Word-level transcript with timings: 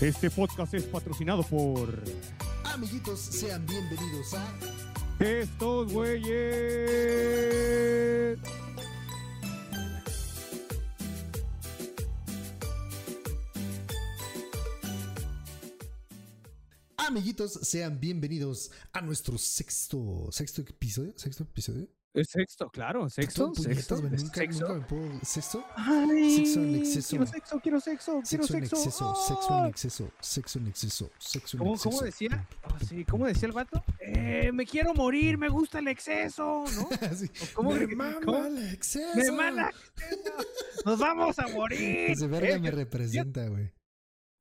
Este 0.00 0.30
podcast 0.30 0.74
es 0.74 0.84
patrocinado 0.84 1.42
por 1.42 2.04
Amiguitos, 2.62 3.18
sean 3.18 3.66
bienvenidos 3.66 4.32
a 4.32 4.54
estos 5.18 5.92
güeyes. 5.92 6.38
Amiguitos, 16.96 17.54
sean 17.62 17.98
bienvenidos 17.98 18.70
a 18.92 19.00
nuestro 19.00 19.36
sexto 19.36 20.28
sexto 20.30 20.60
episodio, 20.60 21.12
sexto 21.16 21.42
episodio. 21.42 21.88
Es 22.14 22.30
sexto, 22.30 22.70
claro, 22.70 23.08
sexto, 23.10 23.52
Puñetas, 23.52 23.74
sexto, 23.76 24.00
güey, 24.00 24.14
es 24.14 24.22
nunca, 24.24 24.40
sexto. 24.40 24.68
nunca 24.74 24.86
puedo 24.88 25.20
sexto. 25.22 25.64
Ay, 25.76 26.36
Sexo 26.36 26.60
en 26.62 26.74
exceso. 26.76 27.08
Quiero 27.10 27.26
sexo, 27.26 27.60
quiero 27.60 27.80
sexo, 27.80 28.12
quiero 28.28 28.44
Sexo 28.46 28.56
en 28.56 28.66
sexo. 28.66 28.76
exceso, 28.76 29.10
¡Ah! 29.14 29.24
sexo 29.28 29.58
en 29.58 29.66
exceso, 29.66 30.12
sexo 30.20 30.58
en 30.58 30.66
exceso, 30.68 31.10
sexo 31.18 31.56
en 31.56 31.58
¿Cómo, 31.58 31.74
exceso. 31.74 31.90
cómo 31.90 32.02
decía? 32.02 32.48
Ah, 32.64 32.78
sí, 32.88 33.04
¿Cómo 33.04 33.26
decía 33.26 33.46
el 33.46 33.52
vato? 33.52 33.84
Eh, 34.00 34.50
me 34.52 34.66
quiero 34.66 34.94
morir, 34.94 35.36
me 35.38 35.48
gusta 35.50 35.78
el 35.80 35.88
exceso, 35.88 36.64
¿no? 36.74 36.88
Así, 37.12 37.26
¿O 37.42 37.54
cómo 37.54 37.72
me 37.72 37.86
mama 37.88 38.20
cómo? 38.24 38.44
el 38.46 38.72
exceso. 38.72 39.14
¡Me 39.16 39.30
mala! 39.30 39.70
¡Nos 40.86 40.98
vamos 40.98 41.38
a 41.38 41.46
morir! 41.48 42.10
Ese 42.10 42.26
verga 42.26 42.56
Eh, 42.56 42.58
me 42.58 42.70
representa, 42.70 43.46
güey. 43.48 43.70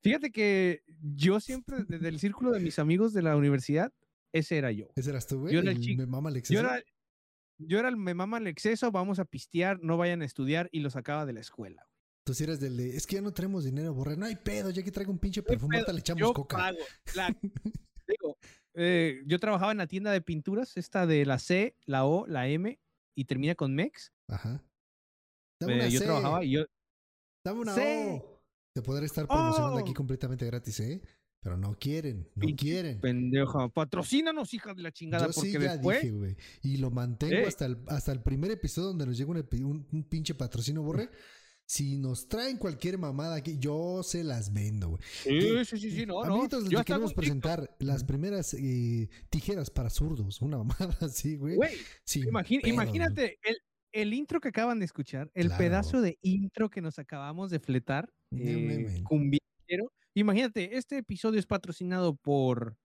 Fíjate 0.01 0.31
que 0.31 0.83
yo 1.13 1.39
siempre, 1.41 1.83
desde 1.87 2.07
el 2.07 2.19
círculo 2.19 2.51
de 2.51 2.59
mis 2.61 2.79
amigos 2.79 3.11
de 3.13 3.23
la 3.23 3.35
universidad, 3.35 3.91
ese 4.33 4.57
era 4.57 4.71
yo. 4.71 4.87
Ese 4.95 5.09
eras 5.09 5.27
tú, 5.27 5.41
güey. 5.41 5.53
Yo 5.53 5.59
era 5.59 5.71
el 5.71 5.77
el 5.77 5.83
chico- 5.83 6.01
Me 6.01 6.07
mama 6.07 6.29
el 6.29 6.37
exceso. 6.37 6.53
Yo 6.53 6.59
era, 6.67 6.81
yo 7.57 7.79
era 7.79 7.89
el 7.89 7.97
me 7.97 8.13
mama 8.13 8.37
el 8.37 8.47
exceso, 8.47 8.91
vamos 8.91 9.19
a 9.19 9.25
pistear, 9.25 9.79
no 9.81 9.97
vayan 9.97 10.21
a 10.21 10.25
estudiar 10.25 10.69
y 10.71 10.79
lo 10.81 10.89
sacaba 10.89 11.25
de 11.25 11.33
la 11.33 11.39
escuela. 11.41 11.87
Tú 12.25 12.33
sí 12.33 12.43
eras 12.43 12.59
del 12.59 12.75
de, 12.75 12.95
es 12.97 13.07
que 13.07 13.15
ya 13.15 13.21
no 13.21 13.31
tenemos 13.33 13.63
dinero, 13.63 13.93
borre. 13.93 14.17
No 14.17 14.25
hay 14.25 14.35
pedo, 14.35 14.69
ya 14.69 14.83
que 14.83 14.91
traigo 14.91 15.11
un 15.11 15.19
pinche 15.19 15.41
perfume, 15.43 15.81
le 15.81 15.99
echamos 15.99 16.19
yo 16.19 16.33
coca. 16.33 16.57
pago. 16.57 16.77
La- 17.15 17.35
digo, 18.07 18.37
eh, 18.73 19.21
yo 19.25 19.39
trabajaba 19.39 19.71
en 19.71 19.77
la 19.77 19.87
tienda 19.87 20.11
de 20.11 20.21
pinturas, 20.21 20.75
esta 20.77 21.05
de 21.07 21.25
la 21.25 21.39
C, 21.39 21.75
la 21.85 22.05
O, 22.05 22.27
la 22.27 22.47
M 22.49 22.77
y 23.15 23.25
termina 23.25 23.55
con 23.55 23.73
MEX. 23.73 24.11
Ajá. 24.27 24.61
Dame 25.59 25.73
Eh, 25.73 25.75
una 25.77 25.87
yo 25.87 25.99
C, 25.99 26.05
trabajaba 26.05 26.43
y 26.43 26.51
yo, 26.51 26.65
Dame 27.45 27.61
una 27.61 27.73
C. 27.73 28.21
O. 28.21 28.41
Te 28.75 28.81
podré 28.81 29.05
estar 29.05 29.25
promocionando 29.27 29.79
aquí 29.79 29.91
Oh. 29.91 29.95
completamente 29.95 30.45
gratis, 30.45 30.79
¿eh? 30.81 31.01
Pero 31.47 31.55
no 31.57 31.77
quieren, 31.79 32.27
no 32.35 32.41
Pinche 32.41 32.65
quieren. 32.65 32.99
pendeja, 32.99 33.69
patrocínanos, 33.69 34.53
hija 34.53 34.73
de 34.73 34.81
la 34.81 34.91
chingada, 34.91 35.27
Yo 35.27 35.31
porque 35.33 35.49
sí 35.49 35.53
ya 35.53 35.71
después. 35.73 36.01
dije, 36.01 36.13
güey. 36.13 36.35
Y 36.61 36.75
lo 36.75 36.91
mantengo 36.91 37.35
Eh. 37.35 37.45
hasta, 37.47 37.65
el, 37.67 37.77
hasta 37.87 38.11
el 38.11 38.21
primer 38.21 38.51
episodio 38.51 38.89
donde 38.89 39.05
nos 39.05 39.17
llega 39.17 39.31
un, 39.31 39.37
epi- 39.37 39.63
un- 39.63 39.87
un 39.89 40.03
pinche 40.03 40.35
patrocinio, 40.35 40.81
borre. 40.83 41.09
Si 41.69 41.97
nos 41.97 42.29
traen 42.29 42.57
cualquier 42.57 42.97
mamada 42.97 43.35
aquí, 43.35 43.57
yo 43.59 44.01
se 44.01 44.23
las 44.23 44.53
vendo, 44.53 44.87
güey. 44.89 45.01
Sí, 45.23 45.65
sí, 45.65 45.77
sí, 45.77 45.91
sí, 45.91 46.05
no, 46.05 46.23
no. 46.23 46.33
Amiguitos, 46.35 46.63
les 46.63 46.71
Yo 46.71 46.83
queremos 46.85 47.13
presentar 47.13 47.75
las 47.79 48.05
primeras 48.05 48.53
eh, 48.53 49.09
tijeras 49.29 49.69
para 49.69 49.89
zurdos. 49.89 50.41
Una 50.41 50.57
mamada 50.63 50.97
así, 51.01 51.35
güey. 51.35 51.57
Imagínate 52.63 53.37
el, 53.43 53.57
el 53.91 54.13
intro 54.13 54.39
que 54.39 54.49
acaban 54.49 54.79
de 54.79 54.85
escuchar, 54.85 55.29
el 55.33 55.47
Claro. 55.47 55.57
pedazo 55.59 56.01
de 56.01 56.17
intro 56.21 56.69
que 56.69 56.79
nos 56.81 56.99
acabamos 56.99 57.49
de 57.51 57.59
fletar, 57.59 58.13
eh, 58.31 59.01
cumbiero. 59.03 59.91
Imagínate, 60.21 60.77
este 60.77 60.97
episodio 60.97 61.39
es 61.39 61.45
patrocinado 61.45 62.15
por 62.15 62.75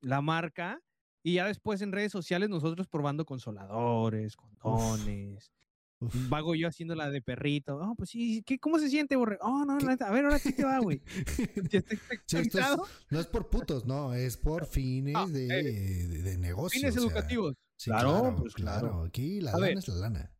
la 0.00 0.22
marca 0.22 0.80
y 1.22 1.34
ya 1.34 1.46
después 1.46 1.82
en 1.82 1.92
redes 1.92 2.10
sociales 2.10 2.48
nosotros 2.48 2.88
probando 2.88 3.26
consoladores, 3.26 4.34
condones. 4.34 5.52
Uf. 6.00 6.14
Vago 6.30 6.54
yo 6.54 6.68
haciendo 6.68 6.94
la 6.94 7.10
de 7.10 7.20
perrito. 7.20 7.76
Oh, 7.76 7.94
pues 7.96 8.08
sí, 8.10 8.42
¿qué, 8.46 8.58
¿cómo 8.58 8.78
se 8.78 8.88
siente, 8.88 9.16
borre? 9.16 9.36
Oh, 9.42 9.64
no, 9.66 9.76
neta, 9.78 10.08
a 10.08 10.10
ver, 10.10 10.24
ahora 10.24 10.38
sí 10.38 10.52
te 10.54 10.64
va, 10.64 10.78
güey. 10.78 11.02
¿Ya 11.70 11.80
está 11.80 11.96
Sí, 12.24 12.36
esto 12.38 12.58
es- 12.60 12.76
no 13.10 13.20
es 13.20 13.26
por 13.26 13.50
putos, 13.50 13.84
no, 13.84 14.14
es 14.14 14.38
por 14.38 14.64
fines 14.66 15.16
Ah, 15.18 15.26
de, 15.26 15.46
eh, 15.48 15.62
de, 16.08 16.22
de 16.22 16.38
negocio. 16.38 16.78
Fines 16.80 16.96
o 16.96 17.00
sea, 17.00 17.08
educativos. 17.10 17.56
sí, 17.76 17.90
Claro, 17.90 18.20
claro, 18.20 18.36
pues, 18.36 18.54
claro. 18.54 18.80
claro. 18.88 19.02
Aquí 19.02 19.40
la 19.42 19.50
A 19.50 19.54
lana 19.54 19.66
ver. 19.66 19.78
es 19.78 19.88
la 19.88 19.94
lana. 19.96 20.32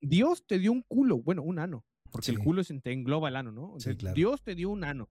Dios 0.00 0.46
te 0.46 0.58
dio 0.58 0.72
un 0.72 0.82
culo, 0.82 1.18
bueno, 1.18 1.42
un 1.42 1.58
ano, 1.58 1.84
porque 2.12 2.30
el 2.30 2.38
culo 2.38 2.62
es, 2.62 2.68
te 2.82 2.92
engloba 2.92 3.28
el 3.28 3.36
ano, 3.36 3.50
¿no? 3.52 3.62
Sí, 3.62 3.90
Entonces, 3.90 3.96
claro. 3.96 4.14
Dios 4.14 4.42
te 4.42 4.54
dio 4.54 4.70
un 4.70 4.84
ano. 4.84 5.10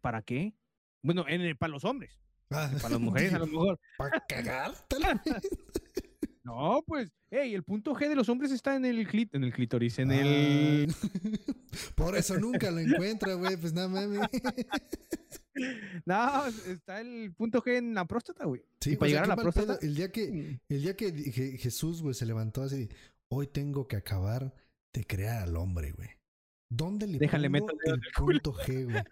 ¿Para 0.00 0.22
qué? 0.22 0.54
Bueno, 1.02 1.24
en 1.28 1.40
el- 1.42 1.56
para 1.56 1.72
los 1.72 1.84
hombres, 1.84 2.18
Ah, 2.50 2.68
para 2.82 2.90
las 2.94 3.00
mujeres 3.00 3.34
a 3.34 3.38
lo 3.38 3.46
mejor. 3.46 3.78
Para 3.98 4.20
cagártela. 4.28 5.22
No, 6.42 6.82
pues, 6.86 7.12
hey, 7.30 7.54
el 7.54 7.62
punto 7.62 7.94
G 7.94 8.08
de 8.08 8.16
los 8.16 8.28
hombres 8.30 8.50
está 8.50 8.74
en 8.74 8.84
el 8.86 9.06
clit, 9.06 9.32
en 9.34 9.44
el 9.44 9.52
clítoris, 9.52 9.98
en 10.00 10.10
Ah, 10.10 10.16
el 10.20 10.88
Por 11.94 12.16
eso 12.16 12.38
nunca 12.40 12.70
lo 12.72 12.78
encuentra, 12.80 13.34
güey. 13.34 13.56
Pues 13.58 13.72
nada 13.74 13.86
mames. 13.88 14.20
No, 16.06 16.46
está 16.46 17.00
el 17.02 17.32
punto 17.36 17.62
G 17.62 17.76
en 17.76 17.94
la 17.94 18.06
próstata, 18.06 18.46
güey. 18.46 18.64
Sí, 18.80 18.92
y 18.92 18.96
para 18.96 19.10
sea, 19.10 19.20
llegar 19.20 19.24
a 19.32 19.36
la 19.36 19.42
próstata. 19.42 19.78
pedo. 19.78 19.88
El 19.88 19.94
día 19.94 20.10
que, 20.10 20.32
mm, 20.32 20.60
el 20.74 20.82
día 20.82 20.96
que 20.96 21.14
Je- 21.14 21.58
Jesús, 21.58 22.02
güey, 22.02 22.14
se 22.14 22.26
levantó 22.26 22.62
así, 22.62 22.88
hoy 23.28 23.46
tengo 23.46 23.86
que 23.86 23.96
acabar 23.96 24.54
de 24.94 25.04
crear 25.04 25.42
al 25.42 25.56
hombre, 25.56 25.92
güey. 25.92 26.08
¿Dónde 26.72 27.06
le 27.06 27.18
Déjale, 27.18 27.50
pongo 27.50 27.70
el 27.84 28.00
punto 28.16 28.52
G, 28.54 28.84
güey? 28.90 29.04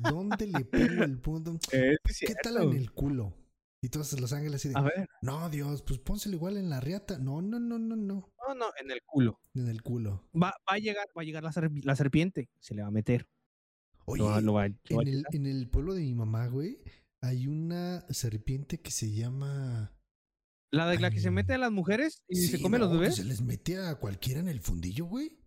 ¿Dónde 0.00 0.46
le 0.46 0.64
pongo 0.64 1.04
el 1.04 1.18
punto? 1.20 1.58
Es 1.72 2.18
¿Qué 2.20 2.34
tal 2.42 2.62
en 2.62 2.72
el 2.74 2.92
culo? 2.92 3.34
Y 3.82 3.90
todos 3.90 4.18
los 4.18 4.32
ángeles 4.32 4.56
así 4.62 4.70
de, 4.70 4.78
A 4.78 4.82
ver, 4.82 5.06
no, 5.20 5.50
Dios, 5.50 5.82
pues 5.82 5.98
pónselo 5.98 6.36
igual 6.36 6.56
en 6.56 6.70
la 6.70 6.80
riata. 6.80 7.18
No, 7.18 7.42
no, 7.42 7.60
no, 7.60 7.78
no, 7.78 7.96
no. 7.96 8.32
no, 8.48 8.54
no, 8.54 8.66
en 8.80 8.90
el 8.90 9.00
culo. 9.04 9.40
En 9.54 9.68
el 9.68 9.82
culo. 9.82 10.26
Va, 10.34 10.48
va 10.68 10.74
a 10.74 10.78
llegar, 10.78 11.06
va 11.16 11.20
a 11.20 11.24
llegar 11.24 11.42
la, 11.42 11.52
serp- 11.52 11.84
la 11.84 11.94
serpiente, 11.94 12.48
se 12.60 12.74
le 12.74 12.80
va 12.82 12.88
a 12.88 12.90
meter. 12.90 13.28
Oye, 14.06 14.22
Lo 14.22 14.28
va- 14.30 14.40
lo 14.40 14.52
va- 14.54 14.68
lo 14.68 14.96
va 14.96 15.02
en, 15.02 15.08
el, 15.08 15.24
en 15.32 15.46
el 15.46 15.68
pueblo 15.68 15.92
de 15.94 16.00
mi 16.00 16.14
mamá, 16.14 16.46
güey, 16.48 16.78
hay 17.20 17.46
una 17.46 18.06
serpiente 18.10 18.78
que 18.80 18.90
se 18.90 19.12
llama... 19.12 19.92
La 20.70 20.88
de 20.88 20.98
la 20.98 21.10
que 21.10 21.20
se 21.20 21.30
mete 21.30 21.52
a 21.54 21.58
las 21.58 21.70
mujeres 21.70 22.22
y 22.26 22.36
se 22.46 22.60
come 22.60 22.78
los 22.78 22.88
que 22.90 22.94
bebés. 22.96 23.14
Se 23.16 23.24
les 23.24 23.42
mete 23.42 23.78
a 23.78 23.94
cualquiera 23.96 24.40
en 24.40 24.48
el 24.48 24.60
fundillo, 24.60 25.04
güey. 25.04 25.38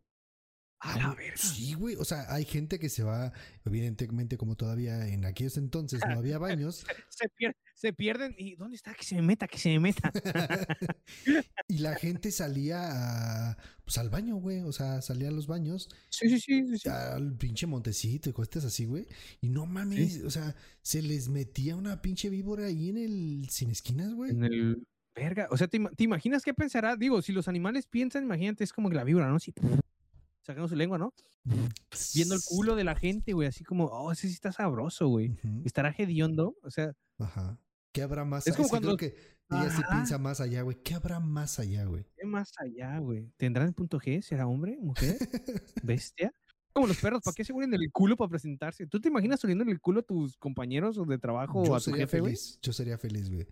A 0.79 0.95
la 0.97 1.15
verga. 1.15 1.35
Sí, 1.37 1.73
güey. 1.73 1.95
O 1.95 2.05
sea, 2.05 2.31
hay 2.31 2.45
gente 2.45 2.77
que 2.77 2.89
se 2.89 3.03
va, 3.03 3.33
evidentemente, 3.65 4.37
como 4.37 4.55
todavía 4.55 5.07
en 5.07 5.25
aquellos 5.25 5.57
entonces 5.57 5.99
no 6.07 6.19
había 6.19 6.37
baños, 6.37 6.85
Se, 7.09 7.27
pier- 7.29 7.55
se 7.73 7.93
pierden. 7.93 8.35
¿Y 8.37 8.55
dónde 8.55 8.75
está? 8.75 8.93
Que 8.93 9.03
se 9.03 9.15
me 9.15 9.23
meta, 9.23 9.47
que 9.47 9.57
se 9.57 9.69
me 9.69 9.79
meta. 9.79 10.11
y 11.67 11.79
la 11.79 11.95
gente 11.95 12.31
salía 12.31 13.49
a, 13.51 13.57
pues, 13.83 13.97
al 13.97 14.09
baño, 14.09 14.35
güey. 14.35 14.61
O 14.61 14.71
sea, 14.71 15.01
salía 15.01 15.29
a 15.29 15.31
los 15.31 15.47
baños, 15.47 15.89
Sí, 16.09 16.29
sí, 16.29 16.39
sí. 16.39 16.67
sí, 16.67 16.77
sí. 16.77 16.89
al 16.89 17.35
pinche 17.37 17.65
montecito 17.65 18.29
y 18.29 18.33
cosas 18.33 18.65
así, 18.65 18.85
güey. 18.85 19.07
Y 19.41 19.49
no 19.49 19.65
mames, 19.65 20.23
o 20.23 20.29
sea, 20.29 20.55
se 20.83 21.01
les 21.01 21.27
metía 21.29 21.75
una 21.75 22.01
pinche 22.01 22.29
víbora 22.29 22.65
ahí 22.67 22.89
en 22.89 22.97
el 22.97 23.47
sin 23.49 23.71
esquinas, 23.71 24.13
güey. 24.13 24.31
En 24.31 24.43
el. 24.43 24.87
Verga. 25.15 25.47
O 25.49 25.57
sea, 25.57 25.67
¿te, 25.67 25.77
ima- 25.79 25.91
te 25.95 26.03
imaginas 26.03 26.43
qué 26.43 26.53
pensará? 26.53 26.95
Digo, 26.95 27.23
si 27.23 27.31
los 27.33 27.47
animales 27.47 27.87
piensan, 27.87 28.23
imagínate, 28.23 28.63
es 28.63 28.71
como 28.71 28.89
que 28.89 28.95
la 28.95 29.03
víbora, 29.03 29.27
¿no? 29.27 29.37
Así, 29.37 29.51
sacando 30.47 30.67
su 30.67 30.75
lengua, 30.75 30.97
¿no? 30.97 31.13
Viendo 32.15 32.35
el 32.35 32.41
culo 32.45 32.75
de 32.75 32.83
la 32.83 32.95
gente, 32.95 33.33
güey. 33.33 33.47
Así 33.47 33.63
como, 33.63 33.85
oh, 33.85 34.11
ese 34.11 34.27
sí 34.27 34.33
está 34.33 34.51
sabroso, 34.51 35.07
güey. 35.07 35.37
Estará 35.65 35.93
hediondo. 35.95 36.55
O 36.63 36.71
sea, 36.71 36.93
Ajá. 37.19 37.59
¿Qué 37.93 38.01
habrá 38.01 38.25
más 38.25 38.47
Es 38.47 38.55
como 38.55 38.67
que 38.67 38.69
cuando 38.69 38.95
creo 38.95 39.11
que 39.11 39.37
ella 39.49 39.69
sí 39.71 39.81
piensa 39.89 40.17
más 40.17 40.39
allá, 40.39 40.61
güey. 40.61 40.77
¿Qué 40.83 40.93
habrá 40.93 41.19
más 41.19 41.59
allá, 41.59 41.85
güey? 41.85 42.05
¿qué 42.15 42.25
más 42.25 42.53
allá, 42.57 42.97
güey? 42.99 43.31
¿Tendrán 43.37 43.67
el 43.67 43.73
punto 43.73 43.99
G? 43.99 44.21
¿Será 44.21 44.47
hombre? 44.47 44.77
¿Mujer? 44.79 45.17
¿Bestia? 45.83 46.33
Como 46.73 46.87
los 46.87 46.97
perros, 46.97 47.21
¿para 47.23 47.33
qué 47.33 47.43
se 47.43 47.53
huelen 47.53 47.73
el 47.73 47.91
culo 47.91 48.15
para 48.15 48.29
presentarse? 48.29 48.85
¿Tú 48.85 49.01
te 49.01 49.07
imaginas 49.07 49.43
oliendo 49.43 49.63
el 49.63 49.79
culo 49.79 50.01
a 50.01 50.03
tus 50.03 50.37
compañeros 50.37 50.99
de 51.07 51.17
trabajo 51.17 51.61
o 51.61 51.75
a 51.75 51.79
tu 51.79 51.91
jefe, 51.91 52.19
güey? 52.19 52.35
Yo 52.61 52.71
sería 52.71 52.97
feliz, 52.97 53.31
güey. 53.31 53.47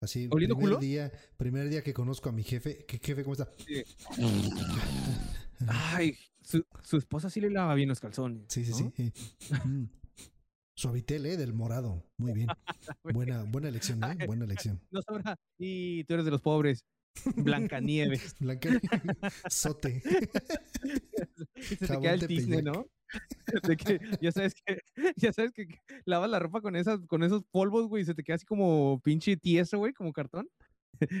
Así, 0.00 0.28
¿Oliendo 0.30 0.54
primer 0.54 0.74
culo? 0.74 0.80
día, 0.80 1.10
primer 1.36 1.68
día 1.68 1.82
que 1.82 1.92
conozco 1.92 2.28
a 2.28 2.32
mi 2.32 2.44
jefe. 2.44 2.84
¿Qué 2.86 3.00
jefe 3.02 3.24
cómo 3.24 3.32
está? 3.32 3.50
Ay, 5.66 6.16
su, 6.42 6.64
su 6.82 6.96
esposa 6.96 7.30
sí 7.30 7.40
le 7.40 7.50
lava 7.50 7.74
bien 7.74 7.88
los 7.88 8.00
calzones. 8.00 8.44
Sí, 8.48 8.64
sí, 8.64 8.84
¿no? 8.84 8.92
sí. 8.94 9.12
Suavitel, 10.74 11.26
eh, 11.26 11.36
del 11.36 11.54
morado. 11.54 12.04
Muy 12.18 12.32
bien. 12.32 12.48
Buena, 13.02 13.42
buena 13.42 13.68
elección, 13.68 14.02
eh. 14.04 14.26
Buena 14.26 14.44
elección. 14.44 14.80
No 14.90 15.02
sabrá. 15.02 15.36
Y 15.58 16.04
tú 16.04 16.14
eres 16.14 16.24
de 16.24 16.30
los 16.30 16.40
pobres. 16.40 16.84
Blancanieves. 17.34 18.36
Blanca 18.40 18.70
Sote. 19.48 20.00
Se 21.56 21.76
te 21.76 21.86
Jabón 21.86 22.02
queda 22.02 22.14
el 22.14 22.26
tizne, 22.28 22.62
¿no? 22.62 22.86
De 23.64 23.76
que 23.76 23.98
ya 24.20 24.30
sabes 24.30 24.54
que, 24.54 24.78
ya 25.16 25.32
sabes 25.32 25.50
que 25.52 25.66
lavas 26.04 26.30
la 26.30 26.38
ropa 26.38 26.60
con 26.60 26.76
esas, 26.76 27.00
con 27.06 27.24
esos 27.24 27.42
polvos, 27.50 27.88
güey, 27.88 28.02
y 28.02 28.06
se 28.06 28.14
te 28.14 28.22
queda 28.22 28.36
así 28.36 28.46
como 28.46 29.00
pinche 29.02 29.36
tieso, 29.36 29.78
güey, 29.78 29.92
como 29.92 30.12
cartón. 30.12 30.48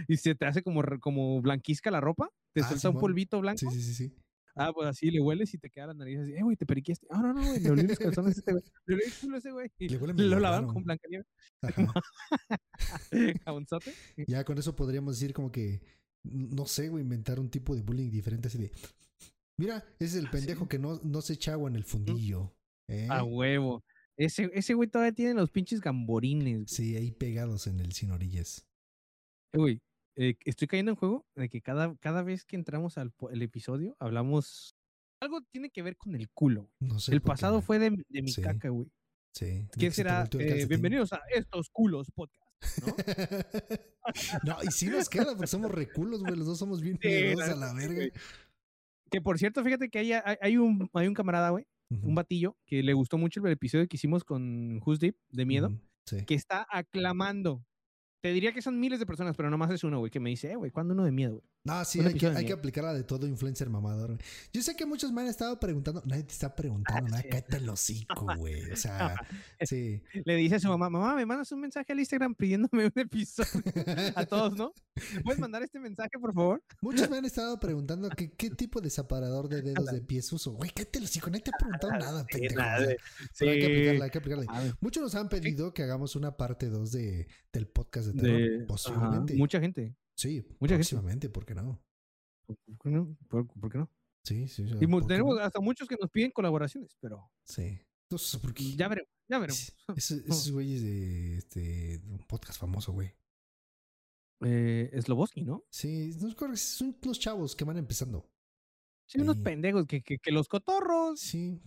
Y 0.06 0.16
se 0.18 0.34
te 0.34 0.46
hace 0.46 0.62
como, 0.62 0.82
como 1.00 1.40
blanquizca 1.40 1.90
la 1.90 2.00
ropa, 2.00 2.28
te 2.52 2.60
Ah, 2.60 2.68
suelta 2.68 2.90
un 2.90 2.98
polvito 2.98 3.40
blanco. 3.40 3.58
Sí, 3.58 3.66
sí, 3.70 3.82
sí, 3.82 3.94
sí. 3.94 4.14
Ah, 4.58 4.72
pues 4.74 4.88
así 4.88 5.10
le 5.10 5.20
hueles 5.20 5.52
y 5.54 5.58
te 5.58 5.70
queda 5.70 5.86
la 5.88 5.94
nariz 5.94 6.18
así, 6.20 6.32
eh, 6.32 6.42
güey, 6.42 6.56
te 6.56 6.66
periqueaste. 6.66 7.06
Ah, 7.10 7.22
no, 7.22 7.32
no, 7.32 7.46
güey, 7.46 7.60
le 7.60 7.70
olí 7.70 7.82
los 7.86 7.98
calzones 7.98 8.36
a 8.36 8.40
este 8.40 8.52
güey. 8.52 8.64
Le 8.86 8.94
olí 8.96 9.04
el 9.04 9.34
ese 9.34 9.50
güey. 9.52 9.70
Y 9.78 9.88
Le 9.88 9.98
lo 9.98 10.38
lavaron 10.40 10.72
con 10.72 10.82
Blancanieves. 10.84 11.26
Ajá. 11.62 11.92
Jabonzote. 13.44 13.92
Ya 14.26 14.44
con 14.44 14.58
eso 14.58 14.74
podríamos 14.76 15.18
decir 15.18 15.32
como 15.34 15.50
que, 15.52 15.80
no 16.24 16.66
sé, 16.66 16.88
güey, 16.88 17.02
inventar 17.02 17.40
un 17.40 17.50
tipo 17.50 17.74
de 17.74 17.82
bullying 17.82 18.10
diferente 18.10 18.48
así 18.48 18.58
de, 18.58 18.72
mira, 19.58 19.84
ese 19.98 20.04
es 20.04 20.14
el 20.16 20.26
Ah, 20.26 20.30
pendejo 20.32 20.64
sí. 20.64 20.68
que 20.68 20.78
no, 20.78 21.00
no 21.02 21.20
se 21.22 21.34
echa 21.34 21.52
agua 21.52 21.70
en 21.70 21.76
el 21.76 21.84
fundillo. 21.84 22.54
¿eh? 22.88 23.06
A 23.10 23.24
huevo. 23.24 23.84
Ese, 24.16 24.50
ese 24.52 24.74
güey 24.74 24.88
todavía 24.88 25.12
tiene 25.12 25.34
los 25.34 25.50
pinches 25.50 25.80
gamborines. 25.80 26.54
güey. 26.56 26.66
Sí, 26.66 26.96
ahí 26.96 27.12
pegados 27.12 27.66
en 27.68 27.80
el 27.80 27.92
sin 27.92 28.10
orillas. 28.10 28.66
Eh, 29.52 29.58
Güey, 29.58 29.80
eh, 30.20 30.36
estoy 30.44 30.66
cayendo 30.66 30.90
en 30.90 30.96
juego 30.96 31.24
de 31.36 31.48
que 31.48 31.62
cada, 31.62 31.94
cada 31.96 32.22
vez 32.22 32.44
que 32.44 32.56
entramos 32.56 32.98
al 32.98 33.12
el 33.30 33.42
episodio 33.42 33.96
hablamos. 34.00 34.74
Algo 35.20 35.40
tiene 35.50 35.70
que 35.70 35.82
ver 35.82 35.96
con 35.96 36.14
el 36.14 36.28
culo. 36.30 36.70
güey. 36.80 36.90
No 36.92 36.98
sé. 36.98 37.12
El 37.12 37.20
qué, 37.22 37.26
pasado 37.26 37.60
fue 37.62 37.78
de, 37.78 37.90
de 38.08 38.22
mi 38.22 38.30
Sí. 38.30 38.42
caca, 38.42 38.68
güey. 38.68 38.88
Sí. 39.32 39.66
¿Qué 39.78 39.90
será? 39.90 40.28
Eh, 40.38 40.66
bienvenidos 40.66 41.12
a 41.12 41.20
estos 41.34 41.70
culos 41.70 42.10
podcast. 42.10 42.44
¿no? 42.84 42.96
no, 44.44 44.56
y 44.64 44.70
sí 44.72 44.86
nos 44.88 45.08
queda, 45.08 45.26
porque 45.34 45.46
somos 45.46 45.70
reculos, 45.70 46.20
güey. 46.22 46.34
Los 46.36 46.46
dos 46.46 46.58
somos 46.58 46.80
bien 46.80 46.98
Sí, 47.02 47.08
miedosos 47.08 47.58
la 47.58 47.70
a 47.70 47.74
la 47.74 47.74
verga. 47.74 48.12
Que 49.10 49.20
por 49.20 49.38
cierto, 49.38 49.62
fíjate 49.62 49.88
que 49.88 50.00
hay, 50.00 50.12
hay, 50.12 50.36
hay 50.40 50.56
un, 50.56 50.90
hay 50.92 51.06
un 51.06 51.14
camarada, 51.14 51.50
güey, 51.50 51.66
un 51.90 52.14
batillo, 52.14 52.56
que 52.66 52.82
le 52.82 52.92
gustó 52.92 53.16
mucho 53.18 53.44
el 53.46 53.52
episodio 53.52 53.86
que 53.88 53.96
hicimos 53.96 54.22
con 54.24 54.80
Who's 54.84 54.98
Deep 54.98 55.16
de 55.30 55.46
miedo, 55.46 55.72
Sí. 56.06 56.24
que 56.26 56.34
está 56.34 56.66
aclamando. 56.70 57.64
Te 58.20 58.32
diría 58.32 58.52
que 58.52 58.62
son 58.62 58.80
miles 58.80 58.98
de 58.98 59.06
personas, 59.06 59.36
pero 59.36 59.50
nomás 59.50 59.70
es 59.70 59.84
uno, 59.84 59.98
güey, 60.00 60.10
que 60.10 60.20
me 60.20 60.30
dice, 60.30 60.50
eh, 60.50 60.56
güey, 60.56 60.70
¿cuándo 60.70 60.94
uno 60.94 61.04
de 61.04 61.12
miedo, 61.12 61.34
güey? 61.38 61.48
No, 61.64 61.84
sí, 61.84 62.00
hay 62.00 62.14
que, 62.14 62.26
hay 62.28 62.34
que 62.36 62.42
miedo. 62.44 62.56
aplicar 62.56 62.84
la 62.84 62.94
de 62.94 63.02
todo 63.04 63.26
influencer 63.26 63.68
mamador. 63.68 64.16
Yo 64.54 64.62
sé 64.62 64.74
que 64.74 64.86
muchos 64.86 65.12
me 65.12 65.20
han 65.20 65.26
estado 65.26 65.60
preguntando, 65.60 66.02
nadie 66.06 66.22
te 66.22 66.32
está 66.32 66.54
preguntando 66.54 67.10
nada, 67.10 67.22
sí. 67.22 67.28
cállate 67.28 67.56
el 67.58 67.68
hocico, 67.68 68.26
güey. 68.36 68.70
O 68.72 68.76
sea, 68.76 69.14
sí. 69.60 70.02
Le 70.24 70.36
dice 70.36 70.54
a 70.54 70.60
su 70.60 70.68
mamá, 70.68 70.88
mamá, 70.88 71.14
me 71.14 71.26
mandas 71.26 71.52
un 71.52 71.60
mensaje 71.60 71.92
al 71.92 71.98
Instagram 71.98 72.34
pidiéndome 72.34 72.86
un 72.86 72.92
episodio 72.94 73.62
a 74.14 74.24
todos, 74.24 74.56
¿no? 74.56 74.72
¿Puedes 75.24 75.38
mandar 75.38 75.62
este 75.62 75.78
mensaje, 75.78 76.10
por 76.18 76.32
favor? 76.32 76.62
Muchos 76.80 77.10
me 77.10 77.18
han 77.18 77.24
estado 77.26 77.60
preguntando 77.60 78.08
que, 78.10 78.30
qué 78.30 78.48
tipo 78.50 78.80
de 78.80 78.88
separador 78.88 79.48
de 79.48 79.60
dedos 79.60 79.86
de 79.86 80.00
pies 80.00 80.32
uso. 80.32 80.52
Güey, 80.52 80.70
cállate 80.70 80.98
el 81.00 81.04
hocico, 81.04 81.28
nadie 81.28 81.42
te 81.42 81.50
ha 81.54 81.58
preguntado 81.58 81.92
nada, 81.92 82.20
Sí, 82.22 82.38
pendejo. 82.38 82.54
nada, 82.60 82.86
pero 83.38 83.50
hay 83.50 83.58
que 83.60 83.66
Sí. 83.66 83.72
aplicarla, 83.72 84.04
hay 84.06 84.10
que 84.10 84.18
aplicarla. 84.18 84.76
Muchos 84.80 85.02
nos 85.02 85.14
han 85.16 85.28
pedido 85.28 85.74
que 85.74 85.82
hagamos 85.82 86.16
una 86.16 86.36
parte 86.36 86.68
2 86.70 86.92
de, 86.92 87.28
del 87.52 87.66
podcast 87.66 88.06
de 88.08 88.12
terror. 88.22 88.38
de- 88.40 88.56
ajá, 88.56 88.66
posiblemente. 88.66 89.34
mucha 89.34 89.60
gente. 89.60 89.94
Sí, 90.18 90.40
mucha 90.60 90.74
gente. 90.74 90.76
próximamente, 90.76 91.30
¿por 91.30 91.46
qué 91.46 91.54
no? 91.54 91.80
¿Por 92.46 92.56
qué 92.82 92.90
no? 92.90 93.16
¿Por, 93.28 93.46
por 93.46 93.70
qué 93.72 93.78
no? 93.78 93.90
Sí, 94.24 94.48
sí. 94.48 94.64
Y 94.80 94.86
mu- 94.86 94.98
¿por 94.98 95.02
qué 95.08 95.14
tenemos 95.14 95.36
no? 95.36 95.42
hasta 95.42 95.60
muchos 95.60 95.88
que 95.88 95.96
nos 96.00 96.10
piden 96.10 96.30
colaboraciones, 96.32 96.94
pero 97.00 97.30
Sí. 97.44 97.78
Entonces, 98.10 98.40
¿por 98.40 98.52
qué? 98.54 98.74
ya 98.74 98.88
veremos, 98.88 99.10
ya 99.30 99.38
veremos. 99.38 99.60
Es- 99.96 100.10
Esos, 100.10 100.18
esos 100.46 100.50
güeyes 100.52 100.82
de 100.82 101.36
este 101.38 101.98
de 101.98 102.10
un 102.14 102.26
podcast 102.26 102.58
famoso, 102.60 102.92
güey. 102.92 103.14
Eh, 104.44 104.90
Sloboski, 105.02 105.42
¿no? 105.42 105.64
Sí, 105.70 106.12
no 106.20 106.28
recuerdo, 106.28 106.56
son 106.56 106.96
unos 107.02 107.18
chavos 107.18 107.56
que 107.56 107.64
van 107.64 107.76
empezando. 107.76 108.30
Sí, 109.06 109.20
unos 109.20 109.38
pendejos 109.38 109.86
que, 109.86 110.02
que, 110.02 110.18
que 110.18 110.30
los 110.32 110.48
cotorros. 110.48 111.18
Sí. 111.20 111.60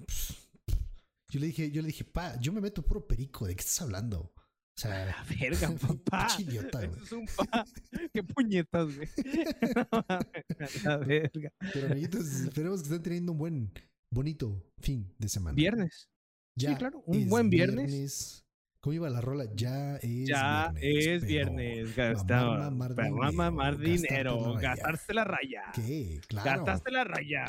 Yo 1.30 1.40
le 1.40 1.48
dije, 1.48 1.72
yo 1.72 1.82
le 1.82 1.88
dije, 1.88 2.04
pa, 2.06 2.40
yo 2.40 2.54
me 2.54 2.62
meto 2.62 2.82
puro 2.84 3.08
perico, 3.08 3.46
¿de 3.48 3.56
qué 3.56 3.62
estás 3.62 3.82
hablando? 3.82 4.34
O 4.78 4.82
sea, 4.82 5.06
La 5.06 5.24
verga, 5.40 5.70
papá. 6.06 6.28
idiota, 6.40 6.84
Eso 6.84 6.92
güey. 6.92 7.04
es 7.04 7.12
un 7.12 7.26
pa. 7.28 7.66
Qué 8.14 8.24
puñetas, 8.24 8.96
güey. 8.96 9.10
La 10.84 10.98
verga. 10.98 11.52
Pero 11.74 11.88
amiguitos, 11.88 12.26
esperemos 12.42 12.82
que 12.82 12.88
estén 12.88 13.04
teniendo 13.04 13.32
un 13.34 13.38
buen, 13.38 13.72
bonito 14.12 14.64
fin 14.80 15.14
de 15.18 15.30
semana. 15.30 15.56
Viernes. 15.56 16.10
Ya 16.58 16.78
claro, 16.78 17.04
un 17.06 17.28
buen 17.30 17.50
viernes. 17.50 18.46
¿Cómo 18.82 18.94
iba 18.96 19.10
la 19.12 19.22
rola? 19.22 19.46
Ya 19.56 19.98
es 19.98 20.28
ya 20.28 20.72
viernes. 20.74 21.06
es 21.08 21.26
viernes. 21.28 21.96
Gastar, 21.96 22.72
mamar 22.72 23.78
dinero, 23.78 24.56
gastarse 24.56 25.14
la 25.14 25.24
raya. 25.24 25.64
¿Qué? 25.76 26.20
Claro. 26.28 26.50
Gastaste 26.66 26.92
la 26.92 27.04
raya. 27.04 27.46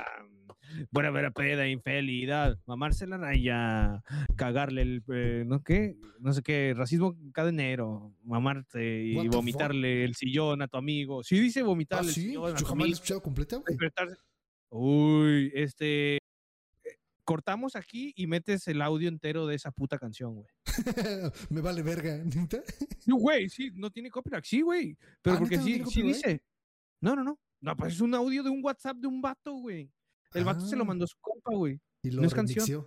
Buena 0.91 1.11
vera 1.11 1.31
peda, 1.31 1.67
infidelidad, 1.69 2.59
mamarse 2.67 3.07
la 3.07 3.17
raya, 3.19 4.03
cagarle 4.37 4.83
el, 4.83 5.03
eh, 5.13 5.45
no 5.47 5.63
qué, 5.63 5.97
no 6.21 6.33
sé 6.33 6.43
qué, 6.43 6.75
racismo 6.77 7.17
cadenero, 7.33 8.15
mamarte 8.25 9.05
y 9.05 9.29
vomitarle 9.29 10.05
el 10.05 10.15
sillón 10.15 10.63
a 10.63 10.69
tu 10.69 10.77
amigo. 10.77 11.23
Sí 11.23 11.39
dice 11.41 11.61
Ah, 11.61 11.65
vomitarle 11.65 12.09
el 12.09 12.15
sí, 12.15 12.21
sillón 12.29 12.45
a 12.47 12.49
yo 12.51 12.57
tu 12.57 12.65
jamás 12.67 12.87
la 12.87 12.91
he 12.91 12.95
escuchado 12.95 13.23
completa, 13.23 13.57
güey. 13.59 13.77
Uy, 14.71 15.53
este, 15.55 16.17
eh, 16.17 16.21
cortamos 17.25 17.77
aquí 17.77 18.13
y 18.17 18.27
metes 18.27 18.67
el 18.69 18.81
audio 18.81 19.09
entero 19.09 19.47
de 19.47 19.55
esa 19.57 19.71
puta 19.71 19.99
canción, 19.99 20.35
güey. 20.37 20.49
Me 21.51 21.61
vale 21.61 21.83
verga, 21.83 22.17
¿neta? 22.25 22.63
No, 23.07 23.17
güey, 23.17 23.49
sí, 23.49 23.71
no 23.75 23.91
tiene 23.91 24.11
copyright, 24.11 24.45
sí, 24.45 24.63
güey. 24.63 24.97
Pero 25.21 25.37
Ah, 25.37 25.39
porque 25.39 25.57
¿neta 25.59 25.63
no 25.63 25.67
sí, 25.67 25.75
sí 25.75 25.83
copyright? 26.01 26.15
dice. 26.15 26.43
No, 27.01 27.15
no, 27.17 27.23
no. 27.25 27.39
No, 27.61 27.77
pues 27.77 27.95
es 27.95 28.01
un 28.01 28.15
audio 28.15 28.43
de 28.43 28.51
un 28.51 28.61
WhatsApp 28.65 28.97
de 28.97 29.07
un 29.07 29.21
vato, 29.21 29.53
güey. 29.55 29.89
El 30.35 30.45
vato 30.45 30.61
se 30.67 30.77
lo 30.77 30.83
Ah. 30.83 30.87
mandó 30.87 31.05
a 31.05 31.09
su 31.09 31.17
compa, 31.21 31.55
güey. 31.55 31.79
Y 32.03 32.11
lo 32.11 32.23
No 32.23 32.27
es 32.29 32.35
canción. 32.35 32.87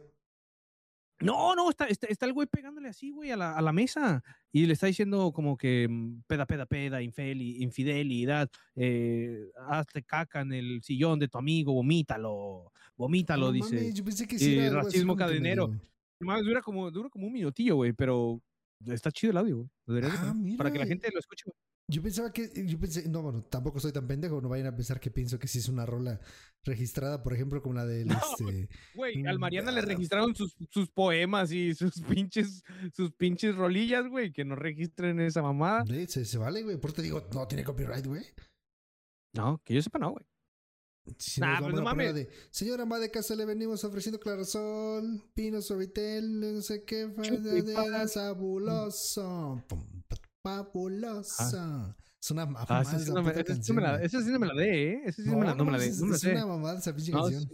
No, 1.21 1.55
no, 1.55 1.69
está, 1.69 1.85
está, 1.85 2.07
está 2.07 2.25
el 2.25 2.33
güey 2.33 2.45
pegándole 2.45 2.89
así, 2.89 3.09
güey, 3.11 3.31
a 3.31 3.37
la, 3.37 3.55
a 3.55 3.61
la 3.61 3.71
mesa. 3.71 4.21
Y 4.51 4.65
le 4.65 4.73
está 4.73 4.87
diciendo 4.87 5.31
como 5.31 5.55
que 5.55 5.87
mm, 5.89 6.23
peda, 6.27 6.45
peda, 6.45 6.65
peda, 6.65 7.01
infeli- 7.01 7.61
infidelidad, 7.61 8.49
eh, 8.75 9.49
hazte 9.69 10.03
caca 10.03 10.41
en 10.41 10.51
el 10.51 10.81
sillón 10.83 11.17
de 11.19 11.29
tu 11.29 11.37
amigo, 11.37 11.71
vomítalo, 11.73 12.69
vomítalo, 12.97 13.53
dice. 13.53 13.75
mames, 13.75 13.93
yo 13.93 14.03
pensé 14.03 14.27
que 14.27 14.37
sí 14.37 14.67
racismo 14.67 15.15
cadenero. 15.15 15.71
Más 16.19 16.43
dura 16.43 16.61
como, 16.61 16.91
dura 16.91 17.09
como 17.09 17.27
un 17.27 17.33
minutillo, 17.33 17.75
güey, 17.77 17.93
pero 17.93 18.41
está 18.85 19.09
chido 19.09 19.31
el 19.31 19.37
audio, 19.37 19.69
güey. 19.87 20.01
Ah, 20.03 20.35
para 20.57 20.69
que 20.71 20.79
la 20.79 20.85
gente 20.85 21.09
lo 21.13 21.19
escuche, 21.19 21.43
güey. 21.45 21.55
Yo 21.87 22.01
pensaba 22.01 22.33
que, 22.33 22.49
yo 22.65 22.79
pensé, 22.79 23.07
no, 23.07 23.21
bueno, 23.21 23.43
tampoco 23.43 23.79
soy 23.79 23.91
tan 23.91 24.07
pendejo, 24.07 24.41
no 24.41 24.49
vayan 24.49 24.65
a 24.65 24.75
pensar 24.75 24.99
que 24.99 25.11
pienso 25.11 25.37
que 25.37 25.47
sí 25.47 25.59
es 25.59 25.69
una 25.69 25.85
rola 25.85 26.19
registrada, 26.63 27.21
por 27.21 27.33
ejemplo, 27.33 27.61
como 27.61 27.75
la 27.75 27.85
del, 27.85 28.07
No, 28.07 28.19
este, 28.39 28.69
Güey, 28.95 29.25
al 29.27 29.37
Mm, 29.37 29.41
Mariana 29.41 29.71
le 29.71 29.81
ah. 29.81 29.85
registraron 29.85 30.35
sus, 30.35 30.55
sus 30.71 30.89
poemas 30.89 31.51
y 31.51 31.75
sus 31.75 32.01
pinches, 32.01 32.63
sus 32.91 33.11
pinches 33.11 33.55
rolillas, 33.55 34.07
güey, 34.07 34.33
que 34.33 34.43
no 34.43 34.55
registren 34.55 35.19
esa 35.19 35.43
mamada. 35.43 35.85
se, 36.07 36.25
se 36.25 36.37
vale, 36.39 36.63
güey, 36.63 36.77
por 36.77 36.89
eso 36.89 36.95
te 36.95 37.03
digo, 37.03 37.27
no 37.33 37.47
tiene 37.47 37.63
copyright, 37.63 38.07
güey. 38.07 38.23
No, 39.33 39.61
que 39.63 39.75
yo 39.75 39.81
sepa, 39.81 39.99
no, 39.99 40.11
güey. 40.11 40.25
Si 41.19 41.39
Nah, 41.39 41.59
pues 41.59 41.75
no 41.75 41.83
mames. 41.83 42.15
de, 42.15 42.29
señora 42.49 42.81
ama 42.81 42.97
de 42.97 43.11
casa, 43.11 43.35
le 43.35 43.45
venimos 43.45 43.83
ofreciendo 43.83 44.19
clarosol, 44.19 45.21
pino 45.35 45.61
suavitel, 45.61 46.39
no 46.39 46.61
sé 46.61 46.83
qué, 46.83 47.11
fabuloso, 48.11 49.63
pum, 49.67 49.85
pa- 50.45 50.63
fabuloso. 50.63 51.95
Es 52.21 52.31
una 52.31 52.45
mamada 52.45 52.65
Ah, 52.69 52.81
esa 52.81 52.99
sí 52.99 53.11
no 53.11 53.21
me, 53.21 53.29
puta 53.31 53.41
esa 53.41 53.43
sí 53.43 53.53
canción, 53.53 53.75
me 53.75 53.81
la, 53.83 54.01
esa 54.01 54.21
sí 54.21 54.29
no 54.31 54.39
me 54.39 54.47
la 54.47 54.53
dé, 54.53 54.93
¿eh? 54.93 55.01
Esa 55.05 55.23
sí 55.23 55.29
me 55.29 55.45
la, 55.45 55.55
no 55.55 55.65
me 55.65 55.71
la 55.73 55.77
dé. 55.77 55.87
es, 55.87 55.99
No 56.01 56.07
la 56.07 56.15
es 56.15 56.23
una 56.23 56.45
mamada 56.45 56.79
esa 56.79 56.95
pinche 56.95 57.11
canción. 57.11 57.47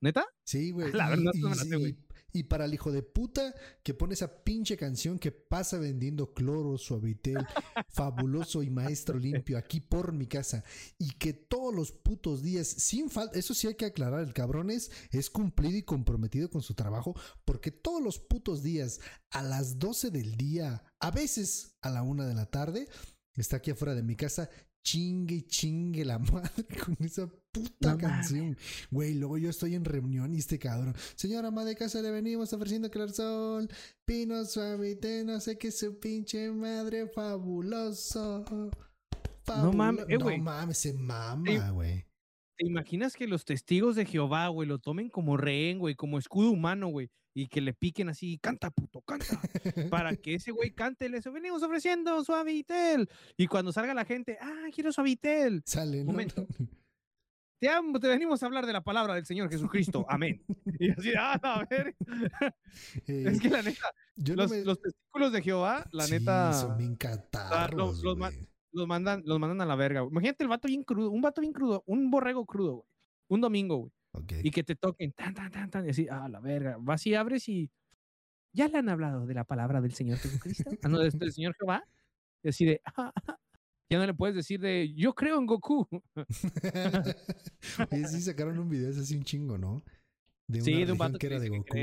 ¿Neta? 0.00 0.24
Sí, 0.44 0.70
güey. 0.70 0.92
La 0.92 1.08
verdad, 1.10 1.32
no 1.34 1.48
me 1.50 1.56
la 1.56 1.64
sé, 1.64 1.76
güey. 1.76 1.98
Y- 2.32 2.44
para 2.44 2.64
el 2.64 2.74
hijo 2.74 2.90
de 2.92 3.02
puta 3.02 3.54
que 3.82 3.94
pone 3.94 4.14
esa 4.14 4.42
pinche 4.42 4.76
canción 4.76 5.18
que 5.18 5.32
pasa 5.32 5.78
vendiendo 5.78 6.32
cloro, 6.34 6.78
suavitel, 6.78 7.36
fabuloso 7.88 8.62
y 8.62 8.70
maestro 8.70 9.18
limpio 9.18 9.58
aquí 9.58 9.80
por 9.80 10.12
mi 10.12 10.26
casa 10.26 10.64
y 10.98 11.10
que 11.12 11.32
todos 11.32 11.74
los 11.74 11.92
putos 11.92 12.42
días, 12.42 12.66
sin 12.66 13.10
falta, 13.10 13.38
eso 13.38 13.54
sí 13.54 13.66
hay 13.66 13.74
que 13.74 13.86
aclarar, 13.86 14.20
el 14.20 14.32
cabrón 14.32 14.70
es, 14.70 14.90
es 15.10 15.30
cumplido 15.30 15.76
y 15.78 15.82
comprometido 15.82 16.50
con 16.50 16.62
su 16.62 16.74
trabajo 16.74 17.14
porque 17.44 17.70
todos 17.70 18.02
los 18.02 18.18
putos 18.18 18.62
días 18.62 19.00
a 19.30 19.42
las 19.42 19.78
12 19.78 20.10
del 20.10 20.36
día, 20.36 20.84
a 20.98 21.10
veces 21.10 21.76
a 21.82 21.90
la 21.90 22.02
una 22.02 22.26
de 22.26 22.34
la 22.34 22.46
tarde, 22.46 22.88
está 23.34 23.56
aquí 23.56 23.70
afuera 23.70 23.94
de 23.94 24.02
mi 24.02 24.16
casa 24.16 24.50
chingue 24.82 25.46
chingue 25.46 26.04
la 26.04 26.18
madre 26.32 26.64
con 26.84 26.96
esa 27.00 27.30
puta 27.52 27.92
No 27.92 27.98
canción. 27.98 28.56
Güey, 28.90 29.14
luego 29.14 29.38
yo 29.38 29.50
estoy 29.50 29.74
en 29.74 29.84
reunión 29.84 30.34
y 30.34 30.38
este 30.38 30.58
cabrón, 30.58 30.94
señora 31.14 31.48
ama 31.48 31.64
de 31.64 31.76
casa, 31.76 32.02
le 32.02 32.10
venimos 32.10 32.52
ofreciendo 32.52 32.90
clarsol, 32.90 33.68
pino 34.04 34.44
suavite, 34.44 35.24
no 35.24 35.40
sé 35.40 35.58
qué 35.58 35.70
su 35.70 35.98
pinche 35.98 36.50
madre 36.50 37.08
fabuloso. 37.08 38.44
No 39.46 39.72
mames, 39.72 40.04
eh, 40.08 40.18
no 40.18 40.36
mames, 40.38 40.78
se 40.78 40.92
mama, 40.92 41.70
güey. 41.70 42.04
¿Te 42.56 42.66
imaginas 42.66 43.14
que 43.14 43.26
los 43.26 43.44
testigos 43.44 43.96
de 43.96 44.04
Jehová, 44.04 44.46
güey, 44.48 44.68
lo 44.68 44.78
tomen 44.78 45.08
como 45.08 45.36
rehén, 45.36 45.78
güey, 45.78 45.94
como 45.94 46.18
escudo 46.18 46.50
humano, 46.50 46.88
güey, 46.88 47.08
y 47.34 47.48
que 47.48 47.60
le 47.60 47.72
piquen 47.72 48.10
así, 48.10 48.38
canta, 48.38 48.70
puto, 48.70 49.00
canta, 49.00 49.40
para 49.90 50.14
que 50.14 50.34
ese 50.34 50.52
güey 50.52 50.72
cante, 50.72 51.08
le 51.08 51.20
venimos 51.20 51.62
ofreciendo 51.62 52.22
suavitel. 52.22 53.08
Y 53.36 53.46
cuando 53.46 53.72
salga 53.72 53.94
la 53.94 54.04
gente, 54.04 54.36
ah, 54.40 54.68
quiero 54.74 54.92
suavitel. 54.92 55.62
Sale, 55.64 56.04
¿no? 56.04 56.12
Momento. 56.12 56.46
Te, 57.60 57.68
amo, 57.68 58.00
te 58.00 58.08
venimos 58.08 58.42
a 58.42 58.46
hablar 58.46 58.64
de 58.66 58.72
la 58.72 58.80
palabra 58.82 59.14
del 59.14 59.26
Señor 59.26 59.50
Jesucristo. 59.50 60.06
Amén. 60.08 60.42
Y 60.78 60.90
así, 60.90 61.12
ah, 61.18 61.38
a 61.42 61.64
ver. 61.68 61.94
Eh, 63.06 63.24
Es 63.26 63.40
que 63.40 63.50
la 63.50 63.62
neta, 63.62 63.90
yo 64.16 64.34
no 64.34 64.42
los, 64.42 64.50
me- 64.50 64.64
los 64.64 64.80
testículos 64.80 65.32
de 65.32 65.42
Jehová, 65.42 65.84
la 65.92 66.04
Sí, 66.04 66.12
neta, 66.12 66.52
son 66.54 66.78
bien 66.78 66.96
catarros, 66.96 68.02
los 68.02 68.16
ma- 68.16 68.30
güey. 68.30 68.48
los 68.72 68.86
mandan, 68.86 69.22
los 69.26 69.38
mandan 69.38 69.60
a 69.60 69.66
la 69.66 69.76
verga. 69.76 70.00
güey. 70.00 70.10
Imagínate 70.12 70.42
el 70.44 70.48
vato 70.48 70.68
bien 70.68 70.82
crudo, 70.84 71.10
un 71.10 71.20
vato 71.20 71.40
bien 71.42 71.52
crudo, 71.52 71.82
un 71.86 72.10
borrego 72.10 72.46
crudo, 72.46 72.72
güey. 72.76 72.86
Un 73.28 73.40
domingo, 73.42 73.76
güey. 73.76 73.92
Ok. 74.12 74.32
Y 74.42 74.50
que 74.50 74.64
te 74.64 74.74
toquen, 74.74 75.12
tan, 75.12 75.34
tan, 75.34 75.50
tan, 75.50 75.70
tan, 75.70 75.86
y 75.86 75.90
así, 75.90 76.06
ah, 76.10 76.28
la 76.28 76.40
verga. 76.40 76.76
Vas 76.80 77.06
y 77.06 77.14
abres 77.14 77.48
y 77.48 77.70
ya 78.52 78.66
le 78.68 78.78
han 78.78 78.88
hablado 78.88 79.26
de 79.26 79.34
la 79.34 79.44
palabra 79.44 79.80
del 79.80 79.92
Señor 79.92 80.18
Jesucristo. 80.18 80.70
ah, 80.82 80.88
no, 80.88 80.98
del, 80.98 81.10
del 81.12 81.32
Señor 81.32 81.54
Jehová. 81.58 81.84
Y 82.42 82.48
así 82.48 82.64
de, 82.64 82.80
"Ah, 82.96 83.12
ah". 83.14 83.36
Ya 83.90 83.98
no 83.98 84.06
le 84.06 84.14
puedes 84.14 84.36
decir 84.36 84.60
de, 84.60 84.92
yo 84.94 85.14
creo 85.14 85.38
en 85.38 85.46
Goku. 85.46 85.86
Oye, 87.90 88.06
sí 88.06 88.20
sacaron 88.22 88.58
un 88.58 88.68
video, 88.68 88.90
es 88.90 88.98
así 88.98 89.16
un 89.16 89.24
chingo, 89.24 89.58
¿no? 89.58 89.82
De 90.46 90.60
Sí, 90.60 90.84
de 90.84 90.92
un 90.92 90.98
vato 90.98 91.18
que 91.18 91.26
era 91.26 91.38
de 91.38 91.48
Goku. 91.48 91.74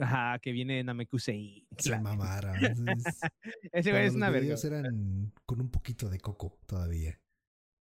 Ajá, 0.00 0.38
que 0.38 0.52
viene 0.52 0.76
de 0.76 0.84
Namekusei. 0.84 1.66
Se 1.78 1.98
mamara. 1.98 2.54
Entonces, 2.60 3.18
Ese 3.72 3.90
güey 3.90 4.04
es 4.06 4.14
una 4.14 4.26
los 4.26 4.34
verga. 4.34 4.44
videos 4.44 4.64
eran 4.64 5.32
con 5.46 5.60
un 5.60 5.70
poquito 5.70 6.08
de 6.10 6.20
coco 6.20 6.58
todavía. 6.66 7.18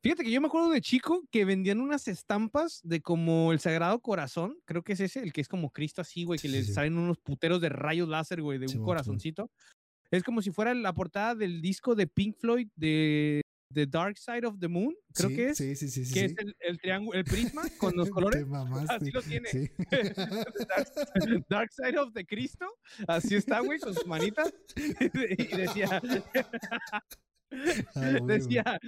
Fíjate 0.03 0.25
que 0.25 0.31
yo 0.31 0.41
me 0.41 0.47
acuerdo 0.47 0.71
de 0.71 0.81
chico 0.81 1.23
que 1.31 1.45
vendían 1.45 1.79
unas 1.79 2.09
estampas 2.09 2.81
de 2.83 3.03
como 3.03 3.53
el 3.53 3.61
Sagrado 3.61 4.01
Corazón, 4.01 4.57
creo 4.65 4.83
que 4.83 4.95
es 4.95 5.01
ese, 5.01 5.21
el 5.21 5.33
que 5.35 5.43
es 5.43 5.49
como 5.49 5.71
Cristo 5.71 6.01
así, 6.01 6.25
güey, 6.25 6.39
que 6.41 6.49
Sí, 6.49 6.55
le 6.55 6.65
sí, 6.65 6.73
salen 6.73 6.97
unos 6.97 7.19
puteros 7.19 7.61
de 7.61 7.69
rayos 7.69 8.09
láser, 8.09 8.41
güey, 8.41 8.59
de 8.59 8.67
un 8.75 8.83
corazoncito. 8.83 9.51
Es 10.11 10.23
como 10.23 10.43
si 10.43 10.51
fuera 10.51 10.75
la 10.75 10.93
portada 10.93 11.35
del 11.35 11.61
disco 11.61 11.95
de 11.95 12.07
Pink 12.07 12.37
Floyd 12.39 12.69
de 12.77 13.41
The 13.73 13.87
Dark 13.87 14.19
Side 14.19 14.45
of 14.47 14.59
the 14.59 14.67
Moon, 14.67 14.95
creo 15.15 15.31
Sí, 15.31 15.37
que 15.37 15.49
es, 15.51 15.57
Sí, 15.59 15.77
sí, 15.77 15.89
sí, 15.89 16.05
sí. 16.05 16.13
que 16.15 16.29
sí. 16.29 16.35
es 16.35 16.39
el, 16.39 16.57
el 16.59 16.79
triángulo, 16.81 17.17
el 17.19 17.25
prisma 17.25 17.63
con 17.79 17.95
los 17.97 18.11
colores. 18.11 18.45
Mamaste. 18.47 18.95
Así 18.95 19.11
lo 19.13 19.23
tiene. 19.23 19.49
Sí. 19.49 19.71
Dark, 20.69 21.47
Dark 21.49 21.73
Side 21.73 21.99
of 21.99 22.13
the 22.13 22.27
Cristo, 22.27 22.67
así 23.07 23.37
está, 23.37 23.61
güey, 23.61 23.79
con 23.79 23.95
sus 23.95 24.07
manitas. 24.07 24.53
y 24.77 25.57
decía, 25.57 26.03
decía, 28.27 28.79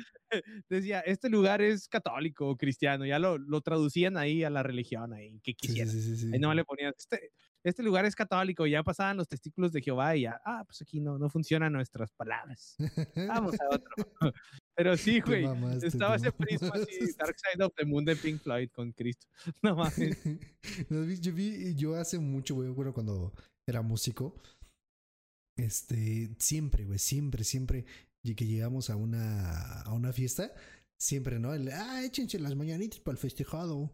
decía, 0.68 1.00
este 1.00 1.28
lugar 1.28 1.62
es 1.62 1.86
católico 1.88 2.48
o 2.48 2.56
cristiano, 2.56 3.06
ya 3.06 3.20
lo, 3.20 3.38
lo 3.38 3.60
traducían 3.60 4.16
ahí 4.16 4.42
a 4.42 4.50
la 4.50 4.64
religión, 4.64 5.12
ahí, 5.12 5.38
que 5.44 5.54
quisieran. 5.54 5.92
sí, 5.92 6.02
sí, 6.02 6.16
sí. 6.16 6.30
Ahí 6.32 6.40
nomás 6.40 6.56
le 6.56 6.64
ponían, 6.64 6.92
este, 6.96 7.30
este 7.64 7.82
lugar 7.82 8.04
es 8.04 8.14
católico, 8.14 8.66
ya 8.66 8.82
pasaban 8.82 9.16
los 9.16 9.28
testículos 9.28 9.72
de 9.72 9.82
Jehová 9.82 10.16
y 10.16 10.22
ya, 10.22 10.40
ah, 10.44 10.64
pues 10.66 10.82
aquí 10.82 11.00
no, 11.00 11.18
no 11.18 11.28
funcionan 11.28 11.72
nuestras 11.72 12.12
palabras. 12.12 12.76
Vamos 13.28 13.54
a 13.60 13.74
otro. 13.74 13.94
Pero 14.74 14.96
sí, 14.96 15.20
güey, 15.20 15.44
mamaste, 15.44 15.86
estaba 15.86 16.16
ese 16.16 16.32
prisma 16.32 16.70
así. 16.74 17.12
Dark 17.16 17.36
Side 17.38 17.64
of 17.64 17.72
the 17.76 17.84
Moon 17.84 18.04
de 18.04 18.16
Pink 18.16 18.40
Floyd 18.40 18.70
con 18.70 18.92
Cristo. 18.92 19.26
No 19.62 19.76
mames. 19.76 20.18
Yo 21.20 21.32
vi, 21.32 21.74
yo 21.74 21.94
hace 21.96 22.18
mucho, 22.18 22.54
güey, 22.54 22.68
bueno, 22.70 22.92
cuando 22.92 23.32
era 23.68 23.82
músico, 23.82 24.34
este, 25.56 26.34
siempre, 26.38 26.84
güey, 26.84 26.98
siempre, 26.98 27.44
siempre, 27.44 27.84
y 28.24 28.34
que 28.34 28.46
llegamos 28.46 28.90
a 28.90 28.96
una, 28.96 29.82
a 29.82 29.92
una 29.92 30.12
fiesta, 30.12 30.52
siempre, 31.00 31.38
¿no? 31.38 31.54
El, 31.54 31.68
ah, 31.70 32.04
échense 32.04 32.38
las 32.38 32.54
mañanitas 32.54 33.00
para 33.00 33.12
el 33.12 33.18
festejado. 33.18 33.90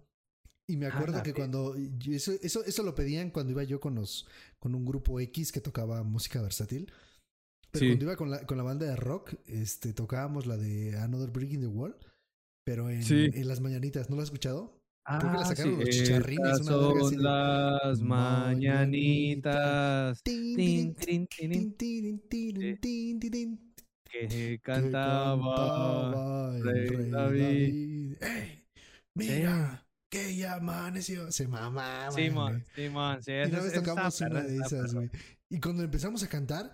Y 0.68 0.76
me 0.76 0.86
Ah, 0.86 0.90
acuerdo 0.94 1.16
la 1.16 1.22
que 1.22 1.32
cuando, 1.32 1.74
yo- 1.98 2.12
eso, 2.12 2.32
eso, 2.42 2.62
eso 2.64 2.82
lo 2.82 2.94
pedían 2.94 3.30
cuando 3.30 3.52
iba 3.52 3.62
yo 3.64 3.80
con 3.80 3.94
los, 3.94 4.26
con 4.58 4.74
un 4.74 4.84
grupo 4.84 5.18
X 5.20 5.50
que 5.50 5.60
tocaba 5.62 6.02
música 6.02 6.42
versátil. 6.42 6.92
Pero 7.70 7.84
Sí. 7.84 7.88
cuando 7.88 8.04
iba 8.04 8.16
con 8.16 8.30
la, 8.30 8.44
con 8.46 8.56
la 8.58 8.62
banda 8.64 8.86
de 8.86 8.96
rock, 8.96 9.34
este, 9.46 9.92
tocábamos 9.94 10.46
la 10.46 10.56
de 10.56 10.96
Another 10.98 11.30
Brick 11.30 11.52
in 11.52 11.60
the 11.62 11.66
Wall, 11.66 11.96
pero 12.64 12.90
en, 12.90 13.02
Sí. 13.02 13.30
en 13.32 13.48
las 13.48 13.60
mañanitas, 13.60 14.10
¿no 14.10 14.16
lo 14.16 14.22
has 14.22 14.28
escuchado? 14.28 14.74
Creo 15.06 15.20
que 15.20 15.26
la 15.38 15.42
Ah, 15.42 15.46
sacaron 15.46 15.78
los 15.78 15.88
Estas 15.88 16.04
chicharrines, 16.06 16.60
una 16.60 16.76
verga 16.76 16.90
así 16.92 17.00
son 17.00 17.10
de, 17.16 17.22
las 17.22 18.00
"Mañanitas, 18.02 20.20
Sí. 20.22 20.94
que 24.10 24.58
cantaba. 24.62 26.56
el 26.56 26.62
Rey 26.64 26.88
David. 26.88 27.10
David. 27.10 28.16
¡Ey! 28.20 28.64
Mira, 29.14 29.86
que 30.10 30.34
ya 30.36 30.54
amaneció. 30.54 31.30
Se 31.32 31.46
mamaba. 31.48 32.10
Simón, 32.12 32.64
Simón, 32.74 33.22
sí, 33.22 33.32
Y 33.32 33.34
esa- 33.34 33.48
una 33.50 33.60
vez 33.62 33.72
tocamos 33.74 34.20
una 34.20 34.42
de 34.42 34.56
esas, 34.56 34.94
güey. 34.94 35.10
Y 35.50 35.60
cuando 35.60 35.82
empezamos 35.82 36.22
a 36.22 36.28
cantar, 36.28 36.72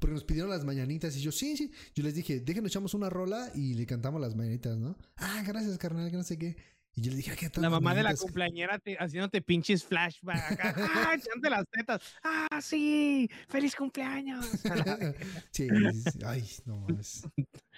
porque 0.00 0.14
nos 0.14 0.24
pidieron 0.24 0.50
las 0.50 0.64
mañanitas, 0.64 1.16
y 1.16 1.20
yo, 1.20 1.32
sí, 1.32 1.56
sí. 1.56 1.70
Yo 1.94 2.02
les 2.02 2.14
dije, 2.14 2.40
déjenos 2.40 2.70
echamos 2.70 2.94
una 2.94 3.08
rola 3.10 3.50
y 3.54 3.74
le 3.74 3.86
cantamos 3.86 4.20
las 4.20 4.34
mañanitas, 4.34 4.76
¿no? 4.76 4.96
Ah, 5.16 5.42
gracias, 5.46 5.78
carnal, 5.78 6.10
que 6.10 6.16
no 6.16 6.22
sé 6.24 6.36
qué. 6.38 6.56
Y 6.96 7.02
yo 7.02 7.10
le 7.10 7.16
dije, 7.16 7.32
"Ah, 7.32 7.36
¿qué 7.36 7.50
tal? 7.50 7.62
La 7.62 7.70
mamá 7.70 7.90
de 7.90 8.02
la 8.04 8.10
mañanitas?" 8.10 8.20
cumpleañera 8.22 8.78
te- 8.78 8.96
haciéndote 8.96 9.42
pinches 9.42 9.82
flashback 9.84 10.52
acá. 10.52 10.74
¡Ah! 11.10 11.14
echándote 11.16 11.50
las 11.50 11.64
tetas. 11.68 12.02
¡Ah, 12.22 12.60
sí! 12.62 13.28
¡Feliz 13.48 13.74
cumpleaños! 13.74 14.46
Sí, 15.50 15.68
sí, 15.68 16.00
sí. 16.12 16.18
Ay, 16.24 16.48
no 16.66 16.76
mames. 16.80 17.22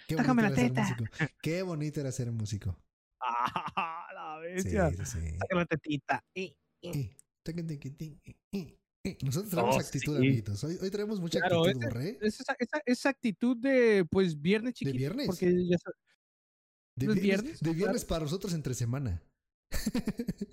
Qué 0.06 0.16
bonito 0.16 0.34
la 0.34 0.46
era 0.48 0.56
ser 0.56 0.68
teta. 0.68 0.82
músico. 0.82 1.04
Qué 1.42 1.62
bonito 1.62 2.00
era 2.00 2.12
ser 2.12 2.30
músico. 2.32 2.78
¡Ah, 3.20 4.06
la 4.14 4.38
bestia! 4.38 4.90
sí, 4.90 4.96
sí. 5.04 5.38
Saca 5.38 5.54
la 5.56 5.64
tetita. 5.66 6.25
Eh, 6.35 6.54
eh. 6.82 7.16
Nosotros 9.23 9.50
traemos 9.50 9.76
Oh, 9.76 9.80
actitud, 9.80 10.12
sí. 10.14 10.18
amiguitos. 10.18 10.64
Hoy, 10.64 10.76
hoy 10.82 10.90
traemos 10.90 11.20
mucha 11.20 11.38
Claro, 11.38 11.62
actitud, 11.64 11.80
ese- 11.80 11.88
Borré. 11.88 12.18
Es 12.20 12.40
esa, 12.40 12.56
esa, 12.58 12.82
esa 12.85 13.08
actitud 13.08 13.56
de, 13.56 14.04
pues, 14.11 14.40
viernes 14.40 14.75
chiquito. 14.75 14.96
viernes? 14.99 15.26
Porque 15.26 15.52
ya 15.68 15.78
sa- 15.78 15.92
De 16.96 17.06
¿no 17.06 17.12
es 17.12 17.20
viernes, 17.23 17.42
viernes? 17.44 17.61
de 17.61 17.73
viernes 17.73 18.04
para 18.04 18.23
nosotros 18.25 18.52
entre 18.52 18.75
semana. 18.75 19.23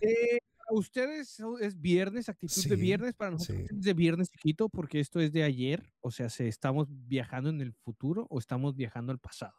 Eh, 0.02 0.40
para 0.58 0.80
ustedes 0.80 1.42
es 1.62 1.80
viernes, 1.80 2.30
actitud 2.30 2.64
de 2.70 2.76
viernes, 2.76 3.14
para 3.16 3.32
nosotros 3.32 3.58
sí. 3.70 3.76
es 3.76 3.82
de 3.82 3.94
viernes 3.94 4.30
chiquito, 4.30 4.70
porque 4.70 5.00
esto 5.00 5.20
es 5.20 5.32
de 5.32 5.44
ayer, 5.44 5.92
o 6.02 6.12
sea, 6.12 6.30
se, 6.30 6.48
estamos 6.48 6.88
viajando 6.90 7.50
en 7.50 7.62
el 7.62 7.74
futuro 7.74 8.28
o 8.30 8.40
estamos 8.40 8.76
viajando 8.76 9.12
al 9.12 9.20
pasado. 9.20 9.56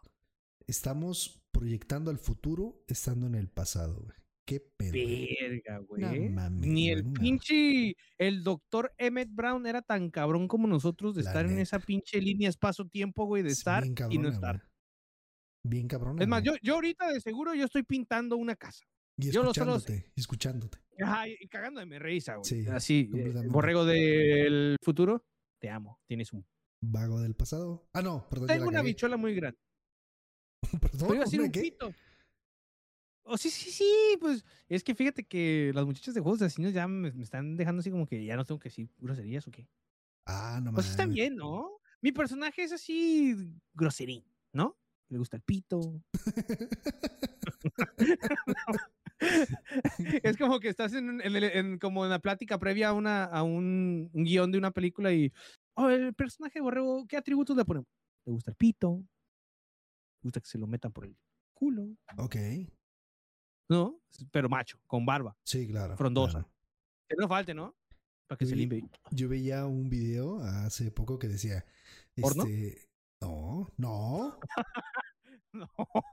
Estamos 0.67 1.43
proyectando 1.53 2.11
al 2.11 2.19
futuro 2.19 2.83
estando 2.89 3.27
en 3.27 3.35
el 3.35 3.49
pasado, 3.49 4.01
güey. 4.03 4.17
Qué 4.47 4.61
pedo. 4.61 4.93
Verga, 4.93 5.79
güey. 5.79 6.03
No 6.31 6.51
Ni 6.51 6.91
el 6.91 7.05
no. 7.05 7.13
pinche, 7.15 7.95
el 8.19 8.43
doctor 8.45 8.93
Emmett 8.99 9.31
Brown 9.33 9.67
era 9.67 9.81
tan 9.81 10.11
cabrón 10.11 10.49
como 10.49 10.67
nosotros 10.67 11.15
de 11.15 11.23
La 11.23 11.31
estar 11.31 11.47
en 11.47 11.59
esa 11.59 11.79
pinche 11.79 12.21
línea 12.21 12.51
espacio-tiempo, 12.51 13.25
güey, 13.25 13.43
de 13.43 13.51
Es 13.51 13.59
estar 13.59 13.83
bien 13.85 13.93
y 13.93 13.95
no 13.95 13.97
cabrona, 14.25 14.29
estar. 14.31 14.57
güey. 14.57 14.69
Bien 15.67 15.89
cabrona. 15.89 16.23
Es 16.23 16.29
más, 16.29 16.43
yo, 16.43 16.53
yo 16.63 16.75
ahorita 16.75 17.11
de 17.11 17.21
seguro 17.23 17.55
yo 17.55 17.65
estoy 17.65 17.85
pintando 17.85 18.37
una 18.37 18.55
casa. 18.55 18.85
Y 19.17 19.31
yo 19.31 19.43
lo 19.43 19.55
solo- 19.55 19.77
escuchándote, 19.77 20.13
y 20.15 20.21
escuchándote. 20.21 20.79
Ajá, 21.01 21.29
y 21.29 21.49
cagándome 21.49 21.99
risa, 21.99 22.35
güey. 22.37 22.45
Sí, 22.45 22.67
Así, 22.69 23.11
eh, 23.15 23.33
borrego 23.49 23.87
del 23.87 24.77
futuro, 24.83 25.25
te 25.61 25.71
amo, 25.71 26.01
tienes 26.07 26.33
un... 26.35 26.45
Vago 26.83 27.19
del 27.21 27.35
pasado. 27.35 27.89
Ah, 27.95 28.03
no, 28.03 28.29
perdón. 28.29 28.49
Tengo 28.49 28.65
una 28.69 28.81
cagué. 28.81 28.91
bichola 28.91 29.17
muy 29.17 29.35
grande. 29.35 29.59
Perdón, 30.81 31.17
a 31.17 31.21
decir 31.21 31.41
¿una 31.41 31.47
un 31.47 31.53
qué? 31.53 31.61
pito. 31.63 31.95
Oh, 33.27 33.39
sí, 33.39 33.49
sí, 33.51 33.71
sí, 33.71 34.17
pues 34.21 34.45
es 34.69 34.85
que 34.85 34.95
fíjate 34.95 35.25
que 35.25 35.73
las 35.75 35.87
muchachas 35.87 36.15
de 36.15 36.21
juegos 36.21 36.41
de 36.41 36.47
asesinos 36.47 36.75
ya 36.75 36.87
me, 36.87 37.11
me 37.13 37.23
están 37.23 37.57
dejando 37.57 37.81
así 37.81 37.91
como 37.91 38.07
que 38.07 38.23
ya 38.25 38.37
no 38.37 38.45
tengo 38.45 38.59
que 38.59 38.69
decir 38.69 38.91
groserías 38.99 39.47
o 39.49 39.51
qué. 39.51 39.67
Ah, 40.27 40.61
no 40.63 40.73
Pues 40.73 40.91
está 40.91 41.07
bien, 41.07 41.37
¿no? 41.37 41.71
Mi 42.03 42.13
personaje 42.13 42.63
es 42.65 42.73
así 42.73 43.35
groserín, 43.73 44.25
¿no? 44.53 44.77
Le 45.09 45.19
gusta 45.19 45.37
el 45.39 45.43
pito. 45.43 46.03
es 50.23 50.37
como 50.37 50.61
que 50.61 50.69
estás 50.69 50.93
en, 50.95 51.21
en 51.21 51.37
el- 51.37 51.45
en- 51.45 51.79
como 51.79 52.05
en 52.05 52.11
la 52.11 52.19
plática 52.19 52.59
previa 52.59 52.89
a, 52.89 52.93
una, 52.93 53.25
a 53.25 53.43
un, 53.43 54.11
un 54.13 54.25
guion 54.25 54.51
de 54.53 54.59
una 54.59 54.71
película 54.71 55.13
y, 55.13 55.33
oh, 55.75 55.89
el 55.89 56.15
personaje 56.15 56.59
de 56.59 56.63
Borrego, 56.63 57.07
¿qué 57.07 57.17
atributos 57.17 57.57
le 57.57 57.65
ponemos? 57.65 57.89
Le 58.27 58.33
gusta 58.33 58.51
el 58.51 58.57
pito, 58.57 59.03
gusta 60.25 60.41
que 60.41 60.47
se 60.49 60.59
lo 60.59 60.67
metan 60.67 60.93
por 60.93 61.05
el 61.05 61.17
culo, 61.53 61.87
Ok. 62.19 62.37
¿no? 63.69 64.01
Pero 64.31 64.49
macho, 64.49 64.79
con 64.87 65.07
barba, 65.07 65.37
Sí, 65.45 65.67
claro. 65.69 65.97
Frondosa. 65.97 66.41
claro. 66.41 66.51
que 67.09 67.17
no 67.17 67.29
falte, 67.29 67.55
¿no? 67.55 67.75
Para 68.27 68.39
que 68.39 68.47
se 68.47 68.57
limpie. 68.57 68.85
Yo 69.11 69.29
veía 69.29 69.67
un 69.67 69.89
video 69.91 70.39
hace 70.41 70.91
poco 70.91 71.19
que 71.19 71.29
decía. 71.29 71.65
¿Porno? 72.21 72.45
Este. 72.45 72.89
No, 73.21 73.71
no, 73.77 74.39
No, 75.53 75.69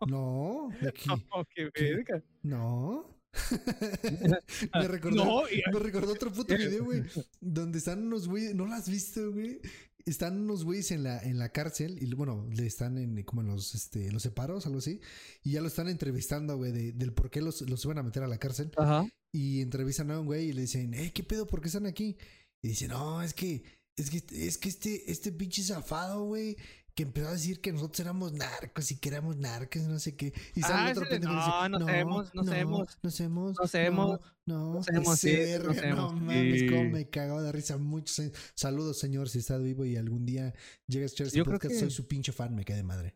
no. 0.08 0.70
aquí, 0.88 1.10
no, 1.10 1.46
qué 1.56 1.72
¿Qué? 1.74 1.96
verga. 1.96 2.24
No. 2.44 3.18
me 4.74 4.88
recordó. 4.88 5.16
No, 5.26 5.44
Me 5.74 5.80
recordó 5.80 6.12
otro 6.14 6.32
puto 6.32 6.56
video, 6.56 6.84
güey. 6.86 7.04
Donde 7.40 7.78
están 7.80 8.06
unos 8.06 8.28
güeyes. 8.28 8.54
¿No 8.56 8.66
lo 8.66 8.74
has 8.74 8.90
visto, 8.90 9.32
güey? 9.32 9.60
Están 10.06 10.40
unos 10.40 10.64
güeyes 10.64 10.92
en 10.92 11.04
la, 11.04 11.20
en 11.22 11.38
la 11.40 11.50
cárcel. 11.50 11.98
Y 12.02 12.14
bueno, 12.14 12.48
le 12.52 12.66
están 12.66 12.98
en 12.98 13.24
como 13.24 13.42
en 13.42 13.48
los, 13.48 13.76
este, 13.76 14.08
en 14.08 14.14
los 14.14 14.24
separos, 14.24 14.66
algo 14.66 14.80
así. 14.80 15.00
Y 15.44 15.52
ya 15.52 15.62
lo 15.62 15.68
están 15.68 15.88
entrevistando, 15.88 16.58
güey, 16.58 16.72
de- 16.72 16.92
del 16.94 17.14
por 17.14 17.30
qué 17.30 17.42
los, 17.42 17.62
los 17.62 17.84
iban 17.86 17.98
a 17.98 18.04
meter 18.04 18.24
a 18.24 18.28
la 18.28 18.38
cárcel. 18.38 18.72
Ajá. 18.78 19.08
Y 19.34 19.62
entrevistan 19.62 20.12
a 20.12 20.20
un 20.20 20.26
güey 20.26 20.50
y 20.50 20.54
le 20.54 20.62
dicen, 20.62 20.94
eh, 20.94 21.12
¿qué 21.14 21.24
pedo? 21.24 21.48
¿Por 21.48 21.62
qué 21.62 21.68
están 21.68 21.86
aquí? 21.86 22.18
Y 22.62 22.70
dice, 22.70 22.88
no, 22.88 23.22
es 23.24 23.34
que, 23.34 23.64
es 23.96 24.10
que, 24.10 24.24
es 24.32 24.58
que 24.58 24.70
este, 24.70 25.12
este 25.12 25.32
pinche 25.32 25.64
zafado, 25.64 26.26
güey, 26.26 26.58
que 27.02 27.08
empezó 27.08 27.28
a 27.30 27.32
decir 27.32 27.62
que 27.62 27.72
nosotros 27.72 28.00
éramos 28.02 28.34
narcos 28.34 28.92
y 28.92 28.98
que 29.00 29.10
éramos 29.10 29.38
narcos, 29.38 29.82
no 29.84 29.98
sé 30.00 30.16
qué. 30.16 30.34
Y 30.56 30.62
sale 30.62 30.90
Ah, 30.90 30.92
otro 30.92 31.10
pendejo 31.10 31.34
dice, 31.34 31.48
no, 31.48 31.70
no 31.70 31.86
sabemos, 31.86 32.32
no 32.36 32.44
sabemos, 32.44 32.98
no 33.02 33.10
sabemos, 33.12 33.56
no 33.60 33.68
sabemos, 33.68 34.20
no, 34.46 34.74
no 34.76 34.84
sabemos, 34.84 35.20
sí, 35.20 35.28
no 35.66 35.74
sabemos, 35.74 36.14
no 36.14 36.20
mames, 36.20 36.64
cómo 36.70 36.82
sí. 36.84 36.88
me 36.90 37.10
cagaba 37.10 37.42
de 37.42 37.52
risa. 37.52 37.78
Muchos 37.78 38.20
años. 38.20 38.34
Saludos, 38.56 39.00
señor, 39.00 39.30
si 39.30 39.40
está 39.40 39.58
vivo 39.58 39.84
y 39.86 39.96
algún 39.98 40.26
día 40.26 40.54
llega 40.88 41.04
a 41.04 41.06
escuchar 41.08 41.28
este 41.28 41.44
podcast, 41.44 41.74
que- 41.74 41.80
soy 41.80 41.90
su 41.92 42.08
pinche 42.08 42.32
fan, 42.32 42.54
me 42.56 42.64
cae 42.64 42.78
de 42.78 42.84
madre. 42.84 43.16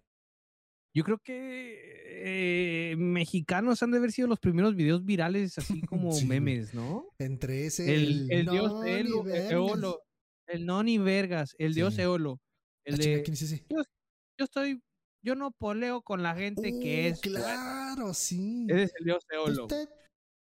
Yo 0.96 1.04
creo 1.04 1.20
que 1.20 1.94
eh, 2.28 2.96
mexicanos 2.98 3.84
han 3.84 3.92
de 3.92 3.98
haber 3.98 4.12
sido 4.12 4.28
los 4.28 4.40
primeros 4.40 4.76
videos 4.76 5.04
virales, 5.06 5.58
así 5.58 5.82
como 5.90 6.12
Sí, 6.14 6.26
memes, 6.26 6.74
¿no? 6.74 7.06
Entre 7.20 7.66
ese, 7.66 7.94
El, 7.94 8.32
el 8.32 8.46
dios 8.48 8.72
no, 8.72 8.84
Elo- 8.86 9.24
vergas. 9.24 9.52
Eolo, 9.52 10.02
el 10.48 10.66
no 10.66 10.84
ni 10.84 10.98
vergas, 10.98 11.56
el 11.60 11.74
dios. 11.74 11.98
Eolo, 12.00 12.40
el 12.86 13.00
chinga, 13.00 13.18
de 13.18 13.24
¿quién 13.24 13.34
es 13.34 13.42
ese? 13.42 13.66
yo 13.70 14.46
estoy, 14.46 14.82
yo 15.24 15.36
no 15.36 15.52
poleo 15.52 16.02
con 16.02 16.22
la 16.24 16.36
gente 16.36 16.72
que 16.80 17.10
Uh, 17.10 17.14
es. 17.14 17.20
Claro, 17.22 18.14
sí. 18.14 18.66
Ese 18.70 18.84
es 18.84 18.94
el 19.00 19.06
dios 19.06 19.26
Eolo. 19.30 19.64
Usted 19.64 19.90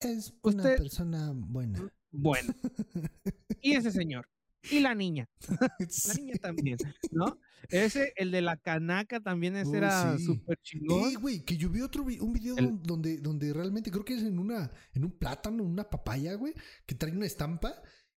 es 0.01 0.33
una 0.41 0.57
Usted- 0.63 0.77
persona 0.77 1.31
buena. 1.33 1.91
Bueno. 2.11 2.53
Y 3.61 3.75
ese 3.75 3.91
señor. 3.91 4.27
Y 4.71 4.79
la 4.79 4.93
niña. 4.95 5.29
La 6.07 6.13
niña 6.15 6.35
también, 6.41 6.77
¿no? 7.11 7.37
Ese, 7.69 8.13
el 8.17 8.31
de 8.31 8.41
la 8.41 8.55
canaca 8.57 9.19
también, 9.21 9.55
ese 9.57 9.71
Uy, 9.71 9.77
era 9.77 10.17
sí. 10.17 10.25
súper 10.25 10.57
chingón. 10.61 11.09
Eh, 11.11 11.15
güey, 11.15 11.39
que 11.45 11.55
yo 11.57 11.69
vi 11.69 11.81
otro 11.81 12.03
vi- 12.03 12.19
un 12.19 12.31
video 12.33 12.57
El- 12.57 12.81
donde, 12.83 13.17
donde 13.19 13.51
realmente 13.53 13.89
creo 13.91 14.03
que 14.05 14.15
es 14.15 14.23
en 14.23 14.37
una, 14.39 14.69
en 14.93 15.03
un 15.05 15.11
plátano, 15.11 15.63
una 15.63 15.89
papaya, 15.89 16.33
güey, 16.35 16.53
que 16.85 16.95
trae 16.95 17.11
una 17.13 17.25
estampa 17.25 17.73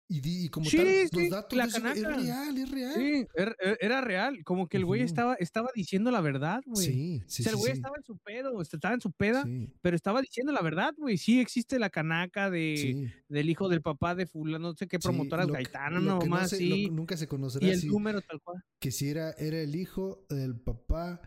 y, 0.08 0.20
di- 0.20 0.44
y 0.44 0.48
como 0.48 0.70
Sí, 0.70 0.76
tal, 0.76 0.86
sí, 0.86 1.08
los 1.20 1.30
datos 1.30 1.56
la 1.58 1.64
güey, 1.66 1.76
es 1.76 1.82
canaca. 1.82 2.16
real, 2.22 2.58
es 2.58 2.70
real. 2.70 2.94
Sí, 2.94 3.26
er- 3.34 3.56
er- 3.58 3.76
era, 3.80 4.00
real. 4.00 4.44
Como 4.44 4.68
que 4.68 4.76
el 4.76 4.84
güey 4.84 5.02
estaba, 5.02 5.34
estaba 5.34 5.70
diciendo 5.75 6.10
la 6.10 6.20
verdad, 6.20 6.62
güey. 6.66 6.86
Sí, 6.86 7.22
o 7.25 7.28
sí, 7.28 7.42
sea, 7.42 7.52
el 7.52 7.58
güey 7.58 7.72
sí. 7.72 7.78
estaba 7.78 7.96
en 7.96 8.04
su 8.04 8.16
pedo, 8.18 8.62
este, 8.62 8.76
estaba 8.76 8.94
en 8.94 9.00
su 9.00 9.10
peda, 9.12 9.44
pero 9.80 9.96
estaba 9.96 10.20
diciendo 10.20 10.52
la 10.52 10.62
verdad, 10.62 10.94
güey. 10.96 11.18
Sí 11.18 11.40
existe 11.40 11.78
la 11.78 11.90
canaca 11.90 12.50
de, 12.50 13.10
del 13.28 13.50
hijo 13.50 13.68
del 13.68 13.82
papá 13.82 14.14
de 14.14 14.26
fulano, 14.26 14.68
no 14.70 14.75
sé 14.76 14.86
qué 14.86 14.98
promotoras 14.98 15.48
gaitana, 15.48 16.00
no 16.00 16.20
más 16.26 16.52
lo- 16.52 16.92
nunca 16.92 17.16
se 17.16 17.26
conocerá 17.26 17.66
y 17.66 17.70
el 17.70 17.86
número 17.88 18.20
tal 18.22 18.40
cual. 18.42 18.62
que 18.78 18.90
si 18.92 19.08
era, 19.08 19.32
era 19.32 19.58
el 19.60 19.75
hijo 19.75 20.25
del 20.28 20.58
papá 20.60 21.20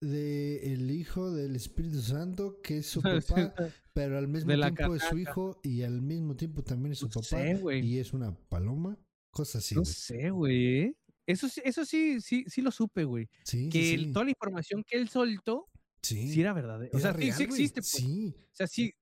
de 0.00 0.72
el 0.72 0.90
hijo 0.90 1.30
del 1.30 1.56
Espíritu 1.56 2.00
Santo, 2.00 2.60
que 2.62 2.78
es 2.78 2.86
su 2.86 3.02
papá, 3.52 3.54
pero 3.92 4.18
al 4.18 4.28
mismo 4.28 4.52
tiempo 4.52 4.94
es 4.94 5.02
su 5.04 5.18
hijo 5.18 5.60
y 5.62 5.82
al 5.82 6.00
mismo 6.02 6.36
tiempo 6.36 6.62
también 6.62 6.92
es 6.92 6.98
su 6.98 7.06
No 7.06 7.10
papá 7.12 7.22
sé, 7.26 7.60
y 7.82 7.98
es 7.98 8.12
una 8.12 8.34
paloma, 8.48 8.98
cosas 9.30 9.64
así, 9.64 9.74
No 9.74 9.84
sé, 9.84 10.30
güey. 10.30 10.96
Eso 11.26 11.48
sí, 11.48 11.60
eso 11.64 11.84
sí, 11.84 12.20
sí, 12.20 12.44
sí 12.48 12.60
lo 12.62 12.70
supe, 12.72 13.04
güey. 13.04 13.28
Sí, 13.44 13.68
Que 13.68 13.82
sí, 13.82 13.94
el- 13.94 14.04
sí. 14.06 14.12
toda 14.12 14.24
la 14.24 14.30
información 14.32 14.82
que 14.84 14.96
él 14.96 15.08
soltó, 15.08 15.68
Sí. 16.02 16.32
sí 16.32 16.40
era 16.40 16.52
verdad. 16.54 16.80
O 16.92 16.98
sea, 16.98 17.10
Era 17.10 17.20
sí, 17.20 17.32
sí 17.32 17.42
existe, 17.44 17.80
pues. 17.82 17.90
Sí, 17.90 18.34
O 18.38 18.54
sea, 18.56 18.66
sí. 18.66 18.92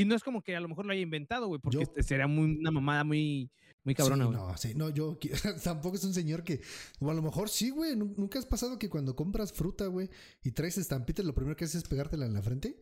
Y 0.00 0.04
no 0.04 0.14
es 0.14 0.22
como 0.22 0.42
que 0.42 0.56
a 0.56 0.60
lo 0.60 0.68
mejor 0.68 0.86
lo 0.86 0.92
haya 0.92 1.02
inventado, 1.02 1.46
güey, 1.48 1.60
porque 1.60 1.76
Yo- 1.76 1.82
este 1.82 2.02
sería 2.02 2.26
muy, 2.26 2.56
una 2.58 2.70
mamada 2.70 3.04
muy, 3.04 3.50
muy 3.84 3.94
cabrona, 3.94 4.24
sí, 4.26 4.30
no, 4.30 4.56
sí, 4.56 4.74
no, 4.74 4.90
yo 4.90 5.18
tampoco 5.64 5.96
es 5.96 6.04
un 6.04 6.14
señor 6.14 6.44
que, 6.44 6.60
o 7.00 7.10
a 7.10 7.14
lo 7.14 7.22
mejor 7.22 7.48
sí, 7.48 7.70
güey, 7.70 7.96
nu- 7.96 8.14
nunca 8.16 8.38
has 8.38 8.46
pasado 8.46 8.78
que 8.78 8.88
cuando 8.90 9.14
compras 9.16 9.52
fruta, 9.52 9.86
güey, 9.86 10.08
y 10.42 10.52
traes 10.52 10.78
estampita, 10.78 11.22
lo 11.22 11.34
primero 11.34 11.56
que 11.56 11.64
haces 11.64 11.82
es 11.82 11.88
pegártela 11.88 12.26
en 12.26 12.34
la 12.34 12.42
frente. 12.42 12.76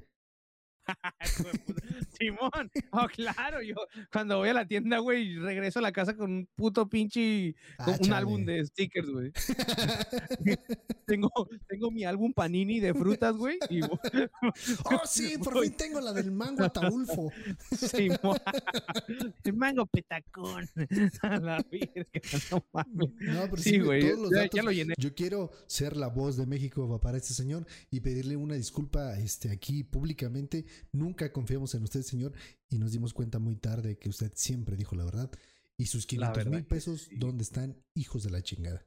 Simón, 2.18 2.70
oh, 2.90 3.06
claro, 3.14 3.62
yo 3.62 3.76
cuando 4.12 4.38
voy 4.38 4.48
a 4.48 4.54
la 4.54 4.66
tienda, 4.66 4.98
güey, 4.98 5.36
regreso 5.36 5.78
a 5.78 5.82
la 5.82 5.92
casa 5.92 6.16
con 6.16 6.30
un 6.32 6.48
puto 6.56 6.88
pinche, 6.88 7.54
con 7.76 7.86
Ah, 7.90 7.90
un 7.92 7.98
chale. 7.98 8.16
álbum 8.16 8.44
de 8.44 8.64
stickers, 8.66 9.08
güey. 9.08 9.32
Tengo, 11.06 11.30
tengo 11.66 11.90
mi 11.90 12.04
álbum 12.04 12.34
Panini 12.34 12.80
de 12.80 12.92
frutas, 12.92 13.34
güey, 13.34 13.58
y 13.70 13.80
oh, 13.82 13.98
sí, 15.06 15.38
por 15.42 15.54
voy- 15.54 15.68
fin 15.68 15.76
tengo 15.76 16.00
la 16.02 16.12
del 16.12 16.30
mango 16.30 16.64
ataulfo. 16.64 17.32
Simón. 17.74 18.36
El 19.42 19.52
mango 19.54 19.86
petacón. 19.86 20.68
A 21.22 21.38
la 21.38 21.64
virgen, 21.70 22.04
no 22.50 22.62
mames. 22.72 23.08
No, 23.20 23.42
pero 23.50 23.56
Sí, 23.56 23.78
güey, 23.78 24.02
todos 24.02 24.18
los 24.18 24.30
ya- 24.32 24.36
datos. 24.40 24.56
ya 24.56 24.62
lo 24.62 24.72
llené. 24.72 24.94
Yo 24.98 25.14
quiero 25.14 25.50
ser 25.66 25.96
la 25.96 26.08
voz 26.08 26.36
de 26.36 26.44
México 26.46 27.00
para 27.00 27.16
este 27.16 27.32
señor 27.32 27.66
y 27.90 28.00
pedirle 28.00 28.36
una 28.36 28.54
disculpa 28.56 29.18
este, 29.18 29.50
aquí 29.50 29.84
públicamente. 29.84 30.66
Nunca 30.92 31.32
confiamos 31.32 31.74
en 31.74 31.82
usted, 31.82 32.02
señor, 32.02 32.32
y 32.68 32.78
nos 32.78 32.92
dimos 32.92 33.12
cuenta 33.12 33.38
muy 33.38 33.56
tarde 33.56 33.98
que 33.98 34.08
usted 34.08 34.32
siempre 34.34 34.76
dijo 34.76 34.96
la 34.96 35.04
verdad. 35.04 35.30
Y 35.76 35.86
sus 35.86 36.06
500 36.06 36.36
verdad 36.36 36.52
mil 36.52 36.66
pesos, 36.66 37.02
sí. 37.02 37.16
¿dónde 37.18 37.44
están? 37.44 37.76
Hijos 37.94 38.24
de 38.24 38.30
la 38.30 38.42
chingada. 38.42 38.84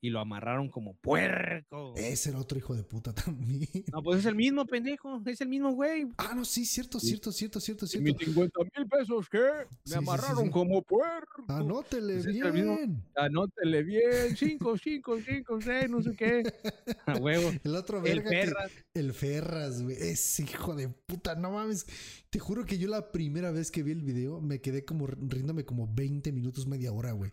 Y 0.00 0.10
lo 0.10 0.20
amarraron 0.20 0.68
como 0.68 0.94
puerco. 0.94 1.92
Ese 1.96 2.30
era 2.30 2.38
otro 2.38 2.56
hijo 2.56 2.74
de 2.76 2.84
puta 2.84 3.12
también. 3.14 3.68
No, 3.92 4.02
pues 4.02 4.20
es 4.20 4.26
el 4.26 4.36
mismo 4.36 4.64
pendejo, 4.64 5.20
es 5.26 5.40
el 5.40 5.48
mismo 5.48 5.72
güey. 5.72 6.06
Ah, 6.18 6.34
no, 6.36 6.44
sí, 6.44 6.64
cierto, 6.64 7.00
Sí. 7.00 7.08
cierto, 7.08 7.32
cierto, 7.32 7.58
cierto, 7.60 7.84
¿Y 7.86 7.98
mis 8.00 8.16
cierto. 8.16 8.24
50 8.26 8.60
mil 8.76 8.88
pesos 8.88 9.28
qué? 9.28 9.38
Me 9.38 9.66
sí, 9.84 9.94
amarraron 9.94 10.44
sí. 10.44 10.50
como 10.50 10.82
puerco. 10.82 11.44
Anótele 11.48 12.14
Pues 12.14 12.26
es 12.26 12.36
el 12.42 12.52
mismo. 12.52 12.76
bien. 12.76 13.02
Anótele 13.16 13.82
bien, 13.82 14.36
5, 14.36 14.76
5, 14.78 15.16
5, 15.20 15.60
6, 15.60 15.90
no 15.90 16.02
sé 16.02 16.14
qué. 16.16 16.42
A 17.06 17.16
huevo. 17.16 17.50
El 17.64 17.74
otro 17.74 17.98
El 17.98 18.02
verga 18.22 18.30
que- 18.30 18.36
perras. 18.36 18.72
El 18.94 19.12
Ferras, 19.12 19.82
güey. 19.82 19.96
Ese 19.96 20.44
hijo 20.44 20.76
de 20.76 20.88
puta, 20.88 21.34
no 21.34 21.50
mames. 21.50 21.86
Te 22.30 22.38
juro 22.38 22.64
que 22.64 22.78
yo 22.78 22.88
la 22.88 23.10
primera 23.10 23.50
vez 23.50 23.70
que 23.72 23.82
vi 23.82 23.92
el 23.92 24.02
video 24.02 24.40
me 24.40 24.60
quedé 24.60 24.84
como 24.84 25.06
riéndome 25.08 25.64
como 25.64 25.92
20 25.92 26.30
minutos, 26.30 26.66
media 26.68 26.92
hora, 26.92 27.12
güey. 27.12 27.32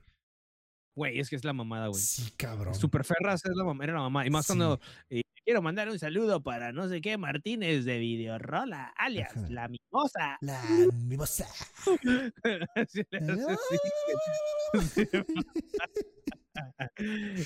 Güey, 0.96 1.20
es 1.20 1.30
que 1.30 1.36
es 1.36 1.44
la 1.44 1.52
mamada, 1.54 1.88
güey. 1.88 2.02
Sí, 2.02 2.32
cabrón. 2.38 2.74
Super 2.74 3.04
Ferras 3.04 3.44
es 3.46 3.52
la 3.54 3.64
mamá, 3.66 3.84
era 3.84 3.94
la 3.94 4.00
mamá. 4.02 4.26
Y 4.26 4.30
más 4.30 4.46
Sí. 4.46 4.54
cuando 4.54 4.80
eh, 5.10 5.22
quiero 5.44 5.62
mandar 5.62 5.90
un 5.90 6.00
saludo 6.00 6.42
para 6.42 6.72
no 6.72 6.88
sé 6.88 7.02
qué 7.02 7.18
Martínez 7.18 7.84
de 7.84 8.00
Videorola, 8.00 8.94
alias 8.98 9.36
Ajá. 9.36 9.46
La 9.50 9.68
Mimosa. 9.68 10.38
La 10.42 10.62
mimosa. 10.94 11.48
Sí. 12.88 13.02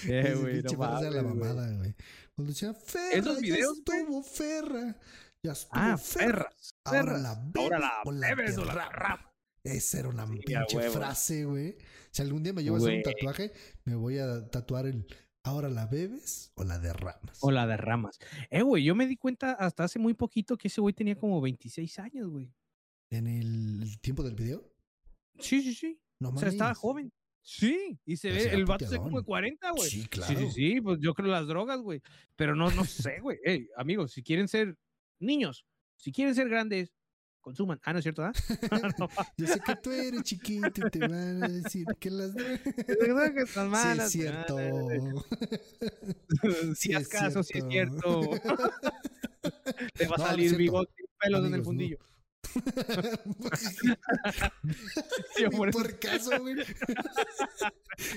Eh, 0.08 0.36
güey, 0.40 0.62
no 0.62 0.70
Ferras 0.70 1.02
la 1.02 1.24
mames, 1.24 1.24
güey. 1.24 1.24
mamada, 1.24 1.76
güey. 1.78 1.96
Cuando 2.36 2.52
decía 2.54 2.74
Ferra, 2.76 3.34
ya 3.34 3.40
videos, 3.40 3.82
güey. 3.84 4.00
estuvo 4.00 4.24
Ferra. 4.24 4.96
Ya 5.42 5.52
estuvo 5.54 5.72
Ah, 5.74 5.98
Ferra. 5.98 6.28
Ferras. 6.44 6.72
Ahora 6.86 7.02
Ferras. 7.02 7.22
la 7.24 7.36
bebes 7.44 8.56
la 8.56 8.62
o 8.62 8.66
la 8.66 8.74
la 8.76 8.84
derramas. 8.86 9.26
Esa 9.64 10.00
era 10.00 10.10
una 10.10 10.26
Sí, 10.28 10.40
pinche 10.46 10.78
huevo. 10.78 10.94
frase, 10.94 11.46
güey. 11.46 11.76
Si 12.12 12.22
algún 12.22 12.44
día 12.44 12.54
me 12.54 12.64
llevo 12.64 12.78
a 12.78 12.80
hacer 12.80 12.98
un 12.98 13.04
tatuaje, 13.04 13.52
me 13.86 13.96
voy 13.96 14.18
a 14.18 14.48
tatuar 14.50 14.86
el 14.88 15.06
ahora 15.44 15.70
la 15.70 15.86
bebes 15.86 16.52
o 16.56 16.64
la 16.64 16.80
derramas. 16.80 17.38
O 17.42 17.52
la 17.52 17.66
derramas. 17.68 18.20
Eh, 18.50 18.62
güey, 18.62 18.84
yo 18.84 18.96
me 18.96 19.08
di 19.08 19.18
cuenta 19.18 19.54
hasta 19.54 19.84
hace 19.84 20.00
muy 20.00 20.14
poquito 20.14 20.58
que 20.58 20.68
ese 20.68 20.82
güey 20.82 20.94
tenía 20.94 21.16
como 21.16 21.42
26 21.42 22.00
años, 22.00 22.30
güey. 22.30 22.54
En 23.12 23.28
el 23.28 24.00
tiempo 24.02 24.24
del 24.24 24.36
video. 24.36 24.64
Sí, 25.40 25.62
sí, 25.62 25.74
sí. 25.74 26.00
No 26.20 26.30
O 26.30 26.38
sea, 26.38 26.50
estaba 26.50 26.76
joven. 26.76 27.12
Sí, 27.42 27.98
y 28.06 28.18
se 28.18 28.30
Pero 28.30 28.44
ve, 28.50 28.56
el 28.56 28.66
vato 28.66 28.86
se 28.86 28.92
ve 28.92 28.98
como 28.98 29.20
de 29.20 29.26
40, 29.26 29.72
güey. 29.72 29.90
Sí, 29.90 30.02
Sí, 30.02 30.08
claro. 30.10 30.40
sí, 30.40 30.52
sí, 30.52 30.82
pues 30.82 31.00
yo 31.02 31.14
creo 31.14 31.30
las 31.30 31.48
drogas, 31.48 31.80
güey. 31.82 32.02
Pero 32.36 32.56
no, 32.56 32.70
no 32.72 32.84
sé, 32.86 33.20
güey. 33.22 33.40
Ey, 33.44 33.70
amigos, 33.78 34.12
si 34.12 34.22
quieren 34.22 34.48
ser 34.48 34.78
niños, 35.20 35.66
si 35.96 36.12
quieren 36.12 36.36
ser 36.36 36.50
grandes, 36.50 36.94
consuman. 37.42 37.80
Ah, 37.84 37.94
no 37.94 38.00
es 38.00 38.04
cierto, 38.04 38.24
¿ah? 38.24 38.32
No, 39.00 39.10
Yo 39.38 39.48
sé 39.48 39.60
que 39.60 39.76
tú 39.76 39.92
eres 39.92 40.24
chiquito 40.24 40.88
y 40.88 40.90
te 40.90 41.00
van 41.00 41.44
a 41.44 41.48
decir 41.48 41.86
que 42.00 42.10
las 42.10 42.34
drogas. 42.34 42.62
que 43.36 43.42
están 43.42 43.66
Sí, 43.66 43.72
malas. 43.72 44.06
es 44.06 44.12
cierto. 44.12 44.58
Si 46.76 46.90
Sí 46.90 46.94
haz 46.94 47.04
es 47.04 47.10
caso, 47.10 47.44
si 47.44 47.58
es 47.58 47.66
cierto. 47.70 48.22
Te 49.94 50.08
va 50.08 50.16
a 50.16 50.18
no 50.18 50.26
salir 50.26 50.56
bigote 50.56 50.92
y 51.04 51.08
pelos 51.20 51.40
en 51.46 51.54
el 51.54 51.62
Amigos, 51.62 51.76
no. 51.76 51.82
Sí, 55.36 55.44
por 55.56 55.72
puercaso, 55.72 56.32
güey. 56.40 56.56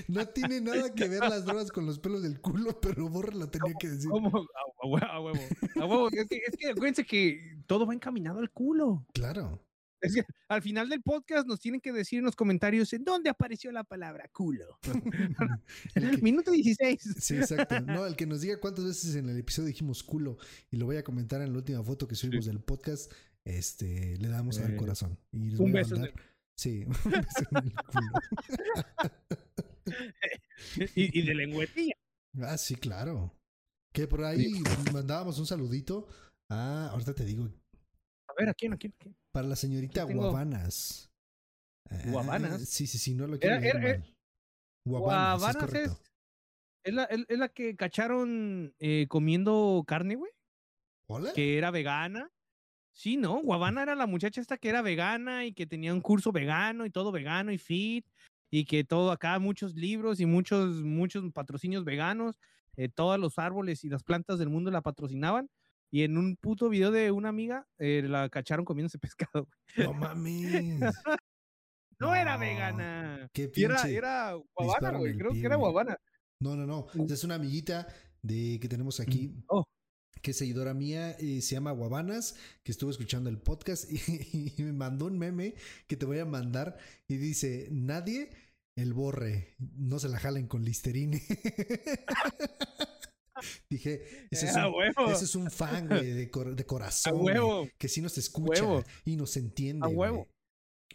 No 0.07 0.25
tiene 0.27 0.61
nada 0.61 0.93
que 0.93 1.07
ver 1.07 1.19
las 1.21 1.45
drogas 1.45 1.71
con 1.71 1.85
los 1.85 1.99
pelos 1.99 2.23
del 2.23 2.39
culo, 2.39 2.79
pero 2.79 3.09
Borra 3.09 3.33
lo 3.35 3.49
tenía 3.49 3.73
que 3.79 3.89
decir. 3.89 4.09
¿Cómo? 4.09 4.29
A, 4.29 4.41
a 4.41 4.87
hue- 4.87 5.09
a 5.11 5.19
huevo. 5.21 5.39
A 5.75 5.85
huevo. 5.85 6.09
Es 6.11 6.27
que, 6.27 6.37
es 6.47 6.57
que 6.57 6.69
acuérdense 6.69 7.05
que 7.05 7.57
todo 7.67 7.85
va 7.85 7.93
encaminado 7.93 8.39
al 8.39 8.51
culo. 8.51 9.05
Claro. 9.13 9.63
Es 10.01 10.13
que 10.15 10.23
al 10.49 10.61
final 10.61 10.89
del 10.89 11.01
podcast 11.01 11.47
nos 11.47 11.61
tienen 11.61 11.79
que 11.79 11.93
decir 11.93 12.19
en 12.19 12.25
los 12.25 12.35
comentarios 12.35 12.91
en 12.91 13.05
dónde 13.05 13.29
apareció 13.29 13.71
la 13.71 13.85
palabra 13.85 14.29
culo. 14.33 14.77
El 15.95 16.11
que- 16.11 16.17
Minuto 16.17 16.51
16. 16.51 17.15
Sí, 17.19 17.37
exacto. 17.37 17.79
No, 17.79 18.05
el 18.05 18.17
que 18.17 18.25
nos 18.25 18.41
diga 18.41 18.59
cuántas 18.59 18.83
veces 18.83 19.15
en 19.15 19.29
el 19.29 19.37
episodio 19.39 19.67
dijimos 19.69 20.03
culo 20.03 20.37
y 20.71 20.75
lo 20.77 20.85
voy 20.87 20.97
a 20.97 21.03
comentar 21.05 21.41
en 21.41 21.53
la 21.53 21.57
última 21.59 21.81
foto 21.83 22.05
que 22.05 22.15
subimos 22.15 22.45
del 22.45 22.59
podcast, 22.59 23.13
este, 23.45 24.17
le 24.17 24.27
damos 24.29 24.57
al 24.59 24.73
Eh, 24.73 24.77
corazón. 24.77 25.17
Y 25.31 25.49
les 25.51 25.59
un 25.59 25.71
voy 25.71 25.79
a 25.79 25.83
beso 25.83 25.95
en 25.95 26.01
mandar- 26.01 26.21
Sí, 26.55 26.83
un 27.05 27.11
beso 27.11 27.45
en 27.51 27.57
el 27.57 27.73
culo. 27.73 28.11
Y, 30.95 31.19
y 31.19 31.25
de 31.25 31.35
lengüetilla. 31.35 31.93
Ah, 32.41 32.57
sí, 32.57 32.75
claro. 32.75 33.31
Que 33.93 34.07
por 34.07 34.23
ahí 34.23 34.63
mandábamos 34.91 35.37
un 35.39 35.45
saludito. 35.45 36.07
Ah, 36.49 36.89
ahorita 36.91 37.13
te 37.13 37.25
digo, 37.25 37.49
A 38.29 38.33
ver, 38.37 38.49
¿a 38.49 38.53
quién? 38.53 38.73
¿A 38.73 38.77
quién? 38.77 38.93
¿A 38.93 38.97
quién? 38.97 39.15
para 39.31 39.47
la 39.47 39.55
señorita 39.55 40.05
tengo- 40.07 40.21
Guavanas. 40.29 41.11
Ah, 41.89 42.01
¿Guavanas? 42.07 42.67
sí, 42.69 42.87
sí, 42.87 42.97
sí, 42.97 43.13
no 43.13 43.27
lo 43.27 43.37
quiero 43.39 43.55
Era- 43.57 43.67
era- 43.67 43.79
mal. 43.99 44.15
Guavanas, 44.85 45.35
es 45.35 45.39
Guavanas 45.55 45.73
es, 45.75 46.01
es, 46.85 46.93
la, 46.93 47.03
es- 47.05 47.25
es 47.27 47.37
la 47.37 47.49
que 47.49 47.75
cacharon 47.75 48.73
eh, 48.79 49.05
comiendo 49.09 49.83
carne, 49.87 50.15
güey. 50.15 50.31
¿Hola? 51.07 51.33
Que 51.33 51.57
era 51.57 51.71
vegana. 51.71 52.31
Sí, 52.93 53.17
¿no? 53.17 53.41
Guavana 53.41 53.81
era 53.81 53.95
la 53.95 54.05
muchacha 54.05 54.39
esta 54.39 54.57
que 54.57 54.69
era 54.69 54.83
vegana 54.83 55.45
y 55.45 55.53
que 55.53 55.65
tenía 55.65 55.93
un 55.93 56.01
curso 56.01 56.31
vegano 56.31 56.85
y 56.85 56.91
todo 56.91 57.11
vegano 57.11 57.51
y 57.51 57.57
fit 57.57 58.05
y 58.51 58.65
que 58.65 58.83
todo 58.83 59.11
acá, 59.11 59.39
muchos 59.39 59.73
libros 59.73 60.19
y 60.19 60.27
muchos, 60.27 60.83
muchos 60.83 61.29
patrocinios 61.33 61.83
veganos, 61.85 62.39
eh, 62.77 62.89
todos 62.89 63.19
los 63.19 63.39
árboles 63.39 63.83
y 63.83 63.89
las 63.89 64.03
plantas 64.03 64.37
del 64.37 64.49
mundo 64.49 64.69
la 64.69 64.81
patrocinaban 64.81 65.49
y 65.91 66.03
en 66.03 66.17
un 66.17 66.35
puto 66.37 66.69
video 66.69 66.91
de 66.91 67.09
una 67.09 67.29
amiga 67.29 67.67
eh, 67.79 68.03
la 68.05 68.29
cacharon 68.29 68.63
comiéndose 68.63 68.99
pescado. 68.99 69.47
güey. 69.75 69.87
No 69.87 69.93
mames. 69.93 70.93
No, 71.99 72.13
era 72.13 72.37
vegana. 72.37 73.29
Qué 73.33 73.51
era, 73.55 73.81
era 73.89 74.33
guavana, 74.55 74.97
güey. 74.97 75.17
Creo 75.17 75.31
pie, 75.31 75.41
que 75.41 75.45
era 75.47 75.55
guavana. 75.55 75.97
No, 76.39 76.55
no, 76.55 76.65
no. 76.65 76.87
Mm. 76.93 77.11
Es 77.11 77.23
una 77.23 77.35
amiguita 77.35 77.87
de 78.21 78.59
que 78.59 78.67
tenemos 78.67 78.99
aquí 78.99 79.33
Oh. 79.47 79.65
Que 80.23 80.31
es 80.31 80.37
seguidora 80.37 80.73
mía, 80.73 81.11
eh, 81.19 81.41
se 81.41 81.53
llama 81.53 81.71
Guabanas, 81.71 82.35
que 82.63 82.71
estuvo 82.71 82.89
escuchando 82.89 83.29
el 83.29 83.37
podcast 83.37 83.85
y, 83.91 84.53
y 84.57 84.63
me 84.63 84.73
mandó 84.73 85.05
un 85.05 85.19
meme 85.19 85.53
que 85.85 85.97
te 85.97 86.05
voy 86.07 86.17
a 86.19 86.25
mandar 86.25 86.77
y 87.07 87.17
dice, 87.17 87.67
nadie, 87.71 88.29
el 88.75 88.93
borre, 88.93 89.53
no 89.59 89.99
se 89.99 90.07
la 90.09 90.17
jalen 90.17 90.47
con 90.47 90.63
Listerine. 90.63 91.21
Dije, 93.69 94.27
ese 94.31 94.45
es, 94.47 94.55
¡A 94.55 94.67
un, 94.69 94.75
huevo! 94.75 95.11
ese 95.11 95.25
es 95.25 95.35
un 95.35 95.51
fan, 95.51 95.87
güey, 95.89 96.11
de, 96.13 96.29
cor- 96.31 96.55
de 96.55 96.63
¡A 96.63 96.67
corazón, 96.67 97.13
huevo! 97.17 97.67
que 97.77 97.89
sí 97.89 98.01
nos 98.01 98.17
escucha 98.17 98.63
Huevo. 98.63 98.83
y 99.03 99.17
nos 99.17 99.35
entiende. 99.35 99.85
¡A 99.85 99.89
huevo! 99.89 100.27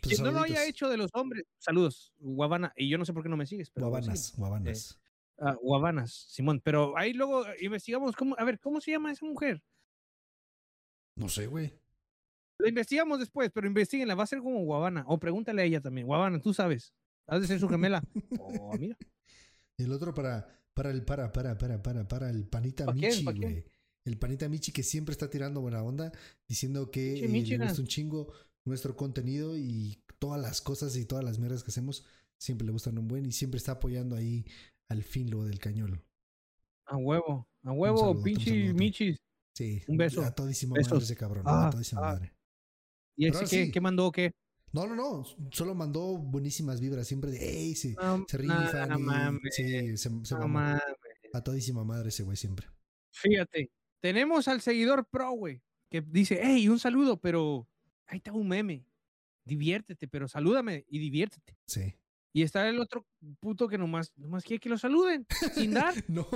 Pues 0.01 0.21
no 0.21 0.31
lo 0.31 0.41
haya 0.41 0.65
hecho 0.65 0.89
de 0.89 0.97
los 0.97 1.11
hombres, 1.13 1.45
saludos, 1.59 2.15
Guavana. 2.19 2.73
Y 2.77 2.89
yo 2.89 2.97
no 2.97 3.05
sé 3.05 3.13
por 3.13 3.23
qué 3.25 3.29
no 3.29 3.37
me 3.37 3.47
sigues, 3.47 3.69
pero 3.71 3.89
Guabanas, 3.89 4.27
sígueme. 4.29 4.39
guabanas. 4.39 4.99
Ah, 5.39 5.57
Guavanas, 5.61 6.13
Simón. 6.29 6.61
Pero 6.65 6.97
ahí 6.97 7.13
luego 7.13 7.45
investigamos 7.61 8.17
cómo, 8.17 8.35
a 8.39 8.45
ver, 8.45 8.59
¿cómo 8.59 8.81
se 8.81 8.91
llama 8.91 9.13
esa 9.13 9.25
mujer? 9.25 9.63
No 11.17 11.29
sé, 11.29 11.47
güey. 11.47 11.73
La 12.59 12.69
investigamos 12.69 13.21
después, 13.21 13.51
pero 13.53 13.67
investiguenla, 13.69 14.15
va 14.15 14.25
a 14.25 14.27
ser 14.27 14.41
como 14.41 14.65
Guavana. 14.65 15.05
O 15.07 15.19
pregúntale 15.19 15.63
a 15.63 15.65
ella 15.65 15.81
también. 15.81 16.07
Guavana, 16.07 16.41
tú 16.41 16.53
sabes. 16.53 16.93
Has 17.27 17.41
de 17.41 17.47
ser 17.47 17.61
su 17.61 17.69
gemela. 17.69 18.03
o 18.41 18.75
amiga. 18.75 18.97
Y 19.77 19.85
el 19.85 19.93
otro 19.93 20.13
para, 20.13 20.47
para 20.75 20.91
el, 20.91 21.05
para, 21.05 21.33
para, 21.33 21.57
para, 21.57 21.81
para, 21.83 22.09
para 22.09 22.31
el 22.31 22.47
panita. 22.49 22.93
Michi, 22.93 23.25
güey. 23.25 23.65
El 24.05 24.19
panita 24.19 24.49
Michi 24.49 24.73
que 24.73 24.83
siempre 24.83 25.13
está 25.13 25.29
tirando 25.29 25.61
buena 25.61 25.83
onda, 25.83 26.11
diciendo 26.49 26.91
que 26.91 27.13
Pinche 27.13 27.25
eh, 27.25 27.29
le 27.29 27.33
Michigan. 27.33 27.69
gusta 27.69 27.83
un 27.83 27.89
chingo 27.89 28.33
nuestro 28.65 28.97
contenido 28.97 29.57
y 29.57 30.03
todas 30.19 30.41
las 30.41 30.61
cosas 30.61 30.97
y 30.97 31.05
todas 31.05 31.25
las 31.25 31.39
mierdas 31.39 31.63
que 31.63 31.71
hacemos, 31.71 32.05
siempre 32.39 32.67
le 32.67 32.73
gustan 32.73 32.99
un 32.99 33.07
buen 33.07 33.27
y 33.27 33.33
siempre 33.33 33.59
está 33.59 33.73
apoyando 33.73 34.17
ahí 34.17 34.45
al 34.89 35.03
fin 35.03 35.31
lo 35.31 35.45
del 35.45 35.59
cañón. 35.59 36.05
A 36.87 36.97
huevo, 36.97 37.49
a 37.63 37.73
huevo, 37.73 37.99
saludote, 37.99 38.19
un 38.19 38.25
pinche. 38.25 38.73
Michis. 38.73 39.17
Sí. 39.55 39.83
Un 39.89 39.97
beso. 39.97 40.23
A 40.23 40.35
todísima 40.35 40.75
Besos. 40.75 40.93
madre 40.93 41.05
ese 41.05 41.17
cabrón. 41.17 41.45
Ah, 41.47 41.69
a 41.69 41.71
todísima 41.71 42.01
ah. 42.03 42.15
madre. 42.15 42.35
¿Y 43.17 43.27
ese 43.27 43.41
qué, 43.41 43.47
sí. 43.47 43.71
qué 43.73 43.81
mandó 43.81 44.07
o 44.07 44.13
qué? 44.13 44.33
No, 44.73 44.87
no, 44.87 44.95
no. 44.95 45.25
Solo 45.51 45.75
mandó 45.75 46.17
buenísimas 46.19 46.81
vibras 46.81 47.07
siempre 47.07 47.31
de, 47.31 47.39
hey, 47.41 47.75
se, 47.75 47.95
No, 47.95 48.25
se 48.29 48.39
rifan 48.39 48.89
no 48.91 48.99
mames, 48.99 49.55
sí, 49.55 49.97
se, 49.97 50.11
se 50.25 50.35
mames. 50.37 50.81
A 51.33 51.43
todísima 51.43 51.85
madre 51.85 52.11
ese 52.11 52.23
güey 52.23 52.37
siempre. 52.37 52.69
Fíjate, 53.11 53.71
tenemos 54.01 54.47
al 54.49 54.61
seguidor 54.61 55.07
pro, 55.11 55.33
güey, 55.33 55.63
que 55.91 56.01
dice, 56.01 56.41
hey, 56.43 56.69
un 56.69 56.79
saludo, 56.79 57.21
pero 57.21 57.69
ahí 58.07 58.19
está 58.19 58.33
un 58.33 58.49
meme. 58.49 58.87
Diviértete, 59.45 60.07
pero 60.09 60.29
salúdame 60.29 60.85
y 60.89 60.99
diviértete. 60.99 61.59
Sí. 61.67 61.95
Y 62.33 62.43
está 62.43 62.69
el 62.69 62.79
otro 62.79 63.07
puto 63.41 63.69
que 63.69 63.79
nomás, 63.79 64.13
nomás 64.17 64.45
quiere 64.45 64.61
que 64.61 64.69
lo 64.69 64.79
saluden, 64.79 65.27
sin 65.55 65.73
dar. 65.73 65.95
No, 66.09 66.27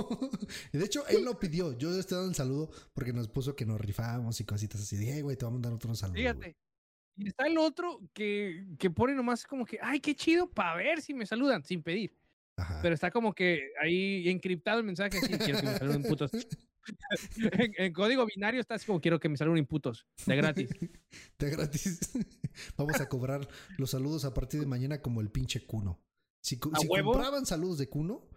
de 0.71 0.85
hecho 0.85 1.07
él 1.07 1.23
lo 1.23 1.39
pidió. 1.39 1.77
Yo 1.77 1.91
le 1.91 1.99
estoy 1.99 2.17
dando 2.17 2.29
el 2.29 2.35
saludo 2.35 2.71
porque 2.93 3.13
nos 3.13 3.27
puso 3.27 3.55
que 3.55 3.65
nos 3.65 3.79
rifamos 3.79 4.39
y 4.39 4.45
cositas 4.45 4.81
así. 4.81 4.97
Dije, 4.97 5.13
"Hey, 5.15 5.21
güey, 5.21 5.37
te 5.37 5.45
vamos 5.45 5.55
a 5.55 5.59
mandar 5.59 5.73
otro 5.73 5.93
saludo. 5.95 6.13
güey". 6.13 6.23
Fíjate. 6.23 6.57
Y 7.15 7.27
está 7.27 7.45
el 7.45 7.57
otro 7.57 7.99
que, 8.13 8.65
que 8.79 8.89
pone 8.89 9.13
nomás 9.13 9.45
como 9.45 9.65
que, 9.65 9.77
ay, 9.81 9.99
qué 9.99 10.15
chido, 10.15 10.49
para 10.49 10.75
ver 10.75 11.01
si 11.01 11.13
me 11.13 11.25
saludan, 11.25 11.63
sin 11.63 11.83
pedir. 11.83 12.17
Ajá. 12.57 12.79
Pero 12.81 12.95
está 12.95 13.11
como 13.11 13.33
que 13.33 13.71
ahí 13.81 14.27
encriptado 14.29 14.79
el 14.79 14.85
mensaje, 14.85 15.17
así, 15.17 15.33
quiero 15.37 15.59
que 15.59 15.65
me 15.67 15.77
saluden 15.77 16.03
putos. 16.03 16.31
en, 17.37 17.73
en 17.77 17.93
código 17.93 18.25
binario 18.25 18.59
está 18.59 18.75
así 18.75 18.85
como, 18.85 19.01
quiero 19.01 19.19
que 19.19 19.29
me 19.29 19.37
saluden 19.37 19.65
putos, 19.65 20.05
de 20.25 20.35
gratis. 20.35 20.69
De 21.39 21.49
gratis. 21.49 21.99
Vamos 22.77 22.99
a 23.01 23.09
cobrar 23.09 23.47
los 23.77 23.91
saludos 23.91 24.25
a 24.25 24.33
partir 24.33 24.59
de 24.59 24.65
mañana 24.65 25.01
como 25.01 25.21
el 25.21 25.29
pinche 25.29 25.65
Cuno. 25.65 25.99
Si, 26.41 26.59
compraban 26.59 27.45
saludos 27.45 27.77
de 27.77 27.89
Cuno, 27.89 28.27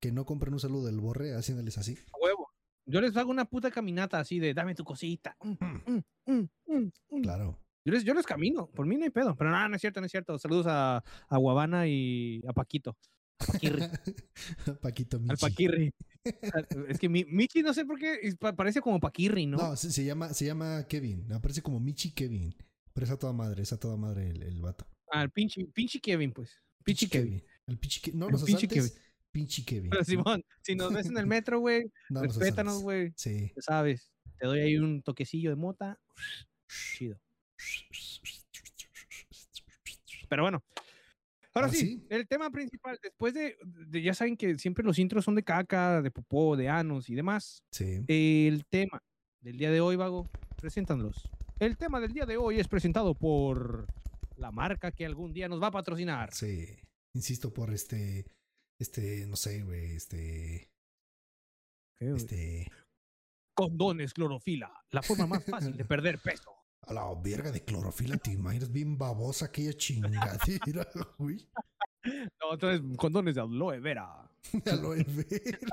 que 0.00 0.12
no 0.12 0.24
compren 0.26 0.52
un 0.52 0.60
saludo 0.60 0.86
del 0.86 1.00
borre 1.00 1.34
haciéndoles 1.34 1.78
así. 1.78 1.96
A 2.12 2.18
huevo. 2.22 2.50
Yo 2.86 3.00
les 3.00 3.16
hago 3.16 3.30
una 3.30 3.44
puta 3.44 3.70
caminata 3.70 4.18
así 4.18 4.38
de, 4.38 4.54
dame 4.54 4.74
tu 4.74 4.84
cosita. 4.84 5.36
mm, 5.40 6.02
mm, 6.26 6.48
mm. 6.66 7.22
Claro. 7.22 7.58
Yo, 7.84 7.92
les, 7.92 8.04
yo 8.04 8.12
les 8.12 8.26
camino, 8.26 8.66
por 8.68 8.86
mí 8.86 8.96
no 8.96 9.04
hay 9.04 9.10
pedo. 9.10 9.34
Pero 9.36 9.50
no, 9.50 9.68
no 9.68 9.76
es 9.76 9.80
cierto, 9.80 10.00
no 10.00 10.06
es 10.06 10.12
cierto. 10.12 10.38
Saludos 10.38 10.66
a, 10.68 11.02
a 11.28 11.36
Guabana 11.38 11.86
y 11.86 12.42
a 12.46 12.52
Paquito. 12.52 12.96
A 13.38 13.46
Paquirri. 13.46 13.82
Paquito 14.82 15.16
al 15.16 15.22
Michi. 15.22 15.40
Paquirri. 15.40 15.94
Es 16.88 16.98
que 16.98 17.08
mi, 17.08 17.24
Michi 17.24 17.62
no 17.62 17.72
sé 17.72 17.84
por 17.84 17.98
qué 17.98 18.34
parece 18.56 18.80
como 18.80 19.00
Paquirri, 19.00 19.46
¿no? 19.46 19.56
No, 19.56 19.76
se, 19.76 19.90
se 19.90 20.04
llama, 20.04 20.34
se 20.34 20.46
llama 20.46 20.86
Kevin. 20.88 21.26
Me 21.26 21.40
parece 21.40 21.62
como 21.62 21.80
Michi 21.80 22.12
Kevin. 22.12 22.54
Pero 22.92 23.06
es 23.06 23.12
a 23.12 23.18
toda 23.18 23.32
madre, 23.32 23.62
es 23.62 23.72
a 23.72 23.78
toda 23.78 23.96
madre 23.96 24.30
el, 24.30 24.42
el 24.42 24.60
vato. 24.60 24.86
Ah, 25.10 25.22
el 25.22 25.30
pinche, 25.30 25.64
pinche 25.66 26.00
Kevin, 26.00 26.32
pues. 26.32 26.50
Pinche 26.84 27.08
Kevin. 27.08 27.42
El 27.66 27.78
pinche 27.78 28.00
Kevin. 28.00 28.18
No 28.18 28.26
El 28.26 28.32
los 28.32 28.44
pinche 28.44 28.66
asaltes. 28.66 29.00
Pinche 29.30 29.64
Kevin. 29.64 29.90
Pero 29.90 30.04
Simón, 30.04 30.44
si 30.62 30.74
nos 30.74 30.92
ves 30.92 31.06
en 31.06 31.16
el 31.16 31.26
metro, 31.26 31.60
güey, 31.60 31.90
No 32.10 32.22
respétanos, 32.22 32.82
güey. 32.82 33.12
Sí. 33.16 33.52
Ya 33.54 33.62
sabes, 33.62 34.12
te 34.38 34.46
doy 34.46 34.60
ahí 34.60 34.76
un 34.76 35.02
toquecillo 35.02 35.50
de 35.50 35.56
mota. 35.56 35.98
Chido. 36.96 37.18
Pero 40.28 40.42
bueno. 40.42 40.62
Ahora 41.52 41.66
Ahora 41.66 41.78
sí, 41.78 41.78
sí. 41.98 42.06
el 42.10 42.28
tema 42.28 42.50
principal, 42.50 42.98
después 43.02 43.34
de, 43.34 43.56
de- 43.64 44.02
ya 44.02 44.14
saben 44.14 44.36
que 44.36 44.56
siempre 44.58 44.84
los 44.84 44.98
intros 44.98 45.24
son 45.24 45.34
de 45.34 45.42
caca, 45.42 46.00
de 46.00 46.10
popó, 46.10 46.56
de 46.56 46.68
anos 46.68 47.08
y 47.10 47.14
demás. 47.14 47.64
Sí. 47.72 48.04
El 48.06 48.64
tema 48.66 49.02
del 49.40 49.56
día 49.58 49.70
de 49.70 49.80
hoy, 49.80 49.96
Vago, 49.96 50.28
preséntanos. 50.56 51.28
El 51.58 51.76
tema 51.76 51.98
del 52.00 52.12
día 52.12 52.24
de 52.26 52.36
hoy 52.36 52.60
es 52.60 52.68
presentado 52.68 53.14
por 53.14 53.86
la 54.36 54.52
marca 54.52 54.92
que 54.92 55.04
algún 55.04 55.32
día 55.32 55.48
nos 55.48 55.60
va 55.60 55.66
a 55.66 55.72
patrocinar. 55.72 56.32
Sí. 56.32 56.66
Insisto 57.14 57.52
por 57.52 57.72
este. 57.74 58.24
Este, 58.78 59.26
no 59.26 59.34
sé, 59.36 59.62
güey. 59.64 59.96
Este. 59.96 60.70
Este. 61.98 62.70
Condones 63.54 64.14
clorofila, 64.14 64.72
la 64.90 65.02
forma 65.02 65.26
más 65.26 65.44
fácil 65.44 65.76
de 65.76 65.84
perder 65.84 66.18
peso. 66.18 66.50
A 66.90 66.92
la 66.92 67.14
verga 67.22 67.50
de 67.52 67.64
clorofila, 67.64 68.16
te 68.16 68.32
imaginas 68.32 68.70
bien 68.72 68.98
babosa 68.98 69.46
aquella 69.46 69.72
chingadera, 69.74 70.88
güey. 71.18 71.48
No, 72.40 72.52
entonces, 72.54 72.96
condones 72.96 73.34
de 73.36 73.40
aloe 73.42 73.78
vera. 73.80 74.28
Aloe 74.66 75.04
vera. 75.04 75.58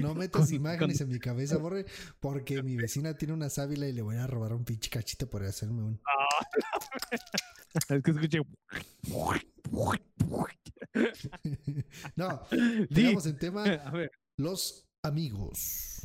No 0.00 0.14
metas 0.14 0.46
Con- 0.46 0.54
imágenes 0.54 1.00
en 1.00 1.08
mi 1.08 1.18
cabeza, 1.18 1.56
borre, 1.56 1.86
porque 2.20 2.62
mi 2.62 2.76
vecina 2.76 3.16
tiene 3.16 3.32
una 3.34 3.48
sábila 3.50 3.88
y 3.88 3.92
le 3.92 4.02
voy 4.02 4.16
a 4.16 4.26
robar 4.26 4.52
un 4.52 4.64
pinche 4.64 4.90
cachito 4.90 5.28
por 5.28 5.42
hacerme 5.44 5.82
un. 5.82 6.00
Es 7.88 8.02
que 8.02 8.10
escuché. 8.12 8.40
no, 12.16 12.42
Di. 12.50 12.86
digamos 12.90 13.26
en 13.26 13.38
tema 13.38 13.64
los 14.36 14.86
amigos. 15.02 15.95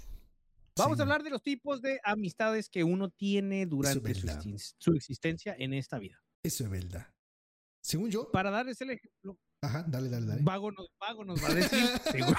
Vamos 0.84 0.98
Sí, 0.98 1.02
a 1.02 1.04
hablar 1.04 1.24
de 1.24 1.30
los 1.30 1.42
tipos 1.42 1.82
de 1.82 2.00
amistades 2.04 2.70
que 2.70 2.84
uno 2.84 3.10
tiene 3.10 3.66
durante 3.66 4.14
su, 4.78 4.94
existencia 4.94 5.56
en 5.58 5.74
esta 5.74 6.00
vida. 6.00 6.22
Eso 6.44 6.64
es 6.64 6.70
verdad. 6.70 7.08
Según 7.82 8.10
yo. 8.12 8.30
Para 8.32 8.52
darles 8.52 8.80
el 8.82 8.92
ejemplo, 8.92 9.40
Ajá, 9.64 9.86
dale, 9.88 10.10
dale, 10.10 10.26
dale. 10.26 10.42
Vago 10.42 10.72
nos, 10.72 10.88
Vago 11.00 11.24
nos 11.24 11.44
va 11.44 11.50
a 11.50 11.54
decir. 11.54 11.80
seguro- 12.12 12.38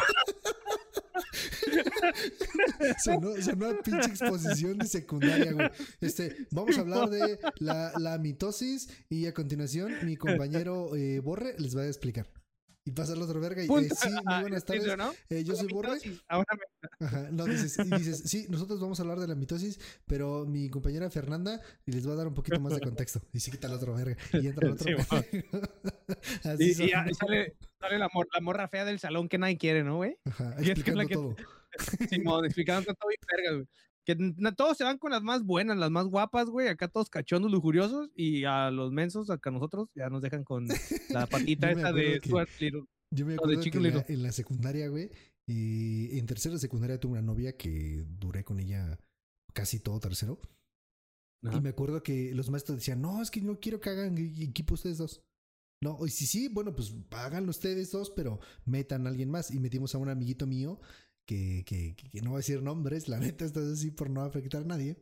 Sonó, 3.05 3.41
sonó 3.41 3.67
a 3.71 3.83
pinche 3.83 4.09
exposición 4.11 4.79
de 4.79 4.87
secundaria, 4.87 5.53
güey. 5.53 5.69
Este, 6.01 6.47
vamos 6.51 6.77
a 6.77 6.81
hablar 6.81 7.09
de 7.11 7.39
la, 7.59 7.93
la 7.99 8.19
mitosis 8.19 8.89
y 9.09 9.27
a 9.27 9.35
continuación 9.35 9.93
mi 10.05 10.17
compañero 10.17 10.95
eh, 10.97 11.21
Borre 11.21 11.55
les 11.59 11.77
va 11.77 11.83
a 11.83 11.87
explicar. 11.87 12.27
Y 12.85 12.91
pasa 12.91 13.13
el 13.13 13.23
otro 13.23 13.41
verga 13.41 13.63
y 13.63 13.67
eh, 13.67 13.69
sí, 13.69 14.09
muy 14.11 14.23
buenas 14.43 14.63
¿entiendes, 14.63 14.89
tardes. 14.89 14.97
no? 14.99 15.13
Eh, 15.29 15.45
yo 15.45 15.55
soy 15.55 15.69
Borre. 15.69 15.99
Ahora 16.29 16.47
me- 16.57 16.89
Ajá, 17.07 17.29
no, 17.31 17.45
dices, 17.45 17.77
y 17.79 17.91
dices, 17.97 18.23
sí, 18.27 18.47
nosotros 18.49 18.81
vamos 18.81 18.99
a 18.99 19.03
hablar 19.05 19.21
de 19.21 19.29
la 19.29 19.35
mitosis, 19.37 19.79
pero 20.07 20.45
mi 20.47 20.69
compañera 20.69 21.09
Fernanda 21.11 21.61
les 21.87 22.09
va 22.09 22.13
a 22.15 22.17
dar 22.17 22.27
un 22.27 22.35
poquito 22.35 22.59
más 22.61 22.75
de 22.75 22.81
contexto. 22.81 23.23
Y 23.33 23.39
se 23.41 23.51
quita 23.53 23.69
el 23.69 23.75
otro 23.75 23.95
verga. 23.95 24.17
Y 24.33 24.47
entra 24.49 24.67
el 24.67 24.75
otro 24.75 24.85
Sí, 24.85 24.95
verga. 24.95 25.27
Así 26.45 26.65
Y, 26.65 26.71
y 26.71 26.75
sale, 27.15 27.57
sale 27.81 27.99
la, 27.99 28.09
mor- 28.13 28.29
la 28.35 28.41
morra 28.41 28.67
fea 28.69 28.85
del 28.85 28.99
salón 28.99 29.29
que 29.29 29.39
nadie 29.39 29.59
quiere, 29.59 29.85
¿no, 29.85 29.97
güey? 29.97 30.17
Ajá, 30.25 30.57
y 30.61 30.71
es 30.71 30.83
que 30.83 30.91
es 30.91 30.97
la 30.97 31.07
que- 31.07 31.15
todo. 31.15 31.37
Simón, 32.11 32.45
explicando 32.45 32.93
todo 32.95 33.09
bien 33.09 33.21
vergas, 33.31 33.55
güey. 33.55 33.69
Que 34.05 34.17
todos 34.57 34.77
se 34.77 34.85
van 34.85 34.99
con 34.99 35.13
las 35.13 35.23
más 35.23 35.45
buenas, 35.45 35.77
las 35.79 35.91
más 35.91 36.07
guapas, 36.07 36.47
güey. 36.51 36.69
Acá 36.69 36.89
todos 36.89 37.09
cachondos, 37.09 37.51
lujuriosos. 37.53 38.11
Y 38.17 38.45
a 38.45 38.71
los 38.71 38.91
mensos, 38.93 39.31
acá 39.31 39.51
nosotros, 39.51 39.89
ya 39.95 40.09
nos 40.11 40.23
dejan 40.23 40.43
con 40.45 40.67
la 41.11 41.27
patita 41.31 41.71
esa 41.71 41.93
de 41.93 42.17
acuerdo 42.17 42.21
que- 42.21 42.27
Stuart 42.29 42.49
Little. 42.61 42.85
Yo 43.15 43.27
me 43.27 43.35
O 43.35 43.47
de 43.47 43.55
acuerdo 43.55 43.63
que 43.71 43.79
en 43.79 43.95
la, 43.95 44.05
en 44.09 44.23
la 44.23 44.33
secundaria, 44.33 44.89
güey, 44.89 45.11
y 45.47 46.19
en 46.19 46.27
tercero 46.27 46.55
de 46.55 46.61
secundaria 46.61 46.99
tuve 46.99 47.13
una 47.13 47.23
novia 47.23 47.57
que 47.57 48.05
duré 48.09 48.43
con 48.43 48.59
ella 48.59 48.99
casi 49.53 49.81
todo 49.81 50.01
tercero. 50.01 50.41
Ajá. 51.45 51.59
Y 51.59 51.61
me 51.61 51.69
acuerdo 51.71 52.03
que 52.03 52.33
los 52.35 52.49
maestros 52.51 52.79
decían, 52.79 53.03
no, 53.03 53.21
es 53.21 53.31
que 53.31 53.43
no 53.43 53.61
quiero 53.61 53.81
que 53.81 53.91
hagan 53.91 54.17
e- 54.17 54.45
equipo 54.45 54.75
ustedes 54.75 54.99
dos. 54.99 55.23
No, 55.83 55.99
y 56.07 56.11
sí, 56.11 56.27
sí, 56.27 56.49
bueno, 56.49 56.75
pues 56.75 56.95
háganlo 57.11 57.51
ustedes 57.51 57.91
dos, 57.91 58.11
pero 58.11 58.39
metan 58.65 59.05
a 59.07 59.11
alguien 59.11 59.29
más. 59.31 59.51
Y 59.51 59.59
metimos 59.59 59.95
a 59.95 59.99
un 59.99 60.09
amiguito 60.09 60.47
mío 60.47 60.81
que, 61.27 61.63
que, 61.67 61.95
que- 61.97 62.21
no 62.23 62.31
va 62.33 62.37
a 62.37 62.41
decir 62.41 62.63
nombres, 62.63 63.09
la 63.09 63.19
neta, 63.19 63.45
está 63.45 63.61
así 63.61 63.91
por 63.91 64.11
no 64.11 64.23
afectar 64.23 64.63
a 64.63 64.67
nadie. 64.67 64.99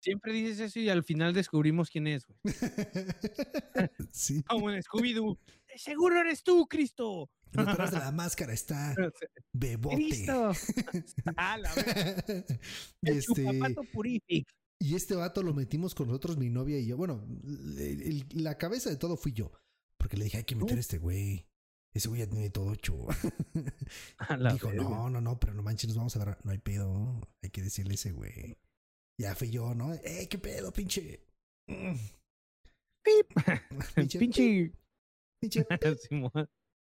Siempre 0.00 0.32
dices 0.32 0.58
eso 0.58 0.80
y 0.80 0.88
al 0.88 1.04
final 1.04 1.32
descubrimos 1.32 1.88
quién 1.88 2.08
es, 2.08 2.26
güey. 2.26 2.38
sí, 4.10 4.42
Como 4.48 4.70
en 4.70 4.82
Scooby-Doo. 4.82 5.38
"De 5.68 5.78
Seguro 5.78 6.20
eres 6.20 6.42
tú, 6.42 6.66
Cristo. 6.66 7.30
Detrás 7.52 7.90
de 7.92 7.98
la 7.98 8.10
máscara 8.12 8.52
está 8.52 8.94
Bebote. 9.52 9.96
Cristo. 9.96 10.52
Ah, 11.36 11.58
la 11.58 11.70
El 13.02 13.18
este. 13.18 13.44
purific. 13.92 14.48
Y 14.80 14.96
este 14.96 15.14
vato 15.14 15.42
lo 15.44 15.54
metimos 15.54 15.94
con 15.94 16.08
nosotros, 16.08 16.36
mi 16.38 16.50
novia 16.50 16.78
y 16.78 16.86
yo. 16.86 16.96
Bueno, 16.96 17.24
el- 17.78 18.02
el- 18.02 18.42
la 18.42 18.58
cabeza 18.58 18.90
de 18.90 18.96
todo 18.96 19.16
fui 19.16 19.32
yo. 19.32 19.52
Porque 19.96 20.16
le 20.16 20.24
dije, 20.24 20.38
hay 20.38 20.44
que 20.44 20.56
meter 20.56 20.78
a 20.78 20.80
este 20.80 20.98
güey. 20.98 21.46
Ese 21.94 22.08
güey 22.08 22.20
ya 22.20 22.26
tiene 22.28 22.48
todo 22.50 22.72
la 24.38 24.52
Dijo, 24.54 24.68
verga. 24.68 24.82
no, 24.82 25.10
no, 25.10 25.20
no, 25.20 25.38
pero 25.38 25.52
no 25.54 25.62
manches, 25.62 25.88
nos 25.88 25.96
vamos 25.98 26.16
a 26.16 26.18
agarrar. 26.22 26.44
No 26.44 26.52
hay 26.52 26.58
pedo. 26.58 27.20
Hay 27.42 27.50
que 27.50 27.62
decirle 27.62 27.92
a 27.92 27.94
ese 27.94 28.12
güey. 28.12 28.56
Ya 29.20 29.34
fui 29.34 29.50
yo, 29.50 29.74
¿no? 29.74 29.92
¡Eh, 29.94 30.26
qué 30.30 30.38
pedo, 30.38 30.72
pinche! 30.72 31.26
Mm, 31.68 31.94
Pip. 33.04 33.26
Pinche- 33.96 34.18
Pinche. 34.18 34.72
pinche. 35.40 35.66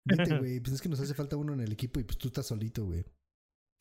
Vente, 0.07 0.37
güey. 0.37 0.59
Pues 0.59 0.73
es 0.75 0.81
que 0.81 0.89
nos 0.89 0.99
hace 0.99 1.13
falta 1.13 1.35
uno 1.35 1.53
en 1.53 1.61
el 1.61 1.71
equipo 1.73 1.99
y 1.99 2.03
pues 2.03 2.17
tú 2.17 2.27
estás 2.29 2.45
solito, 2.45 2.85
güey. 2.85 3.03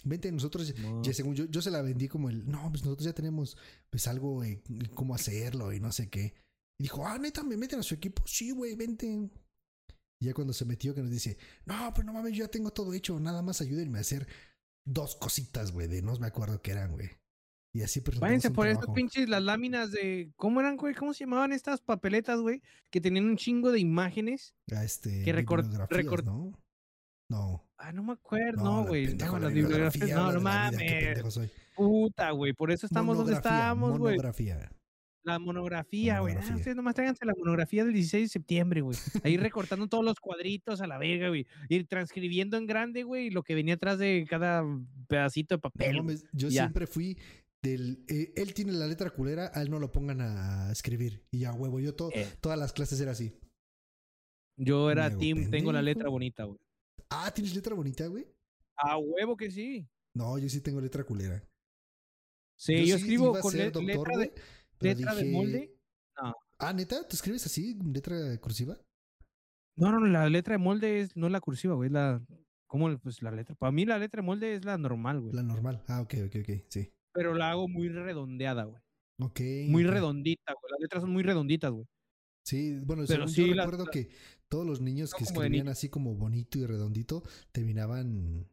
Vente, 0.04 0.32
nosotros. 0.32 0.74
Ya 1.02 1.12
según 1.14 1.34
yo, 1.34 1.44
yo 1.46 1.62
se 1.62 1.70
la 1.70 1.80
vendí 1.82 2.08
como 2.08 2.28
el, 2.28 2.46
no, 2.50 2.68
pues 2.70 2.82
nosotros 2.84 3.04
ya 3.04 3.12
tenemos 3.14 3.56
pues 3.90 4.06
algo, 4.08 4.42
eh, 4.42 4.62
cómo 4.94 5.14
hacerlo 5.14 5.72
y 5.72 5.80
no 5.80 5.92
sé 5.92 6.08
qué. 6.10 6.34
Y 6.78 6.84
dijo, 6.84 7.06
ah, 7.06 7.18
neta, 7.18 7.42
me 7.44 7.56
meten 7.56 7.78
a 7.78 7.82
su 7.82 7.94
equipo. 7.94 8.22
Sí, 8.26 8.50
güey, 8.50 8.74
vente. 8.74 9.30
Y 10.20 10.26
ya 10.26 10.34
cuando 10.34 10.52
se 10.52 10.64
metió 10.64 10.94
que 10.94 11.02
nos 11.02 11.10
dice, 11.10 11.36
no, 11.66 11.92
pero 11.94 12.06
no 12.06 12.12
mames, 12.12 12.32
yo 12.32 12.44
ya 12.44 12.50
tengo 12.50 12.70
todo 12.70 12.92
hecho, 12.94 13.18
nada 13.20 13.42
más 13.42 13.60
ayúdenme 13.60 13.98
a 13.98 14.02
hacer 14.02 14.26
dos 14.86 15.16
cositas, 15.16 15.72
güey, 15.72 15.88
de 15.88 16.02
no 16.02 16.16
me 16.18 16.26
acuerdo 16.26 16.60
qué 16.62 16.72
eran, 16.72 16.92
güey. 16.92 17.10
Y 17.76 17.82
así 17.82 18.00
presentamos 18.00 18.28
Váyanse 18.28 18.50
por 18.52 18.68
trabajo. 18.68 18.94
pinches 18.94 19.28
las 19.28 19.42
láminas 19.42 19.90
de. 19.90 20.32
¿Cómo 20.36 20.60
eran, 20.60 20.76
güey? 20.76 20.94
¿Cómo 20.94 21.12
se 21.12 21.24
llamaban 21.24 21.52
estas 21.52 21.80
papeletas, 21.80 22.38
güey? 22.40 22.62
Que 22.90 23.00
tenían 23.00 23.24
un 23.24 23.36
chingo 23.36 23.72
de 23.72 23.80
imágenes. 23.80 24.54
A 24.70 24.84
este, 24.84 25.24
que 25.24 25.34
recor- 25.34 25.62
bibliografías, 25.62 26.04
recor- 26.04 26.24
¿no? 26.24 26.52
No. 27.28 27.66
Ah, 27.78 27.90
no 27.90 28.04
me 28.04 28.12
acuerdo. 28.12 28.62
No, 28.62 28.84
güey. 28.84 29.16
No, 29.16 29.32
la 29.32 29.38
las 29.40 29.52
bibliografías. 29.52 30.04
bibliografía 30.04 30.14
No, 30.14 30.32
no 30.32 30.40
mames. 30.40 31.50
Puta, 31.74 32.30
güey. 32.30 32.52
Por 32.52 32.70
eso 32.70 32.86
estamos 32.86 33.16
donde 33.16 33.32
estábamos, 33.32 33.98
güey. 33.98 34.14
Monografía. 34.14 34.70
La 35.24 35.38
monografía, 35.38 36.20
güey. 36.20 36.34
Ah, 36.36 36.54
ustedes 36.54 36.76
nomás 36.76 36.94
tráiganse 36.94 37.24
la 37.24 37.32
monografía 37.34 37.82
del 37.84 37.94
16 37.94 38.24
de 38.24 38.28
septiembre, 38.28 38.82
güey. 38.82 38.96
Ahí 39.22 39.36
recortando 39.38 39.88
todos 39.88 40.04
los 40.04 40.20
cuadritos 40.20 40.82
a 40.82 40.86
la 40.86 40.98
verga, 40.98 41.28
güey. 41.28 41.46
Ir 41.70 41.86
transcribiendo 41.86 42.58
en 42.58 42.66
grande, 42.66 43.04
güey, 43.04 43.30
lo 43.30 43.42
que 43.42 43.54
venía 43.54 43.74
atrás 43.74 43.98
de 43.98 44.26
cada 44.28 44.62
pedacito 45.08 45.54
de 45.54 45.60
papel. 45.62 45.96
yo 46.32 46.48
Ya. 46.48 46.62
siempre 46.64 46.86
fui 46.86 47.16
del. 47.62 48.04
eh, 48.08 48.32
él 48.36 48.52
tiene 48.52 48.72
la 48.72 48.86
letra 48.86 49.08
culera, 49.10 49.50
a 49.54 49.62
él 49.62 49.70
no 49.70 49.78
lo 49.78 49.90
pongan 49.90 50.20
a 50.20 50.70
escribir. 50.70 51.24
Y 51.30 51.38
ya, 51.40 51.54
huevo, 51.54 51.80
yo 51.80 51.94
to- 51.94 52.10
Eh. 52.12 52.28
todas 52.42 52.58
las 52.58 52.74
clases 52.74 53.00
era 53.00 53.12
así. 53.12 53.32
Yo 54.58 54.90
era 54.90 55.06
Luego, 55.08 55.20
team, 55.20 55.50
tengo 55.50 55.72
la 55.72 55.80
letra 55.80 56.00
pendejo. 56.04 56.12
bonita, 56.12 56.44
güey. 56.44 56.58
Ah, 57.08 57.30
¿tienes 57.34 57.54
letra 57.54 57.74
bonita, 57.74 58.06
güey? 58.08 58.26
A 58.76 58.98
huevo 58.98 59.36
que 59.38 59.50
sí. 59.50 59.88
No, 60.14 60.38
yo 60.38 60.48
sí 60.50 60.60
tengo 60.60 60.80
letra 60.82 61.02
culera. 61.04 61.42
Sí, 62.56 62.76
yo, 62.86 62.96
sí 62.98 63.02
escribo 63.02 63.38
con 63.40 63.50
ser 63.50 63.60
le- 63.60 63.70
doctor, 63.70 64.08
letra, 64.08 64.18
de, 64.18 64.32
pero 64.78 64.94
letra 64.94 65.14
de 65.14 65.24
molde. 65.30 65.74
Ah, 66.58 66.72
neta, 66.72 67.06
¿tú 67.06 67.16
escribes 67.16 67.44
así, 67.46 67.76
letra 67.92 68.38
cursiva? 68.38 68.78
No, 69.76 69.90
no, 69.90 70.06
la 70.06 70.28
letra 70.28 70.52
de 70.54 70.58
molde 70.58 71.00
es, 71.00 71.16
no 71.16 71.26
es 71.26 71.32
la 71.32 71.40
cursiva, 71.40 71.74
güey, 71.74 71.88
es 71.88 71.92
la. 71.92 72.22
¿Cómo? 72.66 72.96
Pues 72.98 73.22
la 73.22 73.30
letra. 73.30 73.54
Para 73.54 73.72
mí 73.72 73.84
la 73.84 73.98
letra 73.98 74.20
de 74.20 74.26
molde 74.26 74.54
es 74.54 74.64
la 74.64 74.78
normal, 74.78 75.20
güey. 75.20 75.34
La 75.34 75.42
normal. 75.42 75.82
Ah, 75.88 76.00
ok, 76.00 76.14
ok, 76.26 76.36
ok, 76.40 76.64
sí. 76.68 76.92
Pero 77.12 77.34
la 77.34 77.50
hago 77.50 77.68
muy 77.68 77.88
redondeada, 77.88 78.64
güey. 78.64 78.80
Ok. 79.20 79.40
Muy 79.68 79.84
redondita, 79.84 80.52
güey. 80.52 80.70
Las 80.72 80.80
letras 80.80 81.02
son 81.02 81.12
muy 81.12 81.22
redonditas, 81.22 81.70
güey. 81.70 81.86
Sí, 82.44 82.78
bueno, 82.84 83.04
Pero 83.06 83.28
según 83.28 83.28
sí, 83.28 83.48
yo 83.48 83.54
recuerdo 83.54 83.86
que 83.86 84.10
todos 84.48 84.66
los 84.66 84.80
niños 84.80 85.14
que 85.14 85.24
escribían 85.24 85.52
niño. 85.52 85.70
así 85.70 85.88
como 85.88 86.14
bonito 86.14 86.58
y 86.58 86.66
redondito 86.66 87.22
terminaban. 87.52 88.48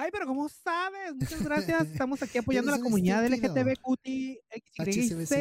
Ay, 0.00 0.10
pero 0.12 0.26
¿cómo 0.26 0.48
sabes? 0.48 1.16
Muchas 1.16 1.42
gracias. 1.42 1.88
Estamos 1.92 2.22
aquí 2.22 2.38
apoyando 2.38 2.72
a 2.72 2.76
la 2.76 2.82
comunidad. 2.82 3.26
LGTBQT. 3.26 4.38
XYZ, 4.78 5.32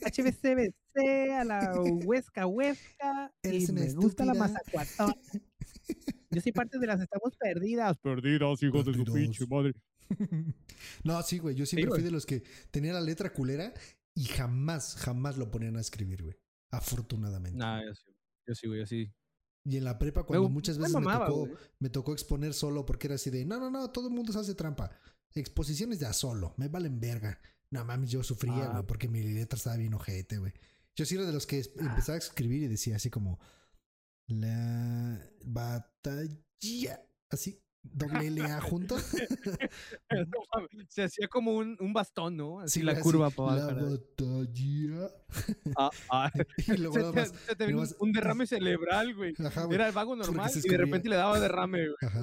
HBCBC, 0.00 1.32
a 1.32 1.44
la 1.44 1.74
Huesca 2.04 2.46
Huesca. 2.46 3.32
Eres 3.42 3.68
y 3.68 3.72
me 3.72 3.92
gusta 3.94 4.24
la. 4.24 4.34
Mazacuatona. 4.34 5.16
Yo 6.30 6.40
soy 6.40 6.52
parte 6.52 6.78
de 6.78 6.86
las 6.86 7.00
estamos 7.00 7.36
perdidas. 7.36 7.98
Perdidas, 7.98 8.62
hijos 8.62 8.84
de 8.84 8.94
su 8.94 9.04
pinche 9.04 9.44
madre. 9.48 9.74
no, 11.02 11.20
sí, 11.22 11.38
güey. 11.40 11.56
Yo 11.56 11.66
siempre 11.66 11.88
fui 11.88 11.98
güey. 11.98 12.04
de 12.04 12.10
los 12.12 12.24
que 12.24 12.44
tenía 12.70 12.92
la 12.92 13.00
letra 13.00 13.32
culera 13.32 13.74
y 14.14 14.24
jamás, 14.26 14.94
jamás 14.94 15.36
lo 15.36 15.50
ponían 15.50 15.76
a 15.76 15.80
escribir, 15.80 16.22
güey. 16.22 16.36
Afortunadamente. 16.70 17.58
No, 17.58 17.84
yo 17.84 17.92
sí. 17.92 18.12
Yo 18.46 18.54
sí, 18.54 18.66
güey, 18.68 18.80
yo 18.80 18.86
sí. 18.86 19.12
Y 19.64 19.76
en 19.76 19.84
la 19.84 19.98
prepa, 19.98 20.24
cuando 20.24 20.48
Me- 20.48 20.54
muchas 20.54 20.76
veces 20.78 20.94
me, 20.94 21.00
mamaba, 21.00 21.26
tocó, 21.26 21.48
me 21.78 21.88
tocó 21.88 22.12
exponer 22.12 22.52
solo 22.52 22.84
porque 22.84 23.06
era 23.06 23.14
así 23.14 23.30
de, 23.30 23.44
no, 23.44 23.58
no, 23.60 23.70
no, 23.70 23.90
todo 23.90 24.08
el 24.08 24.14
mundo 24.14 24.32
se 24.32 24.38
hace 24.40 24.54
trampa. 24.54 24.90
Exposiciones 25.34 26.00
de 26.00 26.06
a 26.06 26.12
solo, 26.12 26.54
me 26.56 26.68
valen 26.68 26.98
verga. 27.00 27.40
No 27.70 27.84
mames, 27.84 28.10
yo 28.10 28.22
sufría, 28.22 28.64
Ah. 28.66 28.72
güey, 28.72 28.86
porque 28.86 29.08
mi 29.08 29.22
letra 29.22 29.56
estaba 29.56 29.76
bien 29.76 29.94
ojete, 29.94 30.38
güey. 30.38 30.52
Yo 30.96 31.06
sí 31.06 31.14
era 31.14 31.24
de 31.24 31.32
los 31.32 31.46
que 31.46 31.60
es- 31.60 31.70
empezaba 31.76 32.16
a 32.16 32.18
escribir 32.18 32.64
y 32.64 32.68
decía 32.68 32.96
así 32.96 33.08
como, 33.08 33.38
la 34.26 35.30
batalla, 35.44 36.28
así, 37.30 37.61
doble 37.82 38.26
L 38.28 38.42
A 38.42 38.60
junto. 38.60 38.96
No 40.10 40.66
Se 40.88 41.02
hacía 41.04 41.28
como 41.28 41.56
un, 41.56 41.76
un 41.80 41.92
bastón, 41.92 42.36
¿no? 42.36 42.60
Así 42.60 42.80
Sí, 42.80 42.86
la 42.86 42.92
así, 42.92 43.02
curva 43.02 43.30
para 43.30 43.56
La 43.56 43.74
batalla. 43.74 45.10
Ah, 45.76 45.90
ah. 46.10 46.30
Y 46.66 46.76
luego 46.76 47.12
Se 47.12 47.26
se 47.26 47.56
te 47.56 47.74
un- 47.74 48.12
derrame 48.12 48.46
cerebral, 48.46 49.14
güey. 49.14 49.34
ajá, 49.44 49.64
güey, 49.64 49.74
Era 49.76 49.88
el 49.88 49.92
vago 49.94 50.14
normal 50.16 50.50
y 50.54 50.68
de 50.68 50.76
repente 50.76 51.08
le 51.08 51.16
daba 51.16 51.40
derrame, 51.40 51.78
güey. 51.88 51.96
Ajá. 52.02 52.20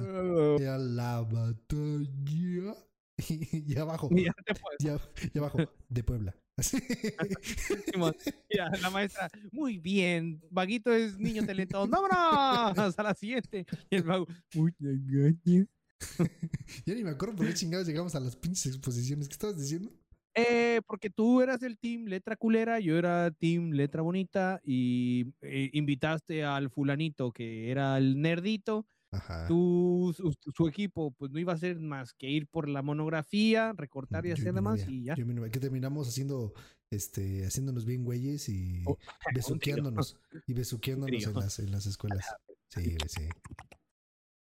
era 0.60 0.78
la 0.78 1.20
batalla. 1.22 2.74
Y 3.66 3.76
abajo, 3.76 4.08
Y 4.12 4.24
ya 4.24 4.32
ya, 4.78 4.96
ya 5.34 5.40
abajo, 5.40 5.58
de 5.90 6.02
Puebla. 6.02 6.34
La 8.82 8.90
maestra, 8.90 9.30
muy 9.52 9.78
bien, 9.78 10.40
vaguito 10.50 10.92
es 10.92 11.18
niño 11.18 11.44
teletón, 11.44 11.90
vámonos 11.90 12.98
a 12.98 13.02
la 13.02 13.14
siguiente. 13.14 13.66
Y 13.90 13.96
el 13.96 14.02
vago, 14.02 14.26
muy 14.54 14.72
engaño. 14.80 15.66
Ya 16.86 16.94
ni 16.94 17.04
me 17.04 17.10
acuerdo 17.10 17.36
por 17.36 17.46
qué 17.46 17.54
chingados 17.54 17.86
llegamos 17.86 18.14
a 18.14 18.20
las 18.20 18.36
pinches 18.36 18.66
exposiciones. 18.66 19.28
¿Qué 19.28 19.34
estabas 19.34 19.58
diciendo? 19.58 19.92
Eh, 20.34 20.80
porque 20.86 21.10
tú 21.10 21.40
eras 21.40 21.62
el 21.62 21.78
team 21.78 22.04
letra 22.04 22.36
culera, 22.36 22.78
yo 22.78 22.96
era 22.96 23.30
team 23.32 23.72
letra 23.72 24.02
bonita 24.02 24.60
y 24.64 25.26
eh, 25.42 25.70
invitaste 25.72 26.44
al 26.44 26.70
fulanito 26.70 27.32
que 27.32 27.70
era 27.70 27.98
el 27.98 28.20
nerdito. 28.20 28.86
Ajá. 29.12 29.48
Tú, 29.48 30.14
su, 30.16 30.32
su 30.54 30.68
equipo, 30.68 31.10
pues 31.12 31.32
no 31.32 31.38
iba 31.40 31.52
a 31.52 31.56
ser 31.58 31.80
más 31.80 32.12
que 32.14 32.28
ir 32.30 32.46
por 32.46 32.68
la 32.68 32.80
monografía, 32.82 33.72
recortar 33.72 34.24
y 34.26 34.30
hacer 34.30 34.54
novia, 34.54 34.86
y 34.88 35.04
ya. 35.04 35.14
yo 35.16 35.26
que 35.50 35.58
terminamos 35.60 36.08
haciendo, 36.08 36.52
este, 36.90 37.44
haciéndonos 37.44 37.84
bien 37.84 38.04
güeyes 38.04 38.48
y 38.48 38.84
Oh, 38.86 38.96
besuqueándonos. 39.34 40.16
Y 40.46 40.54
besuqueándonos 40.54 41.26
en 41.26 41.34
las, 41.34 41.58
en 41.58 41.70
las 41.72 41.86
escuelas. 41.86 42.26
Sí, 42.68 42.96
sí. 43.08 43.28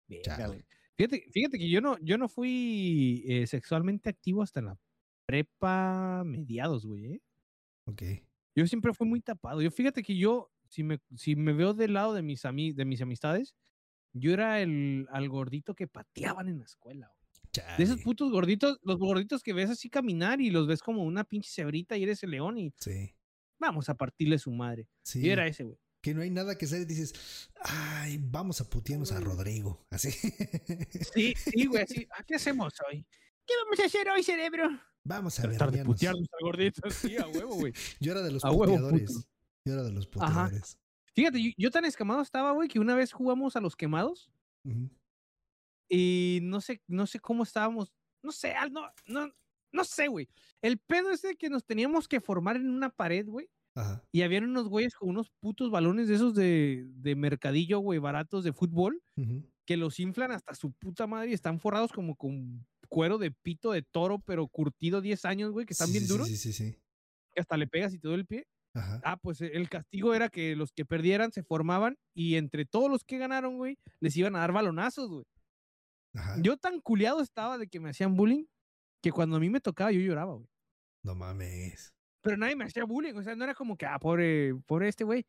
Güey. 0.07 0.65
Fíjate, 0.97 1.25
fíjate 1.31 1.57
que 1.57 1.69
yo 1.69 1.81
no, 1.81 1.97
yo 1.99 2.17
no 2.17 2.29
fui 2.29 3.23
eh, 3.27 3.47
sexualmente 3.47 4.09
activo 4.09 4.41
hasta 4.41 4.61
la 4.61 4.77
prepa 5.25 6.23
mediados, 6.25 6.85
güey. 6.85 7.05
¿eh? 7.15 7.21
Ok. 7.87 8.03
Yo 8.55 8.65
siempre 8.67 8.93
fui 8.93 9.05
muy 9.07 9.19
tapado. 9.19 9.61
Yo 9.61 9.69
fíjate 9.71 10.01
que 10.01 10.15
yo, 10.15 10.49
si 10.69 10.83
me, 10.83 10.99
si 11.17 11.35
me 11.35 11.51
veo 11.51 11.73
del 11.73 11.93
lado 11.93 12.13
de 12.13 12.21
mis, 12.21 12.45
ami- 12.45 12.73
de 12.73 12.85
mis 12.85 13.01
amistades, 13.01 13.53
yo 14.17 14.31
era 14.33 14.61
el 14.61 15.07
al 15.11 15.29
gordito 15.29 15.75
que 15.75 15.87
pateaban 15.87 16.47
en 16.47 16.59
la 16.59 16.65
escuela. 16.65 17.07
güey. 17.07 17.77
De 17.77 17.83
esos 17.85 18.01
putos 18.01 18.31
gorditos, 18.31 18.79
los 18.83 18.97
gorditos 18.97 19.41
que 19.43 19.53
ves 19.53 19.69
así 19.69 19.89
caminar 19.89 20.41
y 20.41 20.49
los 20.49 20.67
ves 20.67 20.81
como 20.81 21.03
una 21.03 21.23
pinche 21.23 21.49
cebrita 21.49 21.95
y 21.97 22.03
eres 22.03 22.21
el 22.23 22.31
león 22.31 22.57
y 22.57 22.73
Sí. 22.79 23.13
vamos 23.59 23.87
a 23.89 23.95
partirle 23.95 24.37
su 24.39 24.51
madre. 24.51 24.89
Sí. 25.03 25.21
Yo 25.21 25.31
era 25.31 25.47
ese, 25.47 25.63
güey. 25.63 25.77
Que 26.01 26.13
no 26.13 26.21
hay 26.21 26.29
nada 26.29 26.57
que 26.57 26.65
hacer 26.65 26.81
y 26.81 26.85
dices, 26.85 27.49
ay, 27.61 28.19
vamos 28.21 28.59
a 28.61 28.69
putearnos 28.69 29.11
a. 29.11 29.19
Rodrigo. 29.21 29.85
Así. 29.89 30.11
Sí, 30.11 31.33
sí, 31.35 31.65
güey, 31.65 31.83
así. 31.83 32.07
"Ah, 32.11 32.23
¿Qué 32.27 32.35
hacemos 32.35 32.73
hoy? 32.89 33.05
¿Qué 33.45 33.53
vamos 33.63 33.79
a 33.79 33.85
hacer 33.85 34.09
hoy, 34.09 34.23
cerebro? 34.23 34.69
vamos 35.07 35.39
a 35.39 35.43
Tratar 35.43 35.71
de 35.71 35.85
putearnos 35.85 36.27
al 36.33 36.45
gordito, 36.45 36.89
sí, 36.89 37.15
a 37.17 37.27
huevo, 37.27 37.55
güey. 37.55 37.73
Yo 37.99 38.11
era 38.11 38.21
de 38.21 38.31
los 38.31 38.43
A 38.43 38.49
puteadores. 38.51 39.27
Yo 39.65 39.73
era 39.73 39.83
de 39.83 39.91
los 39.91 40.09
Ajá. 40.19 40.51
Fíjate, 41.15 41.41
yo, 41.41 41.51
yo 41.57 41.71
tan 41.71 41.85
escamado 41.85 42.21
estaba, 42.21 42.51
güey, 42.51 42.67
que 42.67 42.79
una 42.79 42.95
vez 42.95 43.13
jugamos 43.13 43.55
a 43.55 43.61
los 43.61 43.75
quemados 43.75 44.29
y 45.89 46.39
no 46.43 46.61
sé, 46.61 46.81
no 46.87 47.07
sé 47.07 47.19
cómo 47.19 47.43
estábamos, 47.43 47.93
no 48.23 48.31
sé, 48.31 48.53
no, 48.71 48.89
no, 49.07 49.31
no 49.71 49.83
sé, 49.83 50.07
güey. 50.07 50.27
El 50.61 50.79
pedo 50.79 51.11
es 51.11 51.21
de 51.21 51.35
que 51.35 51.49
nos 51.49 51.63
teníamos 51.65 52.07
que 52.07 52.19
formar 52.21 52.55
en 52.55 52.69
una 52.69 52.89
pared, 52.89 53.25
güey, 53.27 53.47
Ajá. 53.75 54.03
y 54.11 54.23
habían 54.23 54.45
unos 54.45 54.67
güeyes 54.67 54.95
con 54.95 55.09
unos 55.09 55.29
putos 55.39 55.69
balones 55.69 56.07
de 56.07 56.15
esos 56.15 56.33
de, 56.33 56.85
de 56.95 57.15
mercadillo, 57.15 57.79
güey, 57.79 57.99
baratos 57.99 58.43
de 58.43 58.53
fútbol, 58.53 59.01
que 59.65 59.77
los 59.77 59.99
inflan 59.99 60.31
hasta 60.31 60.55
su 60.55 60.71
puta 60.73 61.07
madre 61.07 61.29
y 61.31 61.33
están 61.33 61.59
forrados 61.59 61.91
como 61.91 62.15
con 62.15 62.65
cuero 62.89 63.17
de 63.17 63.31
pito 63.31 63.71
de 63.71 63.81
toro, 63.83 64.19
pero 64.19 64.47
curtido 64.47 65.01
10 65.01 65.25
años, 65.25 65.51
güey, 65.51 65.65
que 65.65 65.73
están 65.73 65.87
Sí, 65.87 65.93
bien 65.93 66.03
sí, 66.05 66.09
duros, 66.09 66.27
Sí, 66.27 66.37
sí, 66.37 66.53
sí. 66.53 66.75
que 67.33 67.41
hasta 67.41 67.57
le 67.57 67.67
pegas 67.67 67.93
y 67.93 67.99
todo 67.99 68.15
el 68.15 68.25
pie. 68.25 68.47
Ajá. 68.75 69.01
Ah, 69.03 69.17
pues 69.17 69.41
eh, 69.41 69.51
el 69.53 69.69
castigo 69.69 70.13
era 70.13 70.29
que 70.29 70.55
los 70.55 70.71
que 70.73 70.85
perdieran 70.85 71.31
se 71.31 71.41
formaban 71.43 71.97
y 72.13 72.35
entre 72.35 72.65
todos 72.65 72.89
los 72.91 73.03
que 73.03 73.17
ganaron, 73.17 73.57
güey, 73.57 73.79
les 73.99 74.15
iban 74.17 74.35
a 74.35 74.39
dar 74.39 74.51
balonazos, 74.51 75.09
güey. 75.09 75.25
Ajá. 76.13 76.35
Yo 76.41 76.57
tan 76.57 76.79
culiado 76.81 77.21
estaba 77.21 77.57
de 77.57 77.67
que 77.67 77.79
me 77.79 77.89
hacían 77.89 78.15
bullying 78.15 78.45
que 79.01 79.11
cuando 79.11 79.37
a 79.37 79.39
mí 79.39 79.49
me 79.49 79.59
tocaba 79.61 79.91
yo 79.91 79.99
lloraba, 80.01 80.33
güey. 80.35 80.47
No 81.03 81.15
mames. 81.15 81.93
Pero 82.21 82.37
nadie 82.37 82.55
me 82.55 82.65
hacía 82.65 82.83
bullying, 82.85 83.13
o 83.15 83.23
sea, 83.23 83.35
no 83.35 83.43
era 83.43 83.53
como 83.53 83.77
que, 83.77 83.85
ah, 83.85 83.99
pobre, 83.99 84.53
pobre 84.65 84.87
este 84.89 85.03
güey. 85.03 85.25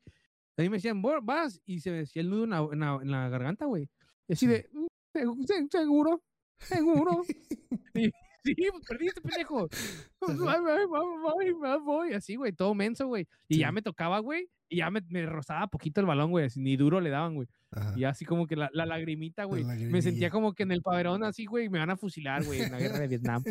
A 0.57 0.61
mí 0.63 0.69
me 0.69 0.77
decían, 0.77 1.01
"Bo- 1.01 1.21
vas, 1.21 1.61
y 1.65 1.79
se 1.81 1.91
me 1.91 1.97
decía 1.97 2.21
el 2.21 2.29
nudo 2.29 2.43
en 2.45 2.49
la, 2.49 2.57
en 2.71 2.79
la, 2.79 2.99
en 3.01 3.11
la 3.11 3.29
garganta, 3.29 3.65
güey. 3.65 3.89
Y 4.27 4.33
así 4.33 4.45
Sí. 4.45 4.51
de, 4.51 4.69
"Mm, 4.73 4.87
segu- 5.13 5.45
se- 5.45 5.67
seguro, 5.69 6.23
seguro. 6.59 7.21
y, 7.93 8.11
sí, 8.43 8.55
pues 8.71 8.85
perdiste, 8.87 9.21
pendejo. 9.21 9.67
Pues, 10.19 10.37
voy, 10.39 10.55
voy, 10.89 11.53
voy, 11.59 11.79
voy, 11.85 12.13
así, 12.13 12.35
güey, 12.35 12.51
todo 12.51 12.73
menso, 12.73 13.07
güey. 13.07 13.27
Y 13.47 13.59
ya 13.59 13.71
me 13.71 13.81
tocaba, 13.81 14.19
güey, 14.19 14.49
y 14.67 14.77
ya 14.77 14.89
me, 14.89 15.01
me 15.09 15.25
rozaba 15.25 15.67
poquito 15.67 16.01
el 16.01 16.07
balón, 16.07 16.31
güey, 16.31 16.45
así, 16.45 16.59
ni 16.59 16.75
duro 16.75 16.99
le 16.99 17.09
daban, 17.09 17.35
güey. 17.35 17.47
Ajá. 17.71 17.93
Y 17.97 18.03
así 18.03 18.25
como 18.25 18.47
que 18.47 18.55
la, 18.55 18.69
la 18.73 18.85
lagrimita, 18.85 19.45
güey. 19.45 19.63
Me 19.63 20.01
sentía 20.01 20.29
como 20.29 20.53
que 20.53 20.63
en 20.63 20.71
el 20.71 20.81
paverón 20.81 21.23
así, 21.23 21.45
güey, 21.45 21.69
me 21.69 21.79
van 21.79 21.91
a 21.91 21.97
fusilar, 21.97 22.43
güey, 22.43 22.61
en 22.61 22.71
la 22.71 22.79
guerra 22.79 22.99
de 22.99 23.07
Vietnam. 23.07 23.43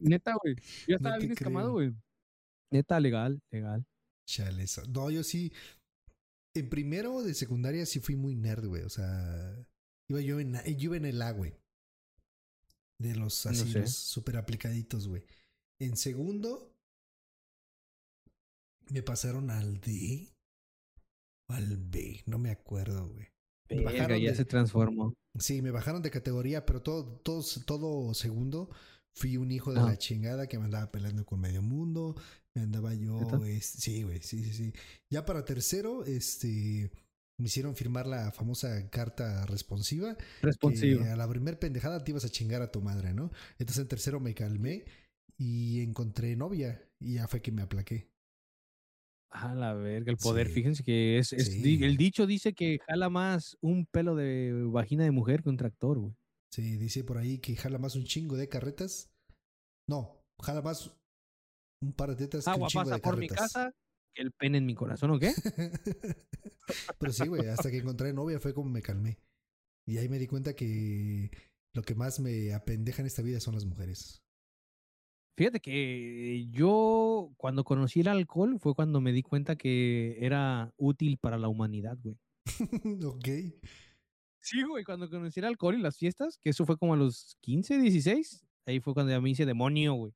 Neta, 0.00 0.34
güey. 0.42 0.56
Yo 0.86 0.96
estaba 0.96 1.18
bien 1.18 1.32
escamado, 1.32 1.72
güey. 1.72 1.92
Neta, 2.70 2.98
legal, 3.00 3.40
legal. 3.50 3.86
Chale, 4.26 4.62
eso. 4.62 4.82
No, 4.88 5.10
yo 5.10 5.22
sí. 5.22 5.52
En 6.54 6.68
primero 6.68 7.22
de 7.22 7.34
secundaria 7.34 7.86
sí 7.86 8.00
fui 8.00 8.16
muy 8.16 8.34
nerd, 8.34 8.66
güey. 8.66 8.82
O 8.82 8.88
sea, 8.88 9.54
iba 10.08 10.20
yo 10.20 10.40
en, 10.40 10.54
yo 10.76 10.84
iba 10.84 10.96
en 10.96 11.06
el 11.06 11.22
A, 11.22 11.32
güey. 11.32 11.54
De 13.02 13.14
los 13.16 13.44
No 13.46 13.50
así, 13.50 13.72
sé. 13.72 13.80
los 13.80 13.92
súper 13.94 14.36
aplicaditos, 14.36 15.08
güey. 15.08 15.24
En 15.80 15.96
segundo, 15.96 16.74
me 18.90 19.02
pasaron 19.02 19.50
al 19.50 19.80
D. 19.80 20.28
o 21.48 21.54
Al 21.54 21.76
B, 21.76 22.22
no 22.26 22.38
me 22.38 22.50
acuerdo, 22.50 23.08
güey. 23.08 23.26
Me 23.70 23.82
bajaron 23.84 24.18
ya 24.20 24.30
de- 24.30 24.36
se 24.36 24.44
transformó. 24.44 25.14
Sí, 25.38 25.62
me 25.62 25.70
bajaron 25.70 26.02
de 26.02 26.10
categoría, 26.10 26.64
pero 26.66 26.82
todo, 26.82 27.16
todo, 27.20 27.42
todo 27.66 28.14
segundo 28.14 28.70
fui 29.14 29.36
un 29.36 29.50
hijo 29.50 29.72
de 29.72 29.80
Ah. 29.80 29.84
la 29.86 29.98
chingada 29.98 30.46
que 30.46 30.58
me 30.58 30.64
andaba 30.66 30.90
peleando 30.90 31.24
con 31.24 31.40
medio 31.40 31.62
mundo. 31.62 32.14
Me 32.54 32.62
andaba 32.62 32.94
yo, 32.94 33.18
es- 33.46 33.66
sí, 33.66 34.02
güey, 34.02 34.20
sí, 34.22 34.44
sí, 34.44 34.52
sí. 34.52 34.72
Ya 35.10 35.24
para 35.24 35.44
tercero, 35.44 36.04
este, 36.04 36.90
me 37.38 37.46
hicieron 37.46 37.74
firmar 37.74 38.06
la 38.06 38.30
famosa 38.32 38.88
carta 38.90 39.44
responsiva. 39.46 40.16
Responsivo. 40.42 41.02
Que 41.02 41.10
a 41.10 41.16
la 41.16 41.28
primer 41.28 41.58
pendejada 41.58 42.02
te 42.04 42.10
ibas 42.12 42.24
a 42.24 42.28
chingar 42.28 42.62
a 42.62 42.70
tu 42.70 42.80
madre, 42.82 43.14
¿no? 43.14 43.30
Entonces 43.58 43.78
en 43.82 43.88
tercero 43.88 44.20
me 44.20 44.34
calmé 44.34 44.84
y 45.38 45.80
encontré 45.80 46.36
novia 46.36 46.88
y 47.00 47.14
ya 47.14 47.26
fue 47.28 47.40
que 47.42 47.50
me 47.52 47.62
aplaqué. 47.62 48.10
A 49.30 49.54
la 49.54 49.72
verga, 49.72 50.10
el 50.12 50.18
poder. 50.18 50.48
Sí. 50.48 50.52
Fíjense 50.52 50.84
que 50.84 51.18
es, 51.18 51.32
es 51.32 51.50
di- 51.50 51.78
Sí. 51.78 51.84
el 51.84 51.96
dicho 51.96 52.26
dice 52.26 52.52
que 52.52 52.78
jala 52.86 53.08
más 53.08 53.56
un 53.62 53.86
pelo 53.86 54.14
de 54.14 54.52
vagina 54.70 55.04
de 55.04 55.10
mujer 55.10 55.42
que 55.42 55.48
un 55.48 55.56
tractor, 55.56 55.98
güey. 55.98 56.14
Sí, 56.52 56.76
dice 56.76 57.02
por 57.02 57.16
ahí 57.16 57.38
que 57.38 57.56
jala 57.56 57.78
más 57.78 57.96
un 57.96 58.04
chingo 58.04 58.36
de 58.36 58.48
carretas. 58.50 59.10
No, 59.88 60.20
jala 60.42 60.60
más 60.60 60.94
un 61.82 61.94
par 61.94 62.10
de 62.10 62.16
tetas 62.16 62.44
que 62.44 62.50
Agua 62.50 62.64
un 62.66 62.68
chingo 62.68 62.84
pasa 62.84 62.94
de 62.96 63.00
por 63.00 63.16
mi 63.16 63.26
carretas. 63.26 63.52
casa 63.54 63.72
que 63.72 63.81
el 64.14 64.32
pene 64.32 64.58
en 64.58 64.66
mi 64.66 64.74
corazón, 64.74 65.10
¿o 65.10 65.18
qué? 65.18 65.32
Pero 66.98 67.12
sí, 67.12 67.26
güey, 67.26 67.48
hasta 67.48 67.70
que 67.70 67.78
encontré 67.78 68.12
novia 68.12 68.38
fue 68.38 68.54
como 68.54 68.70
me 68.70 68.82
calmé. 68.82 69.18
Y 69.86 69.98
ahí 69.98 70.08
me 70.08 70.18
di 70.18 70.26
cuenta 70.26 70.54
que 70.54 71.30
lo 71.74 71.82
que 71.82 71.94
más 71.94 72.20
me 72.20 72.54
apendeja 72.54 73.02
en 73.02 73.06
esta 73.06 73.22
vida 73.22 73.40
son 73.40 73.54
las 73.54 73.64
mujeres. 73.64 74.22
Fíjate 75.36 75.60
que 75.60 76.46
yo 76.50 77.32
cuando 77.38 77.64
conocí 77.64 78.00
el 78.00 78.08
alcohol 78.08 78.58
fue 78.60 78.74
cuando 78.74 79.00
me 79.00 79.12
di 79.12 79.22
cuenta 79.22 79.56
que 79.56 80.18
era 80.20 80.72
útil 80.76 81.18
para 81.18 81.38
la 81.38 81.48
humanidad, 81.48 81.98
güey. 82.02 82.18
ok. 83.06 83.28
Sí, 84.40 84.62
güey, 84.62 84.84
cuando 84.84 85.08
conocí 85.08 85.40
el 85.40 85.46
alcohol 85.46 85.76
y 85.76 85.82
las 85.82 85.96
fiestas, 85.96 86.36
que 86.36 86.50
eso 86.50 86.66
fue 86.66 86.76
como 86.76 86.94
a 86.94 86.96
los 86.96 87.36
15, 87.40 87.78
16, 87.78 88.44
ahí 88.66 88.80
fue 88.80 88.92
cuando 88.92 89.12
ya 89.12 89.20
me 89.20 89.30
hice 89.30 89.46
demonio, 89.46 89.94
güey. 89.94 90.12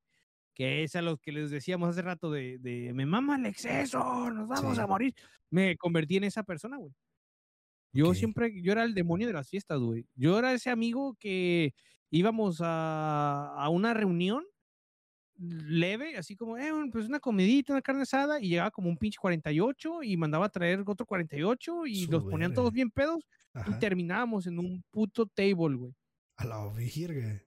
Que 0.57 0.83
es 0.83 0.95
a 0.95 1.03
los 1.03 1.19
que 1.19 1.31
les 1.31 1.51
decíamos 1.51 1.89
hace 1.89 2.01
rato 2.01 2.31
de, 2.31 2.57
de 2.59 2.91
me 2.93 3.05
mama 3.05 3.35
el 3.37 3.45
exceso, 3.45 4.31
nos 4.31 4.47
vamos 4.49 4.75
Sí. 4.75 4.81
a 4.81 4.87
morir. 4.87 5.13
Me 5.51 5.77
convertí 5.77 6.17
en 6.17 6.23
esa 6.25 6.43
persona, 6.43 6.77
güey. 6.77 6.93
Yo 7.93 8.09
Ok. 8.09 8.15
siempre, 8.15 8.61
yo 8.61 8.71
era 8.71 8.83
el 8.83 8.93
demonio 8.95 9.27
de 9.27 9.33
las 9.33 9.49
fiestas, 9.49 9.79
güey. 9.79 10.07
Yo 10.15 10.37
era 10.39 10.53
ese 10.53 10.69
amigo 10.71 11.15
que 11.19 11.73
íbamos 12.09 12.59
a, 12.61 13.53
a 13.55 13.69
una 13.69 13.93
reunión 13.93 14.43
leve, 15.39 16.17
así 16.17 16.35
como, 16.35 16.57
eh, 16.57 16.71
pues 16.91 17.07
una 17.07 17.19
comidita, 17.19 17.73
una 17.73 17.81
carne 17.83 18.01
asada, 18.03 18.39
y 18.41 18.49
llegaba 18.49 18.71
como 18.71 18.89
un 18.89 18.97
pinche 18.97 19.17
48 19.21 20.01
y 20.03 20.17
mandaba 20.17 20.47
a 20.47 20.49
traer 20.49 20.83
otro 20.87 21.05
48 21.05 21.85
y 21.85 22.05
Su 22.05 22.11
los 22.11 22.25
ponían 22.25 22.53
todos 22.53 22.71
verga. 22.71 22.75
bien 22.75 22.89
pedos 22.91 23.23
y 23.67 23.73
Ajá. 23.73 23.79
terminábamos 23.79 24.47
en 24.47 24.57
un 24.59 24.83
puto 24.91 25.27
table, 25.27 25.75
güey. 25.77 25.93
A 26.37 26.45
la 26.45 26.67
virga. 26.73 27.41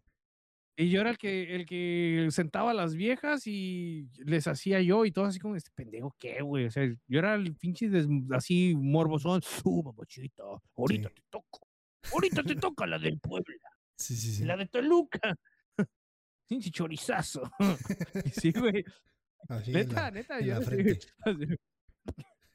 Y 0.80 0.88
yo 0.88 1.02
era 1.02 1.10
el 1.10 1.18
que, 1.18 1.54
el 1.54 1.66
que 1.66 2.28
sentaba 2.30 2.70
a 2.70 2.74
las 2.74 2.94
viejas 2.94 3.46
y 3.46 4.08
les 4.24 4.46
hacía 4.46 4.80
yo 4.80 5.04
y 5.04 5.12
todo 5.12 5.26
así 5.26 5.38
como, 5.38 5.54
este 5.56 5.70
pendejo, 5.74 6.14
¿qué, 6.18 6.40
güey? 6.40 6.64
O 6.64 6.70
sea, 6.70 6.84
yo 7.06 7.18
era 7.18 7.34
el 7.34 7.54
pinche 7.56 7.88
des- 7.90 8.06
así 8.32 8.74
morbosón. 8.76 9.42
Uh, 9.64 9.82
mamachita, 9.82 10.42
ahorita 10.76 11.08
Sí. 11.08 11.14
te 11.14 11.22
toco. 11.28 11.60
Ahorita 12.12 12.42
te 12.42 12.54
toca 12.56 12.86
la 12.86 12.98
del 12.98 13.20
Puebla, 13.20 13.56
Sí, 13.94 14.16
sí, 14.16 14.32
sí. 14.36 14.44
la 14.44 14.56
de 14.56 14.66
Toluca. 14.68 15.20
Pinche 16.48 16.70
chorizazo. 16.70 17.42
Sí, 18.42 18.50
güey. 18.52 18.82
Así 19.48 19.72
Neta, 19.72 20.02
la- 20.04 20.10
neta, 20.12 20.40
yo 20.40 20.56
así. 20.56 20.76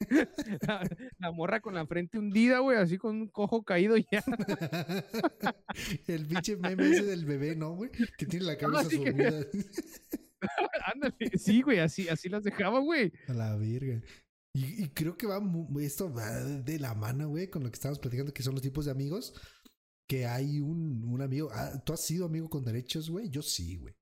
La, 0.68 0.88
la 1.18 1.32
morra 1.32 1.60
con 1.60 1.74
la 1.74 1.86
frente 1.86 2.18
hundida, 2.18 2.58
güey, 2.58 2.76
así 2.78 2.98
con 2.98 3.16
un 3.16 3.28
cojo 3.28 3.62
caído 3.64 3.96
ya. 3.96 4.22
El 6.06 6.26
pinche 6.26 6.56
meme 6.56 6.88
ese 6.90 7.04
del 7.04 7.24
bebé, 7.24 7.56
¿no, 7.56 7.74
güey? 7.74 7.90
Que 8.18 8.26
tiene 8.26 8.46
la 8.46 8.56
cabeza 8.58 8.88
que- 8.88 8.96
subida. 8.96 9.46
Ándale. 10.92 11.16
Sí, 11.38 11.62
güey, 11.62 11.78
así, 11.78 12.08
así 12.08 12.28
las 12.28 12.44
dejaba, 12.44 12.78
güey. 12.80 13.12
A 13.28 13.32
la 13.32 13.56
virga. 13.56 14.02
Y, 14.54 14.84
y 14.84 14.88
creo 14.90 15.16
que 15.16 15.26
va 15.26 15.40
esto 15.80 16.12
va 16.12 16.30
de 16.42 16.78
la 16.78 16.94
mano, 16.94 17.28
güey, 17.28 17.48
con 17.50 17.62
lo 17.64 17.70
que 17.70 17.74
estábamos 17.74 17.98
platicando, 17.98 18.32
que 18.32 18.42
son 18.42 18.54
los 18.54 18.62
tipos 18.62 18.84
de 18.84 18.90
amigos. 18.90 19.34
Que 20.08 20.24
hay 20.26 20.60
un, 20.60 21.02
un 21.04 21.20
amigo. 21.20 21.50
ah, 21.52 21.82
¿Tú 21.84 21.92
has 21.92 22.00
sido 22.00 22.26
amigo 22.26 22.48
con 22.48 22.64
derechos, 22.64 23.10
güey? 23.10 23.28
Yo 23.28 23.42
sí, 23.42 23.76
güey. 23.76 23.94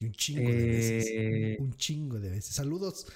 Y 0.00 0.06
un 0.06 0.12
chingo 0.12 0.48
de 0.50 0.64
veces. 0.66 1.10
Eh, 1.12 1.56
Un 1.58 1.72
chingo 1.74 2.20
de 2.20 2.30
veces. 2.30 2.54
Saludos. 2.54 3.10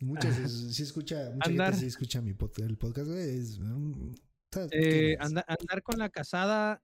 Muchas 0.00 0.38
veces, 0.40 0.74
sí 0.76 0.82
escucha, 0.82 1.30
mucha 1.32 1.50
Andar- 1.50 1.66
gente 1.70 1.80
sí 1.80 1.86
escucha 1.86 2.20
mi 2.20 2.32
pod- 2.34 2.62
el 2.62 2.76
podcast. 2.76 3.10
Es, 3.10 3.58
mm, 3.58 4.14
eh, 4.54 4.68
¿qué 4.70 5.16
más? 5.18 5.26
anda- 5.28 5.44
andar 5.48 5.82
con 5.82 5.98
la 5.98 6.08
casada 6.08 6.82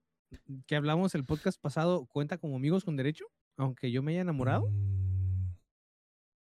que 0.67 0.77
hablamos 0.77 1.15
el 1.15 1.25
podcast 1.25 1.61
pasado 1.61 2.07
cuenta 2.07 2.39
como 2.39 2.57
amigos 2.57 2.85
con 2.85 2.97
derecho, 2.97 3.25
aunque 3.57 3.91
yo 3.91 4.03
me 4.03 4.13
haya 4.13 4.23
enamorado. 4.23 4.69
Mm. 4.71 5.55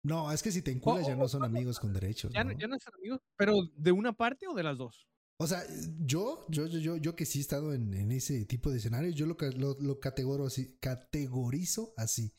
No, 0.04 0.30
es 0.32 0.42
que 0.42 0.52
si 0.52 0.60
te 0.62 0.70
enculas 0.70 1.06
ya 1.06 1.16
no 1.16 1.28
son 1.28 1.44
amigos 1.44 1.80
con 1.80 1.92
derechos. 1.92 2.30
Ya, 2.32 2.44
no- 2.44 2.52
ya 2.52 2.66
no 2.66 2.78
son 2.78 2.94
amigos, 2.94 3.20
pero 3.36 3.54
de 3.76 3.92
una 3.92 4.12
parte 4.12 4.46
o 4.46 4.54
de 4.54 4.62
las 4.62 4.76
dos. 4.78 5.06
O 5.38 5.46
sea, 5.46 5.62
yo, 5.98 6.46
yo, 6.48 6.66
yo, 6.66 6.78
yo, 6.78 6.96
yo 6.96 7.16
que 7.16 7.24
sí 7.26 7.38
he 7.38 7.42
estado 7.42 7.74
en, 7.74 7.92
en 7.94 8.12
ese 8.12 8.44
tipo 8.44 8.70
de 8.70 8.78
escenarios, 8.78 9.14
yo 9.16 9.26
lo, 9.26 9.36
lo, 9.56 9.76
lo 9.80 9.98
categoro 9.98 10.46
así, 10.46 10.76
categorizo 10.78 11.92
así. 11.96 12.32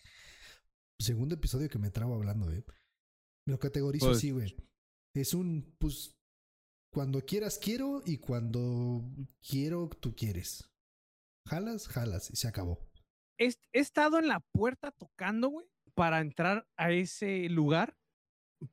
Segundo 0.99 1.35
episodio 1.35 1.67
que 1.69 1.77
me 1.79 1.91
trabo 1.91 2.15
hablando, 2.15 2.49
eh. 2.51 2.63
Lo 3.47 3.59
categorizo 3.59 4.07
Pues- 4.07 4.17
así, 4.17 4.31
güey. 4.31 4.55
Es 5.15 5.33
un, 5.33 5.73
pues, 5.79 6.11
cuando 6.91 7.21
quieras 7.21 7.57
quiero 7.57 8.01
y 8.05 8.17
cuando 8.17 9.03
quiero 9.47 9.89
tú 9.99 10.15
quieres. 10.15 10.69
Jalas, 11.47 11.87
jalas 11.87 12.31
y 12.31 12.35
se 12.35 12.47
acabó. 12.47 12.79
He, 13.39 13.47
he 13.73 13.79
estado 13.79 14.17
en 14.19 14.27
la 14.27 14.39
puerta 14.51 14.91
tocando, 14.91 15.49
güey, 15.49 15.67
para 15.93 16.21
entrar 16.21 16.67
a 16.77 16.91
ese 16.91 17.47
lugar, 17.49 17.95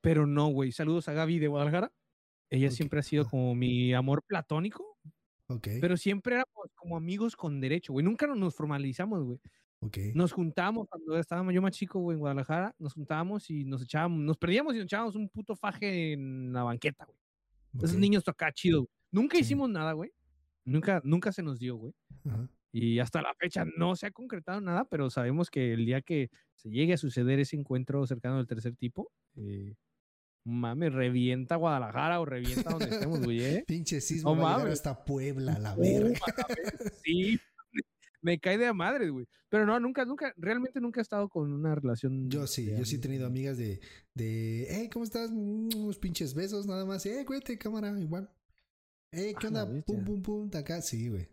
pero 0.00 0.26
no, 0.26 0.48
güey. 0.48 0.72
Saludos 0.72 1.08
a 1.08 1.12
Gaby 1.12 1.38
de 1.38 1.48
Guadalajara. 1.48 1.92
Ella 2.50 2.70
siempre 2.70 3.00
ha 3.00 3.02
sido 3.02 3.24
ah. 3.24 3.28
como 3.30 3.54
mi 3.54 3.92
amor 3.94 4.22
platónico, 4.24 4.98
Ok, 5.48 5.68
pero 5.80 5.96
siempre 5.96 6.34
éramos 6.36 6.70
como 6.74 6.96
amigos 6.96 7.36
con 7.36 7.60
derecho, 7.60 7.92
güey. 7.92 8.04
Nunca 8.04 8.26
nos- 8.26 8.38
nos 8.38 8.54
formalizamos, 8.54 9.22
güey. 9.24 9.38
Ok. 9.82 9.98
Nos 10.14 10.32
juntábamos 10.32 10.88
cuando 10.88 11.18
estábamos 11.18 11.52
yo 11.54 11.60
más 11.62 11.72
chico, 11.72 12.00
güey, 12.00 12.14
en 12.14 12.20
Guadalajara, 12.20 12.74
nos 12.78 12.94
juntábamos 12.94 13.50
y 13.50 13.64
nos 13.64 13.82
echábamos, 13.82 14.20
nos 14.20 14.36
perdíamos 14.38 14.74
y 14.74 14.78
nos 14.78 14.84
echábamos 14.86 15.14
un 15.16 15.28
puto 15.28 15.54
faje 15.54 16.12
en 16.14 16.52
la 16.52 16.62
banqueta, 16.62 17.04
güey. 17.04 17.18
Esos 17.84 17.98
niños 17.98 18.26
acá 18.28 18.50
chido. 18.52 18.80
güey. 18.80 18.90
Nunca 19.10 19.36
Sí. 19.36 19.42
hicimos 19.42 19.68
nada, 19.68 19.92
güey. 19.92 20.10
Nunca, 20.64 21.00
nunca 21.04 21.32
se 21.32 21.42
nos 21.42 21.58
dio, 21.58 21.76
güey. 21.76 21.92
ajá. 22.28 22.48
Y 22.74 23.00
hasta 23.00 23.20
la 23.20 23.34
fecha 23.34 23.66
no 23.76 23.94
se 23.96 24.06
ha 24.06 24.10
concretado 24.10 24.58
nada, 24.62 24.86
pero 24.86 25.10
sabemos 25.10 25.50
que 25.50 25.74
el 25.74 25.84
día 25.84 26.00
que 26.00 26.30
se 26.54 26.70
llegue 26.70 26.94
a 26.94 26.96
suceder 26.96 27.38
ese 27.38 27.54
encuentro 27.54 28.06
cercano 28.06 28.38
del 28.38 28.46
tercer 28.46 28.74
tipo, 28.76 29.10
eh, 29.36 29.74
mames, 30.44 30.92
revienta 30.94 31.56
Guadalajara 31.56 32.18
o 32.20 32.24
revienta 32.24 32.70
donde 32.70 32.86
estemos, 32.88 33.20
güey. 33.22 33.42
¿eh? 33.44 33.64
Pinche 33.66 34.00
sismo 34.00 34.34
No 34.34 34.40
va 34.42 34.54
a 34.54 34.56
llegar 34.56 34.72
hasta 34.72 35.04
Puebla, 35.04 35.58
la 35.58 35.74
verga. 35.76 36.18
sí. 37.04 37.38
Me 38.22 38.38
cae 38.38 38.56
de 38.56 38.66
a 38.66 38.72
madre, 38.72 39.10
güey. 39.10 39.26
Pero 39.48 39.66
no, 39.66 39.78
nunca, 39.78 40.04
nunca, 40.04 40.32
realmente 40.36 40.80
nunca 40.80 41.00
he 41.00 41.02
estado 41.02 41.28
con 41.28 41.52
una 41.52 41.74
relación. 41.74 42.30
Yo 42.30 42.46
sí, 42.46 42.70
yo 42.76 42.84
sí 42.84 42.96
he 42.96 43.00
tenido 43.00 43.26
amigas 43.26 43.58
de, 43.58 43.80
de, 44.14 44.66
hey, 44.70 44.88
¿cómo 44.90 45.04
estás? 45.04 45.30
Unos 45.30 45.98
pinches 45.98 46.32
besos 46.34 46.66
nada 46.66 46.86
más. 46.86 47.04
Eh, 47.04 47.24
cuídate, 47.26 47.58
cámara, 47.58 47.98
igual. 48.00 48.30
Eh, 49.12 49.34
¿qué 49.38 49.46
Ah, 49.46 49.48
onda? 49.48 49.82
Pum, 49.84 50.04
pum, 50.04 50.22
pum, 50.22 50.50
acá. 50.54 50.80
Sí, 50.80 51.08
güey. 51.08 51.28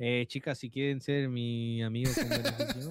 Eh, 0.00 0.26
chicas, 0.28 0.58
si 0.58 0.70
quieren 0.70 1.00
ser 1.00 1.28
mi 1.28 1.82
amigo 1.82 2.08
con 2.14 2.28
beneficio, 2.28 2.90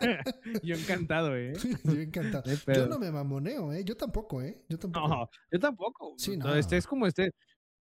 eh, 0.00 0.20
yo 0.62 0.74
encantado, 0.74 1.36
¿eh? 1.36 1.52
Yo 1.84 2.00
encantado. 2.00 2.44
No 2.66 2.74
Yo 2.74 2.86
no 2.86 2.98
me 2.98 3.10
mamoneo, 3.10 3.70
¿eh? 3.74 3.84
Yo 3.84 3.94
tampoco, 3.96 4.40
¿eh? 4.40 4.64
Yo 4.70 4.78
tampoco. 4.78 5.08
No, 5.08 5.28
yo 5.52 5.58
tampoco. 5.60 6.14
Sí, 6.16 6.38
no. 6.38 6.46
no. 6.46 6.54
Este 6.54 6.78
es 6.78 6.86
como 6.86 7.06
este, 7.06 7.32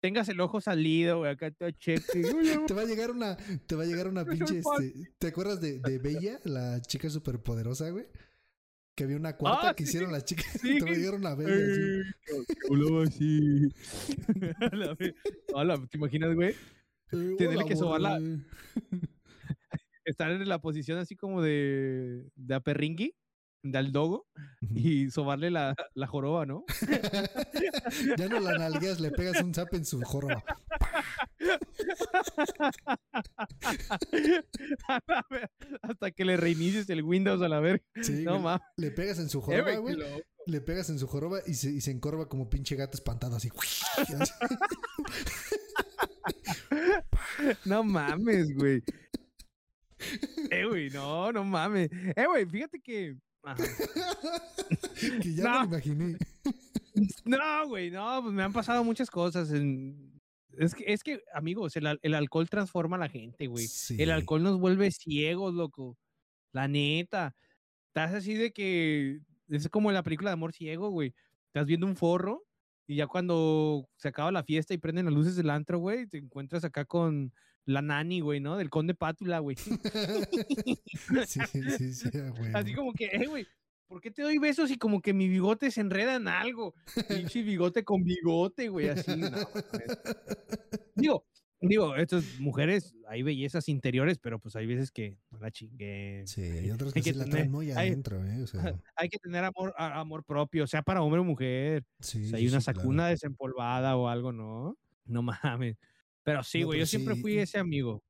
tengas 0.00 0.28
el 0.28 0.40
ojo 0.40 0.60
salido, 0.60 1.18
güey, 1.18 1.30
acá 1.32 1.50
cheque. 1.78 2.24
Oye, 2.34 2.58
Te 2.66 2.74
va 2.74 2.82
a 2.82 2.84
llegar 2.84 3.10
una, 3.10 3.36
te 3.66 3.74
va 3.74 3.82
a 3.82 3.86
llegar 3.86 4.08
una 4.08 4.24
pinche, 4.26 4.58
este, 4.58 4.94
¿te 5.18 5.26
acuerdas 5.28 5.60
de, 5.60 5.80
de 5.80 5.98
Bella, 5.98 6.38
la 6.44 6.80
chica 6.82 7.08
superpoderosa, 7.10 7.90
güey? 7.90 8.06
Que 8.94 9.04
había 9.04 9.16
una 9.16 9.36
cuarta 9.36 9.70
Ah, 9.70 9.74
que 9.74 9.84
sí, 9.84 9.90
hicieron 9.90 10.10
las 10.12 10.24
chicas, 10.24 10.46
sí. 10.60 10.78
te 10.78 10.84
va 10.84 10.90
a 10.90 10.94
llegar 10.94 11.14
una 11.14 11.34
Bella, 11.34 12.04
así. 13.06 13.62
Hola, 15.54 15.76
¿te 15.90 15.96
imaginas, 15.98 16.34
güey? 16.34 16.50
Eh, 17.12 17.34
Tenerle 17.38 17.64
que 17.64 17.76
sobar 17.76 18.00
la- 18.00 18.18
borre. 18.18 18.38
Estar 20.04 20.30
en 20.30 20.48
la 20.48 20.58
posición 20.60 20.98
así 20.98 21.16
como 21.16 21.42
de, 21.42 22.24
de 22.34 22.54
aperringui, 22.54 23.14
al 23.76 23.92
dogo, 23.92 24.26
y 24.74 25.10
sobarle 25.10 25.50
la, 25.50 25.74
la 25.94 26.06
joroba, 26.06 26.46
¿no? 26.46 26.64
Ya 28.18 28.28
no 28.28 28.40
la 28.40 28.56
nalgueas, 28.58 29.00
le 29.00 29.10
pegas 29.10 29.42
un 29.42 29.54
zap 29.54 29.72
en 29.74 29.84
su 29.84 30.00
joroba. 30.02 30.42
Hasta 35.82 36.10
que 36.10 36.24
le 36.24 36.36
reinicies 36.36 36.88
el 36.90 37.02
Windows 37.02 37.42
a 37.42 37.48
la 37.48 37.60
verga. 37.60 37.82
Sí, 38.02 38.24
No 38.24 38.38
mames. 38.38 38.62
Le 38.76 38.90
pegas 38.90 39.18
en 39.18 39.28
su 39.28 39.38
Eh, 39.38 39.42
joroba, 39.42 39.76
güey. 39.76 39.96
Le 40.46 40.60
pegas 40.60 40.88
en 40.90 40.98
su 40.98 41.06
joroba 41.06 41.40
y 41.46 41.54
se, 41.54 41.70
y 41.70 41.80
se 41.80 41.90
encorva 41.90 42.28
como 42.28 42.48
pinche 42.48 42.76
gato 42.76 42.96
espantado 42.96 43.36
así. 43.36 43.50
No 47.64 47.84
mames, 47.84 48.52
güey. 48.54 48.82
Eh, 50.50 50.64
güey, 50.66 50.90
no, 50.90 51.32
no 51.32 51.44
mames. 51.44 51.88
Eh, 52.16 52.26
güey, 52.26 52.46
fíjate 52.46 52.80
que. 52.80 53.16
Ajá. 53.44 53.56
que 55.22 55.34
ya 55.34 55.44
No. 55.44 55.60
me 55.60 55.66
imaginé. 55.66 56.18
No, 57.24 57.68
güey, 57.68 57.92
no, 57.92 58.22
pues 58.22 58.34
me 58.34 58.42
han 58.42 58.52
pasado 58.52 58.82
muchas 58.82 59.08
cosas. 59.08 59.52
en- 59.52 60.20
Es 60.56 60.74
que, 60.74 60.82
es 60.92 61.04
que, 61.04 61.22
amigos, 61.32 61.76
el, 61.76 61.96
el 62.02 62.14
alcohol 62.14 62.48
transforma 62.50 62.96
a 62.96 62.98
la 63.00 63.08
gente, 63.08 63.46
güey. 63.46 63.68
Sí. 63.68 63.96
El 64.02 64.10
alcohol 64.10 64.42
nos 64.42 64.58
vuelve 64.58 64.90
ciegos, 64.90 65.54
loco. 65.54 65.96
La 66.52 66.66
neta. 66.66 67.36
Estás 67.88 68.14
así 68.14 68.34
de 68.34 68.52
que. 68.52 69.20
Es 69.48 69.68
como 69.68 69.90
en 69.90 69.94
la 69.94 70.02
película 70.02 70.30
de 70.30 70.34
Amor 70.34 70.52
Ciego, 70.52 70.90
güey. 70.90 71.14
Estás 71.46 71.66
viendo 71.66 71.86
un 71.86 71.94
forro 71.94 72.44
y 72.88 72.96
ya 72.96 73.06
cuando 73.06 73.88
se 73.96 74.08
acaba 74.08 74.32
la 74.32 74.42
fiesta 74.42 74.74
y 74.74 74.78
prenden 74.78 75.04
las 75.04 75.14
luces 75.14 75.36
del 75.36 75.50
antro, 75.50 75.78
güey, 75.78 76.06
te 76.08 76.18
encuentras 76.18 76.64
acá 76.64 76.84
con 76.84 77.32
la 77.68 77.82
nani, 77.82 78.20
güey, 78.20 78.40
¿no? 78.40 78.56
Del 78.56 78.70
conde 78.70 78.94
Pátula, 78.94 79.38
güey. 79.40 79.56
sí, 81.26 81.40
sí, 81.52 81.94
sí, 81.94 82.08
huevo. 82.14 82.56
Así 82.56 82.74
como 82.74 82.92
que, 82.92 83.06
eh, 83.06 83.26
güey, 83.26 83.46
¿por 83.86 84.00
qué 84.00 84.10
te 84.10 84.22
doy 84.22 84.38
besos 84.38 84.70
y 84.70 84.76
como 84.78 85.00
que 85.00 85.12
mi 85.12 85.28
bigote 85.28 85.70
se 85.70 85.80
enreda 85.82 86.16
en 86.16 86.28
algo? 86.28 86.74
Pinche 87.08 87.42
bigote 87.42 87.84
con 87.84 88.02
bigote, 88.04 88.68
güey, 88.68 88.88
así. 88.88 89.12
No, 89.16 89.30
digo, 90.94 91.24
digo, 91.60 91.96
estas 91.96 92.24
mujeres, 92.40 92.94
hay 93.06 93.22
bellezas 93.22 93.68
interiores, 93.68 94.18
pero 94.18 94.38
pues 94.38 94.56
hay 94.56 94.66
veces 94.66 94.90
que 94.90 95.18
no 95.30 95.38
la 95.38 95.50
chingue. 95.50 96.22
Sí, 96.26 96.42
hay 96.42 96.70
otros 96.70 96.94
Hay 96.96 97.02
que, 97.02 97.12
sí 97.12 97.18
la 97.18 97.24
traen 97.26 97.50
muy 97.50 97.70
hay- 97.70 97.88
adentro, 97.88 98.24
¿eh? 98.26 98.42
O 98.42 98.46
sea, 98.46 98.74
Hay 98.96 99.08
que 99.08 99.18
tener 99.18 99.44
amor, 99.44 99.74
amor 99.76 100.24
propio, 100.24 100.66
sea 100.66 100.82
para 100.82 101.02
hombre 101.02 101.20
o 101.20 101.24
mujer. 101.24 101.84
sí, 102.00 102.18
Si 102.24 102.28
sí, 102.30 102.34
hay 102.36 102.48
una 102.48 102.60
claro. 102.60 102.80
sacuna 102.80 103.08
desempolvada 103.08 103.96
o 103.96 104.08
algo, 104.08 104.32
¿no? 104.32 104.76
No 105.04 105.22
mames. 105.22 105.76
Pero 106.28 106.42
sí, 106.42 106.62
güey, 106.62 106.78
yo 106.80 106.86
siempre 106.86 107.16
fui 107.16 107.38
ese 107.38 107.58
amigo. 107.58 108.02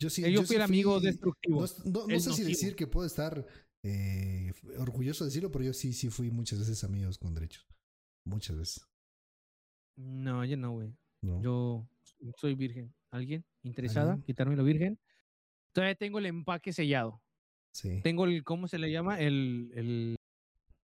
Yo 0.00 0.10
sí, 0.10 0.22
yo, 0.22 0.28
yo 0.28 0.42
fui 0.44 0.56
el 0.56 0.62
amigo 0.62 0.98
fui- 0.98 1.06
destructivo. 1.06 1.64
No, 1.84 2.20
sé 2.20 2.32
si 2.32 2.42
decir 2.44 2.74
que 2.76 2.86
puedo 2.86 3.06
estar 3.06 3.46
eh, 3.84 4.52
orgulloso 4.78 5.24
de 5.24 5.28
decirlo, 5.28 5.50
pero 5.50 5.64
yo 5.64 5.72
sí, 5.72 5.92
sí 5.92 6.10
fui 6.10 6.30
muchas 6.30 6.58
veces 6.58 6.82
amigos 6.84 7.18
con 7.18 7.34
derechos. 7.34 7.66
Muchas 8.24 8.56
veces. 8.56 8.86
No, 9.96 10.44
yo 10.44 10.56
no, 10.56 10.72
güey. 10.72 10.94
Yo 11.22 11.86
soy 12.36 12.54
virgen. 12.54 12.92
¿Alguien 13.10 13.44
interesada? 13.62 14.12
¿Alguien? 14.12 14.26
Quitarme 14.26 14.56
lo 14.56 14.64
virgen. 14.64 14.98
Todavía 15.72 15.94
tengo 15.94 16.18
el 16.18 16.26
empaque 16.26 16.72
sellado. 16.72 17.22
Sí. 17.72 18.00
Tengo 18.02 18.24
el, 18.24 18.42
¿cómo 18.44 18.68
se 18.68 18.78
le 18.78 18.90
llama? 18.90 19.20
El, 19.20 19.70
el, 19.74 20.16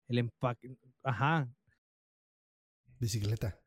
el 0.09 0.19
empaque. 0.19 0.77
Ajá, 1.03 1.49
Bicicleta. 2.99 3.61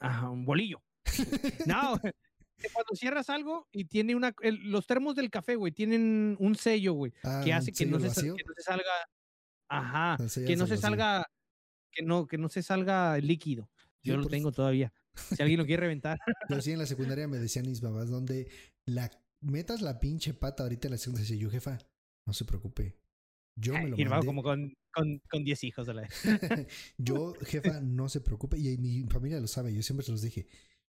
ajá, 0.00 0.30
un 0.30 0.44
bolillo. 0.44 0.82
No, 1.66 1.98
cuando 2.72 2.94
cierras 2.94 3.28
algo 3.30 3.68
y 3.72 3.84
tiene 3.86 4.14
una. 4.14 4.34
el- 4.42 4.70
los 4.70 4.86
termos 4.86 5.14
del 5.16 5.30
café, 5.30 5.56
güey, 5.56 5.72
tienen 5.72 6.36
un 6.38 6.54
sello, 6.54 6.92
güey, 6.94 7.12
Ah, 7.24 7.40
que 7.44 7.50
¿un 7.50 7.56
hace 7.56 7.72
que 7.72 7.86
no, 7.86 7.98
se, 8.00 8.22
que 8.22 8.28
no 8.44 8.54
salga. 8.58 8.84
Ajá, 9.68 10.16
que 10.46 10.56
no 10.56 10.66
se 10.66 10.76
salga. 10.76 11.26
Que 11.90 12.02
no, 12.02 12.26
que 12.26 12.38
no 12.38 12.48
se 12.48 12.62
salga 12.62 13.18
líquido. 13.18 13.68
Yo 14.02 14.16
lo 14.16 14.26
tengo 14.26 14.50
todavía. 14.50 14.92
Si 15.14 15.42
alguien 15.42 15.58
lo 15.60 15.66
quiere 15.66 15.82
reventar. 15.82 16.18
Yo 16.48 16.60
sí 16.62 16.72
en 16.72 16.78
la 16.78 16.86
secundaria 16.86 17.28
me 17.28 17.38
decían 17.38 17.68
mis 17.68 17.80
babás, 17.82 18.08
donde 18.08 18.50
la 18.86 19.10
metas 19.40 19.82
la 19.82 20.00
pinche 20.00 20.32
pata 20.34 20.62
ahorita 20.62 20.88
en 20.88 20.92
la 20.92 20.98
secundaria. 20.98 21.28
Decía 21.28 21.42
yo, 21.42 21.50
jefa, 21.50 21.78
no 22.26 22.32
se 22.32 22.44
preocupe. 22.46 22.96
Yo 23.56 23.74
me 23.74 23.88
lo 23.90 23.98
Y 23.98 24.04
mandé. 24.06 24.24
como 24.26 24.42
con, 24.42 24.72
con, 24.90 25.20
con 25.30 25.44
10 25.44 25.64
hijos 25.64 25.86
a 25.88 25.92
la 25.92 26.02
vez. 26.02 26.66
yo, 26.96 27.34
jefa, 27.44 27.80
no 27.82 28.08
se 28.08 28.20
preocupe. 28.22 28.58
Y 28.58 28.78
mi 28.78 29.02
familia 29.04 29.38
lo 29.38 29.46
sabe. 29.46 29.74
Yo 29.74 29.82
siempre 29.82 30.04
se 30.06 30.12
los 30.12 30.22
dije. 30.22 30.46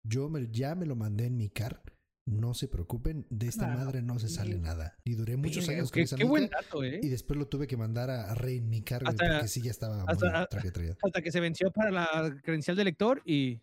Yo 0.09 0.29
me- 0.29 0.49
ya 0.51 0.75
me 0.75 0.87
lo 0.87 0.97
mandé 0.97 1.27
en 1.27 1.37
mi 1.37 1.49
car. 1.51 1.83
No 2.29 2.55
se 2.55 2.67
preocupen. 2.67 3.25
De 3.31 3.47
esta 3.47 3.67
Claro. 3.67 3.85
madre 3.85 4.03
no 4.03 4.19
se 4.19 4.29
sale 4.29 4.59
nada. 4.59 4.99
Y 5.05 5.15
duré 5.15 5.37
muchos 5.37 5.69
años 5.69 5.93
con 5.93 6.03
esa 6.03 6.17
qué 6.17 6.25
buen 6.25 6.45
mica, 6.45 6.59
dato, 6.61 6.83
¿eh? 6.83 6.99
Y 7.01 7.09
después 7.09 7.39
lo 7.39 7.47
tuve 7.47 7.69
que 7.69 7.77
mandar 7.77 8.11
a, 8.11 8.31
a 8.33 8.35
reinmicar, 8.35 9.05
porque 9.05 9.47
sí 9.47 9.63
ya 9.63 9.71
estaba 9.71 10.03
hasta- 10.09 10.47
traje 10.47 10.71
Hasta 11.05 11.23
que 11.23 11.31
se 11.31 11.39
venció 11.39 11.71
para 11.71 11.93
la 11.93 12.37
credencial 12.43 12.77
de 12.77 12.83
lector 12.85 13.23
y 13.25 13.61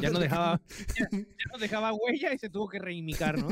ya 0.00 0.10
no 0.10 0.18
dejaba, 0.50 0.60
ya, 0.98 1.08
ya 1.12 1.18
no 1.52 1.58
dejaba 1.60 1.92
huella 1.92 2.34
y 2.34 2.38
se 2.38 2.48
tuvo 2.50 2.68
que 2.68 2.80
reimicar, 2.80 3.38
¿no? 3.38 3.48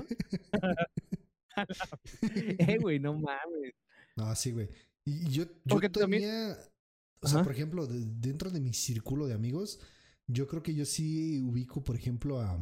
Eh, 2.59 2.79
güey, 2.81 2.99
no 2.99 3.15
mames. 3.15 3.73
No, 4.17 4.35
sí, 4.35 4.53
güey. 4.53 4.69
Y 5.05 5.29
yo, 5.31 5.45
yo 5.45 5.51
Porque 5.69 5.89
también- 5.89 6.23
tenía, 6.23 6.57
o 7.21 7.29
sea, 7.29 7.37
Ajá. 7.39 7.45
por 7.45 7.53
ejemplo, 7.53 7.87
de- 7.87 8.05
dentro 8.05 8.51
de 8.51 8.61
mi 8.61 8.73
círculo 8.73 9.27
de 9.27 9.35
amigos, 9.35 9.81
yo 10.33 10.47
creo 10.47 10.63
que 10.63 10.75
yo 10.75 10.85
sí 10.85 11.41
ubico, 11.43 11.83
por 11.83 11.97
ejemplo, 11.97 12.41
a, 12.41 12.59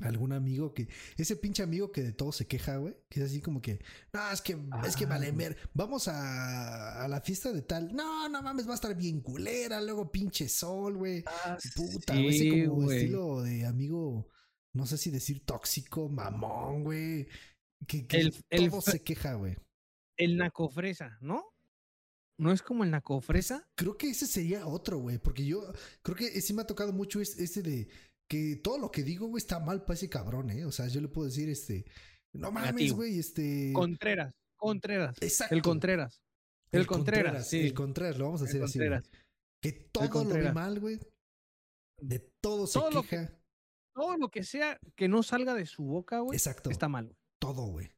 algún 0.00 0.32
amigo 0.32 0.74
que, 0.74 0.88
ese 1.16 1.36
pinche 1.36 1.62
amigo 1.62 1.90
que 1.90 2.02
de 2.02 2.12
todo 2.12 2.32
se 2.32 2.46
queja, 2.46 2.76
güey, 2.76 2.96
que 3.08 3.20
es 3.20 3.26
así 3.30 3.40
como 3.40 3.62
que, 3.62 3.80
no, 4.12 4.30
es 4.30 4.42
que, 4.42 4.52
es 4.86 4.96
que 4.96 5.04
Ah, 5.04 5.08
vale 5.08 5.32
ver, 5.32 5.56
vamos 5.72 6.08
a, 6.08 7.02
a 7.02 7.08
la 7.08 7.20
fiesta 7.20 7.52
de 7.52 7.62
tal, 7.62 7.94
no, 7.94 8.28
no 8.28 8.42
mames, 8.42 8.68
va 8.68 8.72
a 8.72 8.74
estar 8.74 8.94
bien 8.94 9.20
culera, 9.20 9.80
luego 9.80 10.10
pinche 10.12 10.48
sol, 10.48 10.96
güey. 10.98 11.24
Puta, 11.74 12.14
güey, 12.14 12.28
ese 12.28 12.66
como 12.66 12.82
güey. 12.82 12.98
estilo 12.98 13.42
de 13.42 13.64
amigo, 13.66 14.28
no 14.74 14.86
sé 14.86 14.98
si 14.98 15.10
decir 15.10 15.44
tóxico, 15.44 16.08
mamón, 16.08 16.84
güey. 16.84 17.26
Que, 17.86 18.06
que 18.06 18.18
El- 18.18 18.70
todo 18.70 18.80
se 18.80 19.02
queja, 19.02 19.34
güey. 19.34 19.56
El 20.18 20.36
nacofresa, 20.36 21.18
¿no? 21.20 21.44
¿No 22.38 22.52
es 22.52 22.60
como 22.62 22.84
el 22.84 22.90
nacofresa? 22.90 23.66
Creo 23.76 23.96
que 23.96 24.10
ese 24.10 24.26
sería 24.26 24.66
otro, 24.66 24.98
güey, 24.98 25.18
porque 25.18 25.44
yo 25.46 25.72
creo 26.02 26.16
que 26.16 26.40
sí 26.42 26.52
me 26.52 26.62
ha 26.62 26.66
tocado 26.66 26.92
mucho 26.92 27.20
es- 27.20 27.38
ese 27.38 27.62
de 27.62 27.88
que 28.28 28.56
todo 28.56 28.78
lo 28.78 28.90
que 28.90 29.02
digo, 29.02 29.26
güey, 29.28 29.38
está 29.40 29.58
mal 29.60 29.82
para 29.84 29.94
ese 29.94 30.08
cabrón, 30.10 30.50
¿eh? 30.50 30.64
O 30.66 30.72
sea, 30.72 30.88
yo 30.88 31.00
le 31.00 31.08
puedo 31.08 31.26
decir, 31.28 31.48
este, 31.48 31.84
no 32.34 32.50
mames, 32.52 32.92
güey, 32.92 33.18
este... 33.18 33.72
Contreras, 33.72 34.34
Contreras. 34.56 35.16
Exacto. 35.22 35.54
El 35.54 35.62
Contreras. 35.62 36.20
El, 36.72 36.86
Contreras, 36.86 37.48
sí. 37.48 37.60
El 37.60 37.72
Contreras, 37.74 38.18
lo 38.18 38.24
vamos 38.26 38.42
a 38.42 38.44
El 38.44 38.48
hacer 38.50 38.62
así. 38.64 38.78
Contreras. 38.78 39.10
Que 39.62 39.72
todo 39.72 40.04
lo 40.04 40.08
ve 40.10 40.12
Contreras. 40.12 40.54
mal, 40.54 40.80
güey. 40.80 41.00
De 42.02 42.18
todo 42.42 42.66
se 42.66 42.78
Todo 42.78 42.90
lo 42.90 43.02
que- 43.02 43.08
queja. 43.08 43.38
Todo 43.94 44.16
lo 44.18 44.28
que 44.30 44.44
sea 44.44 44.78
que 44.94 45.08
no 45.08 45.22
salga 45.22 45.54
de 45.54 45.64
su 45.64 45.82
boca, 45.84 46.18
güey, 46.20 46.36
Exacto. 46.36 46.68
está 46.70 46.88
mal. 46.88 47.06
güey. 47.06 47.16
todo, 47.38 47.66
güey. 47.66 47.90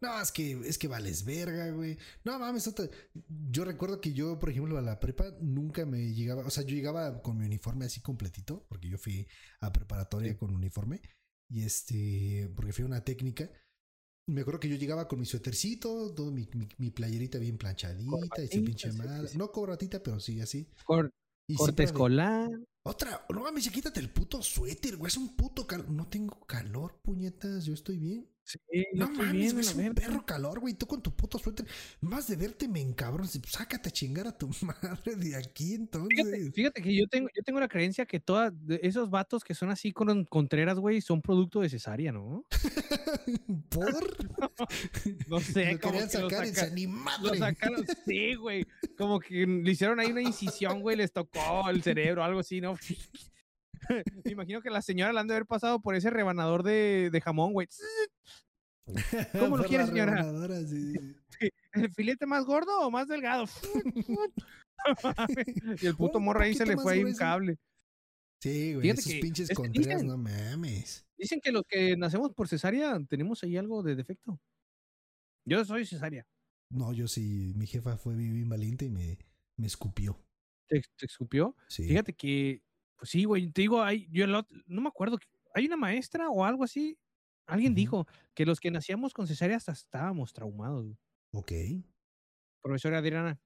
No, 0.00 0.20
es 0.20 0.30
que, 0.32 0.52
es 0.64 0.78
que 0.78 0.88
vales 0.88 1.24
verga, 1.24 1.70
güey. 1.70 1.98
No 2.24 2.38
mames, 2.38 2.66
otra- 2.68 2.88
yo 3.50 3.64
recuerdo 3.64 4.00
que 4.00 4.12
yo, 4.12 4.38
por 4.38 4.50
ejemplo, 4.50 4.78
a 4.78 4.82
la 4.82 5.00
prepa 5.00 5.24
nunca 5.40 5.84
me 5.86 6.12
llegaba, 6.14 6.44
o 6.46 6.50
sea, 6.50 6.64
yo 6.64 6.74
llegaba 6.76 7.20
con 7.22 7.36
mi 7.38 7.46
uniforme 7.46 7.84
así 7.86 8.00
completito, 8.00 8.64
porque 8.68 8.88
yo 8.88 8.98
fui 8.98 9.26
a 9.60 9.72
preparatoria 9.72 10.32
Sí. 10.32 10.38
con 10.38 10.54
uniforme, 10.54 11.00
y 11.50 11.62
este, 11.64 12.52
porque 12.54 12.72
fui 12.72 12.84
a 12.84 12.86
una 12.86 13.04
técnica. 13.04 13.50
Me 14.28 14.42
acuerdo 14.42 14.60
que 14.60 14.68
yo 14.68 14.76
llegaba 14.76 15.08
con 15.08 15.18
mi 15.20 15.24
suétercito, 15.26 16.12
todo 16.14 16.30
mi, 16.30 16.46
mi, 16.54 16.68
mi 16.76 16.90
playerita 16.90 17.38
bien 17.38 17.56
planchadita, 17.56 18.42
y 18.44 18.48
su 18.48 18.62
pinche 18.64 18.92
madre. 18.92 19.30
No 19.36 19.50
corbatita, 19.50 20.02
pero 20.02 20.20
sí, 20.20 20.40
así. 20.40 20.68
Cor- 20.84 21.10
Y 21.48 21.54
corte 21.56 21.82
escolar. 21.84 22.50
Otra, 22.84 23.24
no 23.32 23.40
mames, 23.40 23.68
quítate 23.70 24.00
el 24.00 24.10
puto 24.10 24.42
suéter, 24.42 24.96
güey, 24.98 25.08
es 25.08 25.16
un 25.16 25.34
puto 25.34 25.66
calor. 25.66 25.90
No 25.90 26.06
tengo 26.08 26.44
calor, 26.46 27.00
puñetas, 27.02 27.64
yo 27.64 27.72
estoy 27.72 27.98
bien. 27.98 28.30
Sí, 28.48 28.86
no 28.94 29.10
mames, 29.10 29.52
güey, 29.52 29.66
es 29.66 29.74
un 29.74 29.94
perro 29.94 30.24
calor, 30.24 30.58
güey. 30.58 30.72
Tú 30.72 30.86
con 30.86 31.02
tu 31.02 31.14
puto 31.14 31.38
suéter. 31.38 31.66
Más 32.00 32.28
de 32.28 32.36
verte 32.36 32.66
me 32.66 32.80
encabrones. 32.80 33.38
Sácate 33.46 33.90
a 33.90 33.92
chingar 33.92 34.26
a 34.26 34.38
tu 34.38 34.48
madre 34.62 35.16
de 35.16 35.36
aquí, 35.36 35.74
entonces. 35.74 36.54
Fíjate, 36.54 36.80
que 36.80 36.96
yo 36.96 37.06
tengo, 37.08 37.28
yo 37.36 37.42
tengo 37.42 37.60
la 37.60 37.68
creencia 37.68 38.06
que 38.06 38.20
todos 38.20 38.54
esos 38.80 39.10
vatos 39.10 39.44
que 39.44 39.54
son 39.54 39.68
así 39.68 39.92
con 39.92 40.24
contreras, 40.24 40.78
güey, 40.78 41.02
son 41.02 41.20
producto 41.20 41.60
de 41.60 41.68
cesárea, 41.68 42.10
¿no? 42.10 42.46
¿Por? 43.68 44.16
no 45.28 45.40
sé. 45.40 45.72
Lo 45.72 45.78
querían 45.80 46.08
sacar 46.08 46.46
y 46.46 46.54
se 46.54 46.70
Lo 47.22 47.34
sacaron, 47.34 47.84
sí, 48.06 48.34
güey. 48.34 48.66
Como 48.96 49.20
que 49.20 49.46
le 49.46 49.70
hicieron 49.70 50.00
ahí 50.00 50.10
una 50.10 50.22
incisión, 50.22 50.80
güey, 50.80 50.96
les 50.96 51.12
tocó 51.12 51.68
el 51.68 51.82
cerebro, 51.82 52.24
algo 52.24 52.40
así, 52.40 52.62
¿no? 52.62 52.76
Me 54.24 54.32
imagino 54.32 54.62
que 54.62 54.70
la 54.70 54.82
señora 54.82 55.12
le 55.12 55.20
han 55.20 55.26
de 55.26 55.34
haber 55.34 55.46
pasado 55.46 55.80
por 55.80 55.94
ese 55.94 56.10
rebanador 56.10 56.62
de, 56.62 57.10
de 57.10 57.20
jamón, 57.20 57.52
güey. 57.52 57.68
¿Cómo 59.38 59.56
lo 59.56 59.64
quiere, 59.64 59.86
señora? 59.86 60.20
¿El 61.72 61.90
filete 61.94 62.26
más 62.26 62.44
gordo 62.44 62.80
o 62.80 62.90
más 62.90 63.06
delgado? 63.06 63.44
y 65.80 65.86
el 65.86 65.96
puto 65.96 66.20
morro 66.20 66.40
ahí 66.40 66.54
se 66.54 66.66
le 66.66 66.76
fue 66.76 66.94
ahí 66.94 67.04
un 67.04 67.14
cable. 67.14 67.58
Sí, 68.40 68.74
güey, 68.74 68.90
esos 68.90 69.12
pinches 69.14 69.50
contreras, 69.50 70.04
no 70.04 70.16
mames. 70.16 71.06
Dicen 71.16 71.40
que 71.40 71.50
los 71.50 71.64
que 71.68 71.96
nacemos 71.96 72.32
por 72.32 72.48
cesárea 72.48 72.98
tenemos 73.08 73.42
ahí 73.42 73.56
algo 73.56 73.82
de 73.82 73.96
defecto. 73.96 74.40
Yo 75.44 75.64
soy 75.64 75.84
cesárea. 75.84 76.26
No, 76.70 76.92
yo 76.92 77.08
sí, 77.08 77.52
mi 77.56 77.66
jefa 77.66 77.96
fue 77.96 78.14
bien 78.14 78.48
valiente 78.48 78.84
y 78.84 78.90
me, 78.90 79.18
me 79.56 79.66
escupió. 79.66 80.22
¿Te, 80.68 80.82
escupió? 81.00 81.56
Sí. 81.68 81.84
Fíjate 81.84 82.12
que, 82.12 82.62
pues 82.98 83.10
sí, 83.10 83.24
güey, 83.24 83.48
te 83.50 83.62
digo, 83.62 83.82
hay, 83.82 84.06
yo 84.10 84.26
no 84.26 84.44
me 84.66 84.88
acuerdo, 84.88 85.18
hay 85.54 85.66
una 85.66 85.76
maestra 85.76 86.28
o 86.28 86.44
algo 86.44 86.64
así 86.64 86.98
Alguien 87.48 87.74
dijo 87.74 88.06
que 88.34 88.44
los 88.44 88.60
que 88.60 88.70
nacíamos 88.70 89.14
con 89.14 89.26
cesárea 89.26 89.56
hasta 89.56 89.72
estábamos 89.72 90.34
traumados. 90.34 90.86
Ok. 91.32 91.52
Profesora 92.60 92.98
Adriana, 92.98 93.40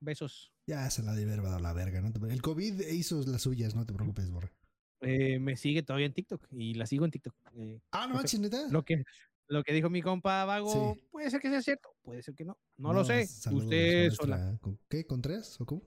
besos. 0.00 0.52
Ya 0.66 0.88
se 0.90 1.02
la 1.02 1.14
debe 1.14 1.32
haber 1.32 1.44
dado 1.44 1.58
la 1.58 1.72
verga, 1.72 2.02
¿no? 2.02 2.12
El 2.28 2.42
COVID 2.42 2.80
hizo 2.88 3.22
las 3.26 3.40
suyas, 3.40 3.74
no 3.74 3.86
te 3.86 3.94
preocupes, 3.94 4.30
Borra. 4.30 4.52
Eh, 5.00 5.38
me 5.38 5.56
sigue 5.56 5.82
todavía 5.82 6.06
en 6.06 6.12
TikTok 6.12 6.46
y 6.50 6.74
la 6.74 6.84
sigo 6.84 7.06
en 7.06 7.10
TikTok. 7.10 7.34
Eh, 7.54 7.80
ah, 7.90 8.06
no, 8.06 8.22
chineta. 8.22 8.68
Lo 8.70 8.84
que, 8.84 9.02
lo 9.48 9.64
que 9.64 9.72
dijo 9.72 9.88
mi 9.88 10.02
compa 10.02 10.44
Vago, 10.44 10.98
puede 11.10 11.30
ser 11.30 11.40
que 11.40 11.48
sea 11.48 11.62
cierto, 11.62 11.96
puede 12.02 12.22
ser 12.22 12.34
que 12.34 12.44
no. 12.44 12.58
No, 12.76 12.92
lo 12.92 13.02
sé. 13.02 13.26
Usted 13.50 14.10
sola. 14.10 14.60
¿Qué? 14.90 15.06
¿Con 15.06 15.22
tres 15.22 15.58
o 15.58 15.64
cómo? 15.64 15.82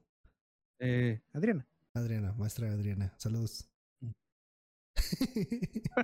Eh, 0.80 1.22
Adriana. 1.32 1.68
Adriana, 1.96 2.34
maestra 2.34 2.70
Adriana. 2.72 3.14
Saludos. 3.18 3.70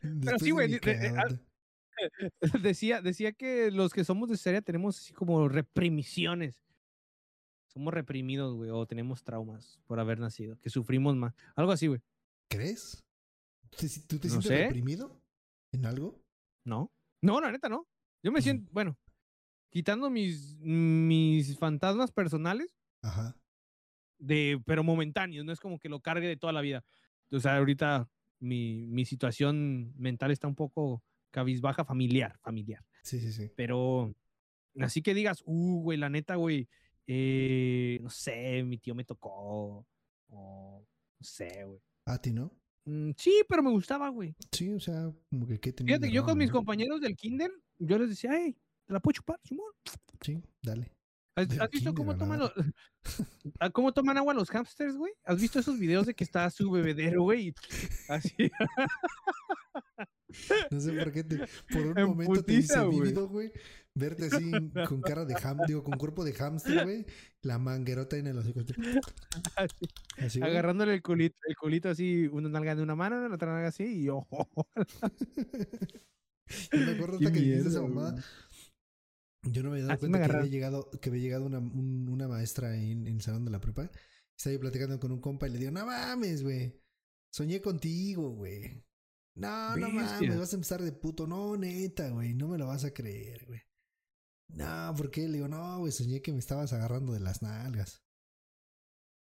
Pero 0.00 0.38
sí, 0.38 0.50
güey. 0.50 0.80
decía, 2.62 3.02
decía 3.02 3.32
que 3.32 3.70
los 3.70 3.92
que 3.92 4.04
somos 4.04 4.28
de 4.30 4.36
serie 4.36 4.62
tenemos 4.62 4.98
así 4.98 5.12
como 5.12 5.48
reprimiciones. 5.48 6.64
Somos 7.68 7.92
reprimidos, 7.92 8.54
güey, 8.56 8.70
o 8.70 8.86
tenemos 8.86 9.22
traumas 9.22 9.78
por 9.86 10.00
haber 10.00 10.18
nacido, 10.20 10.58
que 10.58 10.70
sufrimos 10.70 11.14
más. 11.16 11.34
Algo 11.54 11.72
así, 11.72 11.86
güey. 11.86 12.00
¿Crees? 12.50 13.04
¿Tú 13.70 14.18
te 14.18 14.28
sientes 14.28 14.48
reprimido 14.48 15.20
en 15.72 15.84
algo? 15.84 16.18
No. 16.64 16.90
No, 17.22 17.40
la 17.40 17.52
neta, 17.52 17.68
no. 17.68 17.86
Yo 18.24 18.32
me 18.32 18.40
siento, 18.40 18.70
bueno, 18.72 18.96
quitando 19.70 20.08
mis, 20.08 20.56
mis 20.60 21.58
fantasmas 21.58 22.10
personales. 22.10 22.74
Ajá. 23.02 23.36
De, 24.18 24.60
pero 24.66 24.82
momentáneos, 24.82 25.44
no 25.44 25.52
es 25.52 25.60
como 25.60 25.78
que 25.78 25.88
lo 25.88 26.00
cargue 26.00 26.26
de 26.26 26.36
toda 26.36 26.52
la 26.52 26.60
vida 26.60 26.84
sea, 27.38 27.56
ahorita 27.58 28.08
mi, 28.40 28.86
mi 28.86 29.04
situación 29.04 29.92
mental 29.96 30.30
está 30.30 30.48
un 30.48 30.54
poco 30.54 31.02
cabizbaja 31.30 31.84
familiar, 31.84 32.38
familiar. 32.40 32.84
Sí, 33.02 33.20
sí, 33.20 33.32
sí. 33.32 33.50
Pero 33.54 34.14
así 34.80 35.02
que 35.02 35.14
digas, 35.14 35.42
uh, 35.44 35.82
güey, 35.82 35.98
la 35.98 36.08
neta, 36.08 36.36
güey, 36.36 36.68
eh, 37.06 37.98
no 38.00 38.08
sé, 38.08 38.62
mi 38.64 38.78
tío 38.78 38.94
me 38.94 39.04
tocó, 39.04 39.86
o 40.28 40.86
no 41.18 41.24
sé, 41.24 41.64
güey. 41.64 41.80
¿A 42.06 42.18
ti 42.18 42.32
no? 42.32 42.52
Mm, 42.84 43.10
sí, 43.16 43.42
pero 43.46 43.62
me 43.62 43.70
gustaba, 43.70 44.08
güey. 44.08 44.34
Sí, 44.52 44.72
o 44.72 44.80
sea, 44.80 45.12
como 45.28 45.46
que 45.46 45.60
qué 45.60 45.72
tenía. 45.72 45.96
Fíjate, 45.96 46.12
yo 46.12 46.24
con 46.24 46.38
mis 46.38 46.50
compañeros 46.50 47.00
del 47.00 47.16
kinder, 47.16 47.50
yo 47.78 47.98
les 47.98 48.08
decía, 48.08 48.30
hey, 48.32 48.56
¿te 48.86 48.92
la 48.94 49.00
puedo 49.00 49.14
chupar, 49.14 49.38
Simón? 49.44 49.72
Sí, 50.22 50.42
dale. 50.62 50.97
¿Has, 51.38 51.70
visto 51.70 51.94
cómo 51.94 52.16
toman, 52.16 52.40
ah, 53.60 53.70
cómo 53.70 53.92
toman 53.92 54.18
agua 54.18 54.34
los 54.34 54.50
hamsters, 54.50 54.96
güey? 54.96 55.12
¿Has 55.24 55.40
visto 55.40 55.60
esos 55.60 55.78
videos 55.78 56.06
de 56.06 56.14
que 56.14 56.24
está 56.24 56.50
su 56.50 56.70
bebedero, 56.70 57.22
güey? 57.22 57.54
Así. 58.08 58.50
No 60.70 60.80
sé 60.80 60.92
por 60.92 61.12
qué 61.12 61.24
por 61.70 61.86
un 61.86 61.94
momento 61.94 62.42
te 62.42 62.54
hice 62.54 62.84
vívido, 62.86 63.28
güey. 63.28 63.52
Verte 63.94 64.26
así 64.26 64.50
con 64.88 65.00
cara 65.00 65.24
de 65.24 65.34
ham, 65.42 65.58
digo, 65.66 65.82
con 65.82 65.98
cuerpo 65.98 66.24
de 66.24 66.32
hamster, 66.32 66.84
güey. 66.84 67.06
La 67.42 67.58
manguerota 67.58 68.16
en 68.16 68.26
el 68.28 68.38
hocico. 68.38 68.60
Así, 70.18 70.40
Agarrándole 70.42 70.94
el 70.94 71.02
culito, 71.02 71.36
el 71.46 71.56
culito 71.56 71.88
así, 71.88 72.28
una 72.30 72.48
nalga 72.48 72.74
de 72.76 72.82
una 72.82 72.94
mano, 72.94 73.28
la 73.28 73.34
otra 73.34 73.52
nalga 73.52 73.68
así, 73.68 74.02
y 74.02 74.08
ojo. 74.08 74.48
me 76.72 76.90
acuerdo 76.92 77.16
hasta 77.16 77.32
que 77.32 77.40
dijiste 77.40 77.68
esa 77.70 77.82
mamada. 77.82 78.22
Yo 79.42 79.62
no 79.62 79.70
me 79.70 79.76
había 79.76 79.86
dado 79.86 80.00
cuenta 80.00 80.26
que 80.26 80.36
había 80.36 80.50
llegado, 80.50 80.90
que 80.90 81.08
había 81.10 81.22
llegado 81.22 81.46
una, 81.46 81.58
una 81.58 82.28
maestra 82.28 82.74
en, 82.74 83.06
en, 83.06 83.16
el 83.16 83.22
salón 83.22 83.44
de 83.44 83.50
la 83.50 83.60
prepa. 83.60 83.90
Estaba 84.36 84.52
ahí 84.52 84.58
platicando 84.58 85.00
con 85.00 85.12
un 85.12 85.20
compa 85.20 85.48
y 85.48 85.52
le 85.52 85.58
digo, 85.58 85.70
no 85.70 85.86
mames, 85.86 86.42
güey. 86.42 86.80
Soñé 87.30 87.60
contigo, 87.60 88.30
güey. 88.30 88.84
No, 89.34 89.76
no 89.76 89.90
mames, 89.90 90.36
vas 90.36 90.52
a 90.52 90.56
empezar 90.56 90.82
de 90.82 90.92
puto. 90.92 91.26
No, 91.26 91.56
neta, 91.56 92.10
güey. 92.10 92.34
No 92.34 92.48
me 92.48 92.58
lo 92.58 92.66
vas 92.66 92.84
a 92.84 92.92
creer, 92.92 93.46
güey. 93.46 93.60
No, 94.48 94.94
¿por 94.96 95.10
qué? 95.10 95.28
Le 95.28 95.34
digo, 95.34 95.48
no, 95.48 95.78
güey, 95.78 95.92
soñé 95.92 96.22
que 96.22 96.32
me 96.32 96.38
estabas 96.38 96.72
agarrando 96.72 97.12
de 97.12 97.20
las 97.20 97.42
nalgas. 97.42 98.02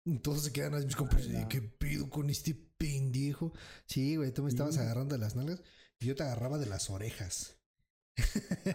Entonces 0.06 0.46
se 0.46 0.52
quedan 0.52 0.84
mis 0.84 0.96
compas 0.96 1.26
y 1.28 1.48
¿qué 1.48 1.62
pido 1.62 2.10
con 2.10 2.30
este 2.30 2.56
pendejo? 2.56 3.54
Sí, 3.86 4.16
güey, 4.16 4.34
tú 4.34 4.44
me 4.44 4.50
estabas 4.50 4.78
agarrando 4.78 5.14
de 5.14 5.20
las 5.20 5.36
nalgas 5.36 5.62
y 6.00 6.08
yo 6.08 6.16
te 6.16 6.24
agarraba 6.24 6.58
de 6.58 6.66
las 6.66 6.90
orejas. 6.90 7.61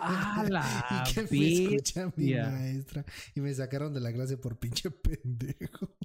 ¡Ah, 0.01 0.45
la 0.49 0.65
y 1.11 1.15
que 1.15 1.23
me 1.31 1.75
escucha 1.75 2.13
mi 2.17 2.35
maestra 2.35 3.05
y 3.35 3.41
me 3.41 3.53
sacaron 3.55 3.93
de 3.93 4.01
la 4.01 4.13
clase 4.13 4.37
por 4.37 4.59
pinche 4.59 4.91
pendejo. 4.91 5.97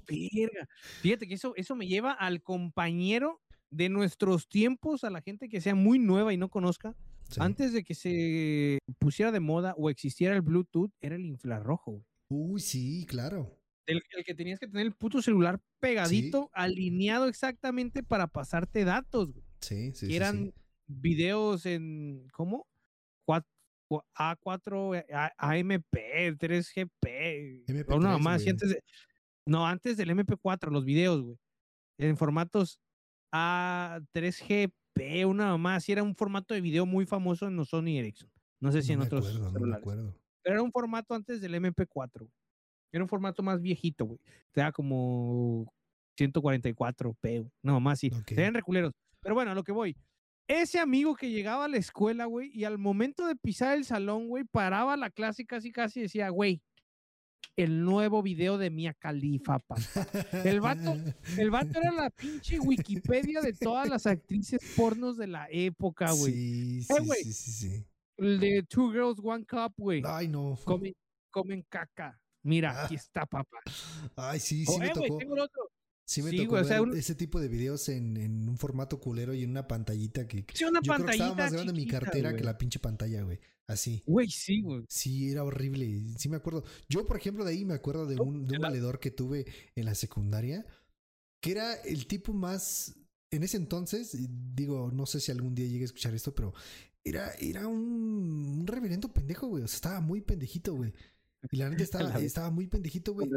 Fíjate 1.00 1.26
que 1.26 1.34
eso, 1.34 1.54
eso 1.56 1.74
me 1.74 1.86
lleva 1.86 2.12
al 2.12 2.42
compañero 2.42 3.40
de 3.70 3.88
nuestros 3.88 4.48
tiempos, 4.48 5.02
a 5.04 5.10
la 5.10 5.22
gente 5.22 5.48
que 5.48 5.60
sea 5.60 5.74
muy 5.74 5.98
nueva 5.98 6.32
y 6.32 6.36
no 6.36 6.50
conozca. 6.50 6.94
Antes 7.38 7.72
de 7.72 7.82
que 7.82 7.94
se 7.94 8.78
pusiera 8.98 9.32
de 9.32 9.40
moda 9.40 9.74
o 9.78 9.88
existiera 9.88 10.34
el 10.34 10.42
Bluetooth, 10.42 10.92
era 11.00 11.16
el 11.16 11.24
infrarrojo. 11.24 12.04
Uy, 12.28 12.60
sí, 12.60 13.06
claro. 13.08 13.58
El, 13.86 14.02
que 14.24 14.34
tenías 14.34 14.60
que 14.60 14.68
tener 14.68 14.86
el 14.86 14.94
puto 14.94 15.22
celular 15.22 15.60
pegadito, 15.80 16.50
alineado 16.52 17.26
exactamente 17.26 18.02
para 18.02 18.26
pasarte 18.26 18.84
datos. 18.84 19.30
Sí, 19.60 19.92
sí. 19.94 20.08
Que 20.08 20.16
eran 20.16 20.52
videos 20.86 21.66
en, 21.66 22.28
¿cómo? 22.32 22.66
A4, 23.26 25.04
AMP, 25.36 25.94
3GP, 26.38 27.64
MP3, 27.66 28.00
no, 28.00 28.18
más, 28.18 28.46
antes 28.46 28.78
no, 29.46 29.66
antes 29.66 29.96
del 29.96 30.10
MP4, 30.10 30.70
los 30.70 30.84
videos, 30.84 31.22
güey, 31.22 31.36
en 31.98 32.16
formatos 32.16 32.80
A3GP, 33.34 35.26
una 35.26 35.56
más, 35.56 35.88
y 35.88 35.92
era 35.92 36.02
un 36.02 36.14
formato 36.14 36.54
de 36.54 36.60
video 36.60 36.86
muy 36.86 37.06
famoso 37.06 37.46
en 37.46 37.56
los 37.56 37.68
Sony 37.68 37.98
Ericsson. 37.98 38.30
No 38.60 38.70
sé 38.72 38.82
si 38.82 38.92
en 38.92 39.00
otros 39.00 39.26
celulares. 39.52 39.84
Pero 39.84 40.54
era 40.54 40.62
un 40.62 40.72
formato 40.72 41.14
antes 41.14 41.40
del 41.40 41.54
MP4. 41.54 42.28
Era 42.92 43.04
un 43.04 43.08
formato 43.08 43.42
más 43.42 43.60
viejito, 43.60 44.04
güey. 44.04 44.20
Te 44.52 44.60
da 44.60 44.70
como 44.70 45.72
144p, 46.18 47.50
no 47.62 47.80
más, 47.80 47.98
sí. 47.98 48.10
Serían 48.26 48.54
reculeros. 48.54 48.92
Pero 49.20 49.34
bueno, 49.34 49.50
a 49.50 49.54
lo 49.54 49.64
que 49.64 49.72
voy. 49.72 49.96
Ese 50.52 50.78
amigo 50.78 51.16
que 51.16 51.30
llegaba 51.30 51.64
a 51.64 51.68
la 51.68 51.78
escuela, 51.78 52.26
güey, 52.26 52.50
y 52.52 52.64
al 52.64 52.76
momento 52.76 53.26
de 53.26 53.36
pisar 53.36 53.74
el 53.74 53.86
salón, 53.86 54.28
güey, 54.28 54.44
paraba 54.44 54.98
la 54.98 55.08
clase 55.08 55.42
y 55.42 55.46
casi 55.46 55.72
casi 55.72 56.02
decía, 56.02 56.28
güey, 56.28 56.60
el 57.56 57.82
nuevo 57.82 58.22
video 58.22 58.58
de 58.58 58.68
Mia 58.68 58.92
Khalifa, 58.92 59.60
papá. 59.60 59.80
El 60.44 60.60
vato, 60.60 60.94
el 61.38 61.50
vato 61.50 61.80
era 61.80 61.90
la 61.92 62.10
pinche 62.10 62.60
Wikipedia 62.60 63.40
de 63.40 63.54
todas 63.54 63.88
las 63.88 64.06
actrices 64.06 64.60
pornos 64.76 65.16
de 65.16 65.28
la 65.28 65.48
época, 65.50 66.12
güey. 66.12 66.34
Sí, 66.82 66.86
eh, 66.90 67.22
sí, 67.22 67.32
sí, 67.32 67.52
sí, 67.52 67.86
El 68.18 68.38
de 68.38 68.62
Two 68.64 68.92
Girls, 68.92 69.20
One 69.24 69.46
Cup, 69.46 69.72
güey. 69.78 70.02
Ay, 70.04 70.28
no. 70.28 70.58
Comen, 70.64 70.94
comen 71.30 71.64
caca. 71.66 72.20
Mira, 72.42 72.72
ah. 72.72 72.84
aquí 72.84 72.96
está, 72.96 73.24
papá. 73.24 73.60
Ay, 74.16 74.38
sí, 74.38 74.66
sí, 74.66 74.78
me 74.78 74.88
eh, 74.88 74.92
tocó. 74.92 75.16
tengo 75.16 75.34
el 75.34 75.40
otro. 75.40 75.62
Sí, 76.12 76.22
me 76.22 76.30
tocó 76.36 76.58
ese 76.58 77.14
tipo 77.14 77.40
de 77.40 77.48
videos 77.48 77.88
en, 77.88 78.18
en, 78.18 78.46
un 78.46 78.58
formato 78.58 79.00
culero 79.00 79.32
y 79.32 79.44
en 79.44 79.50
una 79.50 79.66
pantallita 79.66 80.28
que. 80.28 80.44
Sí, 80.52 80.64
una 80.64 80.82
yo 80.82 80.92
pantallita. 80.92 81.04
Creo 81.04 81.06
que 81.06 81.12
estaba 81.12 81.34
más 81.34 81.52
grande 81.54 81.72
mi 81.72 81.86
cartera 81.86 82.36
que 82.36 82.44
la 82.44 82.58
pinche 82.58 82.78
pantalla, 82.80 83.22
güey. 83.22 83.40
Así. 83.66 84.02
Güey, 84.04 84.28
sí, 84.28 84.60
güey. 84.60 84.84
Sí, 84.90 85.30
era 85.30 85.42
horrible. 85.42 85.88
Sí, 86.18 86.28
me 86.28 86.36
acuerdo. 86.36 86.64
Yo, 86.86 87.06
por 87.06 87.16
ejemplo, 87.16 87.46
de 87.46 87.52
ahí 87.52 87.64
me 87.64 87.72
acuerdo 87.72 88.04
de 88.04 88.20
un, 88.20 88.44
de 88.44 88.56
un 88.56 88.62
valedor 88.62 89.00
que 89.00 89.10
tuve 89.10 89.46
en 89.74 89.86
la 89.86 89.94
secundaria, 89.94 90.66
que 91.40 91.52
era 91.52 91.72
el 91.76 92.06
tipo 92.06 92.34
más. 92.34 92.94
En 93.30 93.42
ese 93.42 93.56
entonces, 93.56 94.14
digo, 94.54 94.90
no 94.92 95.06
sé 95.06 95.18
si 95.18 95.32
algún 95.32 95.54
día 95.54 95.66
llegue 95.66 95.84
a 95.84 95.86
escuchar 95.86 96.12
esto, 96.12 96.34
pero 96.34 96.52
era, 97.02 97.32
era 97.40 97.66
un, 97.68 98.58
un 98.60 98.66
reverendo 98.66 99.14
pendejo, 99.14 99.46
güey. 99.46 99.64
O 99.64 99.68
sea, 99.68 99.76
estaba 99.76 100.00
muy 100.02 100.20
pendejito, 100.20 100.74
güey. 100.74 100.92
Y 101.50 101.56
la 101.56 101.70
neta 101.70 101.82
estaba, 101.84 102.18
estaba 102.18 102.50
muy 102.50 102.66
pendejito, 102.66 103.14
güey. 103.14 103.30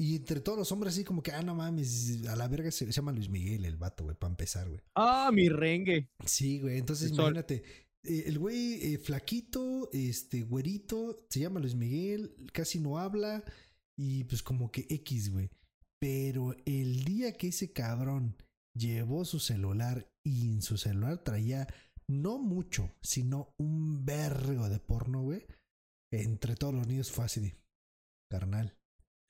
Y 0.00 0.16
entre 0.16 0.40
todos 0.40 0.56
los 0.58 0.70
hombres, 0.70 0.94
así 0.94 1.04
como 1.04 1.22
que, 1.22 1.32
ah, 1.32 1.42
no 1.42 1.54
mames, 1.56 2.24
a 2.28 2.36
la 2.36 2.46
verga 2.46 2.70
se, 2.70 2.86
se 2.86 2.92
llama 2.92 3.12
Luis 3.12 3.28
Miguel, 3.28 3.64
el 3.64 3.76
vato, 3.76 4.04
güey, 4.04 4.16
para 4.16 4.30
empezar, 4.30 4.68
güey. 4.68 4.80
Ah, 4.94 5.30
mi 5.32 5.48
rengue. 5.48 6.08
Sí, 6.24 6.60
güey. 6.60 6.78
Entonces, 6.78 7.10
imagínate. 7.10 7.64
eh, 8.04 8.24
el 8.26 8.38
güey 8.38 8.94
eh, 8.94 8.98
flaquito, 8.98 9.90
este, 9.92 10.42
güerito, 10.42 11.26
se 11.28 11.40
llama 11.40 11.58
Luis 11.60 11.74
Miguel, 11.74 12.34
casi 12.52 12.78
no 12.78 12.98
habla. 12.98 13.42
Y 13.96 14.22
pues 14.24 14.42
como 14.44 14.70
que 14.70 14.86
X, 14.88 15.32
güey. 15.32 15.50
Pero 16.00 16.54
el 16.64 17.04
día 17.04 17.32
que 17.32 17.48
ese 17.48 17.72
cabrón 17.72 18.36
llevó 18.78 19.24
su 19.24 19.40
celular 19.40 20.08
y 20.24 20.52
en 20.52 20.62
su 20.62 20.78
celular 20.78 21.24
traía 21.24 21.66
no 22.08 22.38
mucho, 22.38 22.94
sino 23.02 23.52
un 23.58 24.04
vergo 24.06 24.68
de 24.68 24.78
porno, 24.78 25.22
güey. 25.22 25.44
Entre 26.12 26.54
todos 26.54 26.72
los 26.72 26.86
niños 26.86 27.10
fue 27.10 27.24
así 27.24 27.40
de, 27.40 27.56
carnal. 28.30 28.76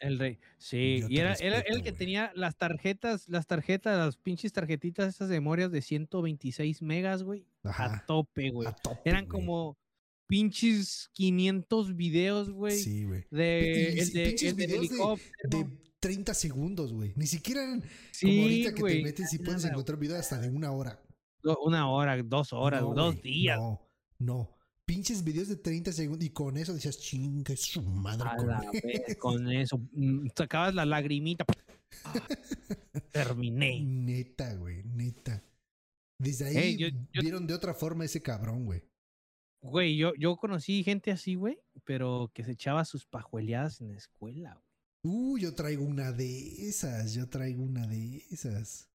El 0.00 0.18
rey. 0.18 0.38
Sí, 0.58 1.00
Yo 1.00 1.06
y 1.08 1.18
era, 1.18 1.34
era 1.34 1.56
respeto, 1.56 1.76
el 1.76 1.82
que 1.82 1.92
tenía 1.92 2.30
las 2.34 2.56
tarjetas, 2.56 3.28
las 3.28 3.46
tarjetas, 3.46 3.98
las 3.98 4.16
pinches 4.16 4.52
tarjetitas 4.52 5.08
esas 5.14 5.28
memorias 5.28 5.72
de 5.72 5.82
126 5.82 6.82
megas, 6.82 7.22
güey. 7.24 7.46
A 7.64 8.04
tope, 8.06 8.50
güey. 8.50 8.68
Eran 9.04 9.26
como 9.26 9.76
pinches 10.28 11.10
500 11.14 11.96
videos, 11.96 12.50
güey. 12.50 12.78
Sí, 12.78 13.04
güey. 13.04 13.24
De, 13.30 13.92
Y- 13.96 13.98
el 14.00 14.12
de, 14.12 14.24
pinches 14.26 14.50
el 14.50 14.56
de 14.56 14.66
videos 14.66 14.80
de- 14.82 14.86
helicóptero. 14.88 15.48
De 15.50 15.78
30 16.00 16.34
segundos, 16.34 16.92
güey. 16.92 17.12
Ni 17.16 17.26
siquiera 17.26 17.64
eran 17.64 17.80
como 17.80 17.92
sí, 18.12 18.40
ahorita 18.42 18.74
que 18.74 18.82
te 18.84 19.02
metes 19.02 19.32
y 19.32 19.38
puedes 19.38 19.64
encontrar 19.64 19.98
video 19.98 20.16
hasta 20.16 20.38
de 20.40 20.48
una 20.48 20.70
hora. 20.70 21.02
Una 21.64 21.90
hora, 21.90 22.22
dos 22.22 22.52
horas, 22.52 22.82
No, 22.82 22.94
dos 22.94 23.20
días. 23.22 23.58
No, 23.58 23.80
no. 24.18 24.57
Pinches 24.88 25.22
videos 25.22 25.48
de 25.48 25.56
30 25.56 25.92
segundos 25.92 26.24
y 26.24 26.30
con 26.30 26.56
eso 26.56 26.72
decías, 26.72 26.98
chinga, 26.98 27.52
es 27.52 27.60
su 27.60 27.82
madre 27.82 28.26
con 28.38 28.46
la 28.48 28.70
vez, 28.70 29.16
con 29.18 29.52
eso. 29.52 29.76
mm, 29.92 30.28
Sacabas 30.34 30.74
la 30.74 30.86
lagrimita. 30.86 31.44
Ah, 32.04 32.26
Terminé. 33.12 33.80
Neta, 33.82 34.54
güey, 34.54 34.82
neta. 34.84 35.44
Desde 36.18 36.46
ahí 36.46 36.56
Ey, 36.56 36.76
yo- 36.78 36.88
yo- 36.88 37.20
vieron 37.20 37.46
de 37.46 37.52
otra 37.52 37.74
forma 37.74 38.06
ese 38.06 38.22
cabrón, 38.22 38.64
güey. 38.64 38.82
Güey, 39.62 39.98
yo, 39.98 40.14
yo 40.14 40.36
conocí 40.36 40.82
gente 40.82 41.10
así, 41.10 41.34
güey, 41.34 41.58
pero 41.84 42.30
que 42.32 42.42
se 42.42 42.52
echaba 42.52 42.86
sus 42.86 43.04
pajueleadas 43.04 43.82
en 43.82 43.90
la 43.90 43.98
escuela, 43.98 44.54
güey. 44.54 44.64
Uh, 45.04 45.36
yo 45.38 45.54
traigo 45.54 45.84
una 45.84 46.12
de 46.12 46.66
esas, 46.66 47.12
yo 47.12 47.28
traigo 47.28 47.62
una 47.62 47.86
de 47.86 48.24
esas. 48.30 48.88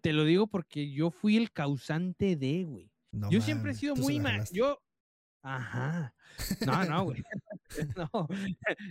Te 0.00 0.12
lo 0.12 0.24
digo 0.24 0.46
porque 0.46 0.92
yo 0.92 1.10
fui 1.10 1.36
el 1.36 1.50
causante 1.50 2.36
de, 2.36 2.62
güey. 2.64 2.92
No 3.12 3.32
yo 3.32 3.40
siempre 3.40 3.72
he 3.72 3.74
sido 3.74 3.96
muy... 3.96 4.20
Yo... 4.52 4.78
Ajá. 5.44 6.14
No, 6.66 6.84
no, 6.84 7.04
güey. 7.04 7.22
no. 7.96 8.28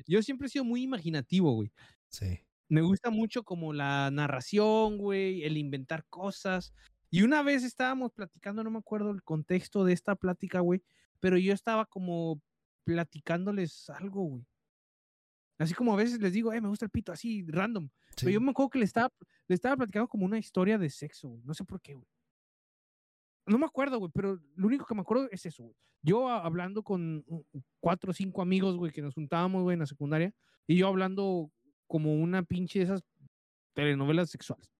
Yo 0.08 0.22
siempre 0.22 0.47
he 0.47 0.49
sido 0.49 0.64
muy 0.64 0.84
imaginativo, 0.84 1.51
güey. 1.54 1.72
Sí. 2.10 2.39
Me 2.70 2.82
gusta 2.82 3.10
mucho 3.10 3.43
como 3.43 3.74
la 3.74 4.12
narración, 4.12 4.97
güey, 4.99 5.43
el 5.43 5.58
inventar 5.58 6.06
cosas. 6.10 6.74
Y 7.10 7.24
una 7.24 7.41
vez 7.41 7.64
estábamos 7.64 8.12
platicando, 8.14 8.64
no 8.64 8.72
me 8.72 8.78
acuerdo 8.78 9.12
el 9.12 9.24
contexto 9.24 9.84
de 9.84 9.93
esta 9.93 10.16
plática, 10.16 10.60
güey, 10.60 10.84
pero 11.20 11.38
yo 11.38 11.54
estaba 11.54 11.86
como 11.86 12.39
platicándoles 12.84 13.89
algo, 13.89 14.24
güey. 14.24 14.45
Así 15.58 15.74
como 15.74 15.93
a 15.93 15.97
veces 15.97 16.20
les 16.20 16.34
digo, 16.34 16.54
eh, 16.54 16.62
me 16.62 16.68
gusta 16.68 16.86
el 16.86 16.91
pito, 16.91 17.12
así, 17.12 17.43
random. 17.47 17.89
Pero 18.16 18.28
sí. 18.28 18.34
yo 18.34 18.41
me 18.41 18.51
acuerdo 18.51 18.70
que 18.72 18.80
le 18.80 18.86
estaba, 18.86 19.12
le 19.47 19.56
estaba 19.56 19.78
platicando 19.78 20.08
como 20.08 20.26
una 20.26 20.39
historia 20.39 20.78
de 20.78 20.89
sexo, 20.89 21.30
güey. 21.30 21.43
No 21.43 21.54
sé 21.54 21.64
por 21.64 21.82
qué, 21.82 21.93
güey. 21.93 22.08
No 23.46 23.58
me 23.58 23.66
acuerdo, 23.66 24.00
güey, 24.00 24.12
pero 24.14 24.39
lo 24.56 24.68
único 24.68 24.86
que 24.86 24.96
me 24.96 25.02
acuerdo 25.02 25.28
es 25.32 25.46
eso, 25.46 25.64
güey. 25.64 25.76
Yo 26.02 26.28
a- 26.30 26.44
hablando 26.44 26.84
con 26.84 27.24
uh, 27.28 27.44
cuatro 27.80 28.12
o 28.12 28.14
cinco 28.14 28.41
amigos, 28.41 28.76
güey, 28.78 28.91
que 28.91 29.02
nos 29.02 29.14
juntábamos, 29.14 29.64
güey, 29.64 29.74
en 29.74 29.80
la 29.80 29.86
secundaria, 29.86 30.34
y 30.68 30.78
yo 30.78 30.88
hablando 30.88 31.52
como 31.88 32.16
una 32.16 32.44
pinche 32.44 32.80
de 32.80 32.86
esas 32.86 33.04
telenovelas 33.74 34.30
sexuales. 34.30 34.72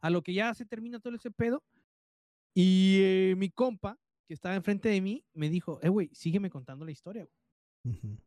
A 0.00 0.10
lo 0.10 0.22
que 0.22 0.32
ya 0.32 0.54
se 0.54 0.64
termina 0.64 1.00
todo 1.00 1.14
ese 1.14 1.30
pedo, 1.30 1.62
y 2.54 2.98
eh, 3.00 3.34
mi 3.36 3.50
compa, 3.50 3.98
que 4.26 4.34
estaba 4.34 4.54
enfrente 4.54 4.88
de 4.88 5.00
mí, 5.00 5.24
me 5.34 5.48
dijo, 5.50 5.78
eh, 5.82 5.88
güey, 5.88 6.10
sígueme 6.12 6.50
contando 6.50 6.84
la 6.84 6.92
historia, 6.92 7.24
güey. 7.24 7.96
Ujú. 7.96 8.18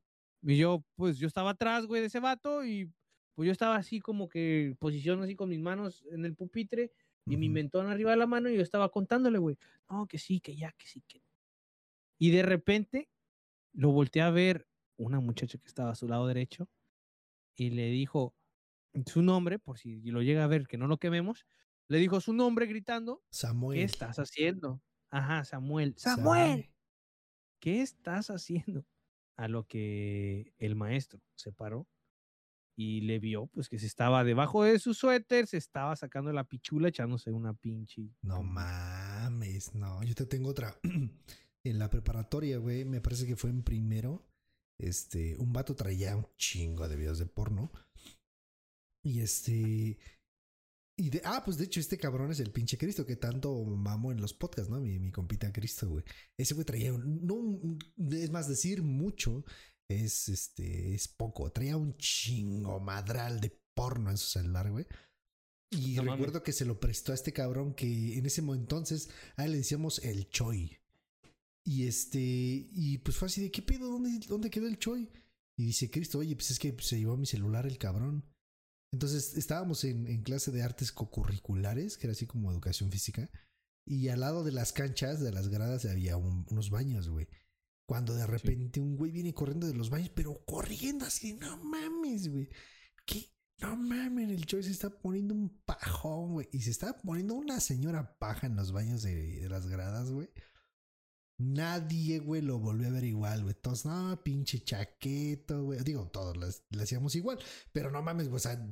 Y 0.43 0.57
yo, 0.57 0.83
pues, 0.95 1.17
yo 1.17 1.27
estaba 1.27 1.51
atrás, 1.51 1.85
güey, 1.85 2.01
de 2.01 2.07
ese 2.07 2.19
vato 2.19 2.65
y 2.65 2.91
pues 3.35 3.47
yo 3.47 3.51
estaba 3.51 3.77
así 3.77 3.99
como 3.99 4.29
que 4.29 4.75
posición 4.77 5.23
así 5.23 5.35
con 5.35 5.49
mis 5.49 5.59
manos 5.59 6.05
en 6.11 6.23
el 6.23 6.35
pupitre 6.35 6.91
y 7.25 7.37
mi 7.37 7.49
mentón 7.49 7.87
arriba 7.87 8.11
de 8.11 8.17
la 8.17 8.27
mano 8.27 8.49
y 8.49 8.55
yo 8.55 8.61
estaba 8.61 8.89
contándole, 8.89 9.37
güey. 9.37 9.57
No, 9.89 10.07
que 10.07 10.17
sí, 10.17 10.39
que 10.39 10.55
ya, 10.55 10.73
que 10.73 10.87
sí, 10.87 11.01
que. 11.07 11.23
Y 12.19 12.31
de 12.31 12.43
repente 12.43 13.09
lo 13.73 13.91
volteé 13.91 14.21
a 14.21 14.29
ver 14.29 14.67
una 14.97 15.19
muchacha 15.19 15.57
que 15.57 15.67
estaba 15.67 15.91
a 15.91 15.95
su 15.95 16.07
lado 16.07 16.27
derecho 16.27 16.69
y 17.55 17.71
le 17.71 17.87
dijo 17.87 18.35
su 19.05 19.21
nombre, 19.21 19.59
por 19.59 19.79
si 19.79 20.01
lo 20.11 20.21
llega 20.21 20.43
a 20.43 20.47
ver, 20.47 20.67
que 20.67 20.77
no 20.77 20.87
lo 20.87 20.97
quememos, 20.97 21.45
le 21.87 21.97
dijo 21.97 22.21
su 22.21 22.33
nombre 22.33 22.65
gritando, 22.65 23.23
Samuel. 23.31 23.79
¿qué 23.79 23.85
estás 23.85 24.19
haciendo? 24.19 24.81
Ajá, 25.09 25.43
Samuel. 25.45 25.95
Samuel. 25.97 26.69
¿qué 27.59 27.81
estás 27.81 28.29
haciendo? 28.29 28.85
A 29.35 29.47
lo 29.47 29.65
que 29.65 30.53
el 30.57 30.75
maestro 30.75 31.21
se 31.35 31.51
paró 31.51 31.87
y 32.75 33.01
le 33.01 33.19
vio, 33.19 33.47
pues 33.47 33.69
que 33.69 33.77
se 33.79 33.85
estaba 33.85 34.23
debajo 34.23 34.63
de 34.63 34.79
su 34.79 34.93
suéter, 34.93 35.47
se 35.47 35.57
estaba 35.57 35.95
sacando 35.95 36.31
la 36.33 36.43
pichula 36.43 36.89
echándose 36.89 37.31
una 37.31 37.53
pinche. 37.53 38.09
No 38.21 38.41
mames, 38.43 39.75
no. 39.75 40.03
Yo 40.03 40.15
te 40.15 40.25
tengo 40.25 40.49
otra. 40.49 40.79
en 41.65 41.79
la 41.79 41.89
preparatoria, 41.89 42.57
güey, 42.57 42.83
me 42.85 43.01
parece 43.01 43.25
que 43.27 43.35
fue 43.35 43.49
en 43.49 43.63
primero. 43.63 44.25
Este, 44.79 45.37
un 45.37 45.53
vato 45.53 45.75
traía 45.75 46.15
un 46.17 46.27
chingo 46.35 46.87
de 46.87 46.95
videos 46.95 47.19
de 47.19 47.25
porno. 47.27 47.71
Y 49.03 49.19
este. 49.21 49.97
Y 50.95 51.09
de, 51.09 51.21
ah, 51.25 51.41
pues 51.43 51.57
de 51.57 51.65
hecho, 51.65 51.79
este 51.79 51.97
cabrón 51.97 52.29
es 52.31 52.39
el 52.39 52.51
pinche 52.51 52.77
Cristo 52.77 53.05
que 53.05 53.15
tanto 53.15 53.63
mamo 53.65 54.11
en 54.11 54.21
los 54.21 54.33
podcasts, 54.33 54.69
¿no? 54.69 54.79
Mi, 54.79 54.99
mi 54.99 55.11
compita 55.11 55.51
Cristo, 55.51 55.89
güey. 55.89 56.03
Ese 56.37 56.53
güey 56.53 56.65
traía 56.65 56.93
un, 56.93 57.25
no, 57.25 57.33
un- 57.33 57.79
es 58.11 58.29
más 58.29 58.47
decir 58.47 58.83
mucho, 58.83 59.43
es 59.95 60.29
este, 60.29 60.93
es 60.93 61.07
poco. 61.07 61.51
Traía 61.51 61.77
un 61.77 61.95
chingo 61.97 62.79
madral 62.79 63.39
de 63.39 63.57
porno 63.75 64.09
en 64.11 64.17
su 64.17 64.27
celular, 64.27 64.69
güey. 64.71 64.85
Y 65.71 65.95
No 65.95 66.03
recuerdo 66.17 66.43
que 66.43 66.53
se 66.53 66.65
lo 66.65 66.79
prestó 66.79 67.11
a 67.11 67.15
este 67.15 67.33
cabrón 67.33 67.73
que 67.73 68.17
en 68.17 68.25
ese 68.25 68.41
entonces 68.41 69.09
a 69.35 69.45
él 69.45 69.51
le 69.53 69.57
decíamos 69.57 69.99
el 70.03 70.29
Choi. 70.29 70.77
Y 71.65 71.87
este, 71.87 72.19
y 72.19 72.97
pues 72.99 73.17
fue 73.17 73.27
así 73.27 73.41
de, 73.41 73.49
¿qué 73.51 73.61
pedo? 73.61 73.89
¿Dónde, 73.89 74.19
dónde 74.27 74.49
quedó 74.49 74.67
el 74.67 74.77
Choi? 74.77 75.09
Y 75.57 75.65
dice 75.65 75.89
Cristo, 75.89 76.19
oye, 76.19 76.35
pues 76.35 76.51
es 76.51 76.59
que 76.59 76.75
se 76.79 76.99
llevó 76.99 77.15
mi 77.17 77.25
celular 77.25 77.65
el 77.65 77.77
cabrón. 77.77 78.25
Entonces 78.91 79.35
estábamos 79.37 79.83
en, 79.85 80.05
en 80.07 80.21
clase 80.21 80.51
de 80.51 80.61
artes 80.61 80.91
cocurriculares, 80.91 81.97
que 81.97 82.05
era 82.07 82.11
así 82.11 82.27
como 82.27 82.51
educación 82.51 82.91
física, 82.91 83.29
y 83.87 84.09
al 84.09 84.19
lado 84.19 84.43
de 84.43 84.51
las 84.51 84.71
canchas, 84.73 85.19
de 85.21 85.31
las 85.31 85.47
gradas, 85.47 85.85
había 85.85 86.17
un- 86.17 86.45
unos 86.51 86.69
baños, 86.69 87.09
güey. 87.09 87.27
Cuando 87.85 88.13
de 88.15 88.25
repente 88.25 88.79
un 88.79 88.95
güey 88.95 89.11
viene 89.11 89.33
corriendo 89.33 89.67
de 89.67 89.73
los 89.73 89.89
baños, 89.89 90.09
pero 90.15 90.43
corriendo 90.45 91.05
así, 91.05 91.33
no 91.33 91.57
mames, 91.63 92.29
güey. 92.29 92.49
¿Qué? 93.05 93.29
No 93.59 93.75
mames, 93.75 94.29
el 94.29 94.45
Choi 94.45 94.63
se 94.63 94.71
está 94.71 94.89
poniendo 94.89 95.33
un 95.33 95.49
pajón, 95.65 96.33
güey. 96.33 96.49
Y 96.51 96.61
se 96.61 96.71
está 96.71 96.97
poniendo 96.97 97.33
una 97.35 97.59
señora 97.59 98.17
paja 98.17 98.47
en 98.47 98.55
los 98.55 98.71
baños 98.71 99.03
de, 99.03 99.39
de 99.41 99.49
las 99.49 99.67
gradas, 99.67 100.11
güey. 100.11 100.29
Nadie, 101.37 102.19
güey, 102.19 102.41
lo 102.41 102.59
volvió 102.59 102.87
a 102.87 102.91
ver 102.91 103.03
igual, 103.03 103.43
güey. 103.43 103.55
Todos, 103.55 103.85
no, 103.85 104.21
pinche 104.23 104.63
chaqueto, 104.63 105.63
güey. 105.63 105.79
Digo, 105.83 106.07
todos 106.09 106.37
las- 106.37 106.63
le 106.69 106.83
hacíamos 106.83 107.15
igual. 107.15 107.39
Pero 107.71 107.91
no 107.91 108.01
mames, 108.01 108.27
güey. 108.27 108.37
O 108.37 108.39
sea, 108.39 108.69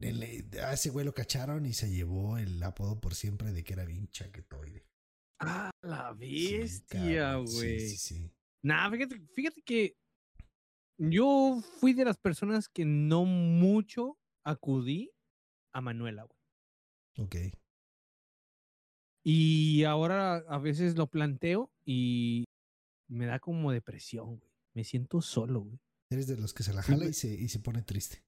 el- 0.00 0.50
a 0.62 0.72
ese 0.74 0.90
güey 0.90 1.06
lo 1.06 1.14
cacharon 1.14 1.64
y 1.66 1.72
se 1.72 1.90
llevó 1.90 2.36
el 2.36 2.62
apodo 2.62 3.00
por 3.00 3.14
siempre 3.14 3.52
de 3.52 3.64
que 3.64 3.72
era 3.74 3.84
bien 3.84 4.08
chaquetoide. 4.08 4.86
¡Ah, 5.38 5.70
la 5.82 6.12
bestia, 6.12 6.88
cabrón. 6.88 7.46
Sí, 7.48 7.56
güey! 7.56 7.80
Sí, 7.80 7.96
sí. 7.96 8.32
Nah, 8.62 8.90
fíjate, 8.90 9.20
fíjate 9.34 9.62
que 9.62 9.96
yo 10.98 11.60
fui 11.78 11.94
de 11.94 12.04
las 12.04 12.18
personas 12.18 12.68
que 12.68 12.84
no 12.84 13.24
mucho 13.24 14.18
acudí 14.44 15.10
a 15.72 15.80
Manuela, 15.80 16.24
güey. 16.24 17.26
Ok. 17.26 17.36
Y 19.24 19.84
ahora 19.84 20.36
a 20.36 20.58
veces 20.58 20.96
lo 20.96 21.06
planteo 21.06 21.70
y 21.84 22.44
me 23.08 23.26
da 23.26 23.38
como 23.38 23.72
depresión, 23.72 24.38
güey. 24.38 24.50
Me 24.74 24.84
siento 24.84 25.20
solo, 25.20 25.60
güey. 25.60 25.78
Eres 26.10 26.26
de 26.26 26.36
los 26.36 26.54
que 26.54 26.62
se 26.62 26.72
la 26.72 26.82
jala 26.82 27.06
y 27.06 27.12
se, 27.12 27.28
y 27.28 27.48
se 27.48 27.60
pone 27.60 27.82
triste. 27.82 28.24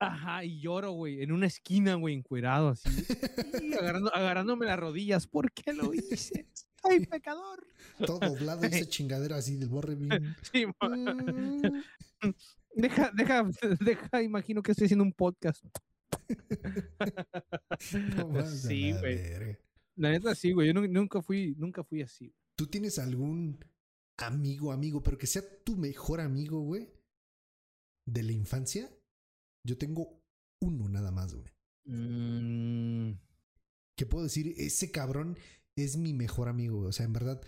Ajá, 0.00 0.44
y 0.44 0.60
lloro, 0.60 0.92
güey, 0.92 1.22
en 1.22 1.30
una 1.30 1.46
esquina, 1.46 1.94
güey, 1.94 2.14
encuerado 2.14 2.70
así. 2.70 2.88
agarrando, 3.78 4.14
agarrándome 4.14 4.66
las 4.66 4.78
rodillas. 4.78 5.26
¿Por 5.26 5.52
qué 5.52 5.74
lo 5.74 5.92
hice? 5.92 6.48
Soy 6.82 7.06
pecador. 7.06 7.66
Todo 8.06 8.18
doblado 8.20 8.64
esa 8.64 8.86
chingadera 8.88 9.36
así 9.36 9.56
del 9.56 9.68
borre 9.68 9.94
bien. 9.94 10.34
Sí, 10.52 10.66
Mm. 10.66 11.62
deja, 12.74 13.10
deja, 13.14 13.48
deja, 13.80 14.22
imagino 14.22 14.62
que 14.62 14.72
estoy 14.72 14.84
haciendo 14.86 15.04
un 15.04 15.12
podcast. 15.12 15.64
No 18.16 18.46
Sí, 18.46 18.92
güey. 18.92 19.56
La 19.96 20.10
neta 20.10 20.34
sí, 20.34 20.52
güey. 20.52 20.68
Yo 20.68 20.74
nu- 20.74 20.86
nunca 20.88 21.22
fui, 21.22 21.54
nunca 21.58 21.82
fui 21.84 22.02
así. 22.02 22.34
¿Tú 22.56 22.66
tienes 22.66 22.98
algún 22.98 23.58
amigo, 24.18 24.72
amigo, 24.72 25.02
pero 25.02 25.18
que 25.18 25.26
sea 25.26 25.42
tu 25.64 25.76
mejor 25.76 26.20
amigo, 26.20 26.60
güey? 26.60 26.88
De 28.06 28.22
la 28.22 28.32
infancia. 28.32 28.90
Yo 29.66 29.76
tengo 29.78 30.22
uno 30.62 30.88
nada 30.88 31.10
más, 31.10 31.34
güey. 31.34 31.50
Mm, 31.86 33.18
Que 33.96 34.06
puedo 34.06 34.24
decir, 34.24 34.54
ese 34.56 34.90
cabrón 34.90 35.36
es 35.76 35.96
mi 35.96 36.12
mejor 36.14 36.48
amigo. 36.48 36.80
O 36.80 36.92
sea, 36.92 37.06
en 37.06 37.12
verdad. 37.12 37.40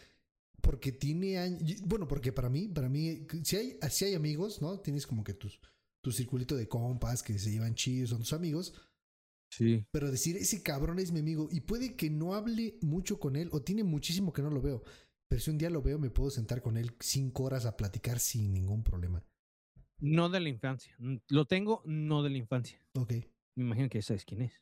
Porque 0.60 0.92
tiene 0.92 1.38
años. 1.38 1.80
Bueno, 1.82 2.06
porque 2.06 2.32
para 2.32 2.48
mí, 2.48 2.68
para 2.68 2.88
mí, 2.88 3.26
si 3.44 3.56
hay, 3.56 3.78
si 3.90 4.04
hay 4.04 4.14
amigos, 4.14 4.62
¿no? 4.62 4.78
Tienes 4.80 5.06
como 5.06 5.24
que 5.24 5.34
tus, 5.34 5.60
tu 6.02 6.12
circulito 6.12 6.56
de 6.56 6.68
compas 6.68 7.22
que 7.22 7.38
se 7.38 7.50
llevan 7.50 7.74
chidos, 7.74 8.10
son 8.10 8.20
tus 8.20 8.32
amigos. 8.32 8.74
sí. 9.50 9.84
Pero 9.90 10.10
decir, 10.10 10.36
ese 10.36 10.62
cabrón 10.62 10.98
es 10.98 11.10
mi 11.12 11.20
amigo 11.20 11.48
y 11.50 11.60
puede 11.60 11.96
que 11.96 12.10
no 12.10 12.34
hable 12.34 12.78
mucho 12.80 13.18
con 13.18 13.36
él 13.36 13.48
o 13.52 13.62
tiene 13.62 13.84
muchísimo 13.84 14.32
que 14.32 14.42
no 14.42 14.50
lo 14.50 14.62
veo. 14.62 14.82
Pero 15.28 15.40
si 15.40 15.50
un 15.50 15.58
día 15.58 15.70
lo 15.70 15.82
veo, 15.82 15.98
me 15.98 16.10
puedo 16.10 16.30
sentar 16.30 16.62
con 16.62 16.76
él 16.76 16.94
cinco 17.00 17.44
horas 17.44 17.64
a 17.66 17.76
platicar 17.76 18.20
sin 18.20 18.52
ningún 18.52 18.84
problema. 18.84 19.24
No 19.98 20.28
de 20.28 20.40
la 20.40 20.48
infancia. 20.48 20.94
Lo 21.28 21.46
tengo, 21.46 21.82
no 21.86 22.22
de 22.22 22.30
la 22.30 22.38
infancia. 22.38 22.78
Ok. 22.94 23.12
Me 23.56 23.64
imagino 23.64 23.88
que 23.88 23.98
ya 23.98 24.02
sabes 24.02 24.24
quién 24.24 24.42
es. 24.42 24.52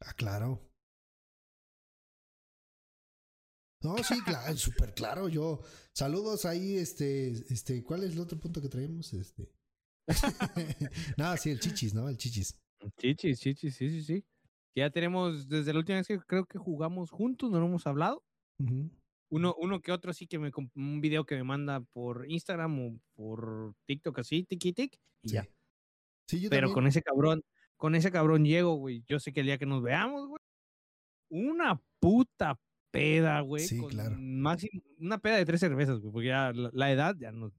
Ah, 0.00 0.12
claro. 0.14 0.67
No, 3.82 3.96
sí, 3.98 4.20
claro, 4.22 4.56
súper 4.56 4.94
claro. 4.94 5.28
Yo, 5.28 5.60
saludos 5.92 6.44
ahí, 6.44 6.76
este, 6.76 7.28
este, 7.30 7.82
¿cuál 7.84 8.04
es 8.04 8.12
el 8.12 8.20
otro 8.20 8.38
punto 8.38 8.60
que 8.60 8.68
traemos? 8.68 9.12
Este. 9.14 9.50
no, 11.16 11.36
sí, 11.36 11.50
el 11.50 11.60
chichis, 11.60 11.94
¿no? 11.94 12.08
El 12.08 12.16
chichis. 12.16 12.58
Chichis, 12.98 13.40
chichis, 13.40 13.76
sí, 13.76 13.90
sí, 13.90 14.02
sí. 14.02 14.24
Que 14.74 14.80
ya 14.80 14.90
tenemos, 14.90 15.48
desde 15.48 15.72
la 15.72 15.78
última 15.80 15.98
vez 15.98 16.06
que 16.08 16.18
creo 16.20 16.46
que 16.46 16.58
jugamos 16.58 17.10
juntos, 17.10 17.50
no 17.50 17.60
lo 17.60 17.66
hemos 17.66 17.86
hablado. 17.86 18.24
Uno, 19.30 19.54
uno 19.58 19.80
que 19.80 19.92
otro 19.92 20.12
sí 20.12 20.26
que 20.26 20.38
me 20.38 20.50
un 20.74 21.00
video 21.00 21.24
que 21.24 21.36
me 21.36 21.44
manda 21.44 21.80
por 21.80 22.28
Instagram 22.30 22.78
o 22.80 23.00
por 23.14 23.74
TikTok 23.86 24.18
así, 24.20 24.42
tiki 24.44 24.72
tic, 24.72 24.98
y 25.22 25.28
Sí. 25.28 25.34
ya. 25.34 25.46
Sí, 26.28 26.40
yo 26.40 26.50
Pero 26.50 26.68
también. 26.68 26.74
con 26.74 26.86
ese 26.86 27.02
cabrón, 27.02 27.42
con 27.76 27.94
ese 27.94 28.10
cabrón 28.10 28.44
llego, 28.44 28.74
güey. 28.76 29.04
Yo 29.06 29.20
sé 29.20 29.32
que 29.32 29.40
el 29.40 29.46
día 29.46 29.58
que 29.58 29.66
nos 29.66 29.82
veamos, 29.82 30.26
güey, 30.28 30.40
una 31.30 31.80
puta 32.00 32.58
peda, 32.90 33.40
güey. 33.40 33.64
Sí, 33.64 33.78
con 33.78 33.90
claro. 33.90 34.16
Máximo, 34.18 34.82
una 34.98 35.18
peda 35.18 35.36
de 35.36 35.44
tres 35.44 35.60
cervezas, 35.60 36.00
güey, 36.00 36.12
porque 36.12 36.28
ya 36.28 36.52
la, 36.52 36.70
la 36.72 36.92
edad 36.92 37.16
ya 37.18 37.32
nos, 37.32 37.52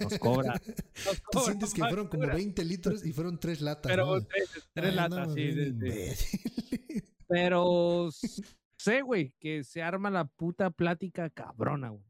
nos 0.00 0.18
cobra. 0.18 0.54
nos 1.06 1.16
Tú 1.16 1.22
cobra 1.32 1.46
sientes 1.46 1.74
que 1.74 1.80
fueron 1.80 2.08
como 2.08 2.22
factura. 2.22 2.34
20 2.34 2.64
litros 2.64 3.06
y 3.06 3.12
fueron 3.12 3.38
tres 3.38 3.60
latas. 3.60 3.90
Pero 3.90 4.06
¿no? 4.06 4.24
tres, 4.24 4.68
tres 4.72 4.90
Ay, 4.90 4.96
latas, 4.96 5.28
no, 5.28 5.34
sí, 5.34 5.52
sí. 5.52 7.02
Pero 7.28 8.08
sé, 8.78 9.02
güey, 9.02 9.34
que 9.38 9.64
se 9.64 9.82
arma 9.82 10.10
la 10.10 10.24
puta 10.24 10.70
plática 10.70 11.28
cabrona, 11.30 11.90
güey. 11.90 12.04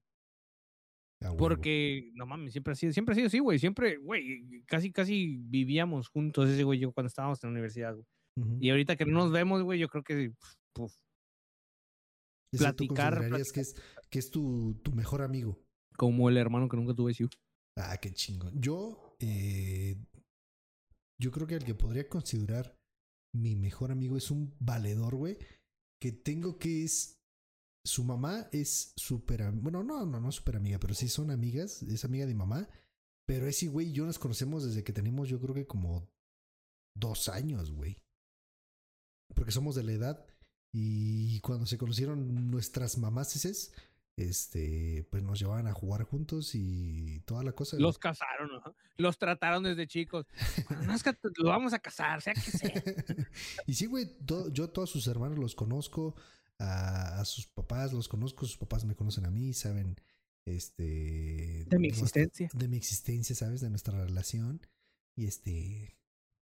Porque, 1.36 2.12
no 2.14 2.26
mames, 2.26 2.52
siempre 2.52 2.72
ha 2.72 2.76
sido, 2.76 2.92
siempre 2.92 3.12
ha 3.12 3.16
sido 3.16 3.26
así, 3.26 3.40
güey. 3.40 3.58
Siempre, 3.58 3.96
güey, 3.96 4.62
casi, 4.66 4.92
casi 4.92 5.38
vivíamos 5.40 6.08
juntos 6.08 6.48
ese 6.48 6.62
güey 6.62 6.78
yo 6.78 6.92
cuando 6.92 7.08
estábamos 7.08 7.42
en 7.42 7.48
la 7.48 7.52
universidad, 7.52 7.94
güey. 7.94 8.06
Y 8.60 8.70
ahorita 8.70 8.94
que 8.94 9.04
no 9.04 9.18
nos 9.18 9.32
vemos, 9.32 9.64
güey, 9.64 9.80
yo 9.80 9.88
creo 9.88 10.04
que, 10.04 10.30
puf, 10.72 10.94
Ese 12.52 12.64
tú 12.72 12.76
platicar, 12.86 13.14
considerarías 13.14 13.52
que 13.52 13.60
es, 13.60 13.74
que 14.10 14.18
es 14.18 14.30
tu, 14.30 14.80
tu 14.82 14.92
mejor 14.92 15.22
amigo. 15.22 15.62
como 15.96 16.28
el 16.28 16.36
hermano 16.36 16.68
que 16.68 16.76
nunca 16.76 16.94
tuve, 16.94 17.14
sí. 17.14 17.26
Ah, 17.76 17.96
qué 17.98 18.12
chingón. 18.12 18.60
Yo, 18.60 19.16
eh, 19.20 19.96
yo 21.20 21.30
creo 21.30 21.46
que 21.46 21.54
el 21.54 21.64
que 21.64 21.74
podría 21.74 22.08
considerar 22.08 22.76
mi 23.34 23.56
mejor 23.56 23.92
amigo 23.92 24.16
es 24.16 24.30
un 24.30 24.54
valedor, 24.58 25.16
güey, 25.16 25.38
que 26.00 26.12
tengo 26.12 26.58
que 26.58 26.84
es... 26.84 27.14
Su 27.86 28.04
mamá 28.04 28.48
es 28.52 28.92
súper... 28.96 29.50
Bueno, 29.52 29.82
no, 29.82 30.04
no, 30.04 30.20
no 30.20 30.32
súper 30.32 30.56
amiga, 30.56 30.78
pero 30.78 30.94
sí 30.94 31.08
son 31.08 31.30
amigas. 31.30 31.82
Es 31.84 32.04
amiga 32.04 32.26
de 32.26 32.34
mi 32.34 32.38
mamá. 32.38 32.68
Pero 33.26 33.46
ese 33.46 33.68
güey 33.68 33.88
y 33.88 33.92
yo 33.92 34.04
nos 34.04 34.18
conocemos 34.18 34.64
desde 34.64 34.84
que 34.84 34.92
tenemos, 34.92 35.28
yo 35.28 35.40
creo 35.40 35.54
que 35.54 35.66
como 35.66 36.10
dos 36.94 37.28
años, 37.28 37.72
güey. 37.72 37.96
Porque 39.34 39.52
somos 39.52 39.74
de 39.74 39.84
la 39.84 39.92
edad. 39.92 40.26
Y 40.72 41.40
cuando 41.40 41.66
se 41.66 41.78
conocieron 41.78 42.50
nuestras 42.50 42.98
mamás, 42.98 43.34
este, 44.16 45.06
pues 45.10 45.22
nos 45.22 45.38
llevaban 45.38 45.66
a 45.68 45.72
jugar 45.72 46.02
juntos 46.02 46.54
y 46.54 47.20
toda 47.20 47.42
la 47.44 47.52
cosa. 47.52 47.78
Los 47.78 47.98
casaron, 47.98 48.50
¿no? 48.50 48.74
Los 48.96 49.16
trataron 49.18 49.62
desde 49.62 49.86
chicos. 49.86 50.26
No 50.88 50.94
es 50.94 51.02
que 51.02 51.12
te- 51.12 51.28
lo 51.36 51.48
vamos 51.50 51.72
a 51.72 51.78
casar, 51.78 52.20
sea 52.20 52.34
que 52.34 52.40
sea. 52.40 52.82
y 53.66 53.74
sí, 53.74 53.86
güey, 53.86 54.06
to- 54.26 54.52
yo 54.52 54.70
todos 54.70 54.90
sus 54.90 55.06
hermanos 55.06 55.38
los 55.38 55.54
conozco, 55.54 56.14
a, 56.58 57.20
a 57.20 57.24
sus 57.24 57.46
papás 57.46 57.92
los 57.92 58.08
conozco, 58.08 58.44
sus 58.46 58.56
papás 58.58 58.84
me 58.84 58.96
conocen 58.96 59.24
a 59.26 59.30
mí, 59.30 59.52
saben, 59.54 59.96
este... 60.46 61.64
De 61.68 61.78
mi 61.78 61.88
existencia. 61.88 62.50
de 62.52 62.68
mi 62.68 62.76
existencia, 62.76 63.36
¿sabes? 63.36 63.60
De 63.60 63.70
nuestra 63.70 64.04
relación. 64.04 64.60
Y 65.16 65.26
este... 65.26 65.96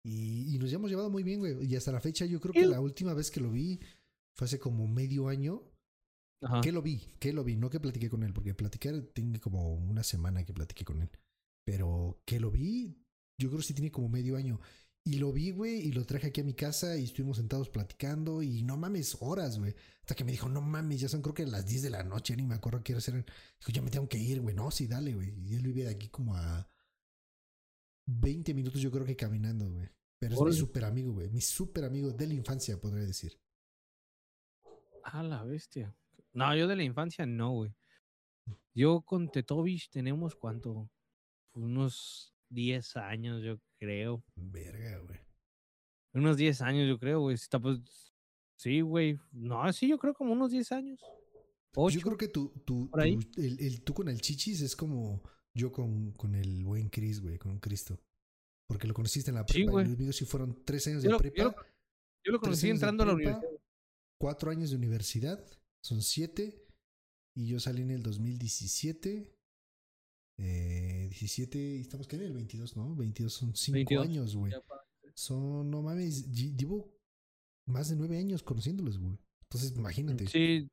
Y, 0.05 0.53
y 0.55 0.59
nos 0.59 0.71
hemos 0.73 0.89
llevado 0.91 1.09
muy 1.09 1.23
bien, 1.23 1.39
güey. 1.39 1.65
Y 1.65 1.75
hasta 1.75 1.91
la 1.93 2.01
fecha 2.01 2.25
yo 2.25 2.39
creo 2.41 2.53
que 2.53 2.61
El- 2.61 2.71
la 2.71 2.81
última 2.81 3.13
vez 3.13 3.31
que 3.31 3.39
lo 3.39 3.49
vi 3.51 3.79
fue 4.35 4.45
hace 4.45 4.59
como 4.59 4.87
medio 4.87 5.27
año. 5.27 5.63
Ajá. 6.41 6.61
¿Qué 6.61 6.71
lo 6.71 6.81
vi? 6.81 7.13
¿Qué 7.19 7.33
lo 7.33 7.43
vi? 7.43 7.55
No 7.55 7.69
que 7.69 7.79
platiqué 7.79 8.09
con 8.09 8.23
él, 8.23 8.33
porque 8.33 8.53
platicar 8.53 9.01
tiene 9.13 9.39
como 9.39 9.73
una 9.75 10.03
semana 10.03 10.43
que 10.45 10.53
platiqué 10.53 10.83
con 10.83 11.01
él. 11.01 11.09
Pero 11.65 12.21
que 12.25 12.39
lo 12.39 12.51
vi, 12.51 12.97
yo 13.39 13.49
creo 13.49 13.59
que 13.59 13.67
sí 13.67 13.73
tiene 13.73 13.91
como 13.91 14.09
medio 14.09 14.35
año. 14.35 14.59
Y 15.05 15.17
lo 15.17 15.33
vi, 15.33 15.51
güey, 15.51 15.81
y 15.81 15.91
lo 15.91 16.05
traje 16.05 16.27
aquí 16.27 16.41
a 16.41 16.45
mi 16.45 16.53
casa 16.53 16.97
y 16.97 17.03
estuvimos 17.03 17.35
sentados 17.35 17.69
platicando 17.69 18.41
y 18.41 18.63
no 18.63 18.77
mames, 18.77 19.17
horas, 19.19 19.59
güey. 19.59 19.75
Hasta 20.01 20.15
que 20.15 20.23
me 20.23 20.31
dijo, 20.31 20.47
no 20.47 20.61
mames, 20.61 21.01
ya 21.01 21.09
son 21.09 21.21
creo 21.21 21.33
que 21.33 21.45
las 21.45 21.65
10 21.65 21.81
de 21.83 21.89
la 21.89 22.03
noche, 22.03 22.35
ni 22.37 22.43
me 22.43 22.55
acuerdo 22.55 22.81
qué 22.83 22.93
eran. 22.93 23.25
Dijo, 23.59 23.71
ya 23.73 23.81
me 23.81 23.91
tengo 23.91 24.07
que 24.07 24.17
ir, 24.17 24.39
güey. 24.39 24.55
No, 24.55 24.71
sí, 24.71 24.87
dale, 24.87 25.13
güey. 25.13 25.33
Y 25.45 25.55
él 25.55 25.63
vive 25.63 25.83
de 25.83 25.89
aquí 25.89 26.07
como 26.07 26.35
a 26.35 26.69
20 28.05 28.53
minutos, 28.53 28.81
yo 28.81 28.91
creo 28.91 29.05
que 29.05 29.17
caminando, 29.17 29.69
güey. 29.69 29.89
Pero 30.19 30.35
es 30.35 30.55
mi 30.55 30.59
súper 30.59 30.85
amigo, 30.85 31.11
güey. 31.11 31.29
Mi 31.29 31.41
súper 31.41 31.83
amigo 31.83 32.11
de 32.11 32.27
la 32.27 32.33
infancia, 32.33 32.79
podría 32.79 33.05
decir. 33.05 33.37
A 35.03 35.23
la 35.23 35.43
bestia. 35.43 35.95
No, 36.33 36.55
yo 36.55 36.67
de 36.67 36.75
la 36.75 36.83
infancia 36.83 37.25
no, 37.25 37.51
güey. 37.51 37.73
Yo 38.73 39.01
con 39.01 39.29
Tetovich 39.29 39.89
tenemos 39.89 40.35
cuánto? 40.35 40.89
Unos 41.53 42.33
10 42.49 42.95
años, 42.97 43.43
yo 43.43 43.59
creo. 43.79 44.23
Verga, 44.35 44.97
güey. 44.99 45.19
Unos 46.13 46.37
10 46.37 46.61
años, 46.61 46.87
yo 46.87 46.97
creo, 46.97 47.21
güey. 47.21 47.35
Está, 47.35 47.59
pues, 47.59 47.79
sí, 48.57 48.81
güey. 48.81 49.19
No, 49.31 49.71
sí, 49.73 49.87
yo 49.87 49.97
creo 49.99 50.13
como 50.13 50.33
unos 50.33 50.51
10 50.51 50.71
años. 50.71 50.99
Pues 51.71 51.93
Yo 51.95 51.99
Ocho. 51.99 52.07
creo 52.07 52.17
que 52.17 52.27
tú, 52.27 52.49
tú, 52.65 52.89
tú- 52.89 52.99
el, 53.37 53.59
el- 53.59 53.83
tú 53.83 53.93
con 53.93 54.07
el 54.07 54.21
chichis 54.21 54.61
es 54.61 54.75
como 54.75 55.21
yo 55.55 55.71
con, 55.71 56.11
con 56.13 56.35
el 56.35 56.63
buen 56.63 56.89
Chris, 56.89 57.19
güey, 57.21 57.37
con 57.37 57.59
Cristo. 57.59 57.99
Porque 58.67 58.87
lo 58.87 58.93
conociste 58.93 59.29
en 59.31 59.35
la 59.35 59.45
Sí, 59.47 59.53
prepa. 59.59 59.71
güey. 59.71 59.85
y 59.85 59.89
los 59.89 59.97
míos 59.99 60.15
sí 60.15 60.25
fueron 60.25 60.63
tres 60.65 60.87
años 60.87 61.03
Yo 61.03 61.09
de 61.09 61.11
lo- 61.13 61.17
yo 61.17 61.21
prepa, 61.21 61.43
lo- 61.43 61.55
Yo 62.25 62.31
lo 62.31 62.39
conocí 62.39 62.69
entrando 62.69 63.03
a 63.03 63.07
la 63.07 63.13
universidad. 63.13 63.49
Cuatro 64.23 64.51
años 64.51 64.69
de 64.69 64.77
universidad, 64.77 65.45
son 65.83 66.01
siete. 66.01 66.65
Y 67.35 67.47
yo 67.47 67.59
salí 67.59 67.81
en 67.81 67.91
el 67.91 68.03
2017. 68.03 69.35
Eh, 70.39 71.07
17, 71.09 71.57
y 71.77 71.81
estamos 71.81 72.07
que 72.07 72.15
en 72.15 72.21
el 72.23 72.33
22, 72.33 72.77
¿no? 72.77 72.95
22 72.95 73.33
son 73.33 73.53
cinco 73.55 73.75
22. 73.75 74.05
años, 74.05 74.35
güey. 74.35 74.53
Son, 75.15 75.69
no 75.69 75.81
mames, 75.81 76.31
ll- 76.31 76.55
llevo 76.57 76.95
más 77.67 77.89
de 77.89 77.95
nueve 77.97 78.17
años 78.17 78.43
conociéndolos, 78.43 78.97
güey. 78.97 79.17
Entonces, 79.43 79.73
imagínate. 79.75 80.25
Sí, 80.27 80.67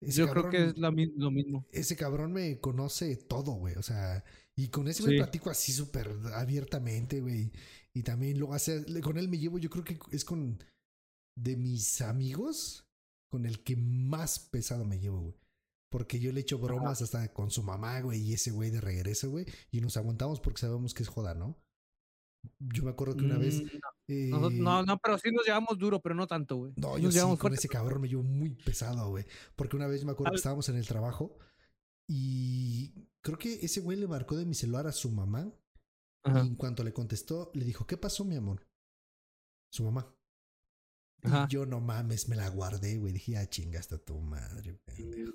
ese 0.00 0.18
yo 0.20 0.28
creo 0.30 0.50
que 0.50 0.64
es 0.70 0.78
la 0.78 0.90
lo 0.90 1.30
mismo. 1.30 1.66
ese 1.72 1.94
cabrón 1.96 2.32
me 2.32 2.58
conoce 2.58 3.16
todo, 3.16 3.52
güey. 3.52 3.74
O 3.76 3.82
sea, 3.82 4.24
y 4.56 4.68
con 4.68 4.88
ese 4.88 5.02
Sí. 5.02 5.10
me 5.10 5.16
platico 5.16 5.50
así 5.50 5.72
súper 5.72 6.08
abiertamente, 6.34 7.20
güey. 7.20 7.52
Y 7.94 8.02
también 8.02 8.38
lo 8.40 8.52
hace, 8.54 8.84
con 9.02 9.18
él 9.18 9.28
me 9.28 9.38
llevo, 9.38 9.58
yo 9.58 9.70
creo 9.70 9.84
que 9.84 9.98
es 10.10 10.24
con 10.24 10.58
de 11.36 11.56
mis 11.56 12.00
amigos, 12.00 12.83
con 13.34 13.46
el 13.46 13.64
que 13.64 13.74
más 13.74 14.38
pesado 14.38 14.84
me 14.84 15.00
llevo, 15.00 15.20
güey. 15.20 15.34
Porque 15.90 16.20
yo 16.20 16.30
le 16.30 16.42
echo 16.42 16.56
bromas 16.56 17.02
hasta 17.02 17.32
con 17.32 17.50
su 17.50 17.64
mamá, 17.64 18.00
güey, 18.00 18.20
y 18.20 18.32
ese 18.32 18.52
güey 18.52 18.70
de 18.70 18.80
regreso, 18.80 19.28
güey. 19.28 19.44
Y 19.72 19.80
nos 19.80 19.96
aguantamos 19.96 20.38
porque 20.38 20.60
sabemos 20.60 20.94
que 20.94 21.02
es 21.02 21.08
joda, 21.08 21.34
¿no? 21.34 21.60
Yo 22.60 22.84
me 22.84 22.90
acuerdo 22.90 23.16
que 23.16 23.24
una 23.24 23.36
vez. 23.36 23.60
Mm, 23.60 23.66
eh, 24.06 24.28
no, 24.30 24.50
no, 24.50 24.84
no, 24.84 24.98
pero 24.98 25.18
sí 25.18 25.32
nos 25.32 25.44
llevamos 25.44 25.76
duro, 25.80 26.00
pero 26.00 26.14
no 26.14 26.28
tanto, 26.28 26.58
güey. 26.58 26.74
no, 26.76 26.96
yo 26.96 27.06
nos 27.06 27.14
sí, 27.14 27.20
con 27.22 27.38
fuerte. 27.38 27.58
ese 27.58 27.68
cabrón 27.68 28.02
me 28.02 28.08
llevo 28.08 28.22
muy 28.22 28.50
pesado, 28.50 29.10
güey. 29.10 29.26
Porque 29.56 29.74
una 29.74 29.88
vez 29.88 30.04
me 30.04 30.12
acuerdo 30.12 30.30
que 30.30 30.36
estábamos 30.36 30.68
en 30.68 30.76
el 30.76 30.86
trabajo 30.86 31.36
y 32.08 33.08
creo 33.20 33.36
que 33.36 33.52
ese 33.64 33.80
güey 33.80 33.98
le 33.98 34.06
marcó 34.06 34.36
de 34.36 34.46
mi 34.46 34.54
celular 34.54 34.86
a 34.86 34.92
su 34.92 35.10
mamá 35.10 35.52
Ajá, 36.22 36.44
y 36.44 36.46
en 36.46 36.54
cuanto 36.54 36.84
le 36.84 36.92
contestó, 36.92 37.50
le 37.52 37.64
dijo, 37.64 37.84
¿qué 37.84 37.96
pasó, 37.96 38.24
mi 38.24 38.36
amor? 38.36 38.64
Su 39.72 39.82
mamá. 39.82 40.13
Ajá. 41.24 41.46
Y 41.48 41.52
yo 41.52 41.66
no 41.66 41.80
mames, 41.80 42.28
me 42.28 42.36
la 42.36 42.48
guardé, 42.48 42.98
güey. 42.98 43.12
Dije, 43.12 43.32
ya 43.32 43.48
chingaste 43.48 43.96
a 43.96 43.98
tu 43.98 44.18
madre, 44.20 44.74
pendejo. 44.84 45.32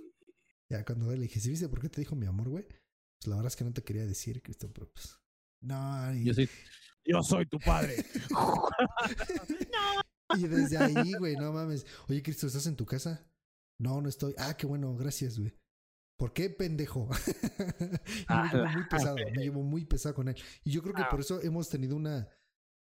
Ya 0.69 0.85
cuando 0.85 1.11
le 1.11 1.23
dije, 1.23 1.39
¿sí 1.39 1.49
viste 1.49 1.67
por 1.67 1.81
qué 1.81 1.89
te 1.89 2.01
dijo 2.01 2.15
mi 2.15 2.27
amor, 2.27 2.49
güey? 2.49 2.65
Pues 2.65 3.27
la 3.27 3.35
verdad 3.35 3.51
es 3.51 3.55
que 3.55 3.63
no 3.65 3.73
te 3.73 3.83
quería 3.83 4.05
decir, 4.05 4.41
Cristo, 4.41 4.71
pero 4.73 4.89
pues. 4.91 5.19
No, 5.61 6.13
y, 6.15 6.23
Yo 6.25 6.33
soy, 6.33 6.49
yo 7.05 7.23
soy 7.23 7.45
tu 7.47 7.59
padre. 7.59 7.95
y 10.37 10.47
desde 10.47 10.77
ahí, 10.77 11.13
güey, 11.17 11.35
no 11.35 11.51
mames. 11.51 11.85
Oye, 12.07 12.21
Cristo, 12.21 12.47
¿estás 12.47 12.65
en 12.67 12.75
tu 12.75 12.85
casa? 12.85 13.25
No, 13.79 14.01
no 14.01 14.09
estoy. 14.09 14.33
Ah, 14.37 14.55
qué 14.55 14.67
bueno, 14.67 14.95
gracias, 14.95 15.39
güey. 15.39 15.53
¿Por 16.17 16.33
qué 16.33 16.49
pendejo? 16.49 17.09
y 18.19 18.25
A 18.27 18.43
me 18.43 18.49
llevo 18.51 18.67
muy 18.67 18.83
pesado, 18.89 19.15
me 19.15 19.41
llevo 19.41 19.63
muy 19.63 19.85
pesado 19.85 20.15
con 20.15 20.27
él. 20.27 20.35
Y 20.63 20.71
yo 20.71 20.81
creo 20.81 20.93
que 20.93 21.01
Ah. 21.03 21.09
por 21.09 21.21
eso 21.21 21.41
hemos 21.41 21.69
tenido 21.69 21.95
una 21.95 22.27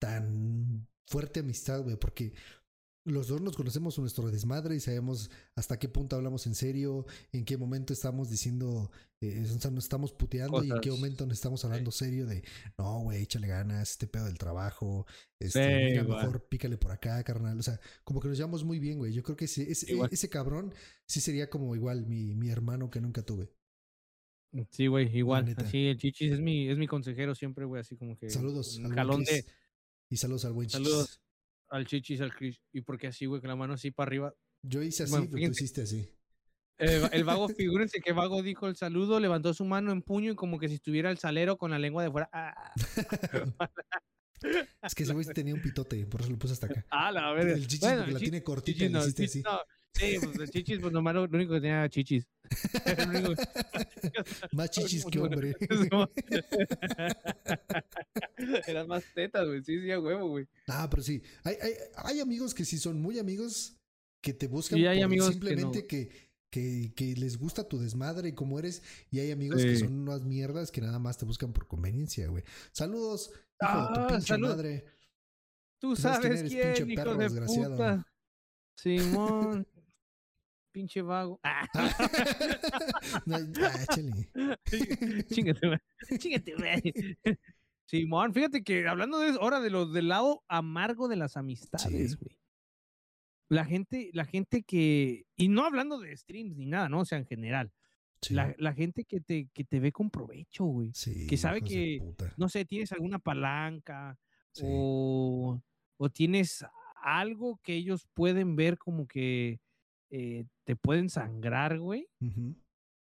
tan 0.00 0.88
fuerte 1.06 1.40
amistad, 1.40 1.82
güey, 1.82 1.96
porque 1.96 2.32
los 3.04 3.28
dos 3.28 3.40
nos 3.40 3.56
conocemos 3.56 3.98
nuestro 3.98 4.30
desmadre 4.30 4.76
y 4.76 4.80
sabemos 4.80 5.30
hasta 5.54 5.78
qué 5.78 5.88
punto 5.88 6.16
hablamos 6.16 6.46
en 6.46 6.54
serio, 6.54 7.06
en 7.32 7.44
qué 7.44 7.56
momento 7.56 7.92
estamos 7.92 8.28
diciendo, 8.28 8.90
eh, 9.20 9.42
o 9.42 9.58
sea, 9.58 9.70
nos 9.70 9.84
estamos 9.84 10.12
puteando 10.12 10.62
y 10.62 10.70
en 10.70 10.80
qué 10.80 10.90
momento 10.90 11.24
nos 11.26 11.38
estamos 11.38 11.64
hablando 11.64 11.90
serio 11.90 12.26
de, 12.26 12.44
no, 12.76 13.00
güey, 13.00 13.22
échale 13.22 13.48
ganas, 13.48 13.92
este 13.92 14.06
pedo 14.06 14.26
del 14.26 14.38
trabajo, 14.38 15.06
este, 15.40 15.62
Sí, 15.62 16.00
mira, 16.00 16.04
mejor 16.04 16.48
pícale 16.48 16.76
por 16.76 16.92
acá, 16.92 17.22
carnal. 17.24 17.58
O 17.58 17.62
sea, 17.62 17.80
como 18.04 18.20
que 18.20 18.28
nos 18.28 18.36
llevamos 18.36 18.64
muy 18.64 18.78
bien, 18.78 18.98
güey. 18.98 19.12
Yo 19.12 19.22
creo 19.22 19.36
que 19.36 19.46
ese, 19.46 19.70
ese, 19.70 19.98
ese 20.10 20.28
cabrón 20.28 20.74
sí 21.06 21.20
sería 21.20 21.48
como 21.48 21.74
igual 21.74 22.06
mi, 22.06 22.34
mi 22.34 22.50
hermano 22.50 22.90
que 22.90 23.00
nunca 23.00 23.22
tuve. 23.22 23.50
Sí, 24.70 24.86
güey, 24.86 25.16
igual. 25.16 25.54
Así, 25.56 25.88
el 25.88 25.98
chichis 25.98 26.32
es 26.32 26.40
mi, 26.40 26.68
es 26.68 26.78
mi 26.78 26.86
consejero 26.86 27.34
siempre, 27.34 27.64
güey, 27.64 27.80
así 27.80 27.96
como 27.96 28.16
que. 28.16 28.30
Saludos 28.30 28.76
un 28.76 28.90
jalón 28.90 29.24
de. 29.24 29.44
Y 30.10 30.16
saludos 30.16 30.46
al 30.46 30.54
buen 30.54 30.68
Chichis. 30.68 30.86
Saludos 30.86 31.20
al 31.70 31.86
chichis, 31.86 32.20
al 32.20 32.34
Chris. 32.34 32.60
Y 32.72 32.80
porque 32.82 33.08
así, 33.08 33.26
güey, 33.26 33.40
con 33.40 33.48
la 33.48 33.56
mano 33.56 33.74
así 33.74 33.90
para 33.90 34.08
arriba. 34.08 34.34
Yo 34.62 34.82
hice 34.82 35.04
así, 35.04 35.12
Bueno, 35.12 35.26
pero 35.30 35.46
tú 35.46 35.50
hiciste 35.52 35.82
así. 35.82 36.08
El, 36.78 37.02
va- 37.04 37.08
el 37.08 37.24
vago, 37.24 37.48
figúrense 37.56 38.00
que 38.00 38.12
vago 38.12 38.42
dijo 38.42 38.66
el 38.68 38.76
saludo, 38.76 39.18
levantó 39.20 39.52
su 39.54 39.64
mano 39.64 39.90
en 39.92 40.02
puño 40.02 40.32
y 40.32 40.34
como 40.36 40.58
que 40.58 40.68
si 40.68 40.74
estuviera 40.74 41.10
el 41.10 41.18
salero 41.18 41.56
con 41.58 41.70
la 41.70 41.78
lengua 41.78 42.02
de 42.02 42.10
fuera. 42.10 42.28
Ah, 42.32 42.72
Es 44.82 44.94
que 44.94 45.02
ese 45.02 45.12
güey 45.12 45.26
tenía 45.26 45.52
un 45.54 45.60
pitote, 45.60 46.06
por 46.06 46.20
eso 46.20 46.30
lo 46.30 46.38
puse 46.38 46.52
hasta 46.52 46.66
acá. 46.66 46.86
ah, 46.90 47.10
la 47.10 47.32
verga. 47.32 47.54
El 47.54 47.62
chichis 47.62 47.80
Bueno, 47.80 47.96
porque 47.98 48.10
el 48.10 48.14
la 48.14 48.20
tiene 48.20 48.42
cortita 48.42 48.84
y 48.84 48.88
no, 48.88 49.00
hiciste 49.00 49.24
así. 49.24 49.42
no. 49.42 49.58
Sí, 49.98 50.16
pues 50.22 50.38
el 50.38 50.50
chichis, 50.50 50.78
pues 50.80 50.92
nomás 50.92 51.14
lo, 51.14 51.26
lo 51.26 51.36
único 51.36 51.54
que 51.54 51.60
tenía 51.60 51.78
era 51.78 51.88
chichis. 51.88 52.26
Único- 53.08 53.34
Más 54.52 54.70
chichis 54.70 55.04
que 55.04 55.18
hombre. 55.20 55.54
Eran 58.66 58.86
más 58.88 59.04
tetas, 59.14 59.46
güey. 59.46 59.62
Sí, 59.64 59.80
sí, 59.80 59.90
a 59.90 60.00
huevo, 60.00 60.28
güey. 60.28 60.46
Ah, 60.68 60.88
pero 60.90 61.02
sí. 61.02 61.22
Hay, 61.44 61.56
hay, 61.60 61.72
hay 61.96 62.20
amigos 62.20 62.54
que 62.54 62.64
sí 62.64 62.78
son 62.78 63.00
muy 63.00 63.18
amigos 63.18 63.76
que 64.20 64.32
te 64.32 64.46
buscan 64.46 64.78
Y 64.78 64.86
hay 64.86 64.98
por 64.98 65.04
amigos 65.06 65.26
que 65.28 65.32
simplemente 65.34 65.80
no. 65.82 65.86
que, 65.88 66.10
que, 66.50 66.92
que 66.94 67.16
les 67.16 67.38
gusta 67.38 67.68
tu 67.68 67.78
desmadre 67.78 68.28
y 68.30 68.34
cómo 68.34 68.58
eres. 68.58 68.82
Y 69.10 69.20
hay 69.20 69.30
amigos 69.30 69.62
que 69.62 69.76
son 69.76 69.92
unas 70.08 70.22
mierdas 70.22 70.70
que 70.70 70.80
nada 70.80 70.98
más 70.98 71.18
te 71.18 71.24
buscan 71.24 71.52
por 71.52 71.66
conveniencia, 71.66 72.28
güey. 72.28 72.44
Saludos, 72.72 73.30
hijo 73.60 73.80
de 73.82 73.88
tu 73.94 74.00
Ah, 74.00 74.06
pinche 74.08 74.26
salud. 74.26 74.48
madre. 74.48 74.84
Tú 75.80 75.94
sabes 75.96 76.18
quién 76.20 76.32
eres, 76.32 76.52
quién, 76.76 76.90
hijo 76.90 76.96
perro 77.02 77.16
de 77.16 77.24
desgraciado. 77.24 77.72
puta. 77.76 78.06
Simón. 78.76 79.66
Pinche 80.72 81.02
vago. 81.02 81.40
Ah, 81.44 81.66
No, 83.26 83.36
ah. 83.36 84.56
Chingate, 85.30 85.66
güey. 85.66 85.78
Chingate, 86.18 86.54
güey. 86.54 87.16
Simón, 87.86 88.34
fíjate 88.34 88.62
que 88.62 88.86
hablando 88.86 89.18
de 89.18 89.30
ahora 89.40 89.60
de 89.60 89.70
los 89.70 89.92
del 89.92 90.08
lado 90.08 90.44
amargo 90.48 91.08
de 91.08 91.16
las 91.16 91.36
amistades, 91.36 92.12
Sí. 92.12 92.16
güey. 92.20 92.38
La 93.50 93.64
gente, 93.64 94.10
la 94.12 94.26
gente 94.26 94.62
que, 94.62 95.24
y 95.36 95.48
no 95.48 95.64
hablando 95.64 95.98
de 95.98 96.14
streams 96.14 96.54
ni 96.56 96.66
nada, 96.66 96.90
¿no? 96.90 97.00
O 97.00 97.04
sea, 97.06 97.16
en 97.18 97.26
general, 97.26 97.72
Sí, 98.20 98.34
la, 98.34 98.52
la 98.58 98.74
gente 98.74 99.04
que 99.04 99.20
te, 99.20 99.48
que 99.54 99.64
te 99.64 99.78
ve 99.80 99.92
con 99.92 100.10
provecho, 100.10 100.64
güey. 100.64 100.90
sí, 100.92 101.26
que 101.28 101.36
sabe 101.36 101.62
que-. 101.62 102.00
No 102.36 102.48
sé, 102.48 102.64
tienes 102.64 102.92
alguna 102.92 103.18
palanca 103.20 104.18
Sí. 104.52 104.64
o, 104.66 105.62
o 105.98 106.10
tienes 106.10 106.64
algo 107.00 107.58
que 107.62 107.74
ellos 107.74 108.06
pueden 108.12 108.56
ver 108.56 108.76
como 108.76 109.06
que 109.06 109.60
eh, 110.10 110.44
te 110.64 110.76
pueden 110.76 111.08
sangrar, 111.10 111.78
güey. 111.78 112.06
Ujú, 112.20 112.54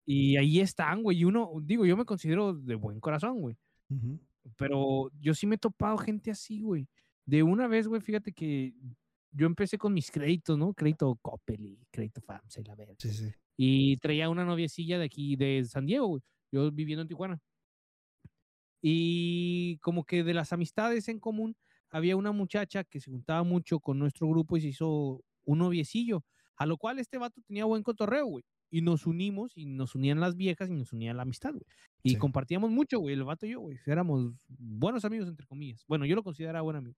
Y 0.05 0.38
ahí 0.38 0.60
están, 0.60 1.03
güey. 1.03 1.20
Y 1.20 1.26
uno, 1.26 1.51
digo, 1.62 1.86
yo 1.86 1.97
me 1.97 2.05
considero 2.05 2.53
de 2.53 2.76
buen 2.76 2.99
corazón, 2.99 3.41
güey. 3.41 3.58
ujú. 3.89 4.20
Pero 4.55 5.12
yo 5.20 5.34
sí 5.34 5.45
me 5.45 5.55
he 5.55 5.58
topado 5.58 5.97
gente 5.97 6.32
así, 6.32 6.62
güey. 6.62 6.88
De 7.26 7.43
una 7.43 7.68
vez, 7.68 7.88
güey, 7.88 7.99
fíjate 7.99 8.32
que 8.32 8.74
yo 9.32 9.45
empecé 9.45 9.78
con 9.78 9.93
mis 9.93 10.10
créditos, 10.10 10.58
¿no? 10.58 10.74
Crédito 10.74 11.18
Coppel 11.22 11.66
y 11.66 11.86
crédito 11.91 12.22
FAMSA 12.22 12.62
y 12.62 12.64
la 12.64 12.76
verga. 12.76 12.95
Sí, 12.97 13.10
sí. 13.12 13.32
Y 13.58 13.97
traía 13.97 14.30
una 14.30 14.45
noviecilla 14.45 14.97
de 14.99 15.05
aquí, 15.05 15.36
de 15.36 15.66
San 15.66 15.86
Diego, 15.86 16.08
güey. 16.08 16.22
Yo 16.51 16.72
viviendo 16.72 17.01
en 17.01 17.08
Tijuana. 17.10 17.41
Y 18.82 19.78
como 19.80 20.05
que 20.05 20.24
de 20.24 20.34
las 20.34 20.53
amistades 20.53 21.08
en 21.10 21.20
común, 21.20 21.55
había 21.89 22.16
una 22.16 22.32
muchacha 22.32 22.84
que 22.84 22.99
se 22.99 23.12
juntaba 23.12 23.43
mucho 23.43 23.80
con 23.80 23.99
nuestro 23.99 24.28
grupo 24.30 24.58
y 24.58 24.62
se 24.62 24.68
hizo 24.70 25.24
un 25.45 25.58
noviecillo. 25.60 26.24
A 26.58 26.66
lo 26.66 26.78
cual 26.78 26.99
este 26.99 27.18
vato 27.18 27.41
tenía 27.47 27.66
buen 27.66 27.84
cotorreo, 27.84 28.26
güey. 28.26 28.43
Y 28.70 28.82
nos 28.82 29.05
unimos 29.08 29.53
y 29.55 29.66
nos 29.66 29.95
unían 29.95 30.20
las 30.20 30.36
viejas 30.36 30.70
y 30.70 30.74
nos 30.74 30.91
unía 30.93 31.14
la 31.14 31.22
amistad, 31.24 31.51
güey. 31.51 31.64
Y 32.03 32.12
Sí. 32.12 32.16
compartíamos 32.18 32.72
mucho, 32.72 32.99
güey, 32.99 33.14
el 33.16 33.24
vato 33.24 33.45
y 33.45 33.51
yo, 33.51 33.62
güey. 33.62 33.78
Éramos 33.86 34.34
buenos 34.47 35.05
amigos, 35.05 35.28
entre 35.30 35.45
comillas. 35.47 35.86
Bueno, 35.88 36.05
yo 36.05 36.16
lo 36.16 36.24
consideraba 36.24 36.62
buen 36.64 36.76
amigo. 36.78 36.97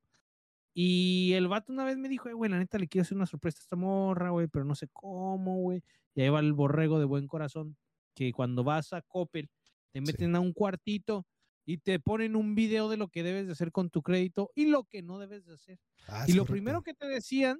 Y 0.73 1.33
el 1.33 1.47
vato 1.47 1.73
una 1.73 1.83
vez 1.85 1.97
me 1.97 2.09
dijo, 2.09 2.29
"Eh, 2.29 2.33
güey, 2.33 2.49
la 2.51 2.59
neta 2.59 2.77
le 2.77 2.87
quiero 2.87 3.03
hacer 3.03 3.17
una 3.17 3.25
sorpresa 3.25 3.59
a 3.59 3.63
esta 3.63 3.75
morra, 3.75 4.29
güey, 4.31 4.47
pero 4.47 4.65
no 4.65 4.75
sé 4.75 4.87
cómo, 4.93 5.57
güey. 5.61 5.81
Y 6.15 6.21
ahí 6.21 6.29
va 6.29 6.39
el 6.39 6.53
borrego 6.53 6.99
de 6.99 7.05
buen 7.05 7.27
corazón, 7.27 7.77
que 8.15 8.31
cuando 8.33 8.63
vas 8.63 8.93
a 8.93 9.01
Coppel, 9.01 9.49
te 9.91 10.01
Sí. 10.03 10.05
meten 10.05 10.35
a 10.35 10.39
un 10.39 10.53
cuartito 10.53 11.25
y 11.65 11.77
te 11.79 11.99
ponen 11.99 12.35
un 12.35 12.55
video 12.55 12.89
de 12.89 12.97
lo 12.97 13.09
que 13.09 13.23
debes 13.23 13.47
de 13.47 13.53
hacer 13.53 13.71
con 13.71 13.89
tu 13.89 14.01
crédito 14.03 14.51
y 14.55 14.67
lo 14.67 14.85
que 14.85 15.01
no 15.03 15.19
debes 15.19 15.45
de 15.45 15.53
hacer. 15.55 15.79
Ah, 16.07 16.25
y 16.27 16.33
lo 16.33 16.45
correcto. 16.45 16.51
primero 16.53 16.81
que 16.83 16.93
te 16.93 17.07
decían 17.07 17.59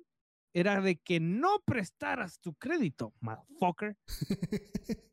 era 0.53 0.81
de 0.81 0.97
que 0.97 1.19
no 1.19 1.59
prestaras 1.65 2.39
tu 2.39 2.53
crédito, 2.55 3.13
motherfucker. 3.21 3.95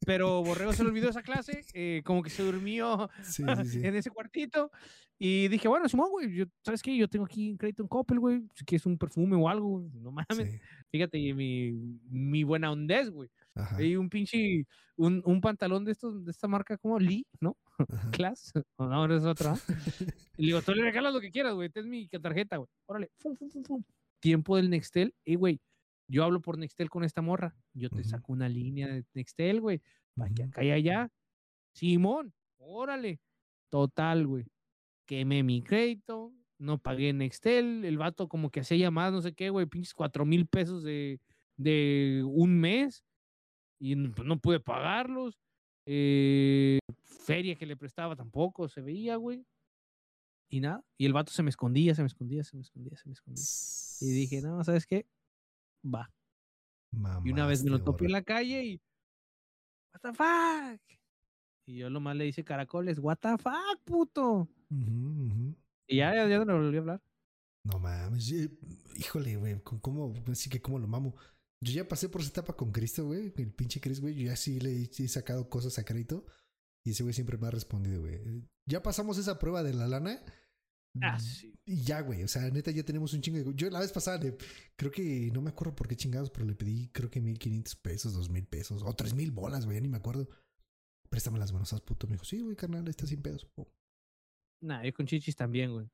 Pero 0.07 0.43
Borrego 0.43 0.73
se 0.73 0.83
le 0.83 0.91
olvidó 0.91 1.11
esa 1.11 1.23
clase, 1.23 1.65
eh, 1.75 2.03
como 2.05 2.23
que 2.23 2.31
se 2.31 2.43
durmió 2.43 3.09
Sí, 3.23 3.45
sí, 3.57 3.65
sí. 3.69 3.81
en 3.87 3.97
ese 3.97 4.11
cuartito. 4.11 4.71
Y 5.19 5.49
dije, 5.49 5.67
bueno, 5.67 5.89
Simón, 5.89 6.11
güey, 6.11 6.31
yo, 6.35 6.45
¿sabes 6.63 6.83
qué? 6.83 6.95
Yo 6.95 7.09
tengo 7.09 7.25
aquí 7.25 7.51
un 7.51 7.57
crédito 7.57 7.83
en 7.83 7.89
Coppel, 7.89 8.21
güey. 8.21 8.43
Si 8.55 8.65
quieres 8.67 8.85
un 8.85 8.99
perfume 8.99 9.35
o 9.37 9.49
algo, 9.49 9.69
güey, 9.81 9.91
no 9.95 10.13
mames. 10.13 10.61
Fíjate, 10.91 11.19
y 11.19 11.33
mi, 11.33 11.73
mi 12.11 12.45
buena 12.45 12.71
ondez, 12.71 13.09
güey. 13.11 13.31
Ajá, 13.55 13.83
Y 13.83 13.97
un 13.97 14.11
pinche, 14.11 14.67
un, 14.97 15.23
un 15.25 15.41
pantalón 15.41 15.87
de 15.87 15.93
estos, 15.93 16.23
de 16.23 16.31
esta 16.31 16.47
marca 16.49 16.77
como 16.77 16.99
Lee, 16.99 17.27
¿no? 17.41 17.57
ajá. 17.79 18.11
Class. 18.27 18.53
O 18.77 18.87
no, 18.87 19.07
es 19.15 19.25
otra. 19.25 19.55
y 20.37 20.43
le 20.43 20.47
digo, 20.49 20.61
tú 20.61 20.73
le 20.75 20.83
regalas 20.83 21.15
lo 21.15 21.21
que 21.21 21.31
quieras, 21.31 21.55
güey. 21.55 21.69
Esta 21.69 21.81
es 21.81 21.87
mi 21.87 22.07
tarjeta, 22.09 22.59
güey. 22.59 22.69
Órale. 22.85 23.11
Fum, 23.19 23.35
fum, 23.37 23.49
fum, 23.49 23.65
fum. 23.65 23.85
Tiempo 24.21 24.57
del 24.57 24.71
Nextel. 24.71 25.15
Y, 25.25 25.35
güey, 25.37 25.61
yo 26.09 26.25
hablo 26.25 26.41
por 26.41 26.59
Nextel 26.59 26.91
con 26.91 27.05
esta 27.05 27.23
morra. 27.23 27.57
Yo 27.75 27.91
te 27.91 28.03
saco 28.05 28.33
una 28.33 28.49
línea 28.49 28.89
de 28.89 29.05
Nextel, 29.15 29.61
güey. 29.61 29.83
Para 30.15 30.33
que 30.33 30.43
acá 30.45 30.65
y 30.65 30.71
allá. 30.71 31.11
Simón, 31.75 32.33
órale. 32.59 33.21
Total, 33.71 34.27
güey. 34.27 34.47
Quemé 35.07 35.43
mi 35.43 35.63
crédito. 35.63 36.33
No 36.59 36.79
pagué 36.79 37.13
Nextel. 37.13 37.85
El 37.85 37.99
vato 37.99 38.29
como 38.29 38.51
que 38.51 38.61
hacía 38.61 38.79
llamadas, 38.79 39.13
no 39.13 39.21
sé 39.23 39.35
qué, 39.35 39.51
güey. 39.51 39.67
Pinches 39.67 39.95
cuatro 39.95 40.25
mil 40.25 40.47
pesos 40.47 40.83
de, 40.83 41.21
de 41.57 42.23
un 42.27 42.59
mes. 42.59 43.05
Y 43.79 43.93
n- 43.93 44.11
pues, 44.17 44.27
no 44.27 44.39
pude 44.39 44.59
pagarlos. 44.61 45.39
Eh, 45.87 46.79
feria 47.03 47.55
que 47.57 47.67
le 47.67 47.77
prestaba 47.77 48.17
tampoco 48.17 48.69
se 48.69 48.81
veía, 48.81 49.17
güey. 49.17 49.45
Y 50.49 50.61
nada. 50.61 50.83
Y 50.97 51.05
el 51.07 51.13
vato 51.13 51.33
se 51.33 51.43
me 51.43 51.51
escondía, 51.51 51.95
se 51.95 52.03
me 52.03 52.07
escondía, 52.07 52.43
se 52.45 52.57
me 52.57 52.63
escondía, 52.63 52.97
se 52.97 53.09
me 53.09 53.13
escondía. 53.13 53.45
Y 54.01 54.11
dije, 54.11 54.43
no, 54.43 54.63
¿sabes 54.65 54.87
qué? 54.87 55.07
Va. 55.85 56.11
Y 57.25 57.33
una 57.33 57.47
vez 57.47 57.63
me 57.65 57.71
lo 57.71 57.83
topé 57.83 58.07
en 58.07 58.13
la 58.13 58.23
calle 58.23 58.65
y. 58.65 58.81
¿What 59.93 60.01
the 60.01 60.13
fuck? 60.13 60.99
Y 61.67 61.79
yo 61.79 61.91
nomás 61.91 62.17
le 62.17 62.27
hice 62.27 62.45
caracoles, 62.45 62.99
¿What 62.99 63.19
the 63.19 63.37
fuck, 63.39 63.83
puto? 63.85 64.49
Y 65.89 65.97
ya, 65.97 66.15
ya, 66.15 66.29
ya 66.29 66.39
no 66.45 66.45
le 66.45 66.65
volví 66.65 66.77
a 66.77 66.81
hablar. 66.81 67.03
No 67.65 67.81
mames, 67.81 68.33
híjole, 68.97 69.37
güey, 69.37 69.61
cómo, 69.63 70.15
así 70.31 70.49
que 70.49 70.63
cómo 70.63 70.79
lo 70.79 70.87
mamo. 70.87 71.17
Yo 71.61 71.73
ya 71.73 71.89
pasé 71.89 72.09
por 72.09 72.21
esa 72.21 72.31
etapa 72.31 72.55
con 72.55 72.71
Cristo, 72.71 73.07
güey, 73.07 73.33
el 73.37 73.53
pinche 73.53 73.81
Chris, 73.81 74.01
güey, 74.01 74.15
yo 74.15 74.27
ya 74.27 74.37
sí 74.37 74.61
le 74.61 74.71
he, 74.71 74.83
he 74.83 75.09
sacado 75.09 75.49
cosas 75.49 75.79
a 75.79 75.85
crédito 75.85 76.25
y 76.85 76.91
ese 76.91 77.03
güey 77.03 77.13
siempre 77.13 77.39
me 77.39 77.49
ha 77.49 77.51
respondido, 77.51 78.03
güey. 78.03 78.47
Ya 78.67 78.83
pasamos 78.83 79.19
esa 79.19 79.39
prueba 79.39 79.65
de 79.65 79.75
la 79.75 79.89
lana 79.89 80.23
Ah, 81.03 81.19
sí. 81.19 81.56
Y 81.67 81.83
ya, 81.83 82.01
güey, 82.01 82.23
o 82.23 82.29
sea, 82.29 82.49
neta 82.51 82.71
ya 82.71 82.85
tenemos 82.85 83.13
un 83.13 83.21
chingo 83.21 83.39
de... 83.39 83.53
Yo 83.55 83.69
la 83.71 83.81
vez 83.81 83.93
pasada, 83.93 84.19
le- 84.19 84.37
creo 84.77 84.91
que, 84.93 85.31
no 85.33 85.43
me 85.43 85.51
acuerdo 85.51 85.75
por 85.75 85.89
qué 85.89 85.97
chingados, 85.97 86.31
pero 86.31 86.47
le 86.47 86.55
pedí 86.55 86.89
creo 86.89 87.11
que 87.11 87.21
1500 87.21 87.75
pesos, 87.77 88.15
2000 88.15 88.47
pesos, 88.47 88.83
o 88.85 88.95
3000 88.95 89.33
bolas, 89.33 89.65
güey, 89.67 89.77
ya 89.77 89.81
ni 89.83 89.89
me 89.89 89.97
acuerdo. 89.97 90.29
Préstame 91.11 91.39
las 91.39 91.51
buenas, 91.53 91.79
puto. 91.83 92.07
Me 92.07 92.15
dijo, 92.15 92.25
sí, 92.25 92.41
güey, 92.41 92.57
carnal, 92.57 92.87
está 92.89 93.07
sin 93.07 93.21
pedos. 93.21 93.49
Oh, 93.57 93.67
Nah, 94.63 94.83
yo 94.85 94.93
con 94.93 95.07
chichis 95.07 95.37
también, 95.37 95.73
güey. 95.73 95.89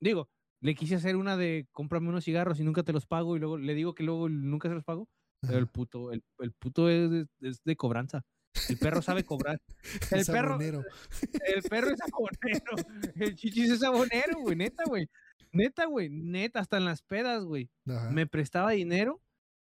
Digo, 0.00 0.28
le 0.62 0.74
quise 0.74 0.94
hacer 0.94 1.16
una 1.16 1.36
de 1.36 1.66
cómprame 1.72 2.08
unos 2.08 2.24
cigarros 2.24 2.60
y 2.60 2.64
nunca 2.64 2.82
te 2.82 2.92
los 2.92 3.06
pago 3.06 3.36
y 3.36 3.40
luego 3.40 3.58
le 3.58 3.74
digo 3.74 3.94
que 3.94 4.04
luego 4.04 4.28
nunca 4.28 4.68
se 4.68 4.74
los 4.74 4.84
pago. 4.84 5.08
Pero 5.40 5.58
el 5.58 5.68
puto, 5.68 6.12
el, 6.12 6.22
el 6.40 6.52
puto 6.52 6.88
es 6.90 7.28
de 7.64 7.76
cobranza. 7.76 8.24
El 8.68 8.78
perro 8.78 9.02
sabe 9.02 9.24
cobrar. 9.24 9.60
El 10.10 10.24
perro, 10.26 10.54
abonero. 10.54 10.84
el 11.54 11.62
perro 11.62 11.90
es 11.90 12.00
abonero. 12.00 12.76
El 13.16 13.34
chichis 13.34 13.70
es 13.70 13.82
abonero, 13.82 14.40
güey. 14.40 14.56
Neta, 14.56 14.84
güey. 14.86 15.08
Neta, 15.52 15.86
güey. 15.86 16.08
Neta, 16.10 16.60
hasta 16.60 16.76
en 16.76 16.84
las 16.84 17.02
pedas, 17.02 17.44
güey. 17.44 17.70
Me 18.10 18.26
prestaba 18.26 18.72
dinero 18.72 19.20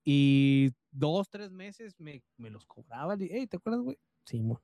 y 0.05 0.72
dos, 0.91 1.28
tres 1.30 1.51
meses 1.51 1.95
me, 1.99 2.22
me 2.37 2.51
los 2.51 2.66
cobraba. 2.66 3.16
Hey, 3.18 3.47
¿te 3.47 3.57
acuerdas, 3.57 3.82
güey? 3.82 3.99
Sí, 4.24 4.41
mo. 4.41 4.62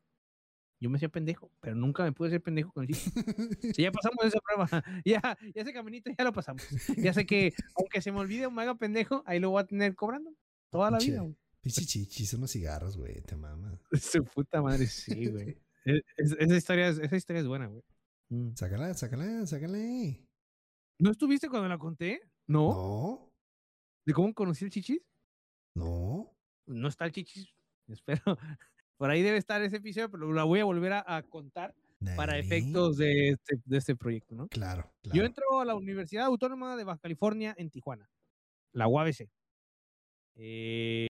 Yo 0.83 0.89
me 0.89 0.97
hacía 0.97 1.11
pendejo, 1.11 1.51
pero 1.61 1.77
nunca 1.77 2.05
me 2.05 2.13
pude 2.13 2.29
hacer 2.29 2.43
pendejo 2.43 2.73
con 2.73 2.85
el 2.85 2.89
chichis. 2.95 3.13
Sí, 3.77 3.83
ya 3.83 3.93
pasamos 3.93 4.25
esa 4.25 4.39
prueba. 4.41 4.69
Ya, 5.05 5.21
ya 5.55 5.63
ese 5.63 5.73
caminito 5.73 6.11
ya 6.17 6.25
lo 6.25 6.33
pasamos. 6.33 6.67
Ya 6.97 7.13
sé 7.13 7.27
que, 7.27 7.53
aunque 7.77 8.01
se 8.01 8.13
me 8.13 8.19
olvide 8.19 8.47
o 8.47 8.51
me 8.51 8.63
haga 8.63 8.75
pendejo, 8.77 9.23
ahí 9.27 9.41
lo 9.41 9.51
voy 9.51 9.63
a 9.63 9.67
tener 9.67 9.95
cobrando 9.95 10.33
toda 10.71 10.91
la 10.91 10.99
Che. 10.99 11.11
vida. 11.11 11.21
güey. 11.21 11.37
Pinche 11.63 11.85
chichis, 11.85 12.33
unos 12.35 12.51
cigarros, 12.53 12.97
güey, 12.97 13.21
te 13.23 13.37
mamas. 13.37 13.79
Su 14.01 14.25
puta 14.25 14.63
madre, 14.63 14.87
sí, 14.87 15.27
güey. 15.31 15.59
Es- 15.85 16.03
es- 16.17 16.37
esa, 16.39 16.57
historia 16.57 16.89
es, 16.89 16.99
esa 16.99 17.17
historia 17.17 17.41
es 17.41 17.47
buena, 17.49 17.67
güey. 17.67 17.83
Mm. 18.31 18.55
Sácala, 18.55 18.95
sácala, 18.95 19.47
sácala. 19.47 19.79
¿No 20.99 21.11
estuviste 21.11 21.49
cuando 21.49 21.69
la 21.69 21.79
conté? 21.79 22.21
¿No? 22.47 22.69
No, 22.71 23.33
¿De 24.07 24.13
cómo 24.13 24.33
conocí 24.35 24.65
el 24.65 24.71
chichis? 24.71 25.01
no. 25.75 26.33
No 26.67 26.87
está 26.89 27.05
el 27.07 27.13
chichis. 27.13 27.49
Espero. 27.89 28.39
Por 28.97 29.11
ahí 29.11 29.23
debe 29.23 29.39
estar 29.39 29.61
ese 29.63 29.77
episodio, 29.79 30.11
pero 30.11 30.33
la 30.33 30.45
voy 30.45 30.61
a 30.61 30.65
volver 30.65 30.93
a, 30.93 31.17
a 31.17 31.23
contar 31.23 31.75
para 32.17 32.39
efectos 32.39 32.97
de 32.97 33.31
este, 33.31 33.57
de 33.65 33.77
este 33.79 33.97
proyecto, 33.97 34.35
¿no? 34.37 34.47
Claro, 34.49 34.91
claro. 35.03 35.19
Yo 35.19 35.25
entro 35.25 35.61
a 35.61 35.65
la 35.65 35.75
Universidad 35.75 36.27
Autónoma 36.27 36.77
de 36.77 36.85
Baja 36.85 37.01
California 37.01 37.55
en 37.59 37.71
Tijuana, 37.71 38.09
la 38.73 38.87
UABC. 38.89 39.29
Eh, 40.37 41.09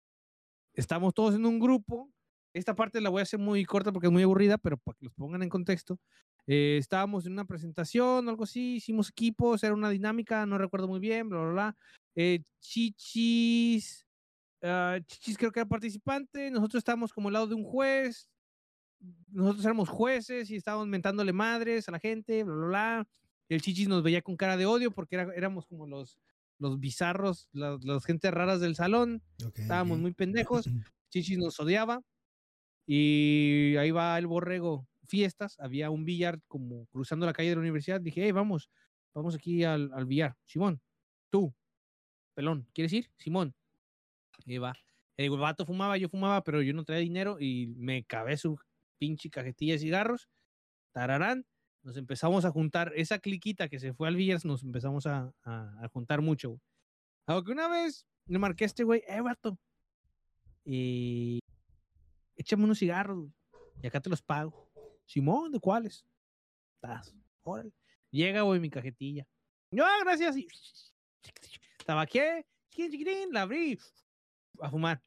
estamos 0.74 1.14
todos 1.14 1.36
en 1.36 1.46
un 1.46 1.60
grupo. 1.60 2.10
Esta 2.54 2.76
parte 2.76 3.02
la 3.02 3.10
voy 3.10 3.22
a 3.22 3.24
hacer 3.24 3.40
muy 3.40 3.66
corta 3.66 3.92
porque 3.92 4.08
es 4.08 4.14
muy 4.14 4.24
aburrida, 4.24 4.58
pero 4.58 4.78
para 4.78 4.96
que 4.96 5.06
los 5.06 5.14
pongan 5.14 5.42
en 5.42 5.50
contexto. 5.50 6.00
Eh, 6.46 6.78
estábamos 6.80 7.26
en 7.26 7.34
una 7.34 7.46
presentación, 7.46 8.28
algo 8.30 8.44
así, 8.44 8.76
hicimos 8.76 9.10
equipos, 9.10 9.64
era 9.64 9.74
una 9.74 9.90
dinámica, 9.90 10.46
no 10.46 10.58
recuerdo 10.58 10.88
muy 10.88 11.00
bien, 11.00 11.30
bla, 11.30 11.40
bla, 11.40 11.52
bla. 11.52 11.78
Eh, 12.16 12.44
Chichis, 12.60 14.06
ah, 14.62 15.00
Chichis 15.08 15.38
creo 15.38 15.52
que 15.52 15.62
era 15.62 15.70
participante, 15.70 16.52
nosotros 16.52 16.82
estábamos 16.82 17.14
como 17.14 17.30
al 17.30 17.34
lado 17.34 17.48
de 17.48 17.56
un 17.56 17.64
juez, 17.64 18.30
nosotros 19.30 19.66
éramos 19.66 19.90
jueces 19.90 20.50
y 20.52 20.58
estábamos 20.58 20.88
mentándole 20.88 21.34
madres 21.34 21.88
a 21.90 21.92
la 21.94 22.00
gente, 22.00 22.44
bla, 22.44 22.56
bla, 22.56 22.68
bla. 22.68 23.08
El 23.50 23.62
Chichis 23.62 23.88
nos 23.88 24.04
veía 24.04 24.22
con 24.22 24.36
cara 24.36 24.58
de 24.58 24.66
odio 24.66 24.92
porque 24.92 25.16
éramos 25.16 25.66
como 25.66 25.88
los, 25.88 26.20
los 26.64 26.80
bizarros, 26.80 27.50
las, 27.52 27.84
las 27.84 28.06
gentes 28.06 28.32
raras 28.32 28.62
del 28.62 28.76
salón, 28.76 29.22
Ok, 29.46 29.60
estábamos 29.60 30.00
muy 30.00 30.14
pendejos. 30.14 30.66
Chichis 31.10 31.38
nos 31.38 31.60
odiaba. 31.60 32.02
Y 32.88 33.76
ahí 33.78 33.92
va 33.92 34.18
el 34.18 34.28
borrego. 34.28 34.88
Fiestas, 35.06 35.60
había 35.60 35.90
un 35.90 36.06
billar 36.06 36.40
como 36.48 36.86
cruzando 36.88 37.26
la 37.26 37.34
calle 37.34 37.50
de 37.50 37.56
la 37.56 37.62
universidad. 37.62 38.00
Dije, 38.00 38.24
hey, 38.24 38.32
vamos, 38.32 38.70
vamos 39.14 39.36
aquí 39.36 39.66
al, 39.66 39.92
al 39.94 40.06
billar. 40.06 40.38
Simón, 40.46 40.82
tú, 41.30 41.54
pelón, 42.34 42.66
¿quieres 42.74 42.94
ir? 42.94 43.12
Simón. 43.18 43.54
Y 44.46 44.58
va. 44.58 44.74
El 45.18 45.30
vato 45.32 45.66
fumaba, 45.66 45.98
yo 45.98 46.08
fumaba, 46.08 46.42
pero 46.44 46.62
yo 46.62 46.74
no 46.74 46.86
traía 46.86 47.02
dinero 47.02 47.38
y 47.40 47.68
me 47.76 48.06
cabé 48.06 48.38
su 48.38 48.58
pinche 48.98 49.30
cajetilla 49.30 49.74
de 49.74 49.80
cigarros. 49.80 50.30
Tararán. 50.94 51.46
Nos 51.84 51.98
empezamos 51.98 52.46
a 52.46 52.52
juntar. 52.52 52.92
Esa 52.96 53.20
cliquita 53.20 53.68
que 53.68 53.80
se 53.80 53.94
fue 53.94 54.08
al 54.08 54.16
billar, 54.16 54.44
nos 54.46 54.64
empezamos 54.64 55.06
a, 55.06 55.34
a- 55.44 55.84
a 55.84 55.88
juntar 55.90 56.22
mucho. 56.22 56.50
güey. 56.50 56.62
Aunque 57.28 57.52
una 57.52 57.68
vez 57.68 58.06
le 58.26 58.40
marqué 58.40 58.64
a 58.64 58.68
este 58.68 58.84
güey, 58.84 59.04
eh, 59.08 59.22
vato, 59.22 59.58
y 60.66 61.40
échame 62.36 62.64
unos 62.64 62.80
cigarros, 62.80 63.18
güey, 63.20 63.34
y 63.82 63.88
acá 63.88 64.00
te 64.02 64.10
los 64.10 64.22
pago. 64.22 64.70
Simón, 65.06 65.52
¿de 65.52 65.60
cuáles? 65.60 66.06
Tas, 66.80 67.14
órale. 67.44 67.74
Llega, 68.12 68.42
güey, 68.44 68.60
mi 68.60 68.70
cajetilla. 68.70 69.28
No, 69.72 69.86
gracias. 70.04 70.38
Y... 70.38 70.48
Tabaqué, 71.86 72.46
la 73.32 73.42
abrí. 73.42 73.78
A 74.62 74.70
fumar. 74.70 75.02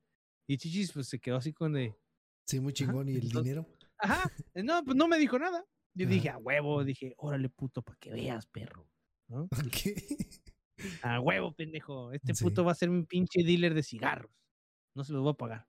Y 0.47 0.59
Chichis, 0.59 0.93
pues 0.93 1.09
se 1.09 1.19
quedó 1.19 1.37
así 1.37 1.53
con 1.53 1.73
de. 1.73 1.95
Sí, 2.45 2.61
muy 2.61 2.73
chingón. 2.73 3.09
¿Y 3.09 3.13
el 3.17 3.25
entonces- 3.25 3.43
dinero? 3.45 3.67
Ajá, 3.99 4.31
no, 4.55 4.85
pues 4.85 4.95
no 4.97 5.09
me 5.09 5.19
dijo 5.19 5.39
nada. 5.39 5.65
Yo 5.97 6.05
Ajá. 6.07 6.15
dije, 6.15 6.29
a 6.31 6.37
huevo, 6.39 6.85
dije, 6.85 7.15
órale, 7.17 7.49
puto, 7.49 7.83
para 7.83 7.99
que 7.99 8.11
veas, 8.13 8.47
perro. 8.47 8.87
¿no? 9.29 9.45
Ok. 9.45 9.77
A 11.03 11.21
huevo, 11.21 11.53
pendejo. 11.55 12.13
Este 12.13 12.35
Sí. 12.35 12.45
puto 12.45 12.63
va 12.65 12.73
a 12.73 12.75
ser 12.75 12.91
mi 12.91 13.03
pinche 13.05 13.43
dealer 13.43 13.73
de 13.75 13.83
cigarros. 13.83 14.31
No 14.95 15.03
se 15.05 15.13
los 15.15 15.23
voy 15.23 15.31
a 15.33 15.35
pagar. 15.35 15.67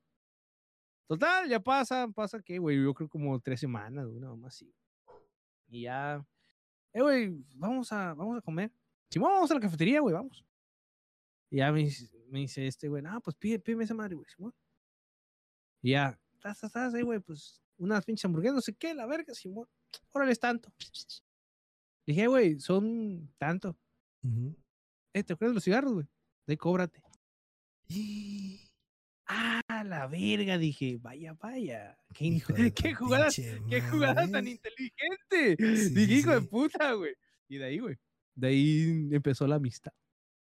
Total, 1.07 1.47
ya 1.49 1.61
pasa, 1.61 2.07
pasa 2.09 2.41
que, 2.41 2.59
güey, 2.59 2.83
yo 2.83 2.93
creo 2.93 3.07
como 3.09 3.39
tres 3.39 3.61
semanas, 3.61 4.05
nada 4.09 4.35
más 4.35 4.53
así. 4.55 4.73
Y 5.69 5.83
ya. 5.83 6.25
Eh, 6.93 7.01
güey, 7.01 7.29
vamos 7.55 7.91
a, 7.93 8.13
vamos 8.13 8.37
a 8.37 8.41
comer. 8.41 8.71
Si 9.09 9.17
vamos 9.19 9.49
a 9.49 9.53
la 9.53 9.59
cafetería, 9.61 10.01
güey, 10.01 10.13
vamos. 10.13 10.43
Y 11.49 11.57
ya 11.57 11.71
me, 11.71 11.79
dice- 11.79 12.09
me 12.29 12.39
dice 12.39 12.67
este, 12.67 12.89
güey, 12.89 13.01
ah, 13.07 13.21
pues 13.23 13.37
pide, 13.37 13.59
pídeme 13.59 13.85
esa 13.85 13.93
madre, 13.93 14.15
güey, 14.15 14.27
Simón. 14.29 14.53
Y 15.81 15.91
ya, 15.91 16.19
estás, 16.33 16.61
estás, 16.63 16.93
eh, 16.95 17.03
güey, 17.03 17.19
pues 17.21 17.61
unas 17.77 18.03
pinches 18.03 18.25
hamburguesas, 18.25 18.55
no 18.55 18.61
sé 18.61 18.75
qué, 18.75 18.93
la 18.93 19.05
verga, 19.05 19.33
Simón. 19.33 19.69
Órale, 20.11 20.31
es 20.31 20.39
tanto. 20.39 20.71
Dije, 22.05 22.23
"Eh, 22.23 22.27
güey, 22.27 22.59
son 22.59 23.31
tanto. 23.37 23.77
Ujú. 24.23 24.55
Eh, 25.13 25.23
¿te 25.23 25.33
acuerdas 25.33 25.51
de 25.51 25.55
los 25.55 25.63
cigarros, 25.63 25.93
güey? 25.93 26.05
De 26.45 26.53
ahí 26.53 26.57
cóbrate. 26.57 27.01
Ah, 29.29 29.83
la 29.83 30.07
verga, 30.07 30.57
dije, 30.57 30.97
vaya, 31.01 31.33
vaya. 31.33 31.99
Qué, 32.13 32.25
Hijo 32.27 32.53
de 32.53 32.73
qué 32.73 32.93
jugada, 32.95 33.27
qué 33.29 33.81
jugada 33.81 34.25
tan 34.31 34.47
inteligente. 34.47 35.57
Sí, 35.59 35.89
dije, 35.93 36.07
sí, 36.07 36.13
hijo 36.19 36.31
de 36.31 36.41
puta, 36.47 36.93
güey. 36.93 37.13
Y 37.49 37.57
de 37.57 37.65
ahí, 37.65 37.79
güey. 37.79 37.97
De 38.35 38.47
ahí 38.47 39.09
empezó 39.11 39.45
la 39.45 39.55
amistad. 39.55 39.91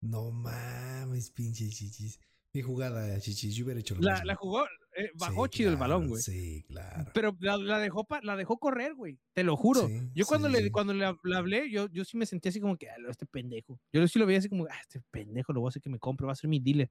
No 0.02 0.30
mames, 0.30 1.30
pinche 1.30 1.66
chichis. 1.70 2.20
Mi 2.52 2.60
jugada, 2.60 3.18
chichis. 3.20 3.54
Yo 3.56 3.64
hubiera 3.64 3.80
hecho 3.80 3.94
lo 3.94 4.02
La, 4.02 4.12
mismo. 4.12 4.26
la 4.26 4.34
jugó, 4.34 4.66
eh, 4.96 5.10
bajó 5.18 5.44
Sí, 5.46 5.50
chido 5.50 5.70
el 5.70 5.76
balón, 5.76 6.08
güey. 6.08 6.22
Sí, 6.22 6.64
claro. 6.68 7.10
Pero 7.14 7.36
la, 7.40 7.56
la 7.56 7.78
dejó 7.78 8.04
pa- 8.04 8.20
la 8.22 8.36
dejó 8.36 8.58
correr, 8.58 8.94
güey. 8.94 9.18
Te 9.32 9.42
lo 9.44 9.56
juro. 9.56 9.86
Sí, 9.88 10.10
yo 10.14 10.24
cuando 10.26 10.48
sí, 10.48 10.54
le 10.62 10.70
cuando 10.72 10.94
le, 10.94 11.06
hab- 11.06 11.20
le 11.24 11.36
hablé, 11.36 11.70
yo, 11.70 11.88
yo 11.90 12.04
sí 12.04 12.16
me 12.16 12.26
sentía 12.26 12.50
así 12.50 12.60
como 12.60 12.76
que, 12.76 12.88
"Ah, 12.88 12.94
este 13.08 13.26
pendejo. 13.26 13.80
Yo 13.92 14.06
sí 14.08 14.18
lo 14.18 14.26
veía 14.26 14.38
así 14.38 14.48
como, 14.48 14.64
ah, 14.66 14.80
este 14.80 15.00
pendejo 15.10 15.52
lo 15.52 15.60
voy 15.60 15.68
a 15.68 15.70
hacer 15.70 15.82
que 15.82 15.90
me 15.90 15.98
compre, 15.98 16.26
va 16.26 16.32
a 16.32 16.36
ser 16.36 16.48
mi 16.48 16.60
dealer. 16.60 16.90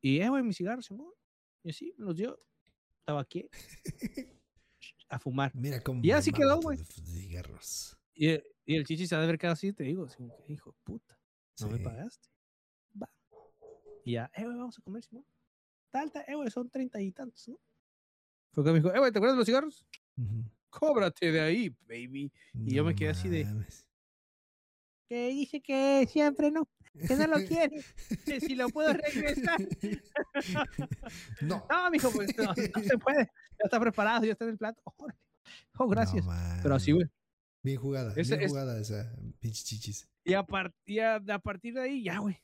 Y, 0.00 0.20
eh, 0.20 0.28
güey, 0.28 0.42
mi 0.42 0.52
cigarro, 0.52 0.82
Simón. 0.82 1.12
Y 1.64 1.70
así, 1.70 1.92
me 1.98 2.06
los 2.06 2.16
dio. 2.16 2.38
Estaba 3.00 3.20
aquí. 3.20 3.48
a 5.08 5.18
fumar. 5.18 5.50
Mira 5.54 5.80
cómo. 5.82 6.00
Y 6.04 6.10
así 6.12 6.30
quedó, 6.32 6.60
güey. 6.60 6.78
tus 6.78 6.88
cigarros. 7.04 7.96
Y, 8.14 8.32
y 8.66 8.76
el 8.76 8.84
chichi 8.84 9.06
se 9.06 9.14
ha 9.14 9.18
de 9.18 9.24
haber 9.24 9.38
quedado 9.38 9.54
así, 9.54 9.72
te 9.72 9.84
digo, 9.84 10.04
así 10.04 10.16
como 10.16 10.36
que, 10.44 10.52
hijo 10.52 10.70
de 10.72 10.76
puta, 10.84 11.18
no 11.60 11.68
me 11.70 11.78
pagaste. 11.78 12.28
Va. 13.00 13.08
Y 14.04 14.12
ya, 14.12 14.30
eh, 14.34 14.44
güey, 14.44 14.56
vamos 14.56 14.78
a 14.78 14.82
comer, 14.82 15.02
Simón. 15.04 15.24
Tal, 15.90 16.10
tal, 16.12 16.24
eh, 16.28 16.34
güey, 16.34 16.50
son 16.50 16.68
treinta 16.68 17.00
y 17.00 17.10
tantos, 17.12 17.48
¿no? 17.48 17.58
Fue 18.52 18.64
que 18.64 18.70
me 18.72 18.76
dijo, 18.80 18.94
eh, 18.94 18.98
güey, 18.98 19.12
¿te 19.12 19.18
acuerdas 19.18 19.36
de 19.36 19.38
los 19.38 19.46
cigarros? 19.46 19.86
Ujú. 20.16 20.44
Cóbrate 20.70 21.32
de 21.32 21.40
ahí, 21.40 21.68
baby. 21.88 22.30
Y 22.54 22.74
yo 22.74 22.84
me 22.84 22.94
quedé 22.94 23.10
así 23.10 23.28
de- 23.28 23.44
mames. 23.44 23.86
Que 25.08 25.28
dice 25.28 25.62
que 25.62 26.06
siempre 26.10 26.50
no, 26.50 26.68
que 27.06 27.16
no 27.16 27.26
lo 27.26 27.36
quiere, 27.70 27.82
que 28.26 28.40
si 28.40 28.54
lo 28.54 28.68
puedo 28.68 28.92
regresar. 28.92 29.56
no. 31.40 31.66
No, 31.70 31.90
mijo, 31.90 32.10
pues 32.10 32.36
no, 32.36 32.44
no 32.44 32.82
se 32.82 32.98
puede. 32.98 33.24
Ya 33.58 33.64
está 33.64 33.80
preparado, 33.80 34.24
ya 34.24 34.32
está 34.32 34.44
en 34.44 34.50
el 34.50 34.58
plato. 34.58 34.82
Oh, 35.78 35.88
gracias. 35.88 36.24
No 36.26 36.32
Pero 36.62 36.74
así, 36.74 36.92
güey. 36.92 37.06
Bien 37.62 37.80
jugada. 37.80 38.12
Ese 38.16 38.32
bien 38.36 38.42
es- 38.46 38.50
jugada 38.50 38.78
esa 38.78 39.10
pinche 39.40 39.64
chichis. 39.64 40.06
Y 40.24 40.34
a, 40.34 40.42
par- 40.42 40.74
y 40.84 40.98
a, 40.98 41.16
a 41.16 41.38
partir 41.38 41.72
de 41.74 41.80
ahí, 41.80 42.02
ya, 42.04 42.18
güey. 42.18 42.38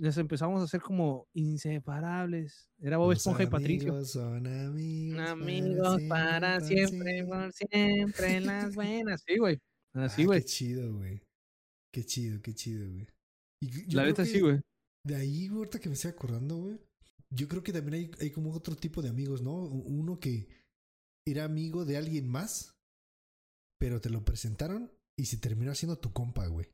Nos 0.00 0.16
empezamos 0.16 0.62
a 0.62 0.64
hacer 0.64 0.80
como 0.80 1.28
inseparables. 1.34 2.70
Era 2.78 2.96
Bob 2.96 3.12
Esponja 3.12 3.42
y 3.42 3.46
Patricio. 3.48 3.90
amigos 3.90 4.10
Son 4.12 4.46
amigos. 4.46 5.28
Amigos 5.28 6.02
para 6.08 6.60
siempre, 6.60 7.22
por 7.24 7.52
siempre, 7.52 8.36
en 8.36 8.46
las 8.46 8.74
buenas. 8.74 9.22
Sí, 9.26 9.36
güey. 9.36 9.58
Así, 9.92 10.22
Ah, 10.22 10.26
güey. 10.26 10.40
Qué 10.40 10.46
chido, 10.46 10.94
güey. 10.94 11.22
Qué 11.92 12.04
chido, 12.04 12.40
qué 12.40 12.54
chido, 12.54 12.90
güey. 12.90 13.06
La 13.88 14.06
neta 14.06 14.24
sí, 14.24 14.40
güey. 14.40 14.60
De 15.06 15.16
ahí, 15.16 15.48
güey, 15.48 15.58
ahorita 15.58 15.80
que 15.80 15.90
me 15.90 15.94
estoy 15.94 16.12
acordando, 16.12 16.56
güey. 16.56 16.78
Yo 17.30 17.46
creo 17.46 17.62
que 17.62 17.72
también 17.72 17.94
hay, 17.94 18.10
hay 18.20 18.30
como 18.30 18.52
otro 18.52 18.74
tipo 18.76 19.02
de 19.02 19.10
amigos, 19.10 19.42
¿no? 19.42 19.52
Uno 19.54 20.18
que 20.18 20.48
era 21.28 21.44
amigo 21.44 21.84
de 21.84 21.98
alguien 21.98 22.26
más, 22.26 22.74
pero 23.78 24.00
te 24.00 24.08
lo 24.08 24.24
presentaron 24.24 24.90
y 25.18 25.26
se 25.26 25.36
terminó 25.36 25.72
haciendo 25.72 25.98
tu 25.98 26.10
compa, 26.12 26.46
güey. 26.46 26.66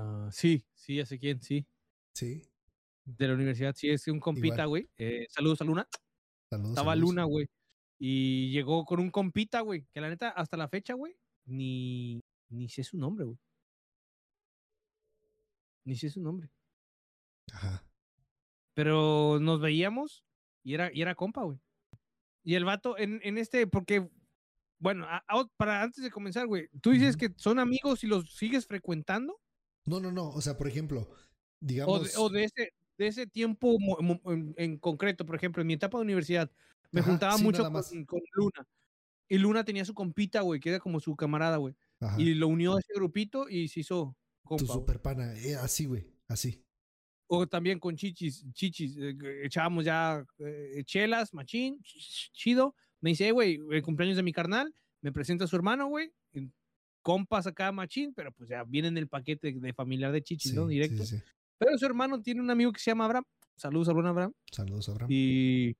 Ah, 0.00 0.28
sí, 0.32 0.64
sí, 0.74 0.96
ya 0.96 1.06
sé 1.06 1.18
quién, 1.18 1.40
sí. 1.42 1.66
Sí. 2.14 2.42
De 3.04 3.28
la 3.28 3.34
universidad, 3.34 3.74
sí, 3.74 3.88
es 3.90 4.06
un 4.08 4.20
compita, 4.20 4.64
güey. 4.66 4.88
Eh, 4.96 5.26
saludos 5.30 5.60
a 5.60 5.64
Luna. 5.64 5.88
Saludos. 6.48 6.70
Estaba 6.70 6.92
saludos. 6.92 7.10
Luna, 7.10 7.24
güey. 7.24 7.46
Y 7.98 8.50
llegó 8.52 8.84
con 8.84 9.00
un 9.00 9.10
compita, 9.10 9.60
güey. 9.60 9.86
Que 9.92 10.00
la 10.00 10.08
neta, 10.08 10.30
hasta 10.30 10.56
la 10.56 10.68
fecha, 10.68 10.94
güey, 10.94 11.16
ni, 11.44 12.20
ni 12.48 12.68
sé 12.68 12.82
su 12.84 12.96
nombre, 12.98 13.24
güey. 13.24 13.38
Ni 15.84 15.96
sé 15.96 16.10
su 16.10 16.20
nombre. 16.20 16.50
Ajá. 17.52 17.84
Pero 18.74 19.38
nos 19.40 19.60
veíamos 19.60 20.24
y 20.62 20.74
era, 20.74 20.90
y 20.92 21.02
era 21.02 21.14
compa, 21.14 21.42
güey. 21.42 21.58
Y 22.44 22.54
el 22.54 22.64
vato 22.64 22.96
en, 22.98 23.20
en 23.22 23.38
este, 23.38 23.66
porque, 23.66 24.08
bueno, 24.78 25.04
a- 25.06 25.24
a- 25.26 25.48
para 25.56 25.82
antes 25.82 26.02
de 26.02 26.10
comenzar, 26.10 26.46
güey, 26.46 26.68
tú 26.80 26.90
dices 26.90 27.16
que 27.16 27.30
son 27.36 27.58
amigos 27.58 28.04
y 28.04 28.06
los 28.06 28.34
sigues 28.34 28.66
frecuentando, 28.66 29.38
No, 29.90 30.00
no, 30.00 30.12
no. 30.12 30.28
O 30.30 30.40
sea, 30.40 30.56
por 30.56 30.68
ejemplo, 30.68 31.00
o 31.02 31.16
digamos. 31.60 32.12
de, 32.12 32.18
o 32.18 32.28
de 32.30 32.44
ese, 32.44 32.72
de 32.96 33.06
ese 33.08 33.26
tiempo 33.26 33.76
en, 34.26 34.54
en 34.56 34.78
concreto, 34.78 35.26
por 35.26 35.34
ejemplo, 35.36 35.60
en 35.60 35.66
mi 35.66 35.74
etapa 35.74 35.98
de 35.98 36.04
universidad, 36.04 36.50
Me 36.92 37.00
Ajá, 37.00 37.10
juntaba 37.10 37.36
sí, 37.38 37.44
mucho 37.44 37.62
con, 37.70 38.04
con 38.04 38.20
Luna. 38.32 38.66
Y 39.28 39.38
Luna 39.38 39.64
tenía 39.64 39.84
su 39.84 39.94
compita, 39.94 40.40
güey, 40.40 40.58
que 40.60 40.70
era 40.70 40.80
como 40.80 40.98
su 41.00 41.14
camarada, 41.14 41.56
güey. 41.58 41.74
Y 42.18 42.34
lo 42.34 42.48
unió 42.48 42.76
a 42.76 42.80
ese 42.80 42.92
grupito 42.94 43.48
y 43.48 43.68
se 43.68 43.80
hizo 43.80 44.16
tu 44.42 44.48
compa. 44.48 44.64
güey. 44.64 44.78
super 44.78 45.00
pana. 45.02 45.34
eh, 45.38 45.54
así, 45.56 45.84
güey. 45.86 46.06
Así. 46.26 46.64
O 47.28 47.46
también 47.46 47.78
con 47.78 47.94
Chichis, 47.94 48.44
Chichis, 48.52 48.96
eh, 48.96 49.16
echábamos 49.44 49.84
ya 49.84 50.24
eh, 50.38 50.82
chelas, 50.84 51.32
machín, 51.32 51.78
ch- 51.82 52.30
chido. 52.32 52.74
Me 53.00 53.10
dice, 53.10 53.28
"Eh, 53.28 53.32
güey, 53.32 53.60
el 53.70 53.82
cumpleaños 53.82 54.16
de 54.16 54.22
mi 54.24 54.32
carnal, 54.32 54.74
me 55.00 55.12
presenta 55.12 55.44
a 55.44 55.46
su 55.46 55.54
hermano, 55.56 55.86
güey. 55.86 56.12
Compas 57.02 57.46
acá, 57.46 57.72
machín, 57.72 58.12
pero 58.14 58.30
pues 58.32 58.48
ya 58.50 58.62
viene 58.64 58.88
en 58.88 58.98
el 58.98 59.08
paquete 59.08 59.52
de 59.52 59.72
familiar 59.72 60.12
de 60.12 60.22
Chichis, 60.22 60.50
Sí, 60.52 60.56
¿no? 60.56 60.66
Directo. 60.66 61.04
sí, 61.04 61.16
sí. 61.18 61.22
Pero 61.58 61.76
su 61.78 61.84
hermano 61.86 62.20
tiene 62.22 62.40
un 62.40 62.50
amigo 62.50 62.72
que 62.72 62.80
se 62.80 62.90
llama 62.90 63.04
Abraham. 63.04 63.24
Saludos 63.56 63.88
a 63.88 63.92
Bruno 63.92 64.08
Abraham. 64.08 64.32
Saludos, 64.50 64.88
Abraham. 64.88 65.10
Y 65.12 65.76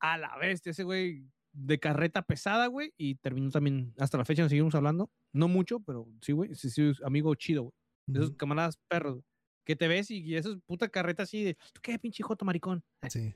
a 0.00 0.16
la 0.18 0.36
bestia, 0.38 0.70
ese 0.70 0.84
güey 0.84 1.24
de 1.52 1.78
carreta 1.80 2.22
pesada, 2.22 2.66
güey. 2.68 2.92
Y 2.96 3.16
terminó 3.16 3.50
también, 3.50 3.92
hasta 3.98 4.18
la 4.18 4.24
fecha 4.24 4.42
nos 4.42 4.50
seguimos 4.50 4.74
hablando. 4.76 5.10
No 5.32 5.48
mucho, 5.48 5.80
pero 5.80 6.06
sí, 6.20 6.32
güey. 6.32 6.54
Sí, 6.54 6.70
sí, 6.70 6.92
amigo 7.04 7.34
chido, 7.34 7.62
güey. 7.62 7.72
De 8.06 8.20
esos 8.20 8.36
camaradas 8.36 8.76
perros, 8.88 9.14
güey, 9.14 9.24
Que 9.64 9.76
te 9.76 9.88
ves 9.88 10.10
y, 10.10 10.18
y 10.18 10.36
eso 10.36 10.52
es 10.52 10.58
puta 10.66 10.88
carreta 10.88 11.24
así 11.24 11.42
de, 11.44 11.54
¿tú 11.72 11.80
qué 11.82 11.98
pinche 11.98 12.22
joto 12.22 12.44
maricón? 12.44 12.82
Sí. 13.08 13.34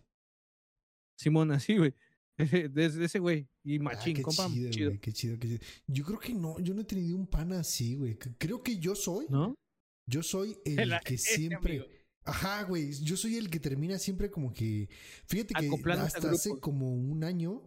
Simón, 1.17 1.51
así, 1.53 1.77
güey. 1.77 1.95
De 2.75 2.87
ese- 2.87 2.99
de 2.99 3.05
ese 3.05 3.19
güey. 3.19 3.47
Y 3.65 3.79
Ah, 3.79 3.83
machín, 3.83 4.17
qué 4.17 4.23
compa, 4.23 4.49
chido, 4.49 4.71
chido. 4.71 4.91
güey, 4.91 5.01
qué 5.01 5.13
chido, 5.13 5.39
qué 5.39 5.49
chido. 5.49 5.61
Yo 5.87 6.05
creo 6.05 6.19
que 6.19 6.35
no, 6.35 6.59
yo 6.61 6.75
no 6.75 6.81
he 6.81 6.85
tenido 6.85 7.17
un 7.17 7.27
pana 7.27 7.61
así, 7.61 7.95
güey. 7.97 8.19
Creo 8.39 8.63
que 8.63 8.79
yo 8.79 8.95
soy, 8.95 9.27
¿No? 9.31 9.55
yo 10.09 10.23
soy 10.23 10.57
el 10.65 10.93
El- 10.93 11.01
que 11.05 11.17
siempre, 11.17 11.79
amigo. 11.81 11.87
ajá, 12.25 12.65
güey, 12.65 12.93
yo 13.03 13.17
soy 13.17 13.37
el 13.37 13.49
que 13.51 13.61
termina 13.61 13.99
siempre 13.99 14.31
como 14.31 14.53
que, 14.53 14.89
fíjate 15.27 15.55
que 15.55 15.71
hasta 15.93 16.31
hace 16.31 16.59
como 16.61 16.93
un 16.95 17.23
año 17.25 17.63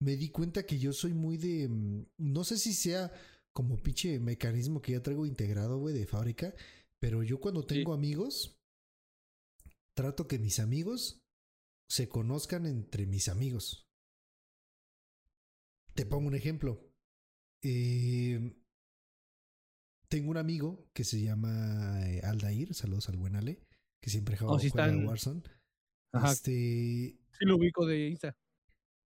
me 0.00 0.16
di 0.16 0.30
cuenta 0.30 0.64
que 0.66 0.78
yo 0.78 0.92
soy 0.92 1.12
muy 1.14 1.36
de, 1.36 1.68
mm, 1.68 2.06
no 2.18 2.44
sé 2.44 2.58
si 2.58 2.72
sea 2.74 3.12
como 3.54 3.76
pinche 3.82 4.18
mecanismo 4.18 4.80
que 4.80 4.92
ya 4.92 5.02
traigo 5.02 5.26
integrado, 5.26 5.78
güey, 5.78 5.94
de 5.94 6.06
fábrica, 6.06 6.54
pero 7.00 7.22
yo 7.22 7.40
cuando 7.40 7.60
Sí. 7.62 7.68
tengo 7.68 7.92
amigos, 7.92 8.56
trato 9.94 10.26
que 10.26 10.38
mis 10.38 10.58
amigos 10.58 11.20
se 11.90 12.08
conozcan 12.08 12.66
entre 12.66 13.06
mis 13.06 13.28
amigos. 13.28 13.84
Te 15.94 16.06
pongo 16.06 16.28
un 16.28 16.34
ejemplo. 16.34 16.80
Eh, 17.62 18.54
tengo 20.08 20.30
un 20.30 20.36
amigo 20.36 20.90
que 20.92 21.04
se 21.04 21.20
llama 21.22 22.00
eh, 22.08 22.20
Aldair, 22.24 22.74
saludos 22.74 23.08
al 23.08 23.16
buen 23.16 23.36
Ale, 23.36 23.62
que 24.00 24.10
siempre 24.10 24.36
juega, 24.36 24.54
Oh, 24.54 24.58
sí 24.58 24.68
juega 24.70 24.88
están- 24.88 25.06
Warzone. 25.06 25.42
Ajá. 26.14 26.32
Este, 26.32 27.18
Sí 27.38 27.44
lo 27.46 27.56
ubico 27.56 27.86
de 27.86 28.08
Insta. 28.08 28.36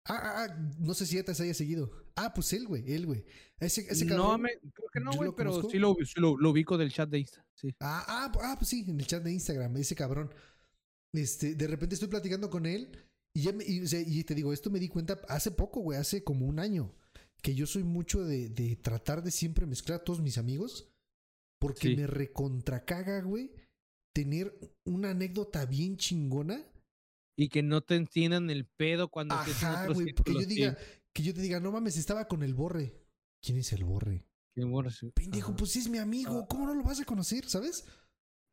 ah, 0.07 0.19
ah, 0.21 0.45
ah, 0.49 0.73
no 0.79 0.93
sé 0.93 1.05
si 1.05 1.15
ya 1.15 1.23
te 1.23 1.31
haya 1.31 1.53
seguido. 1.53 1.91
Ah, 2.15 2.31
pues 2.33 2.53
él, 2.53 2.67
güey, 2.67 2.91
él, 2.93 3.05
güey. 3.07 3.25
Ese, 3.59 3.81
ese 3.91 4.05
no, 4.05 4.17
cabrón. 4.17 4.41
me, 4.43 4.49
creo 4.59 4.89
que 4.93 4.99
no, 4.99 5.11
¿yo 5.11 5.17
güey, 5.17 5.29
lo 5.29 5.35
pero 5.35 5.69
sí, 5.69 5.79
lo, 5.79 5.95
sí 6.03 6.13
lo, 6.19 6.37
lo 6.37 6.49
ubico 6.51 6.77
del 6.77 6.91
chat 6.91 7.09
de 7.09 7.19
Insta. 7.19 7.43
Sí. 7.55 7.73
Ah, 7.79 8.03
ah, 8.07 8.31
ah, 8.43 8.55
pues 8.57 8.69
sí, 8.69 8.85
en 8.87 8.99
el 8.99 9.07
chat 9.07 9.23
de 9.23 9.31
Instagram, 9.31 9.75
ese 9.77 9.95
cabrón. 9.95 10.31
Este, 11.13 11.55
de 11.55 11.67
repente 11.67 11.95
estoy 11.95 12.07
platicando 12.09 12.49
con 12.49 12.65
él 12.65 12.91
y 13.33 13.41
ya 13.43 13.53
me, 13.53 13.63
y, 13.65 14.23
te 14.23 14.35
digo, 14.35 14.53
esto 14.53 14.69
me 14.69 14.79
di 14.79 14.87
cuenta 14.89 15.21
hace 15.27 15.51
poco, 15.51 15.79
güey, 15.79 15.97
hace 15.97 16.23
como 16.23 16.45
un 16.45 16.59
año, 16.59 16.93
que 17.41 17.55
yo 17.55 17.65
soy 17.65 17.83
mucho 17.83 18.23
de, 18.23 18.49
de 18.49 18.75
tratar 18.75 19.23
de 19.23 19.31
siempre 19.31 19.65
mezclar 19.65 19.99
a 20.01 20.03
todos 20.03 20.21
mis 20.21 20.37
amigos, 20.37 20.89
porque 21.59 21.89
Sí. 21.89 21.95
me 21.95 22.07
recontracaga, 22.07 23.21
güey, 23.21 23.51
tener 24.13 24.57
una 24.83 25.11
anécdota 25.11 25.65
bien 25.65 25.97
chingona. 25.97 26.65
Y 27.37 27.49
que 27.49 27.63
no 27.63 27.81
te 27.81 27.95
entiendan 27.95 28.49
el 28.49 28.65
pedo 28.65 29.09
cuando 29.09 29.35
Ajá, 29.35 29.83
otros 29.83 29.97
güey, 29.97 30.13
porque 30.13 30.33
yo 30.33 30.45
diga, 30.45 30.77
que 31.13 31.23
yo 31.23 31.33
te 31.33 31.41
diga, 31.41 31.59
no 31.59 31.71
mames, 31.71 31.97
estaba 31.97 32.27
con 32.27 32.43
el 32.43 32.53
borre. 32.53 32.93
¿Quién 33.41 33.57
es 33.57 33.71
el 33.73 33.83
borre? 33.83 34.27
Morro, 34.57 34.91
sí. 34.91 35.09
Pendejo, 35.11 35.51
Ajá. 35.51 35.57
pues 35.57 35.75
es 35.77 35.87
mi 35.87 35.97
amigo, 35.97 36.45
¿cómo 36.47 36.65
no 36.67 36.75
lo 36.75 36.83
vas 36.83 36.99
a 36.99 37.05
conocer, 37.05 37.47
sabes? 37.47 37.85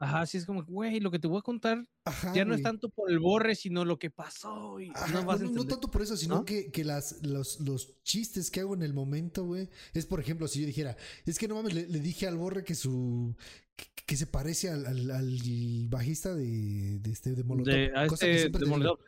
Ajá, 0.00 0.26
sí 0.26 0.38
es 0.38 0.46
como, 0.46 0.62
güey, 0.64 1.00
lo 1.00 1.10
que 1.10 1.18
te 1.18 1.26
voy 1.26 1.38
a 1.38 1.42
contar 1.42 1.84
Ajá. 2.04 2.32
ya 2.32 2.44
no 2.44 2.54
es 2.54 2.62
tanto 2.62 2.88
por 2.88 3.10
el 3.10 3.18
borre, 3.18 3.56
sino 3.56 3.84
lo 3.84 3.98
que 3.98 4.10
pasó. 4.10 4.78
Y 4.78 4.90
Ajá, 4.94 5.12
no 5.12 5.24
vas 5.24 5.40
a 5.40 5.44
no, 5.44 5.66
tanto 5.66 5.90
por 5.90 6.02
eso, 6.02 6.16
sino 6.16 6.36
¿no? 6.36 6.44
que, 6.44 6.70
que 6.70 6.84
las, 6.84 7.20
los, 7.22 7.58
los 7.60 8.00
chistes 8.04 8.50
que 8.50 8.60
hago 8.60 8.74
en 8.74 8.82
el 8.82 8.94
momento, 8.94 9.44
güey, 9.44 9.68
es 9.94 10.06
por 10.06 10.20
ejemplo, 10.20 10.46
si 10.46 10.60
yo 10.60 10.66
dijera, 10.66 10.96
es 11.26 11.38
que 11.38 11.48
no 11.48 11.56
mames, 11.56 11.74
le, 11.74 11.88
le 11.88 11.98
dije 11.98 12.28
al 12.28 12.36
borre 12.36 12.62
que 12.62 12.76
su 12.76 13.36
que, 13.74 13.86
que 14.06 14.16
se 14.16 14.26
parece 14.28 14.70
al, 14.70 14.86
al, 14.86 15.10
al 15.10 15.88
bajista 15.88 16.34
de, 16.34 16.98
de 17.00 17.10
este 17.10 17.34
de 17.34 17.42
Molotov. 17.42 17.74
de, 17.74 17.92
a 17.96 18.06
cosa 18.06 18.26
este, 18.26 18.56
de. 18.56 18.66
Molotov. 18.66 19.00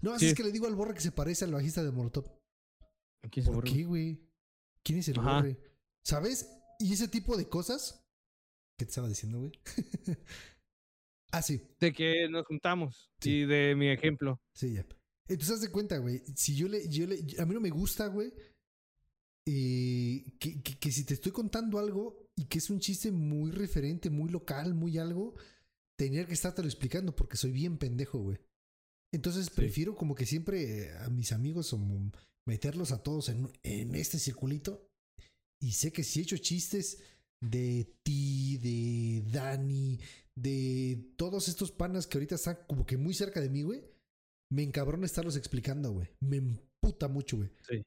No, 0.00 0.18
sí. 0.18 0.26
es 0.26 0.34
que 0.34 0.42
le 0.42 0.52
digo 0.52 0.66
al 0.66 0.74
borre 0.74 0.94
que 0.94 1.00
se 1.00 1.12
parece 1.12 1.44
al 1.44 1.52
bajista 1.52 1.82
de 1.84 1.92
Molotov. 1.92 2.24
¿Quién 3.30 3.46
se 3.46 3.52
¿Por 3.52 3.62
borró? 3.62 3.72
qué, 3.72 3.84
güey? 3.84 4.20
¿Quién 4.82 4.98
es 4.98 5.08
el 5.08 5.18
Ajá. 5.20 5.36
borre? 5.36 5.58
¿Sabes? 6.02 6.50
Y 6.78 6.92
ese 6.92 7.08
tipo 7.08 7.36
de 7.36 7.48
cosas. 7.48 8.03
¿Qué 8.76 8.84
te 8.84 8.90
estaba 8.90 9.08
diciendo, 9.08 9.38
güey? 9.38 9.52
ah, 11.32 11.42
sí. 11.42 11.60
De 11.80 11.92
que 11.92 12.28
nos 12.28 12.46
juntamos. 12.46 13.10
Sí. 13.20 13.30
Y 13.30 13.44
de 13.46 13.74
mi 13.76 13.88
ejemplo. 13.88 14.40
Sí, 14.54 14.74
ya. 14.74 14.86
Entonces, 15.28 15.56
haz 15.56 15.60
de 15.62 15.70
cuenta, 15.70 15.98
güey. 15.98 16.22
Si 16.36 16.54
yo 16.54 16.68
le, 16.68 16.88
yo 16.88 17.06
le, 17.06 17.16
a 17.38 17.46
mí 17.46 17.54
no 17.54 17.60
me 17.60 17.70
gusta, 17.70 18.06
güey. 18.08 18.32
eh, 19.46 20.24
que, 20.38 20.62
que- 20.62 20.78
que 20.78 20.90
si 20.92 21.04
te 21.04 21.14
estoy 21.14 21.32
contando 21.32 21.78
algo 21.78 22.16
y 22.36 22.46
que 22.46 22.58
es 22.58 22.70
un 22.70 22.80
chiste 22.80 23.10
muy 23.12 23.50
referente, 23.50 24.10
muy 24.10 24.30
local, 24.30 24.74
muy 24.74 24.98
algo, 24.98 25.34
tener 25.98 26.26
que 26.26 26.32
estártelo 26.34 26.68
explicando 26.68 27.14
porque 27.14 27.36
soy 27.36 27.52
bien 27.52 27.78
pendejo, 27.78 28.18
güey. 28.18 28.38
Entonces 29.12 29.50
prefiero 29.50 29.94
como 29.94 30.14
que 30.14 30.26
siempre 30.26 30.92
a 30.98 31.08
mis 31.10 31.32
amigos 31.32 31.70
como 31.70 32.10
meterlos 32.46 32.92
a 32.92 33.02
todos 33.02 33.28
en, 33.28 33.48
en 33.62 33.94
este 33.94 34.18
circulito. 34.18 34.88
Y 35.60 35.72
sé 35.72 35.92
que 35.92 36.04
si 36.04 36.20
he 36.20 36.22
hecho 36.24 36.36
chistes 36.38 36.98
de 37.50 37.98
ti, 38.02 38.58
de 38.58 39.22
Dani, 39.30 39.98
de 40.34 41.12
todos 41.16 41.48
estos 41.48 41.70
panas 41.72 42.06
que 42.06 42.18
ahorita 42.18 42.34
están 42.36 42.58
como 42.66 42.84
que 42.86 42.96
muy 42.96 43.14
cerca 43.14 43.40
de 43.40 43.50
mí, 43.50 43.62
güey, 43.62 43.82
me 44.50 44.62
encabrona 44.62 45.06
estarlos 45.06 45.36
explicando, 45.36 45.92
güey. 45.92 46.08
Me 46.20 46.36
emputa 46.36 47.08
mucho, 47.08 47.36
güey. 47.38 47.50
Sí. 47.68 47.82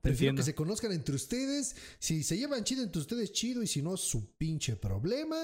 Prefiero 0.00 0.34
que 0.36 0.42
se 0.42 0.54
conozcan 0.54 0.92
entre 0.92 1.14
ustedes. 1.16 1.76
Si 1.98 2.22
se 2.22 2.38
llevan 2.38 2.64
chido 2.64 2.82
entre 2.84 3.00
ustedes, 3.00 3.32
chido. 3.32 3.62
Y 3.62 3.66
si 3.66 3.82
no, 3.82 3.96
su 3.96 4.32
pinche 4.36 4.76
problema. 4.76 5.36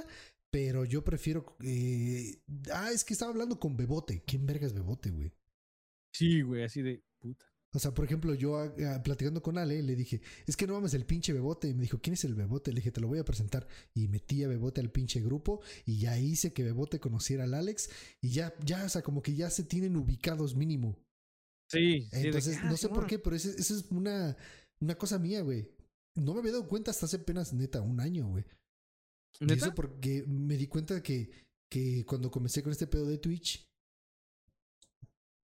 Pero 0.50 0.84
yo 0.84 1.02
prefiero. 1.02 1.56
eh, 1.64 2.40
Ah, 2.72 2.92
es 2.92 3.04
que 3.04 3.14
estaba 3.14 3.32
hablando 3.32 3.58
con 3.58 3.76
Bebote. 3.76 4.22
¿Quién 4.24 4.46
verga 4.46 4.66
es 4.66 4.72
Bebote, 4.72 5.10
güey? 5.10 5.32
Sí, 6.14 6.42
güey, 6.42 6.62
así 6.62 6.80
de 6.82 7.02
puta. 7.20 7.44
O 7.74 7.80
sea, 7.80 7.92
por 7.92 8.04
ejemplo, 8.04 8.34
yo 8.34 8.56
ah, 8.56 8.72
ah, 8.86 9.02
platicando 9.02 9.42
con 9.42 9.58
Ale, 9.58 9.82
le 9.82 9.96
dije, 9.96 10.20
es 10.46 10.56
que 10.56 10.66
no 10.66 10.74
mames 10.74 10.94
el 10.94 11.04
pinche 11.04 11.32
Bebote. 11.32 11.68
Y 11.68 11.74
me 11.74 11.82
dijo, 11.82 11.98
¿quién 12.00 12.14
es 12.14 12.24
el 12.24 12.34
Bebote? 12.34 12.72
Le 12.72 12.76
dije, 12.76 12.92
te 12.92 13.00
lo 13.00 13.08
voy 13.08 13.18
a 13.18 13.24
presentar. 13.24 13.66
Y 13.94 14.06
metí 14.06 14.44
a 14.44 14.48
Bebote 14.48 14.80
al 14.80 14.90
pinche 14.90 15.20
grupo. 15.20 15.60
Y 15.84 15.98
ya 15.98 16.16
hice 16.16 16.52
que 16.52 16.62
Bebote 16.62 17.00
conociera 17.00 17.44
al 17.44 17.54
Alex. 17.54 17.90
Y 18.20 18.30
ya, 18.30 18.54
ya, 18.64 18.84
o 18.84 18.88
sea, 18.88 19.02
como 19.02 19.22
que 19.22 19.34
ya 19.34 19.50
se 19.50 19.64
tienen 19.64 19.96
ubicados 19.96 20.54
mínimo. 20.54 20.96
Sí, 21.68 22.02
sí. 22.02 22.10
que, 22.10 22.20
Entonces, 22.20 22.58
ah, 22.62 22.70
no 22.70 22.76
sé 22.76 22.88
por 22.88 23.08
qué, 23.08 23.18
pero 23.18 23.34
esa 23.34 23.50
es 23.50 23.86
una, 23.90 24.36
una 24.80 24.94
cosa 24.94 25.18
mía, 25.18 25.42
güey. 25.42 25.68
No 26.14 26.32
me 26.32 26.40
había 26.40 26.52
dado 26.52 26.68
cuenta 26.68 26.92
hasta 26.92 27.06
hace 27.06 27.16
apenas, 27.16 27.52
neta, 27.52 27.80
un 27.80 27.98
año, 27.98 28.28
güey. 28.28 28.44
Y 29.40 29.52
eso 29.52 29.74
porque 29.74 30.24
me 30.28 30.56
di 30.56 30.68
cuenta 30.68 31.02
que, 31.02 31.28
que 31.68 32.04
cuando 32.06 32.30
comencé 32.30 32.62
con 32.62 32.70
este 32.70 32.86
pedo 32.86 33.06
de 33.06 33.18
Twitch 33.18 33.68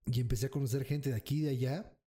y 0.06 0.20
empecé 0.20 0.46
a 0.46 0.52
conocer 0.52 0.84
gente 0.84 1.10
de 1.10 1.16
aquí 1.16 1.40
y 1.40 1.42
de 1.42 1.50
allá, 1.50 1.98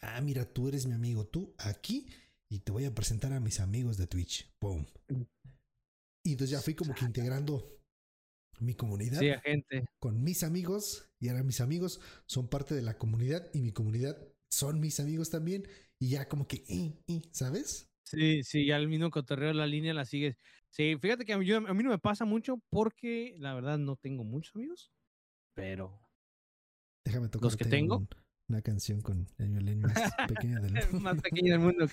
Ah, 0.00 0.20
mira, 0.20 0.44
tú 0.44 0.68
eres 0.68 0.86
mi 0.86 0.94
amigo, 0.94 1.26
tú 1.26 1.54
aquí, 1.58 2.06
y 2.48 2.60
te 2.60 2.72
voy 2.72 2.84
a 2.84 2.94
presentar 2.94 3.32
a 3.32 3.40
mis 3.40 3.60
amigos 3.60 3.96
de 3.96 4.06
Twitch. 4.06 4.50
Boom. 4.60 4.86
Mm. 5.08 5.22
Y 6.24 6.32
entonces 6.32 6.50
ya 6.50 6.60
fui 6.60 6.74
como 6.74 6.94
que 6.94 7.04
integrando 7.04 7.78
mi 8.60 8.74
comunidad 8.74 9.20
Sí, 9.20 9.30
a 9.30 9.40
gente. 9.40 9.86
con 10.00 10.22
mis 10.22 10.42
amigos 10.42 11.10
y 11.20 11.28
ahora 11.28 11.42
mis 11.42 11.60
amigos 11.60 12.00
son 12.26 12.48
parte 12.48 12.74
de 12.74 12.82
la 12.82 12.98
comunidad 12.98 13.48
y 13.54 13.60
mi 13.62 13.72
comunidad 13.72 14.16
son 14.50 14.80
mis 14.80 14.98
amigos 15.00 15.30
también 15.30 15.66
y 16.00 16.10
ya 16.10 16.28
como 16.28 16.46
que, 16.46 16.64
eh, 16.68 16.98
eh, 17.06 17.22
¿sabes? 17.32 17.88
Sí, 18.04 18.42
sí, 18.42 18.66
ya 18.66 18.76
el 18.76 18.88
mismo 18.88 19.10
cotorreo, 19.10 19.52
la 19.52 19.66
línea 19.66 19.92
la 19.94 20.04
sigues. 20.04 20.36
Sí, 20.70 20.96
fíjate 21.00 21.24
que 21.24 21.34
a 21.34 21.38
mí, 21.38 21.46
yo- 21.46 21.58
a 21.58 21.74
mí 21.74 21.82
no 21.82 21.90
me 21.90 21.98
pasa 21.98 22.24
mucho 22.24 22.60
porque 22.70 23.36
la 23.38 23.54
verdad 23.54 23.78
no 23.78 23.96
tengo 23.96 24.24
muchos 24.24 24.54
amigos, 24.56 24.90
pero 25.54 26.00
Déjame 27.04 27.28
tocar 27.28 27.44
Los 27.44 27.56
que 27.56 27.64
tengo. 27.64 28.06
Una 28.48 28.62
canción 28.62 29.00
con 29.02 29.26
el 29.38 29.50
violín 29.50 29.80
más 29.82 29.92
pequeño 30.28 30.60
del 30.60 30.72
mundo. 30.72 31.00
más 31.00 31.20
pequeño 31.20 31.52
del 31.52 31.60
mundo, 31.60 31.86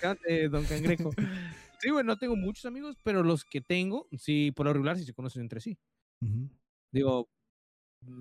Don 0.50 0.64
Cangrejo. 0.64 1.10
Sí, 1.78 1.90
güey, 1.90 2.06
no 2.06 2.16
tengo 2.16 2.36
muchos 2.36 2.64
amigos, 2.64 2.96
pero 3.02 3.22
los 3.22 3.44
que 3.44 3.60
tengo, 3.60 4.08
sí, 4.16 4.50
por 4.56 4.64
lo 4.64 4.72
regular, 4.72 4.96
sí 4.96 5.04
se 5.04 5.12
conocen 5.12 5.42
entre 5.42 5.60
sí. 5.60 5.76
Digo, 6.90 7.28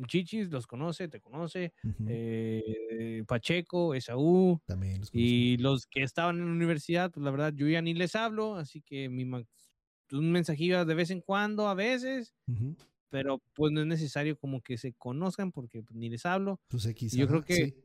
Chichis 0.07 0.49
los 0.51 0.67
conoce, 0.67 1.07
te 1.07 1.21
conoce, 1.21 1.73
eh, 2.07 3.23
Pacheco, 3.25 3.95
Esaú, 3.95 4.59
También 4.65 4.99
los 4.99 5.09
y 5.13 5.55
los 5.57 5.87
que 5.87 6.03
estaban 6.03 6.37
en 6.39 6.47
la 6.47 6.51
universidad, 6.51 7.11
pues 7.11 7.23
la 7.23 7.31
verdad, 7.31 7.53
yo 7.55 7.65
ya 7.69 7.81
ni 7.81 7.93
les 7.93 8.13
hablo, 8.17 8.55
así 8.55 8.81
que 8.81 9.07
mi 9.07 9.23
un 9.23 10.31
mensajillo 10.31 10.83
de 10.83 10.93
vez 10.93 11.09
en 11.09 11.21
cuando, 11.21 11.69
a 11.69 11.75
veces, 11.75 12.35
pero 13.09 13.41
pues 13.53 13.71
no 13.71 13.79
es 13.79 13.87
necesario 13.87 14.37
como 14.37 14.61
que 14.61 14.77
se 14.77 14.91
conozcan 14.93 15.53
porque 15.53 15.81
pues, 15.81 15.95
ni 15.95 16.09
les 16.09 16.25
hablo. 16.25 16.59
Tus 16.67 16.85
X. 16.87 17.13
yo 17.13 17.25
creo 17.27 17.43
que- 17.45 17.55
sí. 17.55 17.84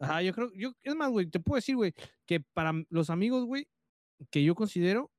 Ajá, 0.00 0.22
yo 0.22 0.32
creo, 0.32 0.50
yo, 0.54 0.72
es 0.82 0.94
más, 0.94 1.10
güey, 1.10 1.26
te 1.26 1.40
puedo 1.40 1.56
decir, 1.56 1.76
güey, 1.76 1.92
que 2.26 2.40
para 2.40 2.72
los 2.90 3.10
amigos, 3.10 3.44
güey, 3.44 3.66
que 4.30 4.42
yo 4.44 4.54
considero, 4.54 5.10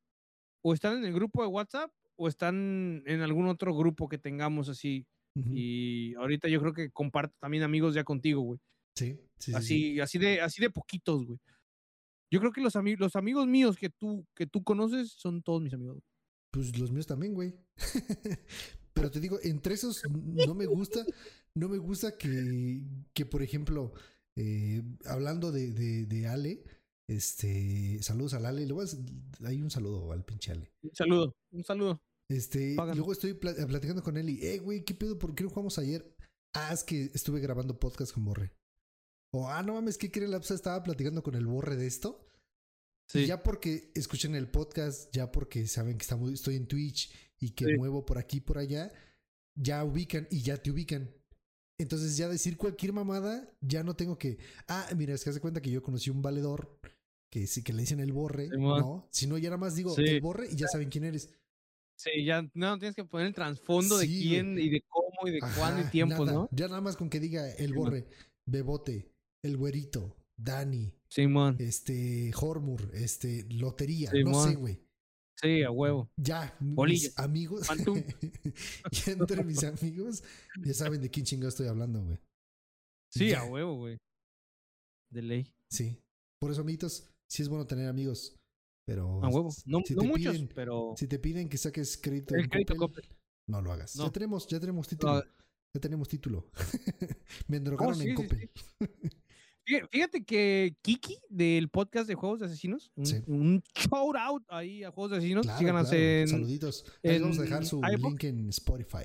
o 0.61 0.73
están 0.73 0.97
en 0.99 1.05
el 1.05 1.13
grupo 1.13 1.41
de 1.41 1.47
WhatsApp 1.47 1.91
o 2.17 2.27
están 2.27 3.01
en 3.05 3.21
algún 3.21 3.47
otro 3.47 3.73
grupo 3.75 4.07
que 4.09 4.17
tengamos 4.17 4.67
así. 4.69 5.05
Y 5.53 6.15
ahorita 6.15 6.49
yo 6.49 6.59
creo 6.59 6.73
que 6.73 6.91
comparto 6.91 7.33
también 7.39 7.63
amigos 7.63 7.93
ya 7.95 8.03
contigo, 8.03 8.41
güey. 8.41 8.59
Sí, 8.95 9.13
sí, 9.13 9.21
sí, 9.37 9.51
sí. 9.51 9.53
así, 9.55 9.99
así 10.01 10.17
de, 10.17 10.41
así 10.41 10.61
de 10.61 10.69
poquitos, 10.69 11.25
güey. 11.25 11.39
Yo 12.31 12.39
creo 12.41 12.51
que 12.51 12.59
los, 12.61 12.75
ami- 12.75 12.97
los 12.97 13.15
amigos 13.15 13.47
míos 13.47 13.77
que 13.77 13.89
tú, 13.89 14.25
que 14.35 14.45
tú 14.47 14.63
conoces 14.63 15.11
son 15.13 15.41
todos 15.41 15.61
mis 15.61 15.73
amigos. 15.73 16.03
Pues 16.51 16.77
los 16.77 16.91
míos 16.91 17.07
también, 17.07 17.33
güey. 17.33 17.55
Pero 18.93 19.09
te 19.11 19.19
digo, 19.19 19.39
entre 19.43 19.75
esos 19.75 20.03
no 20.09 20.53
me 20.55 20.65
gusta, 20.65 21.05
no 21.55 21.69
me 21.69 21.77
gusta 21.77 22.17
que, 22.17 22.81
que 23.13 23.25
por 23.25 23.41
ejemplo, 23.41 23.93
eh, 24.41 24.81
hablando 25.05 25.51
de, 25.51 25.71
de, 25.73 26.05
de 26.05 26.27
Ale, 26.27 26.63
este, 27.09 28.01
saludos 28.01 28.33
al 28.35 28.45
Ale, 28.45 28.65
hacer- 28.81 28.99
hay 29.45 29.61
un 29.61 29.69
saludo 29.69 30.11
al 30.11 30.23
pinche 30.23 30.51
Ale. 30.51 30.71
Un 30.83 30.95
saludo, 30.95 31.35
un 31.51 31.63
saludo. 31.63 32.01
Este, 32.29 32.75
luego 32.75 33.11
estoy 33.11 33.33
pla- 33.33 33.55
platicando 33.67 34.03
con 34.03 34.15
él 34.15 34.29
y, 34.29 34.45
eh, 34.45 34.59
güey, 34.59 34.85
¿qué 34.85 34.93
pedo? 34.93 35.17
¿Por 35.17 35.33
qué 35.35 35.43
no 35.43 35.49
jugamos 35.49 35.77
ayer? 35.79 36.15
Ah, 36.53 36.71
es 36.73 36.83
que 36.83 37.09
estuve 37.13 37.39
grabando 37.39 37.79
podcast 37.79 38.13
con 38.13 38.23
Borre. 38.25 38.53
O, 39.33 39.47
ah, 39.49 39.61
no 39.63 39.73
mames, 39.73 39.97
¿qué 39.97 40.09
creen? 40.11 40.31
Lapsa 40.31 40.53
estaba 40.53 40.81
platicando 40.83 41.21
con 41.23 41.35
el 41.35 41.45
Borre 41.45 41.75
de 41.75 41.87
esto. 41.87 42.25
Sí. 43.11 43.25
ya 43.25 43.41
porque 43.41 43.91
escuchan 43.95 44.35
el 44.35 44.47
podcast, 44.51 45.11
ya 45.11 45.31
porque 45.31 45.65
saben 45.65 45.97
que 45.97 46.03
estamos, 46.03 46.31
estoy 46.31 46.55
en 46.57 46.67
Twitch 46.67 47.11
y 47.39 47.49
que 47.55 47.65
Sí. 47.65 47.71
muevo 47.75 48.05
por 48.05 48.19
aquí 48.19 48.37
y 48.37 48.41
por 48.41 48.59
allá, 48.59 48.93
ya 49.55 49.83
ubican 49.83 50.27
y 50.29 50.43
ya 50.43 50.57
te 50.57 50.69
ubican. 50.69 51.09
Entonces 51.79 52.17
ya 52.17 52.27
decir 52.27 52.57
cualquier 52.57 52.93
mamada, 52.93 53.49
ya 53.61 53.83
no 53.83 53.95
tengo 53.95 54.17
que, 54.17 54.37
ah, 54.67 54.87
mira, 54.95 55.13
es 55.15 55.23
que 55.23 55.31
hace 55.31 55.39
cuenta 55.39 55.61
que 55.61 55.71
yo 55.71 55.81
conocí 55.81 56.09
un 56.11 56.21
valedor 56.21 56.77
que 57.31 57.47
sí 57.47 57.63
que 57.63 57.73
le 57.73 57.81
dicen 57.81 57.99
el 57.99 58.11
borre, 58.11 58.49
no, 58.49 59.07
si 59.11 59.27
no 59.27 59.37
ya 59.37 59.49
nada 59.49 59.57
más 59.57 59.75
digo 59.75 59.95
Sí. 59.95 60.03
el 60.03 60.19
borre 60.21 60.47
y 60.51 60.55
ya 60.55 60.67
saben 60.67 60.89
quién 60.89 61.05
eres. 61.05 61.29
Sí, 61.95 62.23
ya 62.25 62.47
no 62.53 62.77
tienes 62.79 62.95
que 62.95 63.03
poner 63.05 63.27
el 63.27 63.33
trasfondo 63.33 63.97
de 63.97 64.05
güey. 64.07 64.21
quién 64.21 64.57
y 64.59 64.69
de 64.69 64.81
cómo 64.87 65.27
y 65.27 65.31
de 65.31 65.39
cuándo 65.39 65.81
y 65.91 66.01
Ajá, 66.01 66.05
nada, 66.09 66.31
¿no? 66.31 66.49
Ya 66.51 66.67
nada 66.67 66.81
más 66.81 66.95
con 66.97 67.09
que 67.09 67.19
diga 67.19 67.49
el 67.55 67.73
borre, 67.73 68.07
Bebote, 68.45 69.11
el 69.43 69.57
güerito, 69.57 70.15
Dani, 70.37 70.93
Simón. 71.09 71.55
este, 71.59 72.31
Hormur, 72.39 72.89
este, 72.93 73.45
Lotería, 73.49 74.11
no 74.25 74.43
sé, 74.45 74.55
güey. 74.55 74.79
Sí, 75.41 75.63
a 75.63 75.71
huevo. 75.71 76.09
Ya, 76.17 76.55
Bolillo. 76.59 77.07
mis 77.09 77.19
amigos. 77.19 77.67
Ya 78.91 79.11
entre 79.13 79.43
mis 79.43 79.63
amigos, 79.63 80.23
ya 80.65 80.73
saben 80.73 81.01
de 81.01 81.09
quién 81.09 81.25
chingado 81.25 81.49
estoy 81.49 81.67
hablando, 81.67 82.03
güey. 82.03 82.17
Sí, 83.11 83.29
Ya. 83.29 83.41
a 83.41 83.45
huevo, 83.45 83.75
güey. 83.77 83.97
De 85.11 85.21
ley. 85.21 85.53
Sí. 85.69 85.97
Por 86.41 86.51
eso, 86.51 86.61
amiguitos, 86.61 87.07
sí 87.29 87.41
es 87.41 87.49
bueno 87.49 87.65
tener 87.65 87.87
amigos. 87.87 88.35
Pero. 88.85 89.23
A 89.23 89.29
huevo. 89.29 89.49
No, 89.65 89.79
si 89.85 89.95
no 89.95 90.03
muchos, 90.03 90.35
piden- 90.35 90.51
pero. 90.53 90.93
Si 90.97 91.07
te 91.07 91.19
piden 91.19 91.47
que 91.49 91.57
saques 91.57 91.97
crédito, 91.97 92.35
El 92.35 92.43
en 92.45 92.49
crédito 92.49 92.75
Coppel, 92.75 93.03
Coppel. 93.05 93.17
no 93.47 93.61
lo 93.61 93.71
hagas. 93.71 93.93
Ya 93.93 94.09
tenemos, 94.11 94.47
ya 94.47 94.59
tenemos 94.59 94.87
título. 94.87 95.15
No. 95.15 95.23
Ya 95.75 95.79
tenemos 95.81 96.07
título. 96.09 96.49
Me 97.47 97.57
endrogaron 97.57 97.93
Oh, 97.93 97.97
sí, 97.97 98.09
en 98.09 98.17
sí, 98.17 98.23
Coppel. 98.23 98.49
Fí- 99.65 99.87
Fíjate 99.91 100.23
que 100.23 100.75
Kiki 100.81 101.17
del 101.29 101.69
podcast 101.69 102.07
de 102.07 102.15
Juegos 102.15 102.39
de 102.39 102.47
Asesinos, 102.47 102.91
un, 102.95 103.05
Sí. 103.05 103.17
un 103.27 103.61
shout 103.75 104.15
out 104.17 104.43
ahí 104.49 104.83
a 104.83 104.91
Juegos 104.91 105.11
de 105.11 105.17
Asesinos. 105.17 105.45
Claro, 105.45 105.59
Síganos 105.59 105.89
claro. 105.89 106.03
en, 106.03 106.27
Saluditos. 106.27 106.85
Ahí 107.03 107.11
les 107.11 107.21
vamos 107.21 107.39
a 107.39 107.41
dejar 107.43 107.61
en 107.61 107.67
su 107.67 107.81
link 107.81 108.23
en 108.23 108.49
Spotify. 108.49 109.03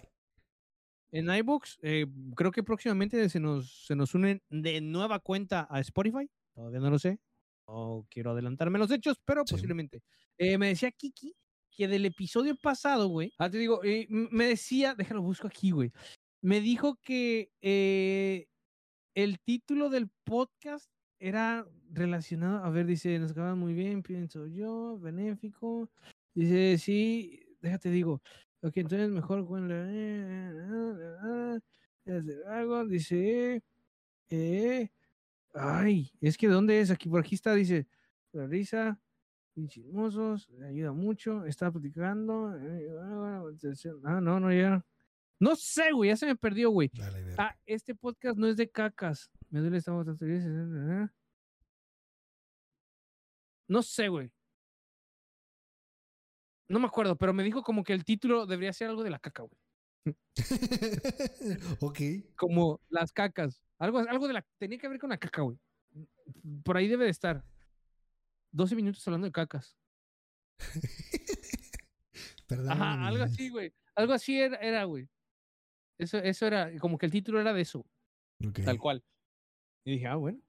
en 1.13 1.31
iBooks. 1.33 1.79
eh, 1.83 2.07
creo 2.35 2.51
que 2.51 2.63
próximamente 2.65 3.29
se 3.29 3.39
nos, 3.39 3.85
se 3.87 3.95
nos 3.95 4.15
unen 4.15 4.43
de 4.51 4.81
nueva 4.81 5.21
cuenta 5.21 5.67
a 5.71 5.79
Spotify. 5.81 6.29
Todavía 6.55 6.81
no 6.81 6.91
lo 6.91 6.99
sé. 6.99 7.21
No 7.69 8.05
quiero 8.11 8.33
adelantarme 8.33 8.79
los 8.81 8.91
hechos, 8.91 9.21
pero 9.25 9.43
Sí. 9.47 9.55
posiblemente. 9.55 10.03
Eh, 10.39 10.59
me 10.59 10.69
decía 10.69 10.91
Kiki 10.91 11.35
que 11.71 11.87
del 11.89 12.05
episodio 12.07 12.57
pasado, 12.57 13.09
güey. 13.09 13.33
Ah, 13.39 13.49
te 13.51 13.59
digo, 13.59 13.83
eh, 13.85 14.07
me 14.09 14.47
decía, 14.47 14.95
déjalo 14.97 15.23
busco 15.23 15.47
aquí, 15.47 15.71
güey. 15.71 15.93
Me 16.43 16.61
dijo 16.61 16.99
que 17.03 17.51
eh, 17.63 18.47
el 19.15 19.41
título 19.41 19.91
del 19.91 20.09
podcast 20.25 20.91
era 21.19 21.67
relacionado. 21.91 22.65
A 22.65 22.71
ver, 22.71 22.87
dice, 22.87 23.19
nos 23.19 23.33
acaban 23.33 23.59
muy 23.59 23.75
bien, 23.75 24.03
pienso 24.03 24.47
yo, 24.47 24.99
benéfico. 24.99 25.91
Dice, 26.35 26.79
sí, 26.79 27.41
déjate 27.61 27.91
digo. 27.91 28.23
Ok, 28.63 28.79
entonces 28.79 29.11
mejor 29.11 29.47
cuando 29.47 29.75
algo 32.49 32.87
dice 32.87 33.63
eh, 34.31 34.91
ay, 35.55 36.13
es 36.21 36.37
que 36.39 36.49
¿dónde 36.49 36.81
es? 36.81 36.91
Aquí 36.91 37.09
por 37.09 37.21
aquí 37.21 37.35
está, 37.37 37.55
dice 37.55 37.89
la 38.33 38.47
risa, 38.47 39.01
chismosos, 39.69 40.49
ayuda 40.69 40.93
mucho, 40.93 41.45
está 41.47 41.73
platicando. 41.73 42.57
eh, 42.59 42.89
Ah, 44.05 44.21
no, 44.21 44.41
no, 44.41 44.53
ya. 44.53 44.85
No 45.41 45.57
sé, 45.57 45.93
güey, 45.93 46.11
ya 46.11 46.17
se 46.17 46.27
me 46.27 46.37
perdió, 46.37 46.71
güey. 46.71 46.91
Dale. 46.95 47.35
Ah, 47.39 47.57
este 47.67 47.95
podcast 47.95 48.39
no 48.39 48.47
es 48.47 48.57
de 48.57 48.71
cacas. 48.71 49.31
Me 49.51 49.61
duele 49.61 49.79
esta 49.79 49.93
voz. 49.93 50.07
No 53.69 53.83
sé, 53.83 54.09
güey. 54.09 54.31
No 56.69 56.79
me 56.79 56.87
acuerdo, 56.87 57.17
pero 57.17 57.33
me 57.33 57.43
dijo 57.43 57.63
como 57.63 57.85
que 57.85 57.93
el 57.93 58.05
título 58.05 58.47
debería 58.47 58.73
ser 58.73 58.89
algo 58.89 59.03
de 59.03 59.11
la 59.11 59.19
caca, 59.19 59.43
güey. 59.43 60.17
ok. 61.81 61.99
Como 62.37 62.81
las 62.89 63.13
cacas. 63.13 63.63
Algo, 63.79 63.99
algo 63.99 64.27
de 64.29 64.35
la. 64.35 64.47
Tenía 64.59 64.79
que 64.79 64.89
ver 64.89 64.99
con 64.99 65.11
la 65.11 65.19
caca, 65.19 65.43
güey. 65.43 65.59
Por 66.65 66.77
ahí 66.77 66.89
debe 66.89 67.05
de 67.05 67.11
estar. 67.11 67.45
12 68.53 68.77
minutos 68.77 69.07
hablando 69.07 69.27
de 69.27 69.33
cacas. 69.33 69.77
Perdón. 72.47 72.71
Ajá, 72.71 73.07
algo 73.07 73.25
así, 73.25 73.49
güey. 73.51 73.75
Algo 73.95 74.13
así 74.13 74.41
era, 74.41 74.57
era, 74.57 74.85
güey. 74.85 75.09
Eso, 75.99 76.19
eso 76.19 76.47
era, 76.47 76.77
como 76.79 76.99
que 76.99 77.07
el 77.07 77.13
título 77.13 77.41
era 77.41 77.53
de 77.53 77.61
eso, 77.63 77.87
Ok. 78.47 78.61
tal 78.65 78.79
cual. 78.79 79.05
Y 79.85 79.93
dije, 79.93 80.07
ah, 80.07 80.17
bueno. 80.17 80.41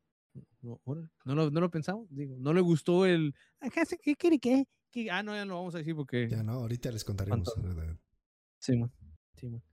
No, 0.61 0.81
órale. 0.84 1.09
no, 1.26 1.35
lo, 1.35 1.51
no 1.51 1.61
lo 1.61 1.69
pensaba. 1.72 2.03
Digo, 2.09 2.35
no 2.39 2.53
le 2.53 2.61
gustó 2.61 3.05
el. 3.05 3.34
"Ajá, 3.61 3.85
sí, 3.85 3.97
¿Qué 4.01 4.15
quiere 4.15 4.39
qué? 4.39 4.65
¿Qué?". 4.91 5.09
Ah, 5.11 5.23
no, 5.23 5.34
ya 5.35 5.45
no 5.45 5.51
lo 5.53 5.57
vamos 5.59 5.76
a 5.76 5.77
decir 5.77 5.95
porque. 5.95 6.27
Ya 6.30 6.43
no, 6.43 6.53
ahorita 6.53 6.91
les 6.91 7.03
contaremos. 7.05 7.53
Sí, 8.59 8.76
man. 8.77 8.91
Sí, 9.35 9.47
man. 9.47 9.63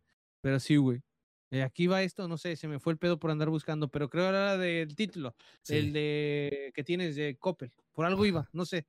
Pero 0.41 0.61
sí, 0.61 0.77
güey. 0.77 1.03
Eh, 1.51 1.63
aquí 1.63 1.87
va 1.87 2.03
esto, 2.03 2.29
no 2.29 2.39
sé, 2.39 2.57
se 2.57 2.69
me 2.69 2.79
fue 2.79 2.93
el 2.95 2.99
pedo 2.99 3.19
por 3.19 3.31
andar 3.31 3.51
buscando, 3.51 3.91
pero 3.91 4.09
creo 4.09 4.29
era 4.29 4.57
del 4.57 4.95
título, 4.97 5.35
Sí. 5.63 5.77
el 5.77 5.93
de 5.93 6.73
que 6.75 6.83
tienes 6.85 7.15
de 7.17 7.37
Coppel. 7.37 7.73
Por 7.93 8.07
algo 8.07 8.25
iba, 8.25 8.49
no 8.53 8.65
sé. 8.65 8.87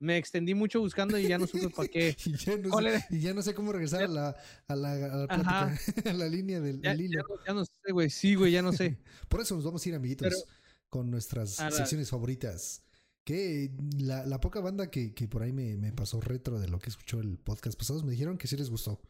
Me 0.00 0.16
extendí 0.18 0.54
mucho 0.54 0.80
buscando 0.80 1.18
y 1.18 1.28
ya 1.28 1.38
no 1.38 1.46
supe 1.46 1.70
para 1.70 1.88
qué. 1.88 2.16
Y 2.26 2.36
ya, 2.36 2.56
no 2.58 2.70
¿Cuál 2.70 2.90
sé, 3.00 3.06
y 3.10 3.20
ya 3.20 3.32
no 3.34 3.42
sé 3.42 3.54
cómo 3.54 3.72
regresar 3.72 4.02
a 4.04 4.08
la, 4.08 4.36
a 4.68 4.76
la, 4.76 4.92
a 4.92 4.98
la 4.98 5.24
Ajá. 5.28 5.74
plática, 5.76 6.10
a 6.10 6.12
la 6.14 6.28
línea 6.28 6.60
del 6.60 6.80
Ya, 6.82 6.94
del 6.94 7.10
ya 7.10 7.18
no, 7.20 7.44
ya 7.46 7.54
no 7.54 7.64
sé, 7.64 7.92
güey. 7.92 8.10
Sí, 8.10 8.34
güey, 8.34 8.52
ya 8.52 8.62
no 8.62 8.72
sé. 8.72 8.98
Por 9.28 9.40
eso 9.40 9.54
nos 9.54 9.64
vamos 9.64 9.84
a 9.84 9.88
ir, 9.88 9.94
amiguitos, 9.94 10.28
Pero- 10.28 10.58
con 10.90 11.10
nuestras 11.10 11.58
A 11.60 11.70
la- 11.70 11.76
secciones 11.76 12.10
favoritas. 12.10 12.82
Que 13.24 13.70
la, 13.96 14.26
la 14.26 14.38
poca 14.38 14.60
banda 14.60 14.90
que, 14.90 15.14
que 15.14 15.26
por 15.28 15.42
ahí 15.42 15.50
me, 15.50 15.78
me 15.78 15.92
pasó 15.92 16.20
retro 16.20 16.60
de 16.60 16.68
lo 16.68 16.78
que 16.78 16.90
escuchó 16.90 17.20
el 17.20 17.38
podcast 17.38 17.78
pasado, 17.78 18.02
me 18.04 18.10
dijeron 18.12 18.36
que 18.36 18.46
sí 18.46 18.54
les 18.56 18.68
gustó. 18.68 19.00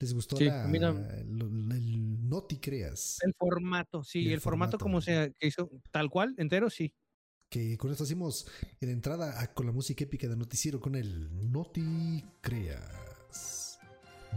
Les 0.00 0.12
gustó 0.12 0.36
Sí, 0.36 0.44
la, 0.44 0.68
lo- 0.68 1.46
el 1.74 2.28
no 2.28 2.42
te 2.44 2.60
creas. 2.60 3.16
El 3.22 3.32
formato, 3.34 4.04
sí, 4.04 4.26
el 4.26 4.32
el, 4.34 4.40
formato, 4.42 4.72
formato. 4.72 4.84
como 4.84 5.00
se 5.00 5.32
que 5.38 5.46
hizo, 5.46 5.70
tal 5.90 6.10
cual, 6.10 6.34
entero, 6.36 6.68
sí. 6.68 6.92
Que 7.50 7.78
con 7.78 7.90
esto 7.90 8.04
hacemos 8.04 8.46
en 8.80 8.90
entrada 8.90 9.40
a- 9.40 9.52
con 9.54 9.64
la 9.66 9.72
música 9.72 10.04
épica 10.04 10.28
de 10.28 10.36
noticiero 10.36 10.80
con 10.80 10.94
el 10.94 11.50
No 11.50 11.64
te 11.64 11.80
creas. 12.42 13.78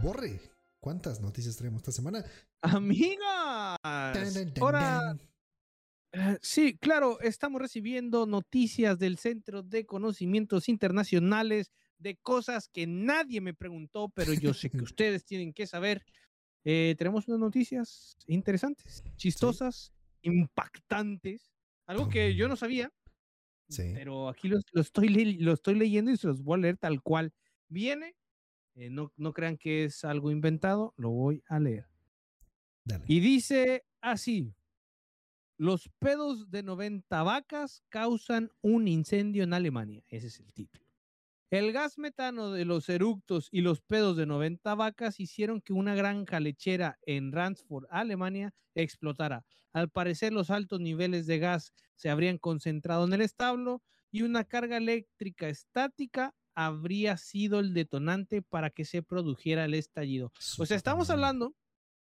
Borre, 0.02 0.40
¿cuántas 0.80 1.20
noticias 1.20 1.56
traemos 1.56 1.80
esta 1.82 1.92
semana? 1.92 2.24
Amigas, 2.62 3.76
ahora. 4.60 5.14
Eh, 6.14 6.38
Sí, 6.42 6.76
claro, 6.78 7.20
estamos 7.20 7.60
recibiendo 7.60 8.26
noticias 8.26 8.98
del 8.98 9.16
Centro 9.18 9.62
de 9.62 9.84
Conocimientos 9.86 10.68
Internacionales 10.68 11.70
de 11.98 12.16
cosas 12.16 12.68
que 12.68 12.86
nadie 12.86 13.40
me 13.40 13.54
preguntó, 13.54 14.08
pero 14.10 14.32
yo 14.34 14.52
sé 14.54 14.68
que 14.70 14.76
ustedes 14.94 15.24
tienen 15.24 15.52
que 15.52 15.66
saber. 15.66 16.04
Eh, 16.64 16.94
tenemos 16.98 17.28
unas 17.28 17.40
noticias 17.40 18.16
interesantes, 18.26 19.02
chistosas, 19.16 19.92
impactantes, 20.22 21.50
algo 21.86 22.08
que 22.08 22.34
yo 22.34 22.46
no 22.46 22.56
sabía, 22.56 22.90
Sí. 23.76 23.94
pero 23.94 24.28
aquí 24.28 24.48
lo, 24.48 24.58
lo 24.72 24.80
estoy, 24.80 25.08
lo 25.38 25.52
estoy 25.52 25.74
leyendo 25.74 26.10
y 26.10 26.16
se 26.16 26.26
los 26.28 26.42
voy 26.42 26.58
a 26.58 26.62
leer 26.62 26.78
tal 26.78 27.02
cual 27.02 27.32
viene. 27.68 28.16
Eh, 28.74 28.90
no, 28.90 29.12
no 29.16 29.32
crean 29.32 29.58
que 29.58 29.84
es 29.84 30.04
algo 30.04 30.30
inventado, 30.30 30.94
lo 30.96 31.10
voy 31.10 31.42
a 31.48 31.60
leer. 31.60 31.86
Dale. 32.84 33.04
Y 33.06 33.20
dice 33.20 33.84
así: 34.00 34.54
Los 35.56 35.88
pedos 35.98 36.50
de 36.50 36.62
90 36.62 37.22
vacas 37.22 37.82
causan 37.88 38.50
un 38.60 38.86
incendio 38.86 39.44
en 39.44 39.54
Alemania. 39.54 40.04
Ese 40.08 40.26
es 40.26 40.40
el 40.40 40.52
título. 40.52 40.81
El 41.52 41.70
gas 41.70 41.98
metano 41.98 42.50
de 42.50 42.64
los 42.64 42.88
eructos 42.88 43.50
y 43.50 43.60
los 43.60 43.82
pedos 43.82 44.16
de 44.16 44.24
90 44.24 44.74
vacas 44.74 45.20
hicieron 45.20 45.60
que 45.60 45.74
una 45.74 45.94
granja 45.94 46.40
lechera 46.40 46.98
en 47.02 47.30
Ransford, 47.30 47.84
Alemania, 47.90 48.54
explotara. 48.74 49.44
Al 49.74 49.90
parecer, 49.90 50.32
los 50.32 50.48
altos 50.48 50.80
niveles 50.80 51.26
de 51.26 51.38
gas 51.38 51.74
se 51.94 52.08
habrían 52.08 52.38
concentrado 52.38 53.04
en 53.04 53.12
el 53.12 53.20
establo 53.20 53.82
y 54.10 54.22
una 54.22 54.44
carga 54.44 54.78
eléctrica 54.78 55.50
estática 55.50 56.34
habría 56.54 57.18
sido 57.18 57.60
el 57.60 57.74
detonante 57.74 58.40
para 58.40 58.70
que 58.70 58.86
se 58.86 59.02
produjera 59.02 59.66
el 59.66 59.74
estallido. 59.74 60.32
O 60.58 60.64
sea, 60.64 60.78
estamos 60.78 61.10
hablando 61.10 61.54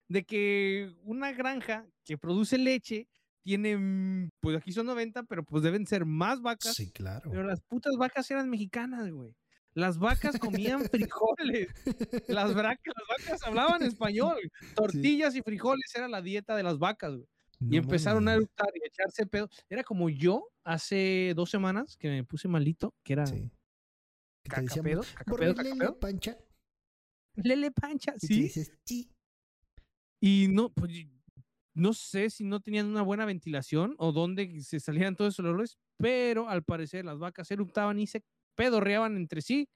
de 0.09 0.24
que 0.24 0.97
una 1.05 1.31
granja 1.31 1.86
que 2.05 2.19
produce 2.19 2.59
leche 2.59 3.06
tiene, 3.48 4.28
pues 4.40 4.58
aquí 4.58 4.72
son 4.72 4.84
90, 4.84 5.22
pero 5.22 5.42
pues 5.42 5.62
deben 5.62 5.86
ser 5.86 6.04
más 6.04 6.42
vacas. 6.42 6.74
Sí, 6.74 6.90
claro. 6.90 7.30
Pero 7.30 7.44
las 7.44 7.62
putas 7.62 7.96
vacas 7.96 8.30
eran 8.30 8.50
mexicanas, 8.50 9.10
güey. 9.10 9.34
Las 9.72 9.98
vacas 9.98 10.38
comían 10.38 10.84
frijoles. 10.90 11.68
Las, 12.28 12.54
vacas, 12.54 12.78
las 12.84 13.26
vacas 13.26 13.42
hablaban 13.44 13.82
español. 13.84 14.36
Tortillas 14.74 15.34
y 15.34 15.40
frijoles 15.40 15.90
era 15.94 16.08
la 16.08 16.20
dieta 16.20 16.56
de 16.56 16.62
las 16.62 16.78
vacas, 16.78 17.14
güey. 17.14 17.26
y 17.58 17.78
empezaron 17.78 18.28
a 18.28 18.34
eructar 18.34 18.68
y 18.74 18.82
a 18.82 18.86
echarse 18.86 19.24
pedo. 19.24 19.48
Era 19.70 19.82
como 19.82 20.10
yo 20.10 20.50
hace 20.62 21.32
dos 21.34 21.48
semanas 21.48 21.96
que 21.96 22.10
me 22.10 22.24
puse 22.24 22.48
malito, 22.48 22.94
que 23.02 23.14
era 23.14 23.24
sí. 23.24 23.50
cacapedo, 24.42 25.00
cacapedo, 25.14 25.54
Lele 25.54 25.92
pancha. 25.98 26.36
Lele 27.34 27.70
pancha, 27.70 28.12
sí. 28.18 28.50
sí. 28.84 29.10
Y 30.20 30.48
no, 30.50 30.70
pues 30.70 30.92
no 31.78 31.94
sé 31.94 32.28
si 32.28 32.44
no 32.44 32.60
tenían 32.60 32.86
una 32.86 33.02
buena 33.02 33.24
ventilación 33.24 33.94
o 33.98 34.12
dónde 34.12 34.60
se 34.62 34.80
salían 34.80 35.14
todos 35.14 35.34
esos 35.34 35.46
olores, 35.46 35.78
pero 35.96 36.48
al 36.48 36.64
parecer 36.64 37.05
las 37.05 37.18
vacas 37.18 37.50
eruptaban 37.50 37.98
y 38.00 38.06
se 38.06 38.24
pedorreaban 38.56 39.16
entre 39.16 39.40
sí. 39.40 39.68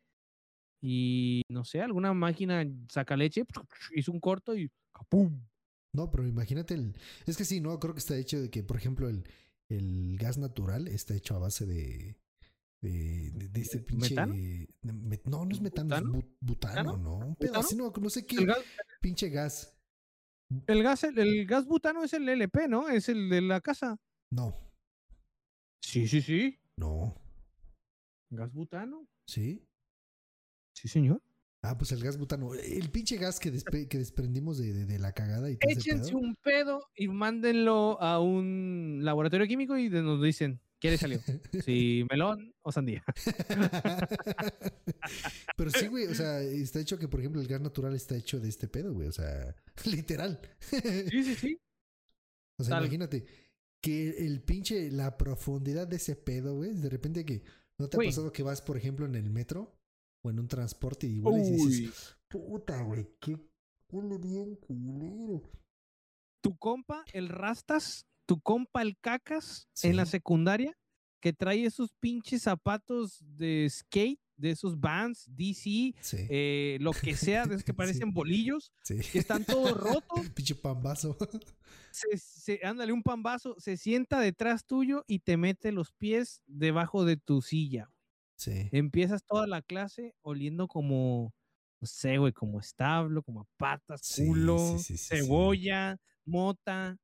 Y 0.83 1.43
no 1.49 1.65
sé, 1.65 1.81
alguna 1.81 2.13
máquina 2.13 2.65
saca 2.89 3.17
leche, 3.17 3.45
hizo 3.95 4.11
un 4.11 4.21
corto 4.21 4.57
y 4.57 4.69
¡capum! 4.93 5.41
No, 5.95 6.11
pero 6.11 6.27
imagínate 6.27 6.75
el. 6.75 6.97
Es 7.27 7.37
que 7.37 7.45
sí, 7.45 7.61
no, 7.61 7.79
creo 7.79 7.95
que 7.95 8.01
está 8.01 8.17
hecho 8.17 8.41
de 8.41 8.51
que, 8.51 8.63
por 8.65 8.77
ejemplo, 8.77 9.09
el, 9.09 9.25
el 9.69 10.17
gas 10.19 10.39
natural 10.39 10.89
está 10.89 11.15
hecho 11.15 11.37
a 11.37 11.39
base 11.39 11.67
de. 11.67 12.17
De, 12.81 13.31
de, 13.31 13.61
este 13.61 13.79
pinche. 13.79 14.17
¿Metano? 14.17 14.35
no, 15.27 15.45
no 15.45 15.53
es 15.53 15.61
metano, 15.61 15.95
es 16.19 16.25
butano, 16.41 16.97
¿no? 16.97 17.19
Un 17.19 17.37
pedazo, 17.37 17.77
no, 17.77 17.93
no 17.97 18.11
sé 18.11 18.27
qué. 18.27 18.45
Pinche 19.01 19.29
gas. 19.29 19.73
El 20.67 20.83
gas, 20.83 21.05
el, 21.05 21.47
gas 21.47 21.67
butano 21.67 22.05
es 22.05 22.13
el 22.13 22.29
LP, 22.29 22.69
¿no? 22.69 22.89
Es 22.89 23.09
el 23.09 23.29
de 23.29 23.41
la 23.41 23.61
casa. 23.61 23.99
No. 24.31 24.57
Sí, 25.81 26.07
sí, 26.09 26.23
sí. 26.23 26.59
No. 26.77 27.15
¿Gas 28.31 28.53
butano? 28.53 29.07
Sí. 29.27 29.67
Sí, 30.75 30.89
señor. 30.89 31.23
Ah, 31.63 31.79
pues 31.79 31.93
el 31.93 32.03
gas 32.03 32.19
butano. 32.19 32.55
El 32.55 32.91
pinche 32.91 33.17
gas 33.17 33.39
que, 33.39 33.53
que 33.89 33.99
desprendimos 33.99 34.59
de, 34.59 34.85
de, 34.85 34.99
la 34.99 35.13
cagada. 35.13 35.51
y 35.51 35.59
Échense 35.61 36.15
un 36.15 36.35
pedo 36.37 36.89
y 36.97 37.09
mándenlo 37.09 38.01
a 38.01 38.21
un 38.21 39.01
laboratorio 39.03 39.47
químico 39.47 39.79
y 39.79 39.89
nos 39.89 40.21
dicen, 40.23 40.61
¿qué 40.83 40.91
le 40.91 40.99
salió? 40.99 41.21
si 41.65 42.05
melón 42.11 42.53
o 42.63 42.73
sandía. 42.73 43.05
Pero 45.57 45.71
sí, 45.71 45.87
güey, 45.87 46.07
o 46.07 46.15
sea, 46.15 46.41
está 46.41 46.81
hecho 46.81 46.99
que, 46.99 47.07
por 47.07 47.21
ejemplo, 47.21 47.41
el 47.41 47.47
gas 47.47 47.61
natural 47.61 47.95
está 47.95 48.17
hecho 48.17 48.41
de 48.41 48.49
este 48.49 48.67
pedo, 48.67 48.93
güey, 48.93 49.09
o 49.09 49.13
sea, 49.13 49.55
literal. 49.85 50.41
sí, 50.61 51.23
sí, 51.23 51.35
sí. 51.37 51.61
O 52.59 52.65
sea, 52.65 52.79
imagínate 52.79 53.25
que 53.81 54.27
el 54.27 54.43
pinche, 54.43 54.91
la 54.91 55.17
profundidad 55.17 55.87
de 55.87 55.97
ese 55.97 56.17
pedo, 56.17 56.57
güey, 56.57 56.75
de 56.75 56.91
repente 56.91 57.25
que, 57.25 57.45
¿no 57.79 57.89
te 57.89 57.97
ha 57.97 58.01
pasado 58.01 58.33
que 58.33 58.43
vas, 58.43 58.61
por 58.61 58.77
ejemplo, 58.77 59.07
en 59.07 59.15
el 59.15 59.31
metro 59.31 59.79
o 60.25 60.31
en 60.31 60.41
un 60.41 60.49
transporte 60.49 61.07
y 61.07 61.17
igual 61.17 61.41
y 61.41 61.51
dices, 61.51 62.17
puta, 62.29 62.83
güey, 62.83 63.09
qué 63.21 63.39
huele 63.89 64.19
bien 64.19 64.57
culero. 64.57 65.49
Tu 66.43 66.57
compa, 66.59 67.05
el 67.13 67.29
Rastas, 67.29 68.09
tu 68.33 68.41
compa, 68.41 68.81
el 68.81 68.97
Cacas, 68.99 69.69
en 69.83 69.95
la 69.95 70.07
secundaria, 70.07 70.75
que 71.21 71.35
trae 71.35 71.67
esos 71.67 71.91
pinches 72.01 72.41
zapatos 72.41 73.19
de 73.21 73.69
skate, 73.69 74.19
de 74.39 74.53
esos 74.53 74.81
bands, 74.81 75.27
DC, 75.29 75.95
eh, 76.31 76.79
lo 76.81 76.93
que 76.93 77.15
sea, 77.15 77.45
de 77.45 77.57
esos 77.57 77.65
que 77.65 77.75
parecen 78.01 78.15
bolillos, 78.15 78.73
que 78.87 79.19
están 79.19 79.45
todos 79.45 79.77
rotos. 79.77 80.31
Pinche 80.35 80.55
pambazo. 80.55 81.15
Se, 81.93 82.59
ándale, 82.63 82.91
un 82.91 83.03
pambazo, 83.03 83.55
se 83.59 83.77
sienta 83.77 84.19
detrás 84.19 84.65
tuyo 84.65 85.05
y 85.07 85.19
te 85.19 85.37
mete 85.37 85.73
los 85.73 85.93
pies 85.93 86.43
debajo 86.47 87.05
de 87.05 87.19
tu 87.19 87.43
silla. 87.43 87.93
Sí. 88.37 88.71
Empiezas 88.73 89.23
toda 89.25 89.47
la 89.47 89.61
clase 89.61 90.15
oliendo 90.23 90.69
como, 90.69 91.35
no 91.83 91.87
sé, 91.87 92.17
güey, 92.17 92.33
como 92.33 92.61
establo, 92.61 93.23
como 93.23 93.47
patas, 93.59 94.15
culo, 94.17 94.79
cebolla, 94.79 95.99
mota, 96.25 96.97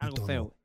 algo 0.00 0.26
feo. 0.26 0.56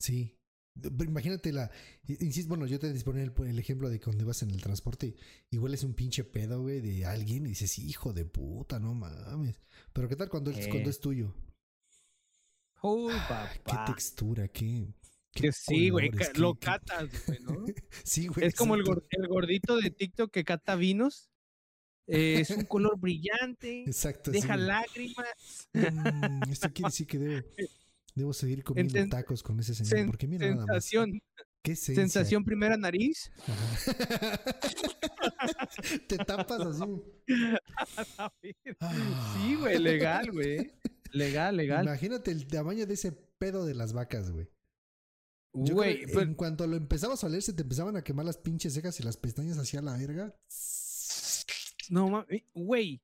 Sí, 0.00 0.36
Imagínate 0.82 1.52
la. 1.52 1.70
Insisto, 2.08 2.48
bueno, 2.48 2.66
yo 2.66 2.80
te 2.80 2.92
disponía 2.92 3.22
el, 3.22 3.32
el, 3.46 3.58
ejemplo 3.58 3.88
de 3.88 4.00
cuando 4.00 4.26
vas 4.26 4.42
en 4.42 4.50
el 4.50 4.60
transporte, 4.60 5.14
igual 5.50 5.72
es 5.72 5.84
un 5.84 5.94
pinche 5.94 6.24
pedo, 6.24 6.62
güey, 6.62 6.80
de 6.80 7.06
alguien 7.06 7.46
y 7.46 7.50
dices, 7.50 7.78
hijo 7.78 8.12
de 8.12 8.24
puta, 8.24 8.80
no 8.80 8.92
mames. 8.92 9.60
Pero 9.92 10.08
¿qué 10.08 10.16
tal 10.16 10.28
cuando, 10.28 10.50
es, 10.50 10.66
cuando 10.66 10.90
es 10.90 10.98
tuyo? 10.98 11.32
Uy, 12.82 13.12
papá. 13.28 13.52
Qué 13.64 13.92
textura, 13.92 14.48
qué. 14.48 14.92
que 15.32 15.52
sí, 15.52 15.90
güey, 15.90 16.10
lo 16.34 16.56
catas, 16.56 17.08
güey, 17.24 17.38
¿no? 17.40 17.64
sí, 18.04 18.26
güey. 18.26 18.48
Es 18.48 18.56
como 18.56 18.74
el, 18.74 18.82
gordito 18.82 19.76
de 19.76 19.90
TikTok 19.90 20.32
que 20.32 20.44
cata 20.44 20.74
vinos. 20.74 21.30
Eh, 22.08 22.40
es 22.40 22.50
un 22.50 22.64
color 22.64 22.98
brillante. 22.98 23.84
Exacto. 23.84 24.32
Deja 24.32 24.56
lágrimas. 24.56 25.68
Mm, 25.72 26.50
esto 26.50 26.68
quiere 26.72 26.88
decir 26.88 27.06
que 27.06 27.18
debe. 27.20 27.46
Debo 28.14 28.32
seguir 28.32 28.62
comiendo 28.62 29.08
tacos 29.08 29.42
con 29.42 29.58
ese 29.58 29.74
señor. 29.74 30.06
porque 30.06 30.28
mira 30.28 30.46
sensación, 30.46 31.10
nada 31.10 31.20
más. 31.36 31.46
¿Qué 31.62 31.74
sensación 31.76 32.44
primera 32.44 32.76
nariz. 32.76 33.32
Te 36.08 36.18
tapas 36.18 36.60
así. 36.60 36.84
sí, 39.34 39.54
güey, 39.56 39.78
legal, 39.78 40.30
güey. 40.30 40.70
Legal, 41.12 41.56
legal. 41.56 41.86
Imagínate 41.86 42.30
el 42.30 42.46
tamaño 42.46 42.86
de 42.86 42.94
ese 42.94 43.10
pedo 43.12 43.64
de 43.64 43.74
las 43.74 43.94
vacas, 43.94 44.30
güey. 44.30 44.46
Güey, 45.54 46.06
pues 46.06 46.26
en 46.26 46.34
cuanto 46.34 46.66
lo 46.66 46.76
empezabas 46.76 47.24
a 47.24 47.28
oler, 47.28 47.40
se 47.40 47.54
te 47.54 47.62
empezaban 47.62 47.96
a 47.96 48.04
quemar 48.04 48.26
las 48.26 48.36
pinches 48.36 48.74
cejas 48.74 49.00
y 49.00 49.02
las 49.02 49.16
pestañas 49.16 49.56
hacia 49.56 49.80
la 49.80 49.96
verga. 49.96 50.36
No 51.88 52.10
mames, 52.10 52.42
güey 52.52 53.00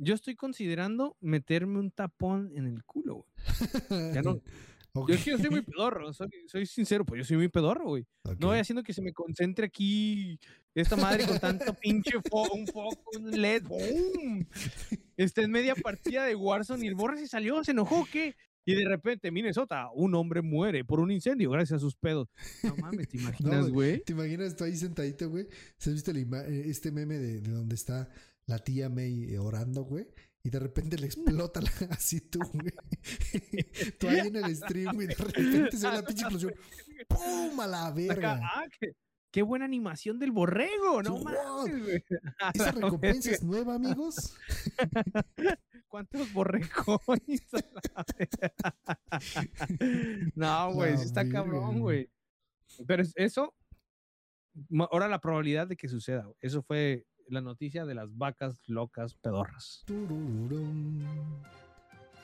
yo 0.00 0.14
estoy 0.14 0.34
considerando 0.34 1.16
meterme 1.20 1.78
un 1.78 1.90
tapón 1.90 2.50
en 2.54 2.66
el 2.66 2.82
culo, 2.84 3.26
güey. 3.26 4.14
Ya 4.14 4.22
no. 4.22 4.40
Yo 5.06 5.14
es 5.14 5.22
que 5.22 5.30
yo 5.30 5.38
soy 5.38 5.50
muy 5.50 5.62
pedorro, 5.62 6.12
soy, 6.12 6.66
sincero, 6.66 7.04
pues 7.04 7.20
yo 7.20 7.24
soy 7.24 7.36
muy 7.36 7.46
pedorro, 7.46 7.90
güey. 7.90 8.04
No 8.40 8.48
voy 8.48 8.58
haciendo 8.58 8.82
que 8.82 8.92
se 8.92 9.00
me 9.00 9.12
concentre 9.12 9.66
aquí 9.66 10.36
esta 10.74 10.96
madre 10.96 11.28
con 11.28 11.38
tanto 11.38 11.72
pinche 11.74 12.20
foco, 12.28 12.56
un 12.56 12.66
foco, 12.66 13.00
un 13.16 13.30
LED, 13.40 13.68
¡boom! 13.68 14.44
Está 15.16 15.42
en 15.42 15.52
media 15.52 15.76
partida 15.76 16.24
de 16.24 16.34
Warzone 16.34 16.84
y 16.84 16.88
el 16.88 16.96
borre 16.96 17.18
se 17.18 17.28
salió, 17.28 17.62
se 17.62 17.70
enojó, 17.70 18.04
¿qué? 18.10 18.34
Y 18.64 18.74
de 18.74 18.84
repente, 18.88 19.30
Minnesota, 19.30 19.90
un 19.94 20.14
hombre 20.16 20.42
muere 20.42 20.84
por 20.84 20.98
un 20.98 21.10
incendio 21.10 21.50
gracias 21.50 21.76
a 21.76 21.80
sus 21.80 21.94
pedos. 21.94 22.28
No 22.62 22.74
mames, 22.76 23.08
¿te 23.08 23.16
imaginas, 23.18 23.70
güey? 23.70 24.02
¿Te 24.02 24.12
imaginas 24.12 24.56
tú 24.56 24.64
ahí 24.64 24.76
sentadito, 24.76 25.30
güey? 25.30 25.46
¿Se 25.78 25.90
has 25.90 25.94
visto 25.94 26.10
eh, 26.10 26.62
este 26.66 26.90
meme 26.90 27.18
de, 27.18 27.40
de 27.40 27.50
donde 27.50 27.74
está 27.74 28.08
la 28.50 28.58
tía 28.58 28.88
May 28.88 29.32
eh, 29.32 29.38
orando, 29.38 29.84
güey. 29.84 30.06
Y 30.42 30.50
de 30.50 30.58
repente 30.58 30.98
le 30.98 31.06
explota 31.06 31.60
así 31.90 32.20
tú, 32.20 32.40
güey. 32.52 32.72
tú 33.98 34.08
ahí 34.08 34.26
en 34.26 34.36
el 34.36 34.56
stream, 34.56 34.94
güey. 34.94 35.06
De 35.06 35.14
repente 35.14 35.76
se 35.76 35.88
ve 35.88 35.94
la 35.94 36.02
pinche 36.02 36.22
explosión. 36.22 36.54
¡Pum! 37.08 37.60
A 37.60 37.66
la 37.66 37.90
verga. 37.92 38.40
Ah, 38.42 38.64
qué, 39.30 39.42
buena 39.42 39.64
animación 39.64 40.18
del 40.18 40.32
borrego, 40.32 41.02
¿no? 41.02 41.18
Mames, 41.18 41.84
güey. 41.84 42.04
¿Esa 42.54 42.72
recompensa 42.72 43.30
es 43.30 43.42
nueva, 43.44 43.74
amigos? 43.74 44.36
¿Cuántos 45.88 46.32
borregos? 46.32 47.00
no, 50.34 50.72
güey, 50.72 50.96
sí 50.96 51.04
está 51.04 51.28
cabrón, 51.28 51.80
güey. 51.80 52.10
Pero 52.86 53.02
eso, 53.16 53.54
ahora 54.90 55.08
la 55.08 55.20
probabilidad 55.20 55.66
de 55.66 55.76
que 55.76 55.88
suceda, 55.88 56.28
eso 56.40 56.62
fue 56.62 57.06
la 57.30 57.40
noticia 57.40 57.84
de 57.86 57.94
las 57.94 58.16
vacas 58.16 58.60
locas 58.66 59.14
pedorras. 59.14 59.84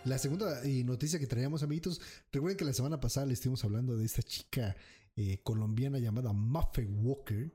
La 0.05 0.19
segunda 0.19 0.62
eh, 0.65 0.85
noticia 0.85 1.19
que 1.19 1.27
traíamos, 1.27 1.62
amiguitos, 1.62 2.01
recuerden 2.33 2.57
que 2.57 2.65
la 2.65 2.73
semana 2.73 3.01
pasada 3.01 3.27
le 3.27 3.33
estuvimos 3.33 3.65
hablando 3.65 3.97
de 3.97 4.05
esta 4.05 4.23
chica 4.23 4.77
eh, 5.16 5.41
colombiana 5.43 5.99
llamada 5.99 6.33
Muffet 6.33 6.89
Walker. 6.91 7.53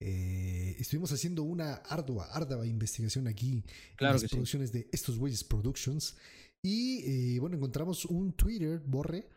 Eh, 0.00 0.76
estuvimos 0.78 1.12
haciendo 1.12 1.42
una 1.42 1.74
ardua, 1.74 2.26
ardua 2.32 2.66
investigación 2.66 3.28
aquí 3.28 3.64
en 3.98 4.06
las 4.06 4.24
producciones 4.24 4.72
de 4.72 4.88
estos 4.92 5.18
güeyes 5.18 5.44
Productions. 5.44 6.16
Y 6.62 7.38
bueno, 7.38 7.56
encontramos 7.56 8.04
un 8.04 8.32
Twitter, 8.34 8.82
Borre, 8.86 9.28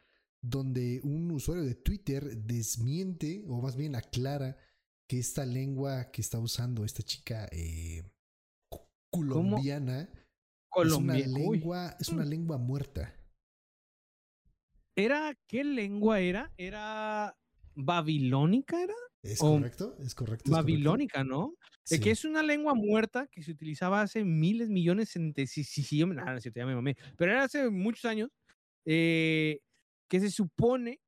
donde 0.42 1.00
un 1.04 1.32
usuario 1.32 1.64
de 1.64 1.76
Twitter 1.76 2.38
desmiente, 2.38 3.44
o 3.48 3.62
más 3.62 3.78
bien 3.78 3.96
aclara, 3.96 4.58
que 5.14 5.20
esta 5.20 5.46
lengua 5.46 6.10
que 6.12 6.22
está 6.22 6.40
usando 6.40 6.84
esta 6.84 7.04
chica 7.04 7.48
eh, 7.52 8.02
colombiana 9.12 10.10
Colombia. 10.70 11.20
es 11.20 11.28
una 11.28 11.40
lengua, 11.40 11.98
es 12.00 12.10
una 12.10 12.26
lengua 12.26 12.58
muerta. 12.58 13.14
¿Era 14.96 15.36
qué 15.48 15.64
lengua 15.64 16.20
era? 16.20 16.52
¿Era 16.58 17.36
babilónica? 17.76 18.82
¿Era? 18.82 18.96
¿Es 19.22 19.40
O- 19.40 19.52
correcto? 19.54 19.96
¿Es 20.00 20.16
correcto? 20.16 20.16
¿Es 20.16 20.16
correcto? 20.16 20.52
Babilónica, 20.52 21.24
¿no? 21.24 21.54
Eh, 21.92 21.98
Que 22.00 22.06
Sí. 22.06 22.10
es 22.10 22.26
una 22.26 22.42
lengua 22.42 22.74
muerta 22.74 23.28
que 23.28 23.44
se 23.44 23.52
utilizaba 23.52 24.02
hace 24.02 24.24
miles, 24.24 24.70
millones, 24.70 25.16
en, 25.16 25.32
si, 25.46 25.64
si, 25.64 25.84
si 25.84 25.98
yo 26.00 26.08
me- 26.08 26.16
nada, 26.16 26.34
no 26.34 26.40
ya 26.40 26.66
me 26.66 26.74
mamé, 26.74 26.96
pero 27.18 27.34
era 27.34 27.44
hace 27.44 27.70
muchos 27.70 28.06
años, 28.06 28.30
eh, 28.86 29.60
que 30.10 30.20
se 30.20 30.32
supone 30.32 31.00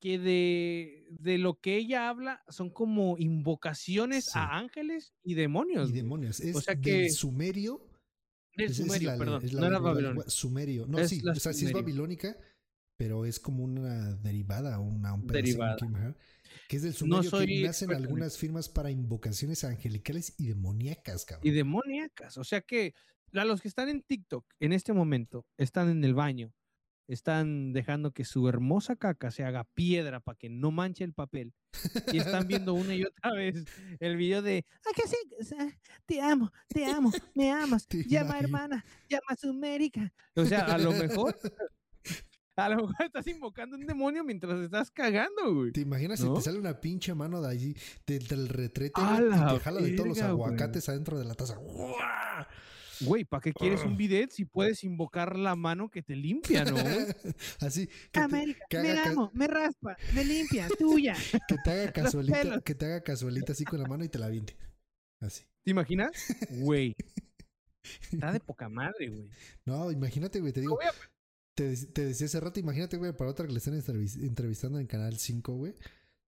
que 0.00 0.18
de, 0.18 1.06
de 1.10 1.38
lo 1.38 1.58
que 1.60 1.76
ella 1.76 2.08
habla 2.08 2.42
son 2.48 2.70
como 2.70 3.16
invocaciones 3.18 4.26
Sí. 4.26 4.32
a 4.34 4.56
ángeles 4.58 5.14
y 5.24 5.34
demonios. 5.34 5.90
Y 5.90 5.92
demonios. 5.92 6.40
Es 6.40 6.62
sea 6.64 6.74
del 6.74 6.82
que- 6.82 7.10
sumerio. 7.10 7.80
Del 8.56 8.66
es- 8.70 8.78
es 8.78 8.86
sumerio, 8.86 9.10
la- 9.12 9.18
perdón, 9.18 9.42
no 9.52 9.66
era 9.66 9.78
babilónico. 9.78 10.30
Sumerio. 10.30 10.86
No, 10.86 10.98
Es 10.98 11.10
sí. 11.10 11.22
O 11.28 11.34
sea, 11.34 11.52
sí 11.52 11.64
es 11.64 11.70
sumerio. 11.70 11.82
babilónica, 11.82 12.36
pero 12.98 13.26
es 13.26 13.38
como 13.40 13.64
una 13.64 14.14
derivada, 14.16 14.78
una, 14.78 15.12
un 15.14 15.26
Derivada. 15.26 15.76
que 16.68 16.76
es 16.76 16.82
del 16.82 16.92
No 16.92 16.96
sumerio 16.98 17.22
que 17.22 17.28
soy 17.28 17.46
nacen 17.46 17.66
experto 17.66 17.92
en 17.94 18.02
algunas 18.02 18.38
firmas 18.38 18.68
para 18.68 18.90
invocaciones 18.90 19.64
angelicales 19.64 20.34
y 20.38 20.46
demoníacas, 20.46 21.24
cabrón. 21.26 21.46
y 21.46 21.50
demoníacas. 21.50 22.38
O 22.38 22.44
sea 22.44 22.60
que 22.62 22.94
a 23.34 23.44
los 23.44 23.60
que 23.60 23.68
están 23.68 23.88
en 23.90 24.02
TikTok 24.02 24.46
en 24.60 24.72
este 24.72 24.92
momento 24.94 25.44
están 25.58 25.90
en 25.90 26.02
el 26.04 26.14
baño, 26.14 26.52
están 27.08 27.72
dejando 27.72 28.12
que 28.12 28.24
su 28.24 28.48
hermosa 28.48 28.96
caca 28.96 29.30
se 29.30 29.44
haga 29.44 29.64
piedra 29.74 30.20
para 30.20 30.36
que 30.36 30.48
no 30.48 30.70
manche 30.70 31.04
el 31.04 31.12
papel. 31.12 31.52
Y 32.12 32.18
están 32.18 32.48
viendo 32.48 32.74
una 32.74 32.94
y 32.94 33.04
otra 33.04 33.32
vez 33.32 33.64
el 34.00 34.16
video 34.16 34.42
de, 34.42 34.64
"Ah, 34.86 34.90
que 34.94 35.02
sí, 35.08 35.16
te 36.06 36.20
amo, 36.20 36.52
te 36.68 36.84
amo, 36.86 37.12
me 37.34 37.52
amas, 37.52 37.86
llama 38.08 38.38
hermana, 38.38 38.84
llama 39.08 39.26
a 39.28 39.36
Sumérica. 39.36 40.12
O 40.34 40.44
sea, 40.44 40.60
a 40.66 40.78
lo 40.78 40.92
mejor, 40.92 41.36
a 42.56 42.68
lo 42.70 42.76
mejor 42.76 42.94
estás 43.04 43.26
invocando 43.26 43.76
un 43.76 43.86
demonio 43.86 44.24
mientras 44.24 44.58
estás 44.60 44.90
cagando, 44.90 45.54
güey. 45.54 45.72
¿Te 45.72 45.82
imaginas 45.82 46.18
si 46.18 46.32
te 46.32 46.40
sale 46.40 46.58
una 46.58 46.80
pinche 46.80 47.14
mano 47.14 47.42
de 47.42 47.48
allí, 47.50 47.76
del, 48.06 48.48
retrete, 48.48 49.00
¡A 49.00 49.20
güey, 49.20 49.28
y 49.28 49.54
te 49.54 49.60
jala 49.60 49.80
de 49.82 49.90
todos 49.92 50.08
los 50.08 50.16
verga, 50.18 50.32
güey! 50.32 50.46
aguacates 50.48 50.88
adentro 50.88 51.18
de 51.18 51.24
la 51.26 51.34
taza? 51.34 51.56
¡Guau! 51.56 52.46
Güey, 53.00 53.24
¿para 53.24 53.40
qué 53.42 53.52
quieres 53.52 53.82
un 53.82 53.92
Ugh. 53.92 53.98
bidet 53.98 54.30
si 54.30 54.44
puedes 54.44 54.82
invocar 54.84 55.36
la 55.36 55.54
mano 55.56 55.90
que 55.90 56.02
te 56.02 56.16
limpia, 56.16 56.64
no? 56.64 56.76
Así, 57.60 57.86
que 57.86 57.94
te, 58.12 58.20
América, 58.20 58.66
que 58.70 58.78
me 58.78 58.90
haga 58.92 59.02
ca- 59.04 59.10
amo, 59.10 59.30
me 59.34 59.46
raspa, 59.46 59.96
me 60.14 60.24
limpia, 60.24 60.68
tuya. 60.78 61.14
que 61.48 61.56
te 61.62 61.70
haga 61.70 61.92
casualita, 61.92 62.60
que 62.62 62.74
te 62.74 62.86
haga 62.86 63.02
casualita 63.02 63.52
así 63.52 63.64
con 63.64 63.80
la 63.82 63.88
mano 63.88 64.04
y 64.04 64.08
te 64.08 64.18
la 64.18 64.26
aviente. 64.26 64.56
Así. 65.20 65.44
¿Te 65.64 65.70
imaginas? 65.72 66.10
Güey. 66.50 66.94
Está 68.12 68.32
de 68.32 68.40
poca 68.40 68.68
madre, 68.68 69.08
güey. 69.08 69.28
No, 69.64 69.90
imagínate, 69.90 70.40
güey, 70.40 70.52
te 70.52 70.60
digo, 70.60 70.78
a- 70.82 70.92
te, 71.54 71.76
te 71.86 72.04
decía 72.06 72.26
hace 72.26 72.40
rato, 72.40 72.60
imagínate, 72.60 72.96
güey, 72.96 73.12
para 73.16 73.30
otra 73.30 73.46
que 73.46 73.52
le 73.52 73.58
están 73.58 73.74
entrevis- 73.74 74.20
entrevistando 74.22 74.78
en 74.78 74.86
Canal 74.86 75.16
5, 75.18 75.52
güey. 75.54 75.74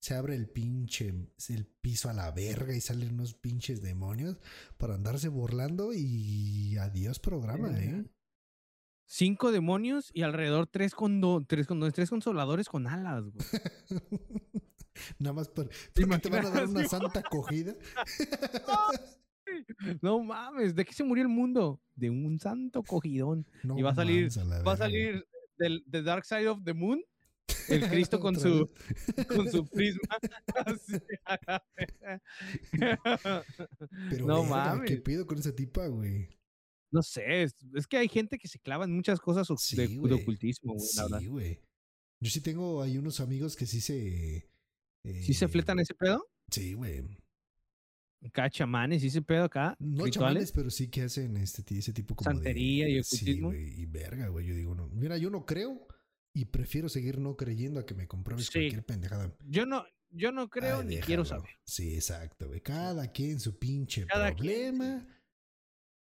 Se 0.00 0.14
abre 0.14 0.36
el 0.36 0.48
pinche, 0.48 1.08
el 1.48 1.66
piso 1.80 2.08
a 2.08 2.12
la 2.12 2.30
verga 2.30 2.74
y 2.74 2.80
salen 2.80 3.14
unos 3.14 3.34
pinches 3.34 3.82
demonios 3.82 4.38
para 4.76 4.94
andarse 4.94 5.28
burlando 5.28 5.92
y 5.92 6.76
adiós 6.78 7.18
programa, 7.18 7.76
¿eh? 7.80 8.04
Cinco 9.06 9.50
demonios 9.52 10.10
y 10.14 10.22
alrededor 10.22 10.66
tres, 10.66 10.94
condo 10.94 11.44
tres, 11.46 11.66
tres 11.94 12.10
consoladores 12.10 12.68
con 12.68 12.86
alas, 12.86 13.24
güey. 13.24 13.46
Nada 15.18 15.32
más 15.32 15.48
por, 15.48 15.68
¿Te 15.68 16.06
porque 16.06 16.18
te 16.18 16.28
van 16.28 16.46
a 16.46 16.50
dar 16.50 16.66
una 16.68 16.86
santa 16.88 17.20
acogida. 17.20 17.74
No 20.02 20.22
mames, 20.22 20.74
¿de 20.74 20.84
qué 20.84 20.92
se 20.92 21.02
murió 21.02 21.22
el 21.22 21.28
mundo? 21.30 21.80
De 21.94 22.10
un 22.10 22.38
santo 22.38 22.82
cogidón. 22.82 23.46
No 23.64 23.78
Y 23.78 23.82
va 23.82 23.90
a 23.90 23.94
salir- 23.94 24.28
Va 24.64 24.72
a 24.72 24.76
salir 24.76 25.26
del 25.56 25.84
The 25.90 26.02
Dark 26.02 26.26
Side 26.26 26.48
of 26.48 26.62
the 26.64 26.74
Moon. 26.74 27.02
El 27.68 27.88
Cristo 27.88 28.20
con 28.24 28.38
su, 28.38 28.68
con 29.28 29.50
su 29.50 29.66
prisma. 29.66 30.18
Pero 34.10 34.26
no 34.26 34.42
verga, 34.42 34.72
¿qué 34.84 34.94
mames. 34.94 35.00
pido 35.02 35.26
con 35.26 35.38
esa 35.38 35.54
tipa, 35.54 35.86
güey? 35.88 36.28
No 36.90 37.02
sé, 37.02 37.42
es, 37.42 37.54
es 37.74 37.86
que 37.86 37.98
hay 37.98 38.08
gente 38.08 38.38
que 38.38 38.48
se 38.48 38.58
clava 38.58 38.86
en 38.86 38.92
muchas 38.92 39.20
cosas 39.20 39.46
Sí, 39.60 39.76
de, 39.76 40.14
ocultismo, 40.14 40.74
güey. 40.74 40.86
Sí, 40.86 41.26
güey. 41.26 41.60
Yo 42.20 42.30
sí 42.30 42.40
tengo 42.40 42.82
ahí 42.82 42.98
unos 42.98 43.20
amigos 43.20 43.56
que 43.56 43.66
sí 43.66 43.80
se. 43.80 44.48
¿Sí 45.04 45.34
se 45.34 45.44
eh, 45.44 45.48
fletan 45.48 45.78
ese 45.78 45.94
pedo? 45.94 46.26
Sí, 46.50 46.74
güey. 46.74 47.04
Acá 48.24 48.50
chamanes, 48.50 49.02
¿sí 49.02 49.08
ese 49.08 49.22
pedo 49.22 49.44
acá? 49.44 49.76
No 49.78 50.04
rituales. 50.04 50.14
chamanes, 50.14 50.52
pero 50.52 50.70
sí 50.70 50.88
que 50.88 51.02
hacen 51.02 51.36
este, 51.36 51.62
ese 51.78 51.92
tipo 51.92 52.16
como 52.16 52.30
Santería 52.30 52.86
de, 52.86 52.92
y 52.92 53.02
Sí, 53.04 53.16
ocultismo. 53.16 53.48
güey, 53.48 53.80
y 53.80 53.86
verga, 53.86 54.28
güey. 54.28 54.46
Yo 54.46 54.54
digo, 54.54 54.74
no. 54.74 54.88
Mira, 54.88 55.18
yo 55.18 55.30
no 55.30 55.44
creo 55.46 55.86
y 56.40 56.44
prefiero 56.46 56.88
seguir 56.88 57.18
no 57.18 57.36
creyendo 57.36 57.80
a 57.80 57.86
que 57.86 57.94
me 57.94 58.06
compruebes 58.06 58.46
Sí. 58.46 58.52
cualquier 58.52 58.84
pendejada. 58.84 59.36
Yo 59.46 59.66
no, 59.66 59.84
yo 60.10 60.30
no 60.32 60.48
creo 60.48 60.80
Ay, 60.80 60.86
ni 60.86 60.96
quiero 60.98 61.24
saber. 61.24 61.50
Sí, 61.64 61.94
exacto, 61.94 62.46
güey. 62.48 62.60
Cada 62.60 63.10
quien 63.12 63.40
su 63.40 63.58
pinche 63.58 64.06
Cada 64.06 64.34
quien, 64.34 64.76
problema. 64.78 65.06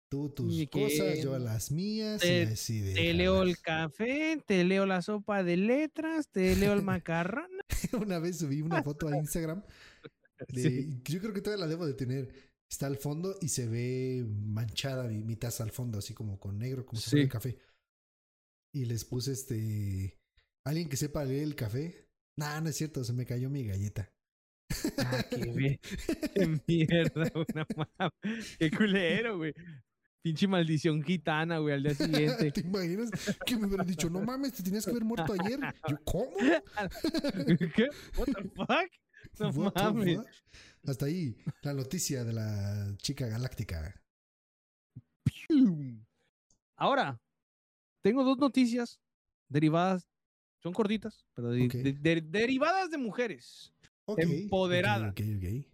Tú 0.08 0.30
tus 0.30 0.68
cosas, 0.70 1.20
yo 1.22 1.36
las 1.38 1.72
mías. 1.72 2.20
te- 2.20 2.44
y 2.44 2.46
así 2.46 2.92
Te 2.94 3.12
leo 3.12 3.42
el 3.42 3.58
café, 3.60 4.40
te 4.46 4.62
leo 4.62 4.86
la 4.86 5.02
sopa 5.02 5.42
de 5.42 5.56
letras, 5.56 6.28
te 6.30 6.54
leo 6.54 6.72
el 6.74 6.82
macarrón. 6.82 7.50
Una 8.08 8.18
vez 8.20 8.38
subí 8.38 8.62
una 8.62 8.82
foto 8.84 9.08
a 9.08 9.16
Instagram. 9.16 9.64
de- 10.48 10.62
Sí. 10.62 11.00
Yo 11.04 11.20
creo 11.20 11.32
que 11.32 11.40
todavía 11.40 11.64
la 11.64 11.68
debo 11.70 11.86
de 11.86 11.94
tener. 11.94 12.32
Está 12.70 12.86
al 12.88 12.96
fondo 12.98 13.36
y 13.40 13.48
se 13.48 13.66
ve 13.68 14.24
manchada 14.28 15.04
mi, 15.08 15.24
mi 15.24 15.36
taza 15.36 15.62
al 15.64 15.70
fondo, 15.70 15.98
así 15.98 16.14
como 16.14 16.38
con 16.38 16.58
negro, 16.58 16.84
como 16.84 17.00
si 17.00 17.10
fuera 17.10 17.22
Sí. 17.22 17.24
el 17.24 17.32
café. 17.32 17.58
Y 18.72 18.84
les 18.84 19.04
puse 19.04 19.32
este. 19.32 20.15
¿Alguien 20.66 20.88
que 20.88 20.96
sepa 20.96 21.24
leer 21.24 21.44
el 21.44 21.54
café? 21.54 22.08
Nah, 22.36 22.60
no 22.60 22.68
es 22.68 22.76
cierto, 22.76 23.04
se 23.04 23.12
me 23.12 23.24
cayó 23.24 23.48
mi 23.48 23.64
galleta. 23.64 24.12
Ah, 24.98 25.24
qué, 25.30 25.78
qué 26.34 26.60
mierda, 26.66 27.30
no 27.54 27.64
mames. 27.76 28.56
Qué 28.58 28.70
culero, 28.72 29.36
güey. 29.38 29.54
Pinche 30.22 30.48
maldición 30.48 31.04
gitana, 31.04 31.58
güey, 31.58 31.74
al 31.74 31.84
día 31.84 31.94
siguiente. 31.94 32.50
¿Te 32.52 32.60
imaginas 32.62 33.10
que 33.46 33.56
me 33.56 33.68
hubieran 33.68 33.86
dicho, 33.86 34.10
no 34.10 34.22
mames, 34.22 34.54
te 34.54 34.64
tenías 34.64 34.84
que 34.84 34.90
haber 34.90 35.04
muerto 35.04 35.34
ayer? 35.34 35.60
Yo, 35.88 35.98
¿cómo? 36.04 36.32
¿Qué? 36.36 37.86
What 38.16 38.26
the 38.26 38.50
fuck? 38.56 38.90
No 39.38 39.50
What 39.50 39.74
mames. 39.76 40.16
fuck? 40.16 40.26
Hasta 40.88 41.06
ahí, 41.06 41.36
la 41.62 41.74
noticia 41.74 42.24
de 42.24 42.32
la 42.32 42.92
chica 42.96 43.28
galáctica. 43.28 44.02
Ahora, 46.76 47.20
tengo 48.02 48.24
dos 48.24 48.38
noticias 48.38 48.98
derivadas, 49.48 50.08
son 50.58 50.72
cortitas, 50.72 51.26
pero 51.34 51.50
de- 51.50 51.66
Ok. 51.66 51.72
de- 51.74 51.92
de- 51.92 52.20
derivadas 52.22 52.90
de 52.90 52.98
mujeres. 52.98 53.72
Ok, 54.04 54.20
ok, 54.24 54.30
Empoderada. 54.30 55.10
Ok, 55.10 55.20
ok. 55.36 55.66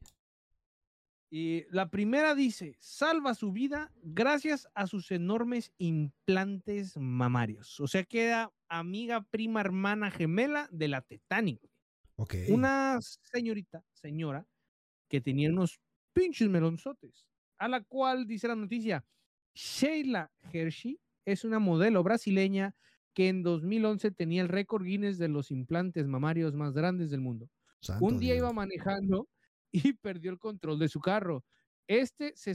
Y 1.30 1.64
la 1.70 1.88
primera 1.90 2.34
dice, 2.34 2.76
salva 2.78 3.34
su 3.34 3.52
vida 3.52 3.90
gracias 4.02 4.68
a 4.74 4.86
sus 4.86 5.10
enormes 5.10 5.72
implantes 5.78 6.96
mamarios. 6.98 7.80
O 7.80 7.86
sea, 7.86 8.04
queda 8.04 8.52
amiga, 8.68 9.22
prima, 9.30 9.60
hermana, 9.62 10.10
gemela 10.10 10.68
de 10.70 10.88
la 10.88 11.00
Titanic. 11.00 11.60
Ok. 12.16 12.34
Una 12.48 12.98
señorita, 13.00 13.82
señora, 13.94 14.46
que 15.08 15.22
tenía 15.22 15.48
unos 15.48 15.80
pinches 16.12 16.48
melonzotes, 16.50 17.26
a 17.58 17.66
la 17.68 17.82
cual 17.82 18.26
dice 18.26 18.46
la 18.48 18.54
noticia, 18.56 19.02
Sheila 19.54 20.30
Hershey 20.52 21.00
es 21.24 21.44
una 21.44 21.58
modelo 21.58 22.02
brasileña 22.02 22.74
que 23.14 23.28
en 23.28 23.42
2011 23.42 24.10
tenía 24.12 24.42
el 24.42 24.48
récord 24.48 24.84
Guinness 24.84 25.18
de 25.18 25.28
los 25.28 25.50
implantes 25.50 26.06
mamarios 26.06 26.54
más 26.54 26.72
grandes 26.72 27.10
del 27.10 27.20
mundo. 27.20 27.48
Santo 27.80 28.04
Un 28.04 28.18
día 28.18 28.34
Dios. 28.34 28.44
iba 28.44 28.52
manejando 28.52 29.28
y 29.72 29.92
perdió 29.94 30.30
el 30.30 30.38
control 30.38 30.78
de 30.78 30.88
su 30.88 31.00
carro. 31.00 31.44
Este 31.88 32.32
se, 32.36 32.54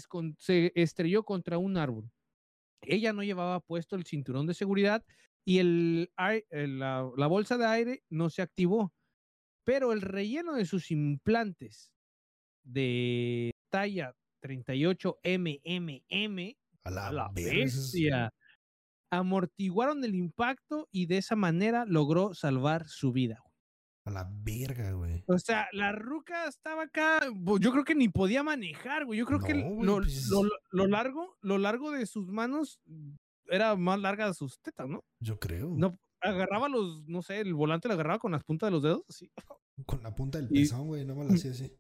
estrelló 0.75 1.23
contra 1.23 1.57
un 1.57 1.77
árbol. 1.77 2.09
Ella 2.81 3.11
no 3.13 3.23
llevaba 3.23 3.59
puesto 3.59 3.95
el 3.95 4.05
cinturón 4.05 4.47
de 4.47 4.53
seguridad 4.53 5.03
y 5.45 5.59
el, 5.59 6.11
ai- 6.15 6.45
el- 6.49 6.79
la, 6.79 7.09
la 7.17 7.27
bolsa 7.27 7.57
de 7.57 7.65
aire 7.65 8.03
no 8.09 8.29
se 8.29 8.41
activó. 8.41 8.93
Pero 9.63 9.91
el 9.91 10.01
relleno 10.01 10.53
de 10.53 10.65
sus 10.65 10.91
implantes 10.91 11.91
de 12.63 13.51
talla 13.69 14.15
38 14.41 15.19
MMM, 15.23 16.55
A 16.84 16.91
la, 16.91 17.07
a 17.07 17.11
la 17.11 17.29
bestia, 17.34 18.34
amortiguaron 19.11 20.03
el 20.03 20.15
impacto 20.15 20.88
y 20.91 21.05
de 21.05 21.17
esa 21.17 21.35
manera 21.35 21.85
logró 21.85 22.34
salvar 22.34 22.88
su 22.88 23.11
vida. 23.11 23.41
A 24.05 24.11
la 24.11 24.29
verga, 24.31 24.91
güey. 24.93 25.23
O 25.27 25.38
sea, 25.38 25.67
la 25.73 25.91
ruca 25.91 26.47
estaba 26.47 26.84
acá, 26.84 27.19
bo- 27.35 27.59
yo 27.59 27.71
creo 27.73 27.84
que 27.84 27.93
ni 27.95 28.07
podía 28.07 28.41
manejar, 28.41 29.05
güey. 29.05 29.19
Yo 29.19 29.25
creo 29.25 29.39
que 29.39 29.53
No, 29.53 29.59
el- 29.59 29.75
güey, 29.75 29.85
lo, 29.85 29.95
pues- 29.97 30.29
lo- 30.31 30.49
lo 30.71 30.88
largo, 30.88 31.35
lo 31.41 31.57
largo 31.57 31.91
de 31.91 32.05
sus 32.05 32.27
manos 32.31 32.79
era 33.47 33.75
más 33.75 33.99
larga 33.99 34.27
de 34.27 34.34
sus 34.34 34.59
tetas, 34.61 34.88
¿no? 34.88 35.03
Yo 35.19 35.38
creo. 35.39 35.69
No 35.75 35.97
agarraba 36.21 36.69
los, 36.69 37.03
no 37.07 37.21
sé, 37.21 37.39
el 37.41 37.53
volante 37.53 37.88
lo 37.89 37.93
agarraba 37.95 38.19
con 38.19 38.31
las 38.31 38.43
puntas 38.43 38.67
de 38.67 38.71
los 38.71 38.84
dedos, 38.84 39.03
así. 39.09 39.29
Con 39.86 40.02
la 40.04 40.14
punta 40.16 40.40
del 40.40 40.48
pezón, 40.49 40.88
güey. 40.88 41.06
No 41.06 41.16
me 41.16 41.26
lo 41.26 41.30
hacía 41.34 41.52
así. 41.52 41.72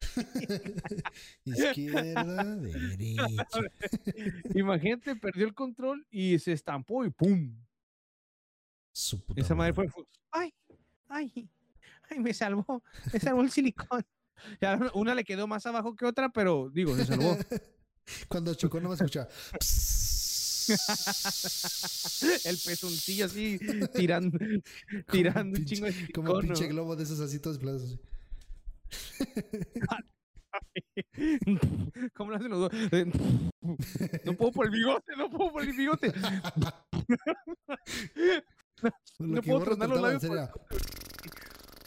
Izquierda, 1.44 2.56
derecha. 2.56 3.26
Imagínate, 4.54 5.16
perdió 5.16 5.46
el 5.46 5.54
control 5.54 6.06
y 6.10 6.38
se 6.38 6.52
estampó 6.52 7.04
y 7.04 7.10
¡pum! 7.10 7.56
Su 8.94 9.24
puta 9.24 9.40
Esa 9.40 9.54
madre 9.54 9.72
fue, 9.72 9.88
fue, 9.88 10.04
¡ay! 10.30 10.52
¡ay! 11.08 11.48
¡ay! 12.10 12.18
Me 12.20 12.34
salvó, 12.34 12.82
me 13.12 13.18
salvó 13.18 13.40
el 13.42 13.50
silicón. 13.50 14.04
Ya, 14.60 14.78
una- 14.94 15.14
le 15.14 15.24
quedó 15.24 15.46
más 15.46 15.64
abajo 15.66 15.94
que 15.96 16.04
otra, 16.04 16.28
pero 16.30 16.68
digo, 16.70 16.94
se 16.96 17.06
salvó. 17.06 17.36
Cuando 18.28 18.54
chocó, 18.54 18.80
no 18.80 18.88
me 18.90 18.94
escuchaba. 18.96 19.28
el 22.44 22.58
pezoncillo 22.58 23.26
así 23.26 23.58
tirando, 23.94 24.38
tirando 25.10 25.58
un 25.58 25.64
chingo 25.64 25.86
de 25.86 26.08
Como 26.12 26.34
un 26.34 26.40
pinche 26.42 26.66
globo 26.68 26.94
de 26.96 27.04
esos 27.04 27.20
así 27.20 27.38
todos 27.38 27.58
plados. 27.58 27.82
así. 27.82 27.98
¿Cómo 32.14 32.30
lo 32.30 32.36
hacen 32.36 32.50
los 32.50 32.60
dos? 32.60 32.72
No 34.24 34.34
puedo 34.36 34.52
por 34.52 34.66
el 34.66 34.72
bigote, 34.72 35.16
no 35.16 35.30
puedo 35.30 35.52
por 35.52 35.62
el 35.62 35.72
bigote. 35.72 36.12
No 39.18 39.42
puedo 39.42 39.64
tronar 39.64 39.88
los 39.88 40.00
labios 40.00 40.24
por- 40.24 40.50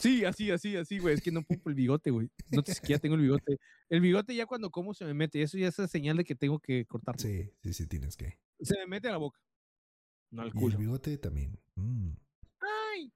Sí, 0.06 0.24
así, 0.24 0.50
así, 0.52 0.76
así, 0.76 0.98
güey. 1.00 1.14
Es 1.14 1.20
que 1.20 1.32
no 1.32 1.42
puedo 1.42 1.60
por 1.60 1.72
el 1.72 1.76
bigote, 1.76 2.10
güey. 2.10 2.30
No 2.52 2.62
te 2.62 2.74
siquiera 2.74 3.00
tengo 3.00 3.16
el 3.16 3.22
bigote. 3.22 3.58
El 3.88 4.00
bigote 4.00 4.36
ya 4.36 4.46
cuando 4.46 4.70
como 4.70 4.94
se 4.94 5.04
me 5.04 5.14
mete. 5.14 5.42
Eso 5.42 5.58
ya 5.58 5.66
es 5.66 5.74
señal 5.74 6.16
de 6.16 6.24
que 6.24 6.36
tengo 6.36 6.60
que 6.60 6.86
cortarlo. 6.86 7.18
Sí, 7.18 7.50
sí, 7.60 7.72
sí, 7.72 7.88
tienes 7.88 8.16
que. 8.16 8.38
Se 8.60 8.78
me 8.78 8.86
mete 8.86 9.08
a 9.08 9.12
la 9.12 9.16
boca. 9.16 9.40
No 10.30 10.42
al 10.42 10.48
Y 10.48 10.50
el 10.50 10.54
culo. 10.54 10.78
bigote 10.78 11.18
también. 11.18 11.58
Mm. 11.74 12.10
¡Ay! 12.60 13.12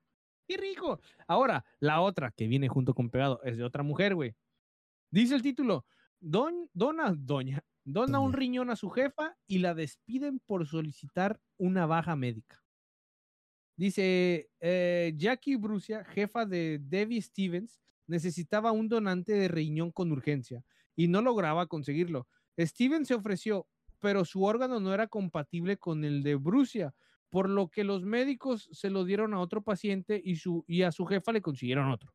¡Qué 0.48 0.56
rico! 0.56 1.00
Ahora, 1.28 1.64
la 1.78 2.00
otra 2.00 2.32
que 2.32 2.48
viene 2.48 2.66
junto 2.68 2.92
con 2.92 3.08
pegado 3.08 3.40
es 3.44 3.56
de 3.56 3.62
otra 3.62 3.84
mujer, 3.84 4.16
güey. 4.16 4.34
Dice 5.12 5.36
el 5.36 5.42
título: 5.42 5.86
Don, 6.18 6.68
Dona, 6.72 7.14
Doña, 7.16 7.64
dona 7.84 8.18
un 8.18 8.32
riñón 8.32 8.68
a 8.68 8.74
su 8.74 8.90
jefa 8.90 9.36
y 9.46 9.58
la 9.58 9.74
despiden 9.74 10.40
por 10.40 10.66
solicitar 10.66 11.40
una 11.56 11.86
baja 11.86 12.16
médica. 12.16 12.59
Dice 13.80 14.50
eh, 14.60 15.14
Jackie 15.16 15.56
Brucia, 15.56 16.04
jefa 16.04 16.44
de 16.44 16.78
Debbie 16.82 17.22
Stevens, 17.22 17.80
necesitaba 18.06 18.72
un 18.72 18.90
donante 18.90 19.32
de 19.32 19.48
riñón 19.48 19.90
con 19.90 20.12
urgencia 20.12 20.62
y 20.94 21.08
no 21.08 21.22
lograba 21.22 21.66
conseguirlo. 21.66 22.28
Stevens 22.58 23.08
se 23.08 23.14
ofreció, 23.14 23.66
pero 23.98 24.26
su 24.26 24.44
órgano 24.44 24.80
no 24.80 24.92
era 24.92 25.06
compatible 25.06 25.78
con 25.78 26.04
el 26.04 26.22
de 26.22 26.34
Brucia, 26.34 26.94
por 27.30 27.48
lo 27.48 27.68
que 27.68 27.84
los 27.84 28.04
médicos 28.04 28.68
se 28.70 28.90
lo 28.90 29.06
dieron 29.06 29.32
a 29.32 29.40
otro 29.40 29.62
paciente 29.62 30.20
y, 30.22 30.36
su, 30.36 30.62
y 30.68 30.82
a 30.82 30.92
su 30.92 31.06
jefa 31.06 31.32
le 31.32 31.40
consiguieron 31.40 31.90
otro. 31.90 32.12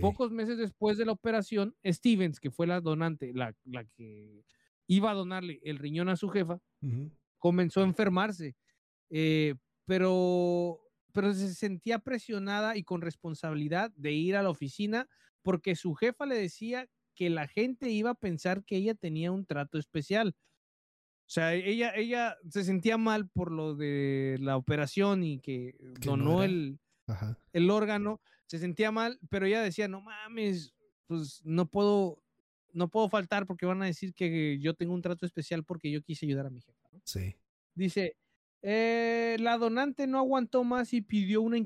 Pocos 0.00 0.32
meses 0.32 0.58
después 0.58 0.98
de 0.98 1.04
la 1.04 1.12
operación, 1.12 1.76
Stevens, 1.86 2.40
que 2.40 2.50
fue 2.50 2.66
la 2.66 2.80
donante, 2.80 3.32
la, 3.32 3.54
la 3.62 3.84
que 3.84 4.42
iba 4.88 5.12
a 5.12 5.14
donarle 5.14 5.60
el 5.62 5.78
riñón 5.78 6.08
a 6.08 6.16
su 6.16 6.30
jefa, 6.30 6.58
comenzó 7.38 7.82
a 7.82 7.84
enfermarse, 7.84 8.56
eh, 9.08 9.54
pero, 9.84 10.80
pero 11.16 11.32
se 11.32 11.54
sentía 11.54 11.98
presionada 11.98 12.76
y 12.76 12.82
con 12.82 13.00
responsabilidad 13.00 13.90
de 13.96 14.12
ir 14.12 14.36
a 14.36 14.42
la 14.42 14.50
oficina 14.50 15.08
porque 15.40 15.74
su 15.74 15.94
jefa 15.94 16.26
le 16.26 16.34
decía 16.34 16.90
que 17.14 17.30
la 17.30 17.48
gente 17.48 17.88
iba 17.88 18.10
a 18.10 18.14
pensar 18.14 18.66
que 18.66 18.76
ella 18.76 18.94
tenía 18.94 19.32
un 19.32 19.46
trato 19.46 19.78
especial. 19.78 20.36
O 20.36 21.28
sea, 21.28 21.54
ella, 21.54 21.94
ella 21.96 22.36
se 22.50 22.64
sentía 22.64 22.98
mal 22.98 23.30
por 23.30 23.50
lo 23.50 23.74
de 23.74 24.36
la 24.40 24.58
operación 24.58 25.24
y 25.24 25.40
que, 25.40 25.74
Que 26.02 26.06
donó 26.10 26.44
el, 26.44 26.80
Ajá. 27.06 27.38
el 27.54 27.70
órgano, 27.70 28.20
se 28.44 28.58
sentía 28.58 28.90
mal, 28.92 29.18
pero 29.30 29.46
ella 29.46 29.62
decía, 29.62 29.88
no 29.88 30.02
mames, 30.02 30.74
pues 31.06 31.40
no 31.46 31.64
puedo, 31.64 32.22
no 32.74 32.90
puedo 32.90 33.08
faltar 33.08 33.46
porque 33.46 33.64
van 33.64 33.82
a 33.82 33.86
decir 33.86 34.12
que 34.12 34.58
yo 34.58 34.74
tengo 34.74 34.92
un 34.92 35.00
trato 35.00 35.24
especial 35.24 35.64
porque 35.64 35.90
yo 35.90 36.02
quise 36.02 36.26
ayudar 36.26 36.44
a 36.44 36.50
mi 36.50 36.60
jefa. 36.60 36.88
¿no? 36.92 37.00
Sí. 37.06 37.36
Dice, 37.74 38.18
"Eh, 38.62 39.36
la 39.40 39.58
donante 39.58 40.06
no 40.06 40.18
aguantó 40.18 40.64
más 40.64 40.92
y 40.92 41.00
pidió 41.00 41.42
una, 41.42 41.58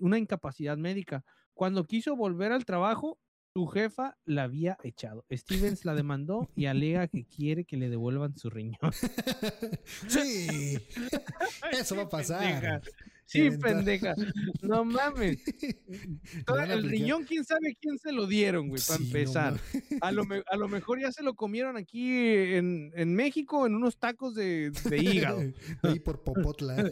una 0.00 0.18
incapacidad 0.18 0.76
médica. 0.76 1.24
Cuando 1.54 1.86
quiso 1.86 2.16
volver 2.16 2.52
al 2.52 2.64
trabajo, 2.64 3.18
su 3.54 3.68
jefa 3.68 4.18
la 4.24 4.42
había 4.42 4.76
echado. 4.82 5.24
Stevens 5.30 5.84
la 5.84 5.94
demandó 5.94 6.50
y 6.56 6.66
alega 6.66 7.06
que 7.06 7.24
quiere 7.24 7.64
que 7.64 7.76
le 7.76 7.88
devuelvan 7.88 8.36
su 8.36 8.50
riñón. 8.50 8.78
sí. 10.08 10.76
Eso 11.72 11.94
va 11.94 12.02
a 12.02 12.08
pasar. 12.08 12.82
Sí, 13.26 13.50
pendeja. 13.50 14.14
No 14.62 14.84
mames. 14.84 15.38
El 16.68 16.88
riñón, 16.88 17.24
quién 17.24 17.44
sabe 17.44 17.76
quién 17.80 17.98
se 17.98 18.12
lo 18.12 18.26
dieron, 18.26 18.68
güey, 18.68 18.80
para 18.86 18.98
Sí, 18.98 19.04
empezar. 19.06 19.60
a, 20.00 20.12
lo 20.12 20.24
me- 20.24 20.42
a 20.46 20.56
lo 20.56 20.68
mejor 20.68 21.00
ya 21.00 21.10
se 21.12 21.22
lo 21.22 21.34
comieron 21.34 21.76
aquí 21.76 22.08
en, 22.10 22.92
en 22.94 23.14
México 23.14 23.66
en 23.66 23.74
unos 23.74 23.98
tacos 23.98 24.34
de, 24.34 24.70
de 24.70 24.98
hígado. 24.98 25.40
Ahí 25.82 26.00
por 26.00 26.22
Popotla. 26.22 26.90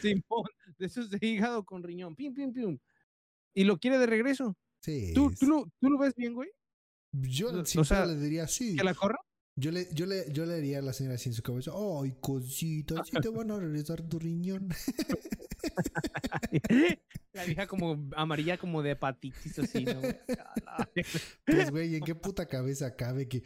Simón, 0.00 0.44
de 0.78 0.86
esos 0.86 1.10
de 1.10 1.18
hígado 1.20 1.64
con 1.64 1.82
riñón. 1.82 2.14
Pim, 2.16 2.34
pim, 2.34 2.52
pim. 2.52 2.78
Y 3.54 3.64
lo 3.64 3.78
quiere 3.78 3.98
de 3.98 4.06
regreso. 4.06 4.56
Sí. 4.82 5.12
¿Tú, 5.14 5.32
tú, 5.38 5.46
lo, 5.46 5.70
¿Tú 5.80 5.90
lo 5.90 5.98
ves 5.98 6.14
bien, 6.14 6.34
güey? 6.34 6.48
Yo 7.12 7.48
o 7.50 7.84
sea, 7.84 8.06
le 8.06 8.16
diría 8.16 8.46
sí. 8.46 8.76
¿Que 8.76 8.84
la 8.84 8.94
corra? 8.94 9.18
Yo 9.60 9.70
le, 9.70 9.88
yo 9.92 10.06
le, 10.06 10.24
yo 10.32 10.46
le 10.46 10.56
diría 10.56 10.78
a 10.78 10.82
la 10.82 10.94
señora 10.94 11.16
así 11.16 11.28
en 11.28 11.34
su 11.34 11.42
cabeza, 11.42 11.72
ay, 11.74 12.14
cosita, 12.18 13.04
sí 13.04 13.12
te 13.20 13.28
van 13.28 13.50
a 13.50 13.58
regresar 13.58 14.00
tu 14.00 14.18
riñón. 14.18 14.70
la 17.34 17.44
vieja 17.44 17.66
como 17.66 18.08
amarilla 18.16 18.56
como 18.56 18.82
de 18.82 18.92
hepatitis 18.92 19.58
así, 19.58 19.84
¿no? 19.84 20.00
Pues, 21.44 21.70
güey, 21.70 21.96
¿en 21.96 22.04
qué 22.04 22.14
puta 22.14 22.46
cabeza 22.46 22.96
cabe 22.96 23.28
que... 23.28 23.42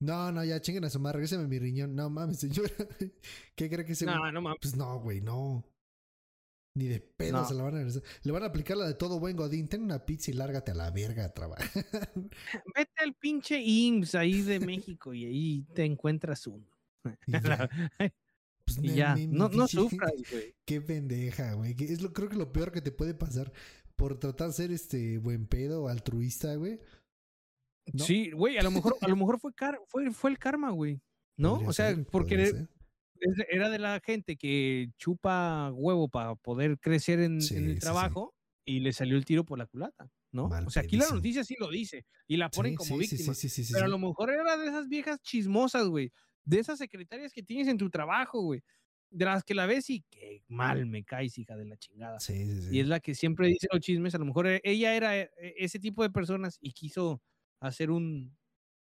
No, 0.00 0.30
no, 0.30 0.44
ya 0.44 0.60
chinguen 0.60 0.84
a 0.84 0.90
su 0.90 1.00
madre, 1.00 1.16
regrésame 1.16 1.48
mi 1.48 1.58
riñón. 1.58 1.96
No 1.96 2.08
mames, 2.08 2.38
señora. 2.38 2.70
¿Qué 3.56 3.68
cree 3.68 3.84
que 3.84 3.96
se... 3.96 4.06
No, 4.06 4.30
no 4.30 4.40
mames. 4.40 4.58
Pues 4.62 4.76
no, 4.76 5.00
güey, 5.00 5.20
no. 5.20 5.64
Ni 6.78 6.86
de 6.86 7.00
pedo 7.00 7.32
No. 7.38 7.48
se 7.48 7.54
la 7.54 7.64
van 7.64 7.74
a 7.74 7.78
regresar. 7.78 8.02
Le 8.22 8.32
van 8.32 8.42
a 8.44 8.46
aplicar 8.46 8.76
la 8.76 8.86
de 8.86 8.94
todo 8.94 9.18
buen 9.18 9.36
godín. 9.36 9.66
Ten 9.68 9.82
una 9.82 10.04
pizza 10.06 10.30
y 10.30 10.34
lárgate 10.34 10.70
a 10.70 10.74
la 10.74 10.90
verga 10.92 11.24
a 11.24 11.34
trabajar. 11.34 11.68
Vete 12.76 13.02
al 13.02 13.14
pinche 13.14 13.60
IMSS 13.60 14.14
ahí 14.14 14.42
de 14.42 14.60
México 14.60 15.12
y 15.12 15.24
ahí 15.24 15.66
te 15.74 15.84
encuentras 15.84 16.46
uno. 16.46 16.66
Y 17.26 17.32
ya. 17.32 17.68
Pues, 18.64 18.78
Y 18.82 18.88
no 18.88 18.94
ya, 18.94 19.16
no, 19.16 19.66
sufras, 19.66 20.12
güey. 20.30 20.54
Qué 20.66 20.82
pendeja, 20.82 21.54
güey. 21.54 21.74
Es 21.78 22.02
lo, 22.02 22.12
creo 22.12 22.28
que 22.28 22.36
lo 22.36 22.52
peor 22.52 22.70
que 22.70 22.82
te 22.82 22.92
puede 22.92 23.14
pasar 23.14 23.50
por 23.96 24.18
tratar 24.18 24.48
de 24.48 24.52
ser 24.52 24.70
este 24.72 25.16
buen 25.16 25.46
pedo, 25.46 25.88
altruista, 25.88 26.54
güey. 26.54 26.78
¿no? 27.94 28.04
Sí, 28.04 28.30
güey, 28.30 28.58
a 28.58 28.62
lo 28.62 28.70
mejor, 28.70 28.94
a 29.00 29.08
lo 29.08 29.16
mejor 29.16 29.40
fue, 29.40 29.54
car- 29.54 29.80
fue, 29.86 30.10
fue 30.10 30.28
el 30.30 30.38
karma, 30.38 30.70
güey. 30.70 31.00
¿No? 31.38 31.52
Podría 31.54 31.68
o 31.70 31.72
sea, 31.72 31.94
ser, 31.94 32.04
porque 32.08 32.66
era- 33.50 33.68
de- 33.70 33.78
la 33.78 34.00
gente 34.04 34.36
que 34.36 34.90
chupa 34.98 35.70
huevo 35.74 36.08
para 36.08 36.34
poder 36.36 36.78
crecer 36.78 37.20
en, 37.20 37.40
Sí, 37.40 37.56
el 37.56 37.74
sí. 37.74 37.80
trabajo 37.80 38.34
y 38.64 38.80
le 38.80 38.92
salió 38.92 39.16
el 39.16 39.24
tiro 39.24 39.44
por 39.44 39.58
la 39.58 39.66
culata, 39.66 40.10
¿no? 40.32 40.48
Mal 40.48 40.66
o 40.66 40.70
sea, 40.70 40.82
aquí 40.82 40.96
la 40.96 41.08
noticia 41.08 41.44
sí 41.44 41.56
lo 41.58 41.70
dice 41.70 42.04
y 42.26 42.36
la 42.36 42.50
ponen 42.50 42.72
Sí, 42.72 42.76
como 42.76 42.94
sí, 42.94 42.98
víctima. 42.98 43.34
sí, 43.34 43.48
sí, 43.48 43.64
sí, 43.64 43.72
pero 43.72 43.86
a 43.86 43.88
lo 43.88 43.98
mejor 43.98 44.30
era 44.30 44.56
de 44.56 44.66
esas 44.66 44.88
viejas 44.88 45.20
chismosas, 45.22 45.86
güey. 45.88 46.12
De 46.44 46.58
esas 46.58 46.78
secretarias 46.78 47.32
que 47.32 47.42
tienes 47.42 47.68
en 47.68 47.78
tu 47.78 47.90
trabajo, 47.90 48.40
güey. 48.42 48.62
De 49.10 49.24
las 49.24 49.42
que 49.42 49.54
la 49.54 49.64
ves 49.66 49.88
y 49.90 50.02
que 50.10 50.42
mal 50.48 50.84
me 50.86 51.02
caes, 51.04 51.38
hija 51.38 51.56
de 51.56 51.64
la 51.64 51.76
chingada. 51.78 52.20
Sí, 52.20 52.44
sí, 52.46 52.62
sí. 52.62 52.76
Y 52.76 52.80
es 52.80 52.88
la 52.88 53.00
que 53.00 53.14
siempre 53.14 53.48
dice 53.48 53.66
los 53.72 53.80
chismes. 53.80 54.14
A 54.14 54.18
lo 54.18 54.26
mejor 54.26 54.46
e- 54.46 54.60
ella 54.64 54.94
era 54.94 55.16
e- 55.18 55.30
e- 55.38 55.54
ese 55.58 55.78
tipo 55.78 56.02
de 56.02 56.10
personas 56.10 56.58
y 56.60 56.72
quiso 56.72 57.22
hacer 57.60 57.90
un, 57.90 58.36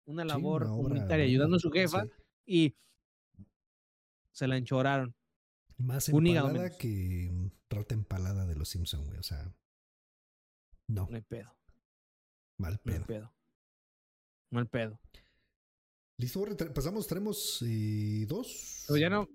una 0.06 0.26
labor 0.26 0.64
una 0.64 0.74
obra 0.74 0.84
comunitaria 0.84 1.08
buena, 1.18 1.24
ayudando 1.24 1.56
a 1.58 1.60
su 1.60 1.72
jefa 1.72 2.04
y 2.46 2.76
se 4.38 4.48
la 4.48 4.56
enchoraron. 4.56 5.16
Más 5.78 6.10
empalada 6.10 6.70
que 6.78 7.32
rata 7.72 7.96
empalada 7.96 8.46
de 8.46 8.56
los 8.56 8.70
Simpson, 8.70 9.04
güey. 9.06 9.18
O 9.18 9.24
sea, 9.24 9.52
no. 10.88 11.08
No 11.10 11.16
hay 11.16 11.24
pedo. 11.24 11.58
Mal 12.60 12.78
pedo. 12.78 13.00
No 13.00 13.06
pedo. 13.08 13.34
Mal 14.52 14.68
pedo. 14.68 15.00
Listo, 16.20 16.46
pasamos, 16.74 17.08
tenemos 17.08 17.64
dos. 18.28 18.86
Pero 18.88 18.98
ya 19.00 19.10
no, 19.10 19.28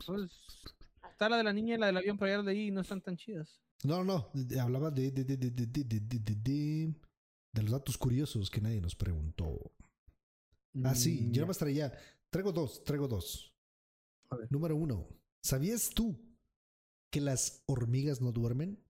está 1.10 1.28
la 1.28 1.36
de 1.36 1.44
la 1.44 1.52
niña 1.52 1.74
y 1.74 1.78
la 1.78 1.86
del 1.86 1.96
avión, 1.96 2.16
pero 2.16 2.36
ya 2.36 2.42
de 2.42 2.52
ahí 2.52 2.70
no 2.70 2.80
están 2.80 3.00
tan 3.00 3.16
chidas. 3.16 3.60
No, 3.82 4.04
no, 4.04 4.30
hablaba 4.60 4.90
de 4.92 5.10
de, 5.10 5.24
de, 5.24 5.36
de, 5.36 5.50
de, 5.50 5.66
de 5.66 5.84
de 5.84 6.00
de 6.00 6.34
de 6.34 6.94
de 7.52 7.62
los 7.62 7.72
datos 7.72 7.98
curiosos 7.98 8.50
que 8.50 8.60
nadie 8.60 8.80
nos 8.80 8.94
preguntó. 8.94 9.72
Ah, 10.84 10.94
sí, 10.94 11.28
yo 11.30 11.42
nada 11.42 11.48
más 11.48 11.58
traía, 11.58 11.92
traigo 12.30 12.52
dos, 12.52 12.82
traigo 12.84 13.08
dos. 13.08 13.51
Número 14.50 14.76
uno. 14.76 15.08
¿Sabías 15.42 15.90
tú 15.90 16.18
que 17.10 17.20
las 17.20 17.62
hormigas 17.66 18.20
no 18.20 18.32
duermen? 18.32 18.82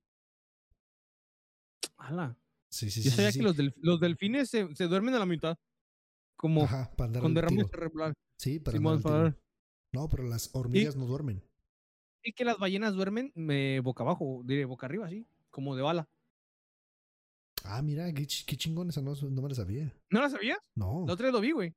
Ala. 1.97 2.36
Sí, 2.70 2.90
sí, 2.90 3.02
Yo 3.02 3.10
sí. 3.10 3.16
sabía 3.16 3.32
sí, 3.32 3.39
que 3.39 3.43
sí. 3.43 3.44
los, 3.44 3.56
del- 3.56 3.74
los 3.78 4.01
delfines 4.01 4.48
se, 4.51 4.74
se 4.74 4.85
duermen 4.86 5.14
a 5.14 5.19
la 5.19 5.27
mitad. 5.27 5.56
Como 6.36 6.64
Ajá, 6.64 6.90
para 6.97 7.06
andar 7.09 7.23
con 7.23 7.31
al 7.31 7.35
derrame 7.35 7.56
tiro. 7.56 7.69
cerebral. 7.69 8.14
Sí, 8.39 8.59
para 8.59 8.78
para-. 9.01 9.36
No, 9.93 10.09
pero 10.09 10.24
las 10.24 10.51
hormigas 10.55 10.97
no 10.97 11.06
duermen. 11.06 11.43
Y 12.24 12.32
que 12.32 12.44
las 12.44 12.59
ballenas 12.59 12.94
duermen 12.94 13.32
eh, 13.36 13.81
boca 13.82 14.02
abajo, 14.05 14.43
diré 14.44 14.64
boca 14.64 14.86
arriba, 14.86 15.06
así, 15.06 15.27
como 15.51 15.77
de 15.77 15.82
bala. 15.82 16.09
Ah, 17.64 17.82
mira, 17.82 18.12
qué, 18.12 18.23
ch- 18.23 18.44
qué 18.47 18.56
chingón 18.56 18.89
esa, 18.89 19.02
no, 19.02 19.14
no 19.14 19.43
me 19.43 19.48
la 19.48 19.55
sabía. 19.55 19.93
¿No 20.10 20.20
la 20.20 20.31
sabías? 20.31 20.59
No. 20.74 21.05
La 21.06 21.12
otra 21.12 21.27
vez 21.27 21.32
lo 21.32 21.40
vi, 21.40 21.52
güey. 21.52 21.74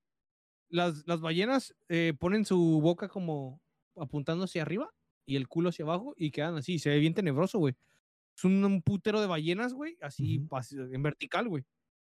Las, 0.76 1.08
las 1.08 1.22
ballenas 1.22 1.74
eh, 1.88 2.14
ponen 2.20 2.44
su 2.44 2.82
boca 2.82 3.08
como 3.08 3.62
apuntando 3.96 4.44
hacia 4.44 4.62
arriba 4.62 4.94
y 5.26 5.38
el 5.38 5.48
culo 5.48 5.70
hacia 5.70 5.86
abajo 5.86 6.14
y 6.18 6.32
quedan 6.32 6.56
así. 6.58 6.80
Se 6.80 6.90
ve 6.90 7.00
bien 7.00 7.14
tenebroso, 7.14 7.60
güey. 7.60 7.76
Es 8.38 8.44
un, 8.44 8.64
un 8.64 8.82
putero 8.82 9.22
de 9.22 9.28
ballenas, 9.28 9.74
güey, 9.74 9.98
así 10.02 10.46
en 10.92 11.02
vertical, 11.02 11.48
güey. 11.48 11.64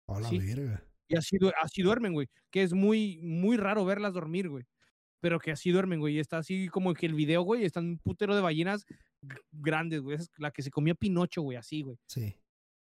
A 0.09 0.21
la 0.21 0.29
sí. 0.29 0.39
verga. 0.39 0.83
Y 1.09 1.17
así, 1.17 1.37
así 1.63 1.83
duermen, 1.83 2.15
güey. 2.15 2.29
Que 2.51 2.63
es 2.63 2.73
muy, 2.73 3.19
muy 3.23 3.59
raro 3.59 3.85
verlas 3.85 4.15
dormir, 4.15 4.49
güey. 4.49 4.65
Pero 5.21 5.39
que 5.39 5.53
así 5.53 5.71
duermen, 5.71 6.01
güey. 6.01 6.17
Y 6.17 6.19
está 6.19 6.39
así 6.39 6.69
como 6.69 6.95
que 6.95 7.05
el 7.05 7.15
video, 7.15 7.43
güey, 7.43 7.65
están 7.65 7.85
un 7.85 7.99
putero 7.99 8.35
de 8.35 8.41
ballenas 8.41 8.87
grandes, 9.53 10.01
güey. 10.01 10.17
Esa 10.17 10.25
es 10.25 10.31
la 10.39 10.51
que 10.51 10.63
se 10.63 10.71
comía 10.71 10.95
Pinocho, 10.95 11.43
güey, 11.43 11.59
así, 11.59 11.83
güey. 11.83 11.99
Sí. 12.07 12.35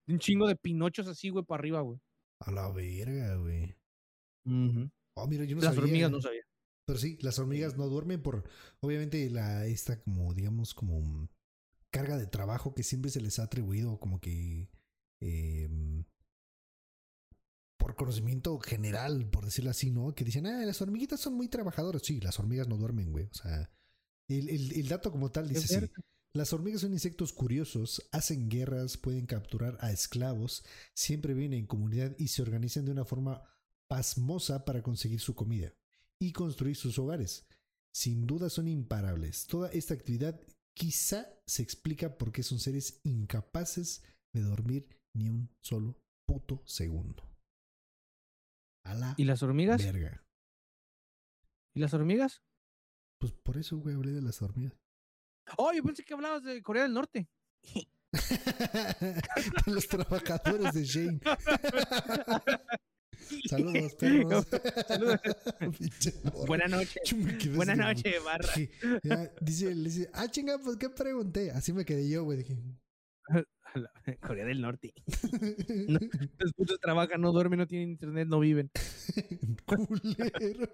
Un 0.06 0.18
chingo 0.18 0.46
de 0.48 0.56
Pinochos 0.56 1.06
así, 1.08 1.28
güey, 1.28 1.44
para 1.44 1.60
arriba, 1.60 1.80
güey. 1.82 2.00
A 2.40 2.50
la 2.50 2.70
verga, 2.70 3.36
güey. 3.36 3.76
Ujú. 4.46 4.90
Oh, 5.16 5.26
mira, 5.26 5.44
yo 5.44 5.56
no 5.56 5.62
Las 5.62 5.74
sabía. 5.74 5.84
hormigas 5.84 6.10
no 6.10 6.20
sabía. 6.20 6.42
Pero 6.86 6.98
sí, 6.98 7.18
las 7.22 7.38
hormigas 7.38 7.76
no 7.76 7.88
duermen 7.88 8.22
por, 8.22 8.44
obviamente, 8.80 9.30
la 9.30 9.66
esta 9.66 10.00
como, 10.02 10.34
digamos, 10.34 10.74
como 10.74 11.00
mm, 11.00 11.28
carga 11.90 12.18
de 12.18 12.26
trabajo 12.26 12.74
que 12.74 12.82
siempre 12.82 13.10
se 13.10 13.20
les 13.20 13.38
ha 13.38 13.44
atribuido 13.44 13.98
como 14.00 14.20
que 14.20 14.68
em, 15.20 16.04
por 17.78 17.96
conocimiento 17.96 18.58
general, 18.60 19.28
por 19.30 19.44
decirlo 19.44 19.70
así, 19.70 19.90
¿no? 19.90 20.14
Que 20.14 20.24
dicen, 20.24 20.46
ah, 20.46 20.64
las 20.64 20.80
hormiguitas 20.80 21.20
son 21.20 21.34
muy 21.34 21.48
trabajadoras. 21.48 22.02
Sí, 22.02 22.20
las 22.20 22.38
hormigas 22.38 22.68
no 22.68 22.76
duermen, 22.78 23.12
güey. 23.12 23.26
O 23.26 23.34
sea, 23.34 23.70
el, 24.28 24.48
el- 24.48 24.72
el 24.72 24.88
dato 24.88 25.10
como 25.12 25.30
tal 25.30 25.48
dice 25.48 25.64
así. 25.64 25.74
verga. 25.76 25.94
Las 26.34 26.52
hormigas 26.52 26.80
son 26.80 26.92
insectos 26.92 27.32
curiosos, 27.32 28.08
hacen 28.10 28.48
guerras, 28.48 28.96
pueden 28.96 29.26
capturar 29.26 29.76
a 29.80 29.92
esclavos, 29.92 30.64
siempre 30.92 31.32
viven 31.32 31.52
en 31.54 31.66
comunidad 31.66 32.16
y 32.18 32.28
se 32.28 32.42
organizan 32.42 32.84
de 32.84 32.90
una 32.92 33.04
forma 33.04 33.42
pasmosa 33.88 34.64
para 34.64 34.82
conseguir 34.82 35.20
su 35.20 35.34
comida 35.34 35.72
y 36.20 36.32
construir 36.32 36.76
sus 36.76 36.98
hogares. 36.98 37.46
Sin 37.94 38.26
duda 38.26 38.50
son 38.50 38.68
imparables. 38.68 39.46
Toda 39.46 39.70
esta 39.70 39.94
actividad 39.94 40.40
quizá 40.76 41.28
se 41.46 41.62
explica 41.62 42.18
por 42.18 42.32
qué 42.32 42.42
son 42.42 42.58
seres 42.58 43.00
incapaces 43.04 44.02
de 44.32 44.42
dormir 44.42 44.88
ni 45.14 45.28
un 45.28 45.48
solo 45.62 45.96
puto 46.26 46.62
segundo. 46.66 47.22
A 48.84 48.94
la 48.94 49.14
¿Y 49.16 49.24
las 49.24 49.42
hormigas? 49.42 49.82
verga. 49.82 50.24
¿Y 51.74 51.80
las 51.80 51.94
hormigas? 51.94 52.42
Pues 53.18 53.32
por 53.32 53.56
eso, 53.56 53.78
güey, 53.78 53.94
hablé 53.94 54.12
de 54.12 54.22
las 54.22 54.42
hormigas. 54.42 54.74
Oh, 55.56 55.72
yo 55.72 55.82
pensé 55.82 56.04
que 56.04 56.14
hablabas 56.14 56.42
de 56.42 56.62
Corea 56.62 56.82
del 56.82 56.94
Norte. 56.94 57.28
Los 59.66 59.88
trabajadores 59.88 60.74
de 60.74 60.84
Shane. 60.84 61.20
Saludos, 63.48 63.94
perros. 63.98 64.46
Saludos. 64.86 65.20
Buenas 66.46 66.70
noches. 66.70 67.54
Buenas 67.54 67.76
noches, 67.78 68.14
barra. 68.24 68.48
Ya, 69.02 69.30
dice, 69.40 69.74
le 69.74 69.84
dice, 69.84 70.10
ah, 70.12 70.28
chinga, 70.28 70.58
pues 70.58 70.76
qué 70.76 70.88
pregunté. 70.88 71.50
Así 71.50 71.72
me 71.72 71.84
quedé 71.84 72.08
yo, 72.08 72.24
güey. 72.24 72.38
Dije, 72.38 72.56
Corea 74.20 74.44
del 74.44 74.60
Norte. 74.60 74.92
Los 76.38 76.52
putos 76.52 76.78
trabajan, 76.80 77.20
no 77.20 77.32
duermen, 77.32 77.58
no 77.58 77.66
tienen 77.66 77.90
internet, 77.90 78.28
no 78.28 78.40
viven. 78.40 78.70
culero. 79.66 80.68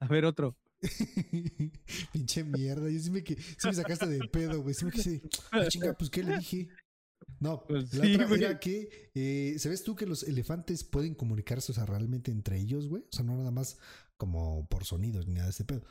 A 0.00 0.06
ver, 0.08 0.24
otro. 0.24 0.56
Pinche 2.12 2.44
mierda. 2.44 2.90
Yo 2.90 2.98
sí 2.98 3.10
me, 3.10 3.24
que, 3.24 3.36
sí 3.36 3.66
me 3.66 3.74
sacaste 3.74 4.06
de 4.06 4.28
pedo, 4.28 4.62
güey. 4.62 4.74
Sí 4.74 4.84
me 4.84 4.92
quise, 4.92 5.22
ah, 5.50 5.66
chinga, 5.68 5.94
pues 5.94 6.10
qué 6.10 6.22
le 6.22 6.38
dije. 6.38 6.68
No, 7.38 7.64
Pues 7.66 7.92
la 7.94 8.04
sí, 8.04 8.14
otra 8.14 8.26
güey. 8.26 8.40
era 8.44 8.58
que, 8.58 9.10
eh, 9.14 9.56
¿sabes 9.58 9.82
tú 9.82 9.94
que 9.94 10.06
los 10.06 10.22
elefantes 10.22 10.84
pueden 10.84 11.14
comunicarse, 11.14 11.72
o 11.72 11.74
sea, 11.74 11.84
realmente 11.86 12.30
entre 12.30 12.58
ellos, 12.58 12.88
güey? 12.88 13.02
O 13.02 13.14
sea, 13.14 13.24
no 13.24 13.36
nada 13.36 13.50
más 13.50 13.76
como 14.16 14.66
por 14.68 14.84
sonidos 14.84 15.26
ni 15.26 15.34
nada 15.34 15.46
de 15.46 15.50
ese 15.50 15.64
pedo. 15.64 15.84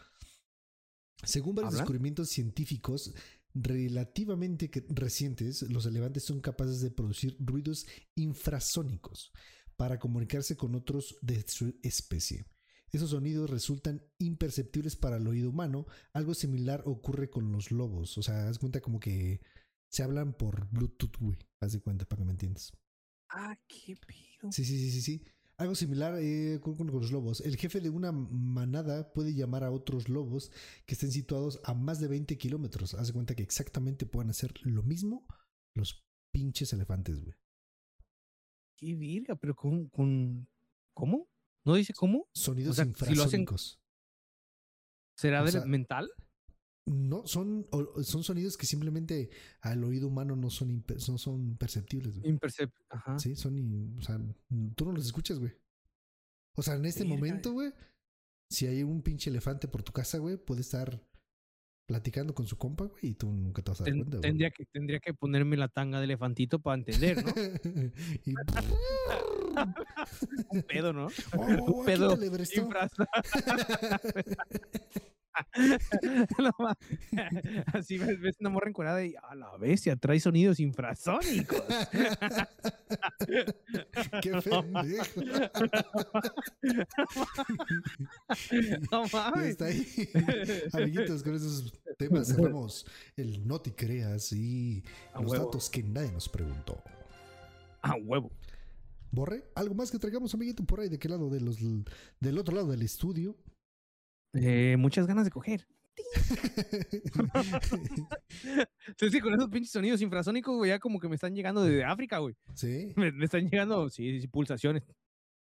Según 1.24 1.56
varios 1.56 1.74
¿Hablan? 1.74 1.84
descubrimientos 1.84 2.30
científicos 2.30 3.14
relativamente 3.54 4.70
recientes, 4.90 5.62
los 5.64 5.86
elefantes 5.86 6.24
son 6.24 6.42
capaces 6.42 6.82
de 6.82 6.92
producir 6.92 7.38
ruidos 7.40 7.86
infrasónicos 8.16 9.32
para 9.78 10.00
comunicarse 10.00 10.56
con 10.58 10.76
otros 10.76 11.18
de 11.22 11.44
su 11.48 11.74
especie. 11.84 12.46
Esos 12.92 13.10
sonidos 13.12 13.50
resultan 13.50 14.04
imperceptibles 14.20 14.96
para 14.96 15.18
el 15.18 15.28
oído 15.28 15.50
humano. 15.50 15.86
Algo 16.14 16.34
similar 16.34 16.84
ocurre 16.86 17.30
con 17.30 17.52
los 17.52 17.72
lobos. 17.72 18.18
O 18.18 18.24
sea, 18.24 18.48
haz 18.48 18.58
cuenta 18.60 18.80
como 18.80 19.00
que 19.00 19.42
se 19.90 20.04
hablan 20.04 20.34
por 20.34 20.70
Bluetooth, 20.70 21.18
güey. 21.20 21.38
Haz 21.62 21.74
de 21.74 21.82
cuenta 21.82 22.06
para 22.06 22.20
que 22.22 22.26
me 22.26 22.32
entiendas. 22.32 22.72
Ah, 23.30 23.58
qué 23.68 23.96
pido. 23.96 24.52
Sí, 24.52 24.66
sí, 24.66 24.78
sí, 24.78 24.92
sí, 24.92 25.02
sí. 25.02 25.24
Algo 25.58 25.74
similar 25.74 26.16
eh, 26.20 26.60
con, 26.62 26.88
los 26.88 27.12
lobos. 27.12 27.40
El 27.42 27.56
jefe 27.56 27.80
de 27.80 27.90
una 27.90 28.12
manada 28.12 29.14
puede 29.14 29.34
llamar 29.34 29.64
a 29.64 29.72
otros 29.72 30.10
lobos 30.10 30.52
que 30.86 30.96
estén 30.96 31.12
situados 31.12 31.62
a 31.64 31.74
más 31.74 32.00
de 32.00 32.10
20 32.10 32.38
kilómetros. 32.38 32.94
Haz 32.94 33.08
de 33.08 33.14
cuenta 33.14 33.36
que 33.36 33.44
exactamente 33.44 34.06
puedan 34.06 34.30
hacer 34.30 34.54
lo 34.64 34.84
mismo 34.84 35.26
los 35.74 36.06
pinches 36.34 36.74
elefantes, 36.74 37.22
güey. 37.22 37.36
Qué 38.78 38.96
virga, 38.96 39.36
pero 39.36 39.56
con, 39.56 39.88
con. 39.88 40.50
¿Cómo? 40.94 41.30
¿No 41.64 41.76
dice 41.76 41.94
cómo? 41.94 42.28
Sonidos 42.34 42.76
sea, 42.76 42.86
si 42.86 42.90
lo 42.90 42.96
hacen- 42.96 43.42
infrasónicos. 43.42 43.80
¿Será 45.18 45.42
O 45.42 45.46
del 45.46 45.66
mental? 45.68 46.10
No, 46.88 47.26
son, 47.26 47.66
son 48.04 48.24
sonidos 48.24 48.58
que 48.58 48.68
simplemente 48.68 49.32
al 49.62 49.84
oído 49.84 50.08
humano 50.08 50.36
no 50.36 50.52
son, 50.52 50.70
impe- 50.70 50.98
no 51.10 51.18
son 51.18 51.58
perceptibles, 51.58 52.20
güey. 52.20 52.30
Impercep. 52.30 52.72
Ajá. 52.90 53.18
Sí, 53.18 53.36
son, 53.36 53.58
in- 53.58 53.96
o 53.98 54.02
sea, 54.04 54.20
tú 54.76 54.86
no 54.86 54.92
los 54.92 55.04
escuchas, 55.06 55.40
güey. 55.40 55.52
O 56.56 56.62
sea, 56.62 56.76
en 56.76 56.86
este 56.86 57.04
momento, 57.04 57.54
güey, 57.54 57.74
si 58.52 58.68
hay 58.68 58.84
un 58.84 59.02
pinche 59.02 59.32
elefante 59.32 59.68
por 59.68 59.82
tu 59.82 59.92
casa, 59.92 60.20
güey, 60.20 60.38
puede 60.38 60.62
estar 60.62 61.02
platicando 61.88 62.34
con 62.36 62.46
su 62.48 62.58
compa, 62.58 62.86
güey, 62.86 63.08
y 63.08 63.14
tú 63.16 63.32
nunca 63.32 63.62
te 63.64 63.72
vas 63.72 63.82
a 63.82 63.84
dar 63.84 63.92
Ten- 63.92 64.00
cuenta, 64.02 64.18
güey. 64.18 64.30
tendría, 64.30 64.52
que, 64.52 64.66
tendría 64.66 65.00
que 65.00 65.14
ponerme 65.14 65.58
la 65.58 65.68
tanga 65.68 65.98
de 66.00 66.06
elefantito 66.06 66.60
para 66.60 66.78
entender, 66.78 67.24
¿no? 67.26 67.34
y, 68.26 68.36
Un 70.52 70.62
pedo, 70.64 70.94
¿no? 70.94 71.08
oh, 71.38 71.80
Un 71.80 71.86
pedo 71.86 72.16
Así 77.74 77.98
ves, 77.98 78.20
ves 78.20 78.36
una 78.40 78.50
morra 78.50 78.70
encuadrada 78.70 79.06
y 79.06 79.16
a 79.16 79.36
la 79.36 79.56
bestia, 79.58 79.96
trae 79.96 80.20
sonidos 80.20 80.60
infrasónicos. 80.60 81.62
Qué 84.22 84.32
pendejo. 84.44 85.22
No 88.92 89.06
mames. 89.12 89.52
hasta 89.52 89.66
ahí, 89.66 89.86
amiguitos, 90.74 91.24
con 91.24 91.36
esos 91.36 91.74
temas 91.98 92.28
cerramos 92.28 92.86
el 93.16 93.48
no 93.48 93.60
te 93.60 93.74
creas 93.74 94.32
y 94.34 94.84
A 95.14 95.22
los 95.22 95.32
huevo. 95.32 95.46
datos 95.46 95.70
que 95.70 95.84
nadie 95.84 96.12
nos 96.12 96.30
preguntó. 96.30 96.82
A 97.82 97.96
huevo. 97.96 98.32
Borre, 99.12 99.46
¿algo 99.56 99.76
más 99.76 99.92
que 99.92 100.00
traigamos, 100.00 100.34
amiguito, 100.34 100.64
por 100.66 100.82
ahí? 100.82 100.90
¿De 100.90 101.00
qué 101.00 101.08
lado? 101.08 101.30
De 101.30 101.40
los, 101.40 101.58
del 102.20 102.38
otro 102.38 102.56
lado 102.56 102.72
del 102.72 102.82
estudio. 102.82 103.38
Eh, 104.36 104.76
muchas 104.78 105.08
ganas 105.08 105.26
de 105.26 105.32
coger. 105.32 105.68
Sí, 109.00 109.10
sí, 109.10 109.20
con 109.20 109.34
esos 109.34 109.50
pinches 109.50 109.72
sonidos 109.72 110.02
infrasónicos, 110.02 110.56
güey, 110.56 110.70
ya 110.70 110.80
como 110.80 111.00
que 111.00 111.10
me 111.10 111.16
están 111.16 111.34
llegando 111.34 111.64
desde 111.64 111.84
África, 111.84 112.20
güey. 112.20 112.36
sí, 112.54 112.94
Me, 112.96 113.12
me 113.12 113.26
están 113.26 113.50
llegando, 113.50 113.90
sí, 113.90 114.22
sí, 114.22 114.28
pulsaciones 114.28 114.84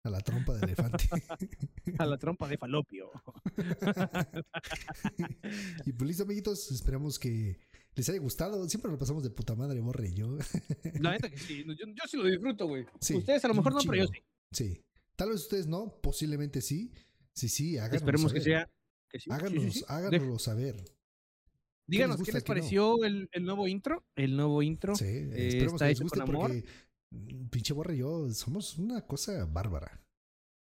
a 0.05 0.09
la 0.11 0.21
trompa 0.21 0.53
de 0.53 0.65
elefante. 0.65 1.09
a 1.97 2.05
la 2.05 2.17
trompa 2.17 2.47
de 2.47 2.57
falopio. 2.57 3.11
y 5.85 5.93
pues 5.93 6.07
listo, 6.07 6.23
amiguitos, 6.23 6.71
esperamos 6.71 7.17
que 7.17 7.59
les 7.95 8.07
haya 8.09 8.19
gustado. 8.19 8.69
Siempre 8.69 8.91
lo 8.91 8.99
pasamos 8.99 9.23
de 9.23 9.31
puta 9.31 9.55
madre, 9.55 9.79
Borre 9.79 10.09
y 10.09 10.13
yo. 10.13 10.37
La 10.99 11.11
neta 11.11 11.29
que 11.29 11.37
sí, 11.37 11.63
yo, 11.65 11.73
yo 11.73 12.03
sí 12.07 12.17
lo 12.17 12.25
disfruto, 12.25 12.67
güey. 12.67 12.85
Sí, 13.01 13.15
Ustedes 13.15 13.43
a 13.45 13.47
lo 13.47 13.55
mejor 13.55 13.73
no, 13.73 13.79
pero 13.81 14.03
yo 14.03 14.07
sí. 14.07 14.19
Sí. 14.51 14.85
Tal 15.15 15.29
vez 15.29 15.41
ustedes 15.41 15.65
no, 15.65 15.99
posiblemente 16.01 16.61
sí. 16.61 16.93
Sí, 17.33 17.49
sí, 17.49 17.77
háganos 17.77 18.03
Esperemos 18.03 18.31
que 18.31 18.41
sea. 18.41 18.69
Que 19.15 19.19
sí, 19.19 19.29
sí, 19.29 19.29
sí, 19.29 19.31
Háganos, 19.31 19.73
sí. 19.73 19.85
Háganoslo 19.87 20.39
saber. 20.39 20.75
Díganos 21.87 22.21
qué 22.21 22.33
les 22.33 22.43
qué 22.43 22.47
pareció 22.47 23.05
el, 23.05 23.29
el 23.31 23.45
nuevo 23.45 23.65
intro. 23.67 24.03
El 24.15 24.35
nuevo 24.35 24.61
intro. 24.61 24.93
Sí, 24.95 25.05
eh, 25.05 25.65
está 25.65 25.85
que 25.85 25.85
les 25.85 25.91
hecho 25.91 26.03
guste 26.03 26.19
con 26.19 26.29
amor. 26.29 26.51
porque 26.51 26.65
mm, 27.11 27.47
pinche 27.47 27.73
Borre 27.73 27.95
y 27.95 27.99
yo 27.99 28.29
somos 28.31 28.77
una 28.77 29.07
cosa 29.07 29.45
bárbara. 29.45 30.01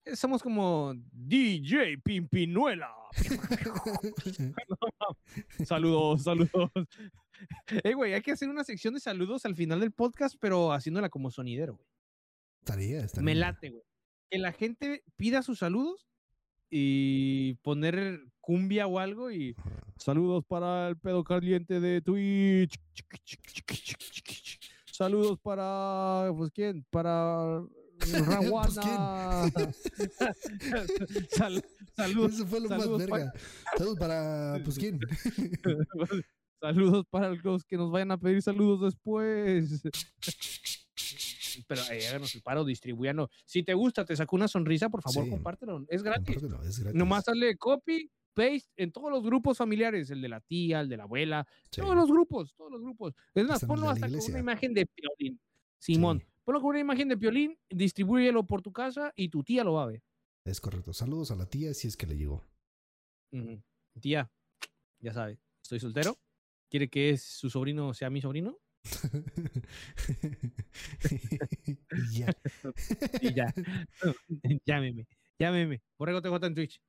Eh, 0.06 0.16
Somos 0.16 0.42
como 0.42 0.94
DJ 1.12 2.00
Pimpinuela. 2.00 2.92
saludos, 5.66 6.24
saludos. 6.24 6.72
Eh, 7.86 7.94
güey, 7.94 8.14
hay 8.14 8.22
que 8.22 8.34
hacer 8.34 8.50
una 8.50 8.66
sección 8.66 8.94
de 8.96 9.00
saludos 9.00 9.46
al 9.46 9.56
final 9.56 9.80
del 9.80 9.94
podcast, 9.94 10.36
pero 10.42 10.74
haciéndola 10.74 11.08
como 11.08 11.32
sonidero, 11.32 11.76
güey. 11.76 11.88
Estaría, 12.60 13.00
estaría. 13.00 13.24
Me 13.24 13.34
late, 13.34 13.70
güey. 13.70 13.84
Que 14.30 14.40
la 14.40 14.52
gente 14.52 15.06
pida 15.16 15.42
sus 15.42 15.60
saludos 15.60 16.10
y 16.70 17.54
poner 17.62 18.29
cumbia 18.42 18.88
o 18.88 19.00
algo 19.00 19.32
y. 19.32 19.56
Saludos 19.98 20.44
para 20.48 20.88
el 20.90 20.98
pedo 20.98 21.24
caliente 21.24 21.80
de 21.80 22.02
Twitch. 22.02 22.80
Saludos 24.92 25.40
para, 25.42 26.32
pues, 26.36 26.52
¿quién? 26.52 26.86
Para 26.90 27.62
Raguana. 28.26 29.50
Sal- 31.32 31.64
saludos, 31.96 32.34
Eso 32.34 32.46
fue 32.48 32.60
lo 32.62 32.70
más 32.70 32.82
saludos 32.84 33.08
pa- 33.08 33.18
verga. 33.18 33.34
Saludos 33.78 34.00
para, 34.00 34.62
pues, 34.64 34.78
¿quién? 34.78 35.00
saludos 36.62 37.06
para 37.10 37.30
los 37.34 37.64
que 37.66 37.78
nos 37.78 37.92
vayan 37.92 38.12
a 38.12 38.18
pedir 38.18 38.42
saludos 38.42 38.82
después. 38.82 39.82
Pero 41.68 41.82
eh, 41.92 42.08
háganos 42.08 42.34
el 42.36 42.42
paro, 42.42 42.64
distribuyano. 42.66 43.30
Si 43.46 43.64
te 43.64 43.74
gusta, 43.74 44.06
te 44.06 44.16
sacó 44.16 44.36
una 44.36 44.48
sonrisa, 44.48 44.90
por 44.90 45.02
favor, 45.02 45.26
Sí. 45.26 45.30
compártelo. 45.30 45.86
Es 45.90 46.04
gratis. 46.04 46.36
Compártelo, 46.38 46.64
es 46.70 46.80
gratis. 46.80 46.98
Nomás 46.98 47.26
sale 47.26 47.58
copy, 47.58 48.10
paste 48.34 48.70
en 48.78 48.92
todos 48.92 49.12
los 49.12 49.24
grupos 49.24 49.58
familiares, 49.58 50.10
el 50.12 50.22
de 50.22 50.30
la 50.30 50.40
tía, 50.42 50.82
el 50.82 50.90
de 50.90 50.98
la 50.98 51.04
abuela, 51.04 51.48
Sí. 51.72 51.82
todos 51.82 51.96
los 51.96 52.10
grupos, 52.10 52.54
todos 52.56 52.72
los 52.72 52.82
grupos. 52.82 53.14
Es 53.34 53.46
más, 53.48 53.64
ponlo 53.66 53.90
hasta 53.90 54.08
con 54.10 54.20
una 54.20 54.40
imagen 54.40 54.74
de 54.74 54.86
Piolín. 54.86 55.40
Simón, 55.80 56.20
Sí. 56.20 56.28
ponlo 56.44 56.62
con 56.62 56.70
una 56.72 56.80
imagen 56.80 57.08
de 57.10 57.18
Piolín, 57.18 57.58
distribúyelo 57.70 58.46
por 58.46 58.62
tu 58.62 58.72
casa 58.72 59.14
y 59.16 59.30
tu 59.30 59.44
tía 59.44 59.64
lo 59.64 59.74
va 59.74 59.84
a 59.84 59.88
ver. 59.88 60.04
Es 60.46 60.60
correcto. 60.62 60.94
Saludos 60.94 61.32
a 61.32 61.36
la 61.36 61.46
tía 61.46 61.74
si 61.74 61.88
es 61.88 61.96
que 61.98 62.08
le 62.08 62.18
llegó. 62.18 62.46
Tía, 64.00 64.32
ya 65.00 65.14
sabe, 65.14 65.40
estoy 65.62 65.80
soltero. 65.80 66.18
¿Quiere 66.70 66.88
que 66.90 67.10
es 67.12 67.24
su 67.24 67.50
sobrino 67.50 67.94
sea 67.94 68.10
mi 68.10 68.22
sobrino? 68.22 68.58
Y 71.92 72.20
ya. 72.20 72.34
Y 73.22 73.34
ya. 73.34 73.54
llámeme, 74.66 75.08
llámeme. 75.38 75.82
Borrego 75.98 76.22
TJ 76.22 76.46
en 76.48 76.56
Twitch. 76.56 76.82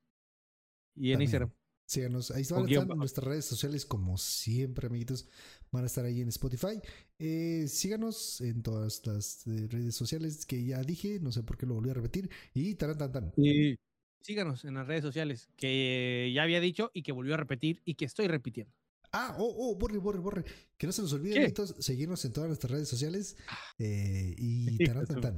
Y 0.95 1.11
en 1.11 1.13
También. 1.13 1.21
Instagram. 1.21 1.51
Síganos. 1.85 2.31
Ahí 2.31 2.43
bajo. 2.49 2.95
nuestras 2.95 3.27
redes 3.27 3.45
sociales, 3.45 3.85
como 3.85 4.17
siempre, 4.17 4.87
amiguitos. 4.87 5.27
Van 5.71 5.83
a 5.83 5.87
estar 5.87 6.05
ahí 6.05 6.21
en 6.21 6.29
Spotify. 6.29 6.79
Eh, 7.19 7.65
síganos 7.67 8.39
en 8.39 8.63
todas 8.63 9.05
las 9.05 9.45
eh, 9.47 9.67
redes 9.69 9.95
sociales 9.95 10.45
que 10.45 10.63
ya 10.63 10.81
dije. 10.83 11.19
No 11.19 11.33
sé 11.33 11.43
por 11.43 11.57
qué 11.57 11.65
lo 11.65 11.73
volví 11.73 11.89
a 11.89 11.93
repetir. 11.93 12.29
Y 12.53 12.75
taran, 12.75 12.97
tan, 12.97 13.11
tan. 13.11 13.33
Y 13.35 13.75
síganos 14.21 14.63
en 14.63 14.75
las 14.75 14.87
redes 14.87 15.03
sociales, 15.03 15.49
que 15.57 16.31
ya 16.33 16.43
había 16.43 16.61
dicho 16.61 16.91
y 16.93 17.03
que 17.03 17.11
volvió 17.11 17.33
a 17.33 17.37
repetir 17.37 17.81
y 17.83 17.95
que 17.95 18.05
estoy 18.05 18.27
repitiendo. 18.27 18.73
Ah, 19.13 19.35
oh, 19.37 19.53
oh, 19.57 19.75
borre, 19.75 19.97
borre, 19.97 20.19
borre. 20.19 20.45
Que 20.77 20.87
no 20.87 20.93
se 20.93 21.01
nos 21.01 21.11
olvide, 21.11 21.35
amiguitos, 21.35 21.75
seguirnos 21.79 22.23
en 22.23 22.31
todas 22.31 22.47
nuestras 22.47 22.71
redes 22.71 22.87
sociales. 22.87 23.35
Eh, 23.77 24.33
y 24.37 24.77
taran, 24.85 25.05
tan, 25.05 25.21
tan. 25.21 25.37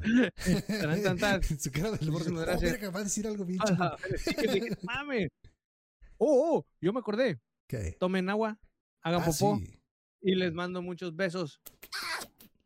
Tarán, 0.68 1.04
tan, 1.04 1.18
tan. 1.18 1.44
Su 1.60 1.72
cara 1.72 1.92
del. 1.92 2.12
Muchísimas 2.12 2.48
Oh, 2.56 2.60
verga, 2.60 2.90
va 2.92 3.00
a 3.00 3.04
decir 3.04 3.26
algo 3.26 3.46
bien 3.46 3.60
chido. 3.66 3.98
Que 4.40 4.48
dije, 4.48 4.78
Mame. 4.84 5.30
Oh, 6.18 6.58
oh, 6.58 6.68
yo 6.80 6.94
me 6.94 7.00
acordé. 7.00 7.40
¿Qué? 7.68 7.96
Tomen 8.00 8.30
agua, 8.30 8.60
hagan 9.02 9.22
Ah, 9.22 9.26
popó 9.26 9.58
sí. 9.58 9.80
y 10.22 10.36
les 10.36 10.54
mando 10.54 10.82
muchos 10.82 11.16
besos 11.16 11.60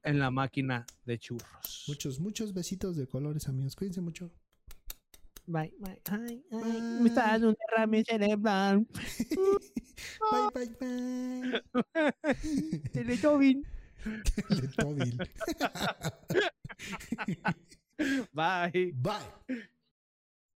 en 0.03 0.19
la 0.19 0.29
máquina 0.29 0.85
de 1.05 1.17
churros. 1.19 1.85
Muchos, 1.87 2.19
muchos 2.19 2.53
besitos 2.53 2.97
de 2.97 3.07
colores, 3.07 3.47
amigos. 3.47 3.75
Cuídense 3.75 4.01
mucho. 4.01 4.31
Bye, 5.47 5.71
bye. 5.79 5.97
Ay, 6.11 6.43
ay, 6.51 6.59
Bye. 6.61 6.81
me 6.99 7.07
está 7.09 7.23
dando 7.31 7.49
un 7.49 7.55
derrame 7.55 8.03
cerebral. 8.03 8.85
bye, 10.31 10.49
bye, 10.53 10.69
bye. 10.79 11.61
Teletubbies. 12.91 13.65
Teletubbies. 14.47 15.21
Bye. 18.33 18.93
Bye. 18.93 19.67